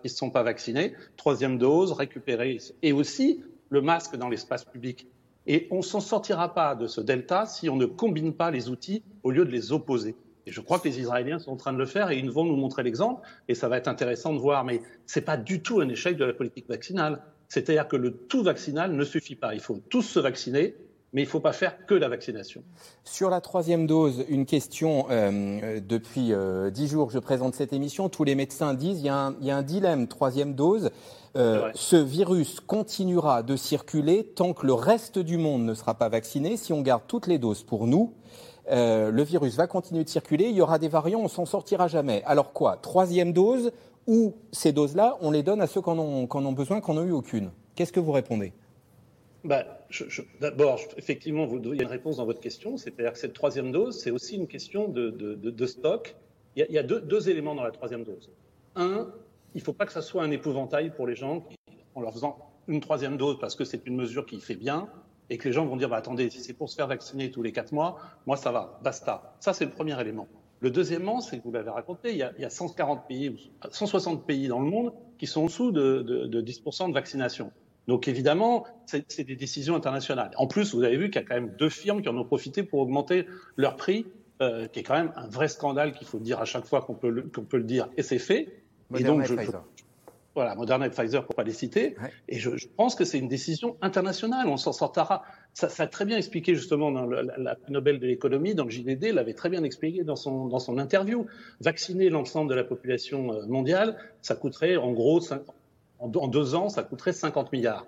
ne 0.04 0.10
sont, 0.10 0.30
pas 0.30 0.44
vaccinées, 0.44 0.94
troisième 1.18 1.58
dose, 1.58 1.92
récupérer, 1.92 2.60
et 2.84 2.94
aussi 2.94 3.44
le 3.70 3.82
masque 3.82 4.16
dans 4.16 4.30
l'espace 4.30 4.64
public. 4.66 5.08
Et 5.48 5.68
on 5.72 5.78
ne 5.78 5.82
s'en 5.82 6.00
sortira 6.00 6.54
pas 6.54 6.76
de 6.76 6.88
ce 6.88 7.02
delta 7.02 7.46
si 7.46 7.70
on 7.70 7.76
ne 7.76 7.86
combine 7.86 8.34
pas 8.34 8.52
les 8.52 8.70
outils 8.70 9.04
au 9.24 9.32
lieu 9.32 9.46
de 9.46 9.52
les 9.52 9.72
opposer. 9.72 10.16
Et 10.48 10.52
je 10.52 10.62
crois 10.62 10.80
que 10.80 10.88
les 10.88 11.00
Israéliens 11.00 11.40
sont 11.40 11.52
en 11.52 11.56
train 11.56 11.74
de 11.74 11.78
le 11.78 11.86
faire 11.86 12.12
et 12.12 12.18
ils 12.18 12.30
vont 12.30 12.46
nous 12.46 12.56
montrer 12.56 12.84
l'exemple. 12.84 13.22
Et 13.48 13.56
ça 13.56 13.68
va 13.68 13.78
être 13.78 13.88
intéressant 13.88 14.34
de 14.34 14.40
voir. 14.40 14.64
Mais 14.64 14.82
ce 15.06 15.20
n'est 15.20 15.26
pas 15.26 15.38
du 15.38 15.62
tout 15.62 15.80
un 15.80 15.90
échec 15.90 16.18
de 16.18 16.26
la 16.26 16.34
politique 16.34 16.68
vaccinale. 16.68 17.22
C'est-à-dire 17.48 17.88
que 17.88 17.96
le 17.96 18.12
tout 18.12 18.44
vaccinal 18.44 18.92
ne 18.94 19.04
suffit 19.04 19.36
pas. 19.36 19.54
Il 19.54 19.60
faut 19.60 19.80
tous 19.90 20.04
se 20.04 20.20
vacciner, 20.20 20.76
mais 21.14 21.22
il 21.22 21.26
ne 21.26 21.30
faut 21.30 21.40
pas 21.40 21.54
faire 21.54 21.86
que 21.86 21.94
la 21.94 22.10
vaccination. 22.10 22.64
Sur 23.04 23.30
la 23.30 23.42
troisième 23.42 23.88
dose, 23.88 24.26
une 24.28 24.46
question. 24.46 25.08
Euh, 25.10 25.80
depuis 25.80 26.34
euh, 26.34 26.70
dix 26.70 26.88
jours, 26.88 27.10
je 27.10 27.20
présente 27.20 27.56
cette 27.56 27.74
émission. 27.74 28.10
Tous 28.10 28.24
les 28.24 28.36
médecins 28.36 28.74
disent 28.74 28.98
qu'il 28.98 29.06
y, 29.06 29.10
a 29.10 29.58
un 29.58 29.64
dilemme. 29.64 30.08
Troisième 30.08 30.54
dose, 30.54 30.90
euh, 31.38 31.70
ce 31.74 31.96
virus 31.96 32.60
continuera 32.60 33.44
de 33.44 33.56
circuler 33.56 34.26
tant 34.26 34.54
que 34.54 34.66
le 34.66 34.74
reste 34.74 35.20
du 35.20 35.38
monde 35.38 35.64
ne 35.64 35.74
sera 35.74 35.96
pas 35.96 36.10
vacciné. 36.10 36.58
Si 36.58 36.74
on 36.74 36.82
garde 36.82 37.04
toutes 37.08 37.28
les 37.28 37.38
doses 37.38 37.64
pour 37.64 37.88
nous, 37.88 38.14
le 38.70 39.22
virus 39.24 39.56
va 39.56 39.68
continuer 39.68 40.04
de 40.04 40.10
circuler. 40.10 40.46
Il 40.46 40.56
y 40.56 40.62
aura 40.62 40.80
des 40.80 40.88
variants, 40.88 41.22
on 41.22 41.28
s'en 41.28 41.46
sortira 41.46 41.88
jamais. 41.88 42.24
Alors 42.26 42.54
quoi 42.54 42.78
Troisième 42.78 43.34
dose 43.34 43.72
ou 44.08 44.36
ces 44.52 44.72
doses-là, 44.72 45.18
on 45.22 45.32
les 45.32 45.44
donne 45.44 45.62
à 45.62 45.68
ceux 45.68 45.82
qui 45.82 45.90
en 45.90 45.98
ont, 45.98 46.52
besoin, 46.52 46.82
qui 46.82 46.92
n'en 46.92 47.02
ont 47.02 47.06
eu 47.06 47.12
aucune. 47.12 47.52
Qu'est-ce 47.76 47.92
que 47.92 48.00
vous 48.00 48.12
répondez? 48.12 48.54
Bah, 49.44 49.66
D'abord, 50.42 50.80
effectivement, 50.98 51.46
vous 51.46 51.58
avez 51.58 51.78
une 51.78 51.86
réponse 51.86 52.18
dans 52.18 52.26
votre 52.26 52.40
question. 52.40 52.78
C'est-à-dire 52.78 53.14
que 53.14 53.20
cette 53.20 53.34
troisième 53.34 53.72
dose, 53.72 54.00
c'est 54.00 54.12
aussi 54.12 54.36
une 54.36 54.48
question 54.48 54.88
de, 54.88 55.66
stock. 55.66 56.16
Il 56.56 56.66
y 56.70 56.78
a, 56.78 56.84
deux, 56.84 57.30
éléments 57.30 57.56
dans 57.56 57.64
la 57.64 57.72
troisième 57.72 58.04
dose. 58.04 58.32
Un, 58.76 59.08
il 59.54 59.60
ne 59.60 59.64
faut 59.64 59.74
pas 59.74 59.86
que 59.86 59.92
ça 59.94 60.02
soit 60.02 60.24
un 60.24 60.32
épouvantail 60.32 60.92
pour 60.92 61.08
les 61.08 61.16
gens 61.16 61.44
en 61.96 62.02
leur 62.02 62.14
faisant 62.14 62.38
une 62.68 62.82
troisième 62.82 63.18
dose 63.18 63.38
parce 63.40 63.56
que 63.56 63.64
c'est 63.64 63.86
une 63.86 63.96
mesure 63.96 64.26
qui 64.26 64.40
fait 64.40 64.56
bien 64.56 64.90
et 65.30 65.38
que 65.38 65.48
les 65.48 65.54
gens 65.54 65.66
vont 65.66 65.76
dire 65.76 65.90
bah, 65.90 65.98
attendez, 65.98 66.30
si 66.30 66.42
c'est 66.42 66.54
pour 66.54 66.70
se 66.70 66.76
faire 66.76 66.88
vacciner 66.88 67.32
tous 67.32 67.42
les 67.42 67.52
quatre 67.52 67.72
mois, 67.72 68.00
moi 68.26 68.38
ça 68.38 68.52
va, 68.52 68.80
basta. 68.84 69.36
Ça, 69.40 69.54
c'est 69.54 69.66
le 69.66 69.72
premier 69.72 70.00
élément. 70.00 70.28
Le 70.62 70.72
deuxièmement, 70.72 71.22
c'est 71.22 71.38
que 71.38 71.44
vous 71.44 71.52
l'avez 71.52 71.70
raconté, 71.70 72.12
il 72.12 72.18
y, 72.18 72.24
a, 72.24 72.50
140 72.50 73.08
pays, 73.08 73.52
160 73.70 74.26
pays 74.26 74.48
dans 74.48 74.60
le 74.60 74.70
monde 74.70 74.94
qui 75.18 75.28
sont 75.28 75.42
en 75.42 75.46
dessous 75.46 75.72
de, 75.72 76.42
10% 76.42 76.90
de 76.90 76.94
vaccination. 76.94 77.52
Donc 77.88 78.08
évidemment, 78.08 78.66
c'est 78.86 79.24
des 79.24 79.36
décisions 79.36 79.76
internationales. 79.76 80.32
En 80.38 80.48
plus, 80.48 80.74
vous 80.74 80.84
avez 80.84 80.98
vu 80.98 81.12
qu'il 81.12 81.22
y 81.22 81.24
a 81.24 81.28
quand 81.28 81.36
même 81.36 81.54
deux 81.58 81.70
firmes 81.70 82.02
qui 82.02 82.10
en 82.10 82.18
ont 82.18 82.26
profité 82.26 82.64
pour 82.64 82.80
augmenter 82.80 83.28
leur 83.58 83.76
prix, 83.76 84.08
euh, 84.42 84.68
qui 84.68 84.80
est 84.80 84.84
quand 84.84 84.96
même 84.96 85.12
un 85.16 85.28
vrai 85.28 85.48
scandale 85.48 85.94
qu'il 85.94 86.08
faut 86.08 86.20
dire 86.20 86.40
à 86.40 86.46
chaque 86.46 86.66
fois 86.66 86.82
qu'on 86.82 86.96
peut, 86.96 87.14
peut, 87.24 87.58
le 87.58 87.64
dire, 87.64 87.88
et 87.96 88.02
c'est 88.02 88.18
fait. 88.18 88.64
et 88.98 89.04
donc, 89.04 89.24
je, 89.24 89.36
voilà, 90.36 90.54
Moderna 90.56 90.86
et 90.86 90.90
Pfizer 90.90 91.26
pour 91.26 91.34
pas 91.34 91.44
les 91.44 91.54
citer. 91.54 91.96
Et 92.28 92.38
je, 92.40 92.52
pense 92.76 92.94
que 92.94 93.06
c'est 93.06 93.18
une 93.18 93.30
décision 93.30 93.78
internationale. 93.82 94.48
On 94.48 94.58
s'en 94.58 94.74
sortira. 94.74 95.24
Ça, 95.54 95.70
ça, 95.70 95.84
a 95.84 95.88
très 95.88 96.04
bien 96.04 96.18
expliqué 96.18 96.54
justement 96.54 96.92
dans 96.92 97.06
le, 97.06 97.22
la, 97.38 97.58
Nobel 97.70 98.00
de 98.00 98.06
l'économie, 98.06 98.54
dans 98.54 98.66
le 98.66 98.70
JDD, 98.70 99.14
l'avait 99.14 99.34
très 99.34 99.50
bien 99.50 99.64
expliqué 99.64 100.04
dans 100.04 100.18
son, 100.18 100.48
dans 100.48 100.60
son 100.60 100.78
interview. 100.78 101.26
Vacciner 101.62 102.10
l'ensemble 102.10 102.50
de 102.50 102.56
la 102.56 102.66
population 102.66 103.34
euh, 103.34 103.46
mondiale, 103.46 103.98
ça 104.22 104.36
coûterait 104.36 104.76
en 104.76 104.92
gros, 104.92 105.22
en, 106.00 106.28
deux 106.28 106.56
ans, 106.56 106.70
ça 106.70 106.84
coûterait 106.84 107.14
50 107.14 107.52
milliards. 107.54 107.88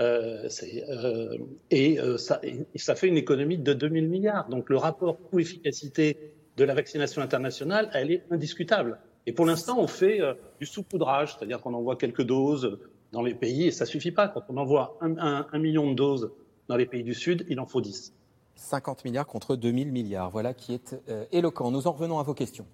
Euh, 0.00 0.48
euh, 0.88 1.38
et, 1.70 1.98
euh, 1.98 2.16
ça, 2.18 2.40
et, 2.44 2.66
ça, 2.76 2.94
fait 2.94 3.08
une 3.08 3.16
économie 3.16 3.58
de 3.58 3.72
2000 3.72 4.08
milliards. 4.08 4.48
Donc 4.48 4.70
le 4.70 4.76
rapport 4.76 5.18
coût-efficacité 5.20 6.34
de 6.56 6.64
la 6.64 6.74
vaccination 6.74 7.22
internationale, 7.22 7.90
elle 7.94 8.12
est 8.12 8.24
indiscutable. 8.30 8.98
Et 9.28 9.32
pour 9.32 9.44
l'instant, 9.44 9.78
on 9.78 9.86
fait 9.86 10.22
euh, 10.22 10.32
du 10.58 10.64
saupoudrage, 10.64 11.36
c'est-à-dire 11.36 11.60
qu'on 11.60 11.74
envoie 11.74 11.96
quelques 11.96 12.22
doses 12.22 12.78
dans 13.12 13.20
les 13.20 13.34
pays 13.34 13.66
et 13.66 13.70
ça 13.70 13.84
suffit 13.84 14.10
pas. 14.10 14.26
Quand 14.26 14.40
on 14.48 14.56
envoie 14.56 14.96
un, 15.02 15.58
million 15.58 15.90
de 15.90 15.94
doses 15.94 16.30
dans 16.66 16.76
les 16.76 16.86
pays 16.86 17.02
du 17.02 17.12
Sud, 17.12 17.44
il 17.50 17.60
en 17.60 17.66
faut 17.66 17.82
10. 17.82 18.14
50 18.54 19.04
milliards 19.04 19.26
contre 19.26 19.54
2000 19.54 19.92
milliards, 19.92 20.30
voilà 20.30 20.54
qui 20.54 20.72
est 20.72 20.96
euh, 21.10 21.26
éloquent. 21.30 21.70
Nous 21.70 21.86
en 21.86 21.92
revenons 21.92 22.18
à 22.18 22.22
vos 22.22 22.32
questions. 22.32 22.64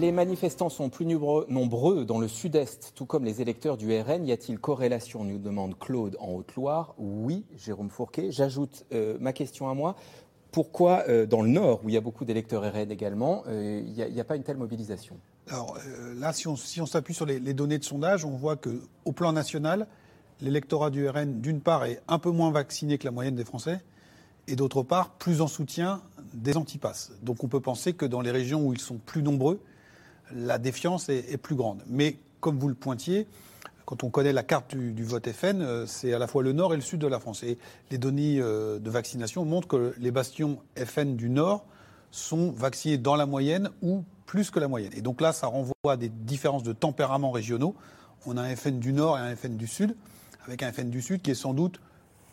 Les 0.00 0.10
manifestants 0.10 0.68
sont 0.68 0.90
plus 0.90 1.06
nombreux 1.06 2.04
dans 2.04 2.18
le 2.18 2.26
sud-est, 2.26 2.90
tout 2.96 3.06
comme 3.06 3.24
les 3.24 3.40
électeurs 3.40 3.76
du 3.76 3.96
RN. 3.96 4.26
Y 4.26 4.32
a-t-il 4.32 4.58
corrélation 4.58 5.22
nous 5.22 5.38
demande 5.38 5.78
Claude 5.78 6.16
en 6.18 6.32
Haute-Loire. 6.32 6.96
Oui, 6.98 7.44
Jérôme 7.54 7.90
Fourquet. 7.90 8.32
J'ajoute 8.32 8.84
euh, 8.92 9.16
ma 9.20 9.32
question 9.32 9.68
à 9.68 9.74
moi 9.74 9.94
pourquoi 10.52 11.04
euh, 11.08 11.26
dans 11.26 11.42
le 11.42 11.48
Nord, 11.48 11.80
où 11.82 11.88
il 11.88 11.94
y 11.94 11.98
a 11.98 12.00
beaucoup 12.00 12.24
d'électeurs 12.24 12.62
RN 12.62 12.90
également, 12.90 13.42
euh, 13.48 13.82
il 13.84 13.92
n'y 13.92 14.20
a, 14.20 14.24
pas 14.24 14.36
une 14.36 14.44
telle 14.44 14.58
mobilisation? 14.58 15.16
Alors 15.48 15.78
euh, 15.88 16.14
là, 16.20 16.32
si 16.32 16.46
on 16.46 16.86
s'appuie 16.86 17.14
sur 17.14 17.26
les, 17.26 17.40
données 17.54 17.78
de 17.78 17.84
sondage, 17.84 18.24
on 18.24 18.36
voit 18.36 18.56
qu'au 18.56 19.12
plan 19.12 19.32
national, 19.32 19.86
l'électorat 20.40 20.90
du 20.90 21.08
RN, 21.08 21.40
d'une 21.40 21.60
part, 21.60 21.86
est 21.86 22.00
un 22.06 22.18
peu 22.18 22.30
moins 22.30 22.50
vacciné 22.50 22.98
que 22.98 23.04
la 23.04 23.10
moyenne 23.10 23.34
des 23.34 23.44
Français, 23.44 23.80
et 24.46 24.54
d'autre 24.54 24.82
part, 24.82 25.10
plus 25.10 25.40
en 25.40 25.46
soutien 25.46 26.02
des 26.34 26.56
antipasses. 26.56 27.12
Donc 27.22 27.42
on 27.42 27.48
peut 27.48 27.60
penser 27.60 27.94
que 27.94 28.04
dans 28.04 28.20
les 28.20 28.30
régions 28.30 28.66
où 28.66 28.74
ils 28.74 28.80
sont 28.80 28.98
plus 28.98 29.22
nombreux, 29.22 29.58
la 30.34 30.58
défiance 30.58 31.08
est, 31.08 31.36
plus 31.38 31.54
grande. 31.54 31.82
Mais 31.86 32.18
comme 32.40 32.58
vous 32.58 32.68
le 32.68 32.74
pointiez, 32.74 33.26
quand 33.92 34.04
on 34.04 34.08
connaît 34.08 34.32
la 34.32 34.42
carte 34.42 34.74
du, 34.74 35.04
vote 35.04 35.30
FN, 35.30 35.60
euh, 35.60 35.84
c'est 35.84 36.14
à 36.14 36.18
la 36.18 36.26
fois 36.26 36.42
le 36.42 36.54
nord 36.54 36.72
et 36.72 36.76
le 36.76 36.82
sud 36.82 36.98
de 36.98 37.06
la 37.06 37.20
France. 37.20 37.42
Et 37.42 37.58
les 37.90 37.98
données 37.98 38.38
euh, 38.40 38.78
de 38.78 38.88
vaccination 38.88 39.44
montrent 39.44 39.68
que 39.68 39.94
les 39.98 40.10
bastions 40.10 40.60
FN 40.78 41.14
du 41.14 41.28
nord 41.28 41.66
sont 42.10 42.52
vaccinés 42.52 42.96
dans 42.96 43.16
la 43.16 43.26
moyenne 43.26 43.68
ou 43.82 44.02
plus 44.24 44.50
que 44.50 44.58
la 44.58 44.66
moyenne. 44.66 44.92
Et 44.96 45.02
donc 45.02 45.20
là, 45.20 45.32
ça 45.32 45.46
renvoie 45.46 45.74
à 45.84 45.98
des 45.98 46.08
différences 46.08 46.62
de 46.62 46.72
tempéraments 46.72 47.32
régionaux. 47.32 47.74
On 48.24 48.38
a 48.38 48.40
un 48.40 48.56
FN 48.56 48.78
du 48.78 48.94
nord 48.94 49.18
et 49.18 49.20
un 49.20 49.36
FN 49.36 49.58
du 49.58 49.66
sud, 49.66 49.94
avec 50.46 50.62
un 50.62 50.72
FN 50.72 50.88
du 50.88 51.02
sud 51.02 51.20
qui 51.20 51.30
est 51.30 51.34
sans 51.34 51.52
doute 51.52 51.78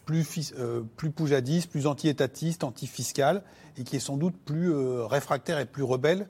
plus, 0.05 0.53
euh, 0.57 0.79
plus 0.95 1.11
poujadiste, 1.11 1.69
plus 1.69 1.87
anti-étatiste, 1.87 2.63
anti-fiscal, 2.63 3.43
et 3.77 3.83
qui 3.83 3.97
est 3.97 3.99
sans 3.99 4.15
doute 4.15 4.35
plus 4.45 4.71
réfractaire 4.71 5.59
et 5.59 5.65
plus 5.65 5.83
rebelle 5.83 6.29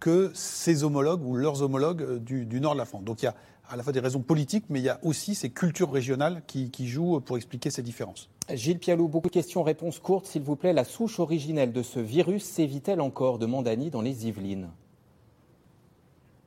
que 0.00 0.30
ses 0.34 0.84
homologues 0.84 1.24
ou 1.24 1.36
leurs 1.36 1.62
homologues 1.62 2.02
euh, 2.02 2.18
du, 2.18 2.60
nord 2.60 2.74
de 2.74 2.78
la 2.78 2.84
France. 2.84 3.04
Donc 3.04 3.22
il 3.22 3.26
y 3.26 3.28
a 3.28 3.34
à 3.68 3.76
la 3.76 3.82
fois 3.82 3.92
des 3.92 4.00
raisons 4.00 4.20
politiques, 4.20 4.64
mais 4.68 4.80
il 4.80 4.84
y 4.84 4.88
a 4.88 4.98
aussi 5.02 5.34
ces 5.34 5.50
cultures 5.50 5.92
régionales 5.92 6.42
qui, 6.46 6.70
jouent 6.86 7.20
pour 7.20 7.36
expliquer 7.36 7.70
ces 7.70 7.82
différences. 7.82 8.28
Gilles 8.52 8.78
Pialou, 8.78 9.08
beaucoup 9.08 9.28
de 9.28 9.34
questions, 9.34 9.62
réponses 9.62 9.98
courtes, 9.98 10.26
s'il 10.26 10.42
vous 10.42 10.56
plaît. 10.56 10.72
La 10.72 10.84
souche 10.84 11.18
originelle 11.18 11.72
de 11.72 11.82
ce 11.82 11.98
virus 11.98 12.44
sévit-elle 12.44 13.00
encore 13.00 13.38
demande 13.38 13.66
Annie 13.66 13.90
dans 13.90 14.02
les 14.02 14.28
Yvelines. 14.28 14.70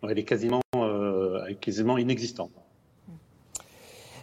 Elle 0.03 0.17
est 0.17 0.24
quasiment, 0.24 0.61
euh, 0.76 1.53
quasiment 1.59 1.97
inexistante. 1.97 2.51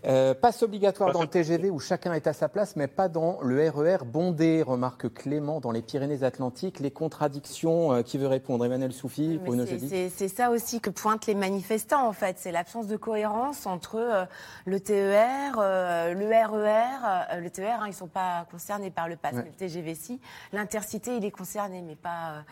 Euh, 0.07 0.34
passe 0.34 0.62
obligatoire 0.62 1.12
dans 1.12 1.22
le 1.22 1.26
TGV 1.26 1.68
où 1.68 1.80
chacun 1.80 2.12
est 2.12 2.28
à 2.28 2.32
sa 2.32 2.48
place, 2.48 2.76
mais 2.76 2.86
pas 2.86 3.09
dans 3.09 3.40
le 3.42 3.68
RER 3.68 3.98
e 4.02 4.04
bondé, 4.04 4.62
remarque 4.62 5.12
Clément 5.12 5.59
dans 5.59 5.72
les 5.72 5.82
Pyrénées-Atlantiques. 5.82 6.78
Les 6.78 6.92
contradictions, 6.92 7.92
euh, 7.92 8.02
qui 8.02 8.16
veut 8.16 8.28
répondre? 8.28 8.64
Emmanuel 8.64 8.92
Soufi, 8.92 9.38
Bruno 9.38 9.64
C'est 9.66 10.28
ça 10.28 10.50
aussi 10.50 10.80
que 10.80 10.90
pointent 10.90 11.26
les 11.26 11.34
manifestants, 11.34 12.07
en 12.07 12.12
fait. 12.12 12.36
C'est 12.38 12.52
l'absence 12.52 12.86
de 12.86 12.96
cohérence 12.96 13.66
entre 13.66 13.96
euh, 13.96 14.24
le 14.64 14.78
TER, 14.78 15.57
le 15.57 16.26
RER. 16.26 17.40
le 17.40 17.50
TER, 17.50 17.80
hein, 17.80 17.86
ils 17.86 17.90
ne 17.90 17.94
sont 17.94 18.07
pas 18.07 18.46
concernés 18.50 18.90
par 18.90 19.09
le 19.09 19.16
pass, 19.16 19.34
mais 19.34 19.42
le 19.42 19.57
TGV 19.57 19.94
si. 19.96 20.20
L'intercité, 20.52 21.16
il 21.16 21.24
est 21.24 21.30
concerné, 21.32 21.82
mais 21.82 21.96
pas 21.96 22.44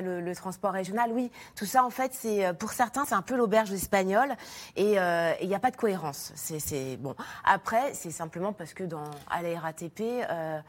le, 0.00 0.34
transport 0.34 0.72
régional. 0.72 1.10
Oui, 1.12 1.30
tout 1.56 1.66
ça, 1.66 1.84
en 1.84 1.90
fait, 1.90 2.12
c'est 2.14 2.46
euh, 2.46 2.52
pour 2.52 2.72
certains, 2.72 3.04
c'est 3.04 3.14
un 3.14 3.22
peu 3.22 3.36
l'auberge 3.36 3.72
espagnole 3.72 4.36
et 4.76 4.98
euh, 4.98 5.32
il 5.40 5.48
n'y 5.48 5.54
a 5.54 5.58
pas 5.58 5.70
de 5.70 5.76
cohérence. 5.76 6.32
C'est 6.36 6.96
bon. 6.98 7.14
Après, 7.44 7.94
c'est 7.94 8.10
simplement 8.10 8.52
parce 8.52 8.74
que 8.74 8.84
dans 8.84 9.10
à 9.28 9.42
la 9.42 9.58
RATP. 9.58 10.00
Euh, 10.00 10.60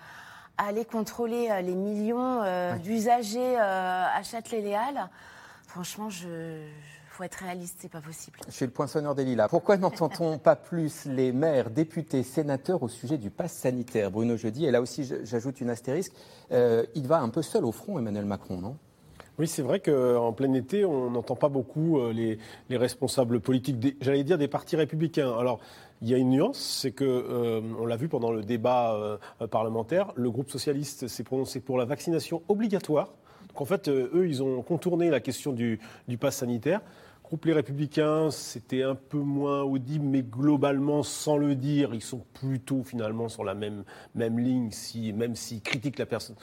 aller 0.58 0.86
contrôler 0.86 1.50
les 1.64 1.74
millions 1.74 2.44
d'usagers 2.84 3.58
à 3.58 4.22
Châtelet-Léal, 4.22 5.10
franchement, 5.66 6.08
je, 6.12 6.68
faut 7.10 7.24
être 7.24 7.36
réaliste, 7.36 7.78
c'est 7.80 7.90
pas 7.90 8.02
possible. 8.02 8.38
Je 8.46 8.52
suis 8.52 8.66
le 8.66 8.72
poinçonneur 8.72 9.16
des 9.16 9.24
lilas. 9.24 9.48
Pourquoi 9.48 9.78
n'entend-on 9.78 10.38
pas 10.38 10.56
plus 10.56 11.06
les 11.06 11.32
maires, 11.32 11.72
députés, 11.72 12.22
sénateurs 12.22 12.84
au 12.84 12.90
sujet 12.90 13.18
du 13.18 13.32
pass 13.32 13.54
sanitaire? 13.54 14.12
Bruno 14.12 14.38
Jeudi, 14.38 14.68
et 14.68 14.72
là 14.72 14.82
aussi 14.82 15.10
j'ajoute 15.24 15.62
une 15.62 15.72
astérisque, 15.72 16.14
il 16.52 17.08
va 17.08 17.22
un 17.22 17.30
peu 17.30 17.42
seul 17.42 17.66
au 17.66 17.72
front, 17.72 17.98
Emmanuel 17.98 18.26
Macron, 18.26 18.58
non? 18.58 18.78
Oui, 19.42 19.48
c'est 19.48 19.64
vrai 19.64 19.80
qu'en 19.80 20.34
plein 20.34 20.54
été, 20.54 20.86
on 20.86 21.10
n'entend 21.10 21.36
pas 21.36 21.50
beaucoup 21.50 22.00
euh, 22.00 22.14
les, 22.14 22.78
responsables 22.78 23.40
politiques, 23.40 23.98
j'allais 24.00 24.24
dire 24.24 24.38
des 24.38 24.48
partis 24.48 24.76
républicains. 24.76 25.36
Alors, 25.36 25.60
il 26.04 26.10
y 26.10 26.14
a 26.14 26.18
une 26.18 26.30
nuance, 26.30 26.60
c'est 26.60 26.92
que, 26.92 27.04
euh, 27.04 27.60
on 27.80 27.88
l'a 27.88 27.96
vu 27.96 28.08
pendant 28.08 28.32
le 28.32 28.44
débat 28.44 28.94
euh, 28.94 29.48
parlementaire, 29.48 30.14
le 30.16 30.30
groupe 30.30 30.52
socialiste 30.52 31.08
s'est 31.08 31.24
prononcé 31.24 31.60
pour 31.60 31.80
la 31.80 31.86
vaccination 31.86 32.44
obligatoire. 32.50 33.16
Donc 33.48 33.62
en 33.62 33.66
fait, 33.66 33.90
eux, 33.90 34.28
ils 34.28 34.44
ont 34.44 34.62
contourné 34.62 35.10
la 35.10 35.20
question 35.20 35.54
du 35.54 35.80
pass 36.20 36.36
sanitaire 36.38 36.82
groupe 37.32 37.46
Les 37.46 37.54
Républicains, 37.54 38.30
c'était 38.30 38.84
un 38.84 38.94
peu 38.94 39.20
moins 39.20 39.62
audible, 39.62 40.04
mais 40.04 40.22
globalement, 40.22 41.02
sans 41.02 41.38
le 41.38 41.56
dire, 41.56 41.94
ils 41.94 42.02
sont 42.02 42.26
plutôt 42.34 42.84
finalement 42.84 43.30
sur 43.30 43.46
la 43.46 43.54
même, 43.54 43.86
même 44.16 44.38
ligne, 44.38 44.70
si, 44.72 45.14
même 45.14 45.38
s'ils 45.38 45.62
critiquent 45.62 45.98
la 45.98 46.06
personne, 46.06 46.36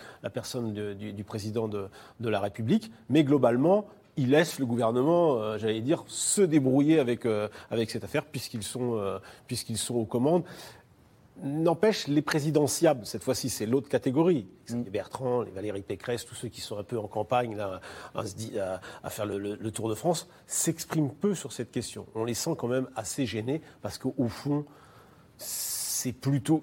du, 0.72 1.24
président 1.24 1.68
de, 1.68 1.90
la 2.26 2.40
République. 2.40 2.90
Mais 3.10 3.22
globalement, 3.22 3.84
ils 4.16 4.30
laissent 4.30 4.58
le 4.58 4.64
gouvernement, 4.64 5.36
euh, 5.36 5.58
j'allais 5.58 5.82
dire, 5.82 6.04
se 6.06 6.40
débrouiller 6.40 7.00
avec, 7.00 7.26
euh, 7.26 7.48
avec 7.70 7.90
cette 7.90 8.04
affaire, 8.04 8.24
puisqu'ils 8.24 8.62
sont, 8.62 8.96
euh, 8.96 9.18
puisqu'ils 9.46 9.76
sont 9.76 9.96
aux 9.96 10.06
commandes. 10.06 10.44
N'empêche, 11.42 12.08
les 12.08 12.22
présidentiables, 12.22 13.06
cette 13.06 13.22
fois-ci, 13.22 13.48
c'est 13.48 13.66
l'autre 13.66 13.88
catégorie. 13.88 14.46
Mm. 14.70 14.82
Les 14.84 14.90
Bertrand, 14.90 15.42
les 15.42 15.50
Valérie 15.50 15.82
Pécresse, 15.82 16.24
tous 16.24 16.34
ceux 16.34 16.48
qui 16.48 16.60
sont 16.60 16.78
un 16.78 16.82
peu 16.82 16.98
en 16.98 17.06
campagne 17.06 17.56
là, 17.56 17.80
à, 18.14 19.10
faire 19.10 19.26
le, 19.26 19.70
Tour 19.70 19.88
de 19.88 19.94
France, 19.94 20.28
s'expriment 20.46 21.10
peu 21.10 21.34
sur 21.34 21.52
cette 21.52 21.70
question. 21.70 22.06
On 22.14 22.24
les 22.24 22.34
sent 22.34 22.54
quand 22.58 22.68
même 22.68 22.88
assez 22.96 23.26
gênés 23.26 23.60
parce 23.82 23.98
qu'au 23.98 24.28
fond, 24.28 24.64
c'est 25.36 26.12
plutôt 26.12 26.62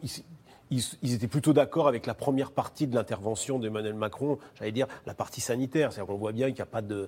ils, 1.02 1.14
étaient 1.14 1.28
plutôt 1.28 1.54
d'accord 1.54 1.88
avec 1.88 2.06
la 2.06 2.14
première 2.14 2.52
partie 2.52 2.88
de 2.88 2.96
l'intervention 2.96 3.60
d'Emmanuel 3.60 3.94
Macron, 3.94 4.38
j'allais 4.56 4.72
dire 4.72 4.88
la 5.06 5.14
partie 5.14 5.42
sanitaire. 5.42 5.92
C'est-à-dire 5.92 6.14
qu'on 6.14 6.20
voit 6.20 6.32
bien 6.32 6.48
qu'il 6.48 6.56
n'y 6.56 6.62
a 6.62 6.66
pas 6.66 6.82
de, 6.82 7.08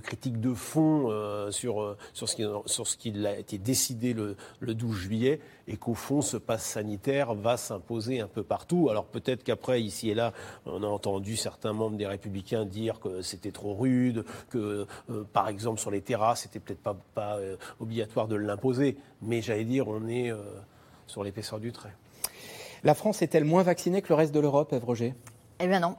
critique 0.00 0.40
de 0.40 0.54
fond 0.54 1.10
euh, 1.10 1.50
sur, 1.50 1.82
euh, 1.82 1.96
sur, 2.12 2.28
ce 2.28 2.96
qui, 2.96 3.26
a 3.26 3.38
été 3.38 3.58
décidé 3.58 4.14
le, 4.14 4.36
12 4.60 4.96
juillet 4.96 5.40
et 5.66 5.76
qu'au 5.76 5.94
fond, 5.94 6.22
ce 6.22 6.36
passe 6.36 6.64
sanitaire 6.64 7.34
va 7.34 7.56
s'imposer 7.56 8.20
un 8.20 8.28
peu 8.28 8.42
partout. 8.42 8.88
Alors 8.90 9.06
peut-être 9.06 9.42
qu'après, 9.44 9.82
ici 9.82 10.10
et 10.10 10.14
là, 10.14 10.32
on 10.66 10.82
a 10.82 10.86
entendu 10.86 11.36
certains 11.36 11.72
membres 11.72 11.96
des 11.96 12.06
Républicains 12.06 12.64
dire 12.64 13.00
que 13.00 13.22
c'était 13.22 13.52
trop 13.52 13.74
rude, 13.74 14.24
que 14.50 14.86
euh, 15.10 15.24
par 15.32 15.48
exemple 15.48 15.80
sur 15.80 15.90
les 15.90 16.00
terrasses, 16.00 16.42
c'était 16.42 16.60
peut-être 16.60 16.80
pas 16.80 17.38
obligatoire 17.80 18.28
de 18.28 18.36
l'imposer. 18.36 18.96
Mais 19.22 19.42
j'allais 19.42 19.64
dire, 19.64 19.88
on 19.88 20.08
est 20.08 20.32
sur 21.06 21.24
l'épaisseur 21.24 21.58
du 21.58 21.72
trait. 21.72 21.94
La 22.84 22.94
France 22.94 23.22
est-elle 23.22 23.44
moins 23.44 23.62
vaccinée 23.62 24.02
que 24.02 24.08
le 24.08 24.14
reste 24.14 24.34
de 24.34 24.40
l'Europe, 24.40 24.72
Eve 24.72 24.84
Roger? 24.84 25.14
Eh 25.60 25.66
bien 25.66 25.80
non. 25.80 25.96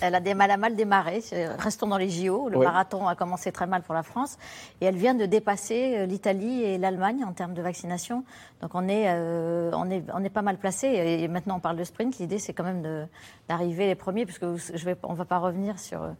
Elle 0.00 0.16
a, 0.16 0.20
des, 0.20 0.34
mal 0.34 0.50
à 0.50 0.56
mal 0.56 0.74
démarré. 0.74 1.22
Restons 1.58 1.86
dans 1.86 1.96
les 1.96 2.08
JO. 2.08 2.48
Le 2.48 2.58
marathon 2.58 3.06
a 3.06 3.14
commencé 3.14 3.52
très 3.52 3.66
mal 3.66 3.82
pour 3.82 3.94
la 3.94 4.02
France. 4.02 4.36
Et 4.80 4.86
elle 4.86 4.96
vient 4.96 5.14
de 5.14 5.26
dépasser 5.26 5.94
euh, 5.96 6.06
l'Italie 6.06 6.62
et 6.62 6.76
l'Allemagne 6.76 7.24
en 7.24 7.32
termes 7.32 7.54
de 7.54 7.62
vaccination. 7.62 8.24
Donc 8.62 8.72
on 8.74 8.88
est, 8.88 9.04
euh, 9.06 9.70
on 9.74 9.88
est, 9.88 10.02
on 10.12 10.24
est 10.24 10.30
pas 10.30 10.42
mal 10.42 10.58
placé. 10.58 10.88
Et 10.88 11.28
maintenant 11.28 11.56
on 11.56 11.60
parle 11.60 11.76
de 11.76 11.84
sprint. 11.84 12.18
L'idée 12.18 12.38
c'est 12.38 12.52
quand 12.52 12.64
même 12.64 13.08
d'arriver 13.48 13.86
les 13.86 13.94
premiers, 13.94 14.26
puisque 14.26 14.46
je 14.56 14.84
vais, 14.84 14.96
on 15.04 15.12
ne 15.12 15.18
va 15.18 15.24
pas 15.24 15.38
revenir 15.38 15.78
sur 15.78 16.02
euh, 16.02 16.10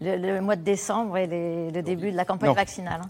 le, 0.00 0.40
mois 0.40 0.56
de 0.56 0.62
décembre 0.62 1.16
et 1.16 1.26
le 1.26 1.80
début 1.82 2.12
de 2.12 2.16
la 2.16 2.26
campagne 2.26 2.54
vaccinale. 2.54 3.00
Hein 3.04 3.08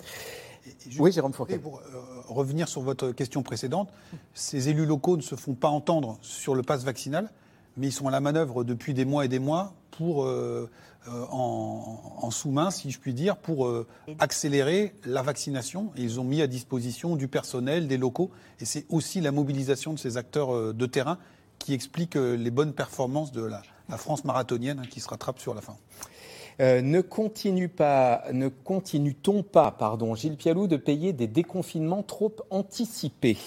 oui, 0.99 1.13
Jérôme 1.13 1.33
Fourquet. 1.33 1.59
Pour 1.59 1.79
euh, 1.79 2.18
revenir 2.29 2.69
sur 2.69 2.83
votre 2.83 3.13
question 3.13 3.43
précédente, 3.43 3.91
ces 4.35 4.69
élus 4.69 4.87
locaux 4.87 5.17
ne 5.17 5.23
se 5.23 5.35
font 5.35 5.55
pas 5.55 5.69
entendre 5.69 6.19
sur 6.23 6.55
le 6.55 6.63
pass 6.63 6.85
vaccinal, 6.85 7.31
mais 7.77 7.89
ils 7.89 7.93
sont 7.93 8.09
à 8.09 8.11
la 8.11 8.21
manœuvre 8.21 8.65
depuis 8.65 8.95
des 8.95 9.05
mois 9.05 9.25
et 9.25 9.29
des 9.29 9.39
mois 9.39 9.75
pour, 9.91 10.25
euh, 10.25 10.69
euh, 11.09 11.25
en, 11.31 12.31
sous-main, 12.31 12.71
si 12.71 12.91
je 12.91 12.99
puis 12.99 13.15
dire, 13.15 13.37
pour 13.37 13.73
accélérer 14.19 14.95
la 15.05 15.23
vaccination. 15.23 15.91
Ils 15.97 16.21
ont 16.21 16.25
mis 16.25 16.43
à 16.43 16.47
disposition 16.47 17.17
du 17.17 17.29
personnel, 17.29 17.89
des 17.89 17.97
locaux. 17.97 18.31
Et 18.61 18.65
c'est 18.65 18.85
aussi 18.91 19.21
la 19.21 19.33
mobilisation 19.33 19.93
de 19.93 19.99
ces 19.99 20.17
acteurs 20.17 20.75
de 20.75 20.87
terrain 20.87 21.19
qui 21.59 21.73
explique 21.73 22.15
les 22.15 22.51
bonnes 22.51 22.75
performances 22.75 23.33
de 23.33 23.43
la, 23.43 23.63
France 23.97 24.25
marathonienne 24.25 24.81
hein, 24.81 24.89
qui 24.89 25.01
se 25.01 25.09
rattrape 25.09 25.39
sur 25.39 25.55
la 25.55 25.63
fin. 25.63 25.77
Euh, 26.61 26.83
ne 26.83 27.01
continue 27.01 27.69
pas, 27.69 28.25
ne 28.33 28.49
continue-t-on 28.49 29.45
pas, 29.45 29.71
pardon, 29.71 30.17
Gilles 30.17 30.37
Pialou, 30.37 30.67
de 30.67 30.77
payer 30.77 31.13
des 31.13 31.29
déconfinements 31.29 32.03
trop 32.03 32.35
anticipés? 32.51 33.39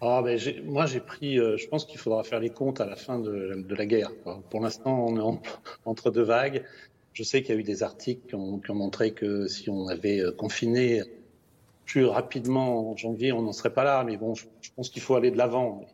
Ah, 0.00 0.22
ben, 0.22 0.38
moi, 0.64 0.86
j'ai 0.86 1.00
pris. 1.00 1.38
Euh, 1.38 1.58
je 1.58 1.68
pense 1.68 1.84
qu'il 1.84 1.98
faudra 1.98 2.22
faire 2.24 2.40
les 2.40 2.48
comptes 2.48 2.80
à 2.80 2.86
la 2.86 2.96
fin 2.96 3.18
de, 3.18 3.66
la 3.68 3.86
guerre. 3.86 4.10
Pour 4.50 4.60
l'instant, 4.60 5.06
on 5.08 5.16
est 5.16 5.38
entre 5.84 6.10
deux 6.10 6.22
vagues. 6.22 6.64
Je 7.12 7.22
sais 7.22 7.42
qu'il 7.42 7.54
y 7.54 7.58
a 7.58 7.60
eu 7.60 7.64
des 7.64 7.82
articles 7.82 8.26
qui 8.28 8.34
ont, 8.34 8.60
montré 8.70 9.12
que 9.12 9.46
si 9.46 9.68
on 9.68 9.88
avait 9.88 10.20
euh, 10.20 10.32
confiné 10.32 11.02
plus 11.84 12.04
rapidement 12.06 12.92
en 12.92 12.96
janvier, 12.96 13.32
on 13.32 13.42
n'en 13.42 13.52
serait 13.52 13.72
pas 13.72 13.84
là. 13.84 14.04
Mais 14.04 14.16
bon, 14.16 14.34
je, 14.34 14.46
pense 14.74 14.88
qu'il 14.88 15.02
faut 15.02 15.16
aller 15.16 15.30
de 15.30 15.36
l'avant. 15.36 15.84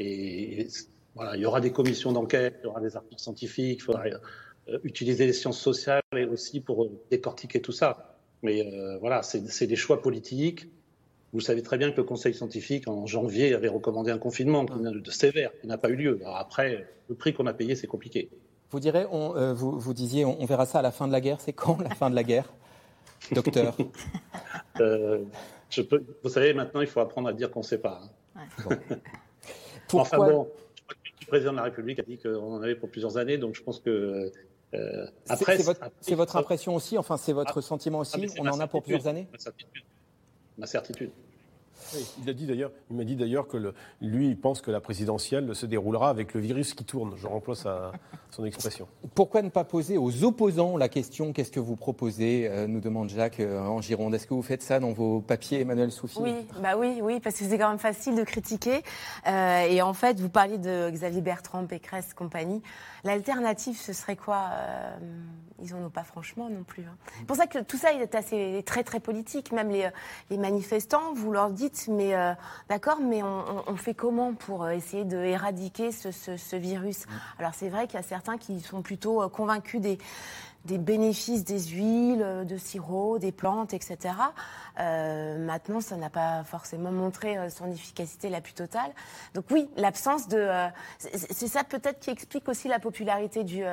et, 0.00 0.66
voilà, 1.14 1.36
il 1.36 1.42
y 1.42 1.46
aura 1.46 1.60
des 1.60 1.72
commissions 1.72 2.12
d'enquête, 2.12 2.56
il 2.60 2.64
y 2.64 2.68
aura 2.68 2.80
des 2.80 2.96
articles 2.96 3.20
scientifiques, 3.20 3.80
il 3.80 3.82
faudra 3.82 4.04
euh, 4.68 4.78
utiliser 4.84 5.26
les 5.26 5.32
sciences 5.32 5.58
sociales 5.60 6.02
et 6.16 6.24
aussi 6.24 6.60
pour 6.60 6.84
euh, 6.84 6.90
décortiquer 7.10 7.60
tout 7.60 7.72
ça. 7.72 8.16
Mais 8.42 8.66
euh, 8.72 8.98
voilà, 8.98 9.22
c'est 9.22 9.66
des 9.66 9.76
choix 9.76 10.00
politiques. 10.00 10.68
Vous 11.32 11.40
savez 11.40 11.62
très 11.62 11.78
bien 11.78 11.90
que 11.90 11.96
le 11.96 12.04
Conseil 12.04 12.34
scientifique, 12.34 12.88
en 12.88 13.06
janvier, 13.06 13.54
avait 13.54 13.68
recommandé 13.68 14.10
un 14.10 14.18
confinement 14.18 14.64
de 14.64 15.10
sévère 15.10 15.50
qui 15.60 15.66
n'a 15.66 15.78
pas 15.78 15.88
eu 15.88 15.96
lieu. 15.96 16.18
Alors 16.22 16.36
après, 16.36 16.86
le 17.08 17.14
prix 17.14 17.32
qu'on 17.32 17.46
a 17.46 17.54
payé, 17.54 17.74
c'est 17.74 17.86
compliqué. 17.86 18.28
Vous, 18.70 18.80
direz, 18.80 19.06
on, 19.10 19.54
vous, 19.54 19.78
vous, 19.78 19.94
disiez, 19.94 20.24
on, 20.24 20.44
verra 20.44 20.66
ça 20.66 20.80
à 20.80 20.82
la 20.82 20.90
fin 20.90 21.06
de 21.06 21.12
la 21.12 21.20
guerre. 21.20 21.40
C'est 21.40 21.52
quand 21.52 21.80
la 21.80 21.94
fin 21.94 22.10
de 22.10 22.14
la 22.14 22.22
guerre, 22.22 22.52
docteur 23.30 23.76
je 24.78 25.82
peux, 25.82 26.02
Vous 26.22 26.28
savez, 26.28 26.52
maintenant, 26.52 26.82
il 26.82 26.86
faut 26.86 27.00
apprendre 27.00 27.28
à 27.28 27.32
dire 27.32 27.50
qu'on 27.50 27.60
ne 27.60 27.64
sait 27.64 27.78
pas. 27.78 28.02
Hein. 28.36 28.76
Pourquoi, 29.88 30.48
Le 31.22 31.26
président 31.28 31.52
de 31.52 31.56
la 31.56 31.64
République 31.64 31.98
a 31.98 32.02
dit 32.02 32.18
qu'on 32.18 32.54
en 32.54 32.62
avait 32.62 32.74
pour 32.74 32.90
plusieurs 32.90 33.16
années, 33.16 33.38
donc 33.38 33.54
je 33.54 33.62
pense 33.62 33.80
que 33.80 34.30
euh, 34.74 35.06
après, 35.28 35.58
c'est 35.58 35.64
votre, 35.64 35.90
votre, 36.14 36.36
impression 36.36 36.74
aussi, 36.74 36.96
enfin 36.96 37.18
c'est 37.18 37.34
votre 37.34 37.58
ah, 37.58 37.62
sentiment 37.62 37.98
aussi. 37.98 38.26
Ah, 38.26 38.40
on 38.40 38.46
en 38.48 38.60
a 38.60 38.66
pour 38.66 38.82
plusieurs 38.82 39.06
années? 39.06 39.28
Ma 39.30 39.38
certitude. 39.38 39.82
Ma 40.58 40.66
certitude 40.66 41.10
il 42.22 42.28
a 42.28 42.32
dit 42.32 42.46
d'ailleurs, 42.46 42.70
il 42.90 42.96
m'a 42.96 43.04
dit 43.04 43.16
d'ailleurs 43.16 43.48
que 43.48 43.56
le, 43.56 43.74
lui, 44.00 44.28
il 44.28 44.38
pense 44.38 44.60
que 44.60 44.70
la 44.70 44.80
présidentielle 44.80 45.54
se 45.54 45.66
déroulera 45.66 46.08
avec 46.08 46.34
le 46.34 46.40
virus 46.40 46.74
qui 46.74 46.84
tourne. 46.84 47.14
Je 47.16 47.26
remplis 47.26 47.42
son 48.30 48.44
expression. 48.44 48.88
Pourquoi 49.14 49.42
ne 49.42 49.48
pas 49.48 49.64
poser 49.64 49.98
aux 49.98 50.24
opposants 50.24 50.76
la 50.76 50.88
question 50.88 51.32
qu'est-ce 51.32 51.50
que 51.50 51.60
vous 51.60 51.76
proposez 51.76 52.48
euh, 52.48 52.66
Nous 52.66 52.80
demande 52.80 53.08
Jacques 53.08 53.40
euh, 53.40 53.60
en 53.60 53.80
Gironde? 53.80 54.14
Est-ce 54.14 54.26
que 54.26 54.34
vous 54.34 54.42
faites 54.42 54.62
ça 54.62 54.80
dans 54.80 54.92
vos 54.92 55.20
papiers, 55.20 55.60
Emmanuel 55.60 55.92
Soufi? 55.92 56.18
Oui, 56.20 56.34
bah 56.60 56.76
oui, 56.76 57.00
oui, 57.02 57.20
parce 57.20 57.36
que 57.36 57.44
c'est 57.44 57.58
quand 57.58 57.68
même 57.68 57.78
facile 57.78 58.14
de 58.14 58.24
critiquer. 58.24 58.82
Euh, 59.26 59.62
et 59.62 59.82
en 59.82 59.92
fait, 59.92 60.18
vous 60.20 60.28
parliez 60.28 60.58
de 60.58 60.90
Xavier 60.90 61.20
Bertrand, 61.20 61.66
Pécresse, 61.66 62.14
compagnie. 62.14 62.62
L'alternative, 63.04 63.76
ce 63.76 63.92
serait 63.92 64.16
quoi 64.16 64.50
Ils 65.62 65.72
n'en 65.72 65.86
ont 65.86 65.90
pas 65.90 66.04
franchement 66.04 66.48
non 66.48 66.62
plus. 66.62 66.84
Hein. 66.84 66.96
C'est 67.18 67.26
pour 67.26 67.36
ça 67.36 67.46
que 67.46 67.58
tout 67.58 67.76
ça 67.76 67.92
est 67.92 68.14
assez 68.14 68.62
très 68.64 68.84
très 68.84 69.00
politique. 69.00 69.52
Même 69.52 69.70
les, 69.70 69.88
les 70.30 70.38
manifestants, 70.38 71.12
vous 71.14 71.32
leur 71.32 71.50
dites 71.50 71.71
mais 71.88 72.14
euh, 72.14 72.32
d'accord, 72.68 72.98
mais 73.00 73.22
on, 73.22 73.76
fait 73.76 73.94
comment 73.94 74.34
pour 74.34 74.64
euh, 74.64 74.70
essayer 74.70 75.04
de 75.04 75.16
éradiquer 75.16 75.90
ce, 75.92 76.56
virus? 76.56 77.06
Mm. 77.06 77.10
Alors 77.38 77.54
c'est 77.54 77.68
vrai 77.68 77.86
qu'il 77.86 77.96
y 77.96 78.02
a 78.02 78.06
certains 78.06 78.38
qui 78.38 78.60
sont 78.60 78.82
plutôt 78.82 79.22
euh, 79.22 79.28
convaincus 79.28 79.80
des 79.80 79.98
des 80.64 80.78
bénéfices 80.78 81.42
des 81.42 81.58
huiles, 81.58 82.24
de 82.46 82.56
sirop, 82.56 83.18
des 83.18 83.32
plantes, 83.32 83.74
etc. 83.74 84.14
maintenant, 84.78 85.80
ça 85.80 85.96
n'a 85.96 86.08
pas 86.08 86.44
forcément 86.44 86.92
montré 86.92 87.50
son 87.50 87.68
efficacité 87.68 88.28
la 88.28 88.40
plus 88.40 88.52
totale. 88.52 88.92
Donc 89.34 89.46
oui, 89.50 89.68
l'absence 89.76 90.28
de... 90.28 90.48
c'est 91.00 91.48
ça 91.48 91.64
peut-être 91.64 91.98
qui 91.98 92.10
explique 92.10 92.48
aussi 92.48 92.68
la 92.68 92.78
popularité 92.78 93.42
du, 93.42 93.64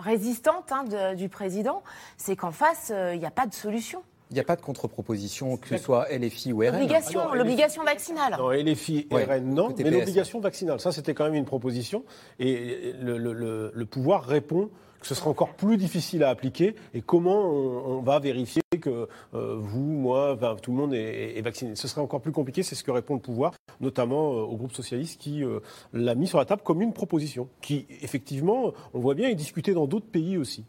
résistante 0.00 0.72
hein, 0.72 1.14
du 1.14 1.28
président, 1.28 1.84
c'est 2.16 2.34
qu'en 2.34 2.50
face, 2.50 2.90
il 3.12 3.20
n'y 3.20 3.26
a 3.26 3.30
pas 3.30 3.46
de 3.46 3.54
solution. 3.54 4.02
Il 4.34 4.38
n'y 4.38 4.40
a 4.40 4.44
pas 4.44 4.56
de 4.56 4.62
contre-proposition, 4.62 5.56
que 5.56 5.68
ce 5.68 5.76
soit 5.76 6.08
LFI 6.10 6.52
ou 6.52 6.58
RN 6.58 6.72
L'obligation, 6.72 7.34
l'obligation 7.34 7.84
vaccinale. 7.84 8.34
Non, 8.36 8.50
LFI, 8.50 9.06
RN, 9.08 9.54
non, 9.54 9.72
mais 9.78 9.88
l'obligation 9.88 10.40
vaccinale, 10.40 10.80
ça 10.80 10.90
c'était 10.90 11.14
quand 11.14 11.22
même 11.22 11.36
une 11.36 11.44
proposition. 11.44 12.02
Et 12.40 12.94
le, 13.00 13.84
pouvoir 13.84 14.24
répond 14.24 14.70
que 15.00 15.06
ce 15.06 15.14
sera 15.14 15.30
encore 15.30 15.54
plus 15.54 15.76
difficile 15.76 16.24
à 16.24 16.30
appliquer 16.30 16.74
et 16.94 17.00
comment 17.00 17.48
on, 17.48 18.00
va 18.00 18.18
vérifier 18.18 18.62
que 18.80 19.06
euh, 19.34 19.54
vous, 19.56 19.84
moi, 19.84 20.36
tout 20.60 20.72
le 20.72 20.78
monde 20.78 20.94
est, 20.94 21.40
vacciné? 21.42 21.76
Ce 21.76 21.86
serait 21.86 22.00
encore 22.00 22.20
plus 22.20 22.32
compliqué, 22.32 22.64
c'est 22.64 22.74
ce 22.74 22.82
que 22.82 22.90
répond 22.90 23.14
le 23.14 23.20
pouvoir, 23.20 23.52
notamment 23.80 24.32
euh, 24.32 24.42
au 24.42 24.56
groupe 24.56 24.72
socialiste 24.72 25.20
qui 25.20 25.44
euh, 25.44 25.60
l'a 25.92 26.16
mis 26.16 26.26
sur 26.26 26.38
la 26.38 26.44
table 26.44 26.62
comme 26.64 26.82
une 26.82 26.92
proposition, 26.92 27.48
qui 27.60 27.86
effectivement, 28.02 28.72
on 28.94 28.98
voit 28.98 29.14
bien, 29.14 29.28
est 29.28 29.36
discutée 29.36 29.74
dans 29.74 29.86
d'autres 29.86 30.10
pays 30.10 30.38
aussi. 30.38 30.64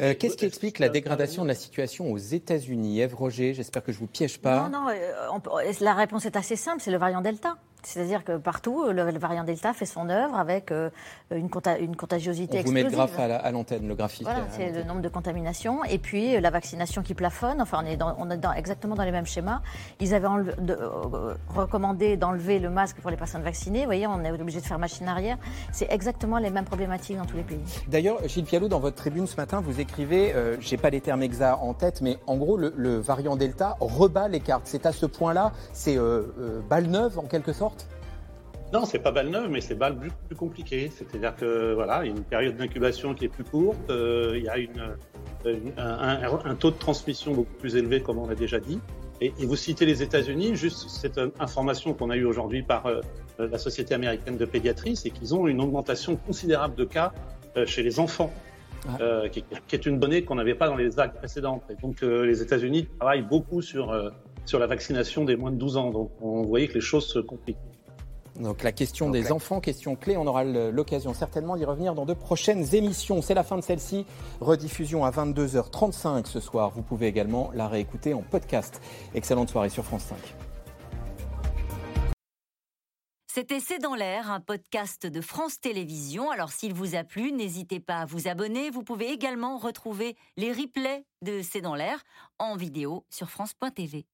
Euh, 0.00 0.14
qu'est-ce 0.18 0.36
qui 0.36 0.44
explique 0.44 0.78
la 0.78 0.88
dégradation 0.88 1.42
de 1.42 1.48
la 1.48 1.54
situation 1.54 2.10
aux 2.10 2.18
États-Unis? 2.18 3.00
Ève 3.00 3.14
Roger, 3.14 3.54
j'espère 3.54 3.84
que 3.84 3.92
je 3.92 3.98
ne 3.98 4.00
vous 4.00 4.06
piège 4.06 4.38
pas. 4.38 4.68
Non, 4.68 4.80
non, 4.80 4.88
euh, 4.88 5.72
la 5.80 5.94
réponse 5.94 6.26
est 6.26 6.36
assez 6.36 6.56
simple, 6.56 6.80
c'est 6.80 6.90
le 6.90 6.98
variant 6.98 7.20
Delta. 7.20 7.56
C'est-à-dire 7.82 8.24
que 8.24 8.36
partout, 8.36 8.90
le, 8.90 9.02
variant 9.18 9.44
Delta 9.44 9.72
fait 9.72 9.86
son 9.86 10.08
œuvre 10.08 10.36
avec 10.36 10.70
euh, 10.70 10.90
une, 11.30 11.48
une, 11.80 11.96
contagiosité 11.96 12.60
On 12.60 12.64
vous 12.64 12.72
met 12.72 12.82
le 12.82 12.90
graphe 12.90 13.18
à 13.18 13.50
l'antenne, 13.50 13.88
le 13.88 13.94
graphique. 13.94 14.24
Voilà, 14.24 14.46
c'est 14.50 14.70
le 14.70 14.84
nombre 14.84 15.00
de 15.00 15.08
contaminations. 15.08 15.84
Et 15.84 15.98
puis 15.98 16.40
la 16.40 16.50
vaccination 16.50 17.02
qui 17.02 17.14
plafonne. 17.14 17.60
Enfin, 17.60 17.82
on 17.82 17.86
est, 17.86 17.96
dans, 17.96 18.14
on 18.18 18.30
est 18.30 18.36
dans, 18.36 18.52
exactement 18.52 18.94
dans 18.94 19.04
les 19.04 19.12
mêmes 19.12 19.26
schémas. 19.26 19.60
Ils 20.00 20.14
avaient 20.14 20.28
recommandé 21.48 22.16
d'enlever 22.16 22.58
le 22.58 22.70
masque 22.70 22.96
pour 22.96 23.10
les 23.10 23.16
personnes 23.16 23.42
vaccinées. 23.42 23.80
Vous 23.80 23.86
voyez, 23.86 24.06
on 24.06 24.22
est 24.24 24.30
obligé 24.30 24.60
de 24.60 24.66
faire 24.66 24.78
machine 24.78 25.08
arrière. 25.08 25.38
C'est 25.72 25.90
exactement 25.90 26.38
les 26.38 26.50
mêmes 26.50 26.64
problématiques 26.64 27.16
dans 27.16 27.24
tous 27.24 27.36
les 27.36 27.42
pays. 27.42 27.60
D'ailleurs, 27.88 28.26
Gilles 28.28 28.44
Pialot, 28.44 28.68
dans 28.68 28.80
votre 28.80 28.96
tribune 28.96 29.26
ce 29.26 29.36
matin, 29.36 29.60
vous 29.60 29.80
écrivez, 29.80 30.34
euh, 30.34 30.56
j'ai 30.60 30.76
pas 30.76 30.90
les 30.90 31.00
termes 31.00 31.22
exacts 31.22 31.58
en 31.60 31.74
tête, 31.74 32.00
mais 32.00 32.18
en 32.26 32.36
gros, 32.36 32.56
le, 32.56 32.98
variant 33.00 33.36
Delta 33.36 33.76
rebat 33.80 34.28
les 34.28 34.40
cartes. 34.40 34.62
C'est 34.66 34.86
à 34.86 34.92
ce 34.92 35.06
point-là, 35.06 35.52
c'est 35.72 35.96
euh, 35.96 36.22
euh, 36.38 36.60
balle 36.68 36.86
neuve 36.86 37.18
en 37.18 37.22
quelque 37.24 37.52
sorte 37.52 37.71
non, 38.72 38.86
c'est 38.86 39.00
pas 39.00 39.10
balle 39.10 39.28
neuve, 39.28 39.50
mais 39.50 39.60
c'est 39.60 39.74
balle 39.74 39.98
plus, 39.98 40.10
plus 40.28 40.36
compliqué. 40.36 40.90
C'est-à-dire 40.90 41.36
que 41.36 41.74
voilà, 41.74 42.04
il 42.04 42.10
y 42.10 42.14
a 42.14 42.16
une 42.16 42.24
période 42.24 42.56
d'incubation 42.56 43.14
qui 43.14 43.26
est 43.26 43.28
plus 43.28 43.44
courte, 43.44 43.90
euh, 43.90 44.32
il 44.34 44.44
y 44.44 44.48
a 44.48 44.56
une, 44.56 44.96
un, 45.76 46.54
taux 46.54 46.70
de 46.70 46.78
transmission 46.78 47.32
beaucoup 47.32 47.54
plus 47.54 47.76
élevé, 47.76 48.00
comme 48.00 48.18
on 48.18 48.26
l'a 48.26 48.34
déjà 48.34 48.60
dit. 48.60 48.80
Et, 49.20 49.32
vous 49.40 49.56
citez 49.56 49.84
les 49.84 50.02
États-Unis, 50.02 50.56
juste 50.56 50.88
cette 50.88 51.20
information 51.38 51.92
qu'on 51.92 52.08
a 52.08 52.16
eue 52.16 52.24
aujourd'hui 52.24 52.62
par 52.62 52.86
euh, 52.86 53.00
la 53.38 53.58
Société 53.58 53.94
américaine 53.94 54.38
de 54.38 54.44
pédiatrie, 54.46 54.96
c'est 54.96 55.10
qu'ils 55.10 55.34
ont 55.34 55.46
une 55.46 55.60
augmentation 55.60 56.16
considérable 56.16 56.74
de 56.74 56.84
cas 56.84 57.12
euh, 57.58 57.66
chez 57.66 57.82
les 57.82 58.00
enfants. 58.00 58.32
Ah. 58.88 59.28
Qui, 59.30 59.44
qui, 59.68 59.76
est 59.76 59.86
une 59.86 60.00
donnée 60.00 60.24
qu'on 60.24 60.34
n'avait 60.34 60.56
pas 60.56 60.66
dans 60.66 60.74
les 60.74 60.88
vagues 60.88 61.14
précédentes. 61.14 61.62
Et 61.70 61.80
donc 61.80 62.02
les 62.02 62.42
États-Unis 62.42 62.88
travaillent 62.98 63.22
beaucoup 63.22 63.62
sur, 63.62 63.96
sur 64.44 64.58
la 64.58 64.66
vaccination 64.66 65.24
des 65.24 65.36
moins 65.36 65.52
de 65.52 65.56
12 65.56 65.76
ans. 65.76 65.90
Donc 65.92 66.10
on 66.20 66.42
voyait 66.42 66.66
que 66.66 66.74
les 66.74 66.80
choses 66.80 67.06
se 67.06 67.20
compliquent. 67.20 67.58
Donc 68.36 68.62
la 68.62 68.72
question 68.72 69.10
des 69.10 69.30
enfants, 69.30 69.60
question 69.60 69.94
clé, 69.94 70.16
on 70.16 70.26
aura 70.26 70.44
l'occasion 70.44 71.12
certainement 71.12 71.56
d'y 71.56 71.64
revenir 71.64 71.94
dans 71.94 72.06
de 72.06 72.14
prochaines 72.14 72.74
émissions. 72.74 73.20
C'est 73.20 73.34
la 73.34 73.44
fin 73.44 73.56
de 73.56 73.62
celle-ci, 73.62 74.06
rediffusion 74.40 75.04
à 75.04 75.10
22h35 75.10 76.26
ce 76.26 76.40
soir. 76.40 76.70
Vous 76.70 76.82
pouvez 76.82 77.06
également 77.06 77.50
la 77.54 77.68
réécouter 77.68 78.14
en 78.14 78.22
podcast. 78.22 78.80
Excellente 79.14 79.50
soirée 79.50 79.68
sur 79.68 79.84
France 79.84 80.04
5. 80.04 80.16
C'était 83.34 83.60
C'est 83.60 83.78
dans 83.78 83.94
l'air, 83.94 84.30
un 84.30 84.40
podcast 84.40 85.06
de 85.06 85.20
France 85.22 85.58
Télévisions. 85.58 86.30
Alors 86.30 86.52
s'il 86.52 86.74
vous 86.74 86.96
a 86.96 87.02
plu, 87.02 87.32
n'hésitez 87.32 87.80
pas 87.80 88.00
à 88.00 88.04
vous 88.04 88.28
abonner. 88.28 88.68
Vous 88.68 88.82
pouvez 88.82 89.10
également 89.10 89.56
retrouver 89.56 90.16
les 90.36 90.52
replays 90.52 91.06
de 91.22 91.40
C'est 91.40 91.62
dans 91.62 91.74
l'air 91.74 92.02
en 92.38 92.56
vidéo 92.56 93.06
sur 93.08 93.30
France.tv. 93.30 94.04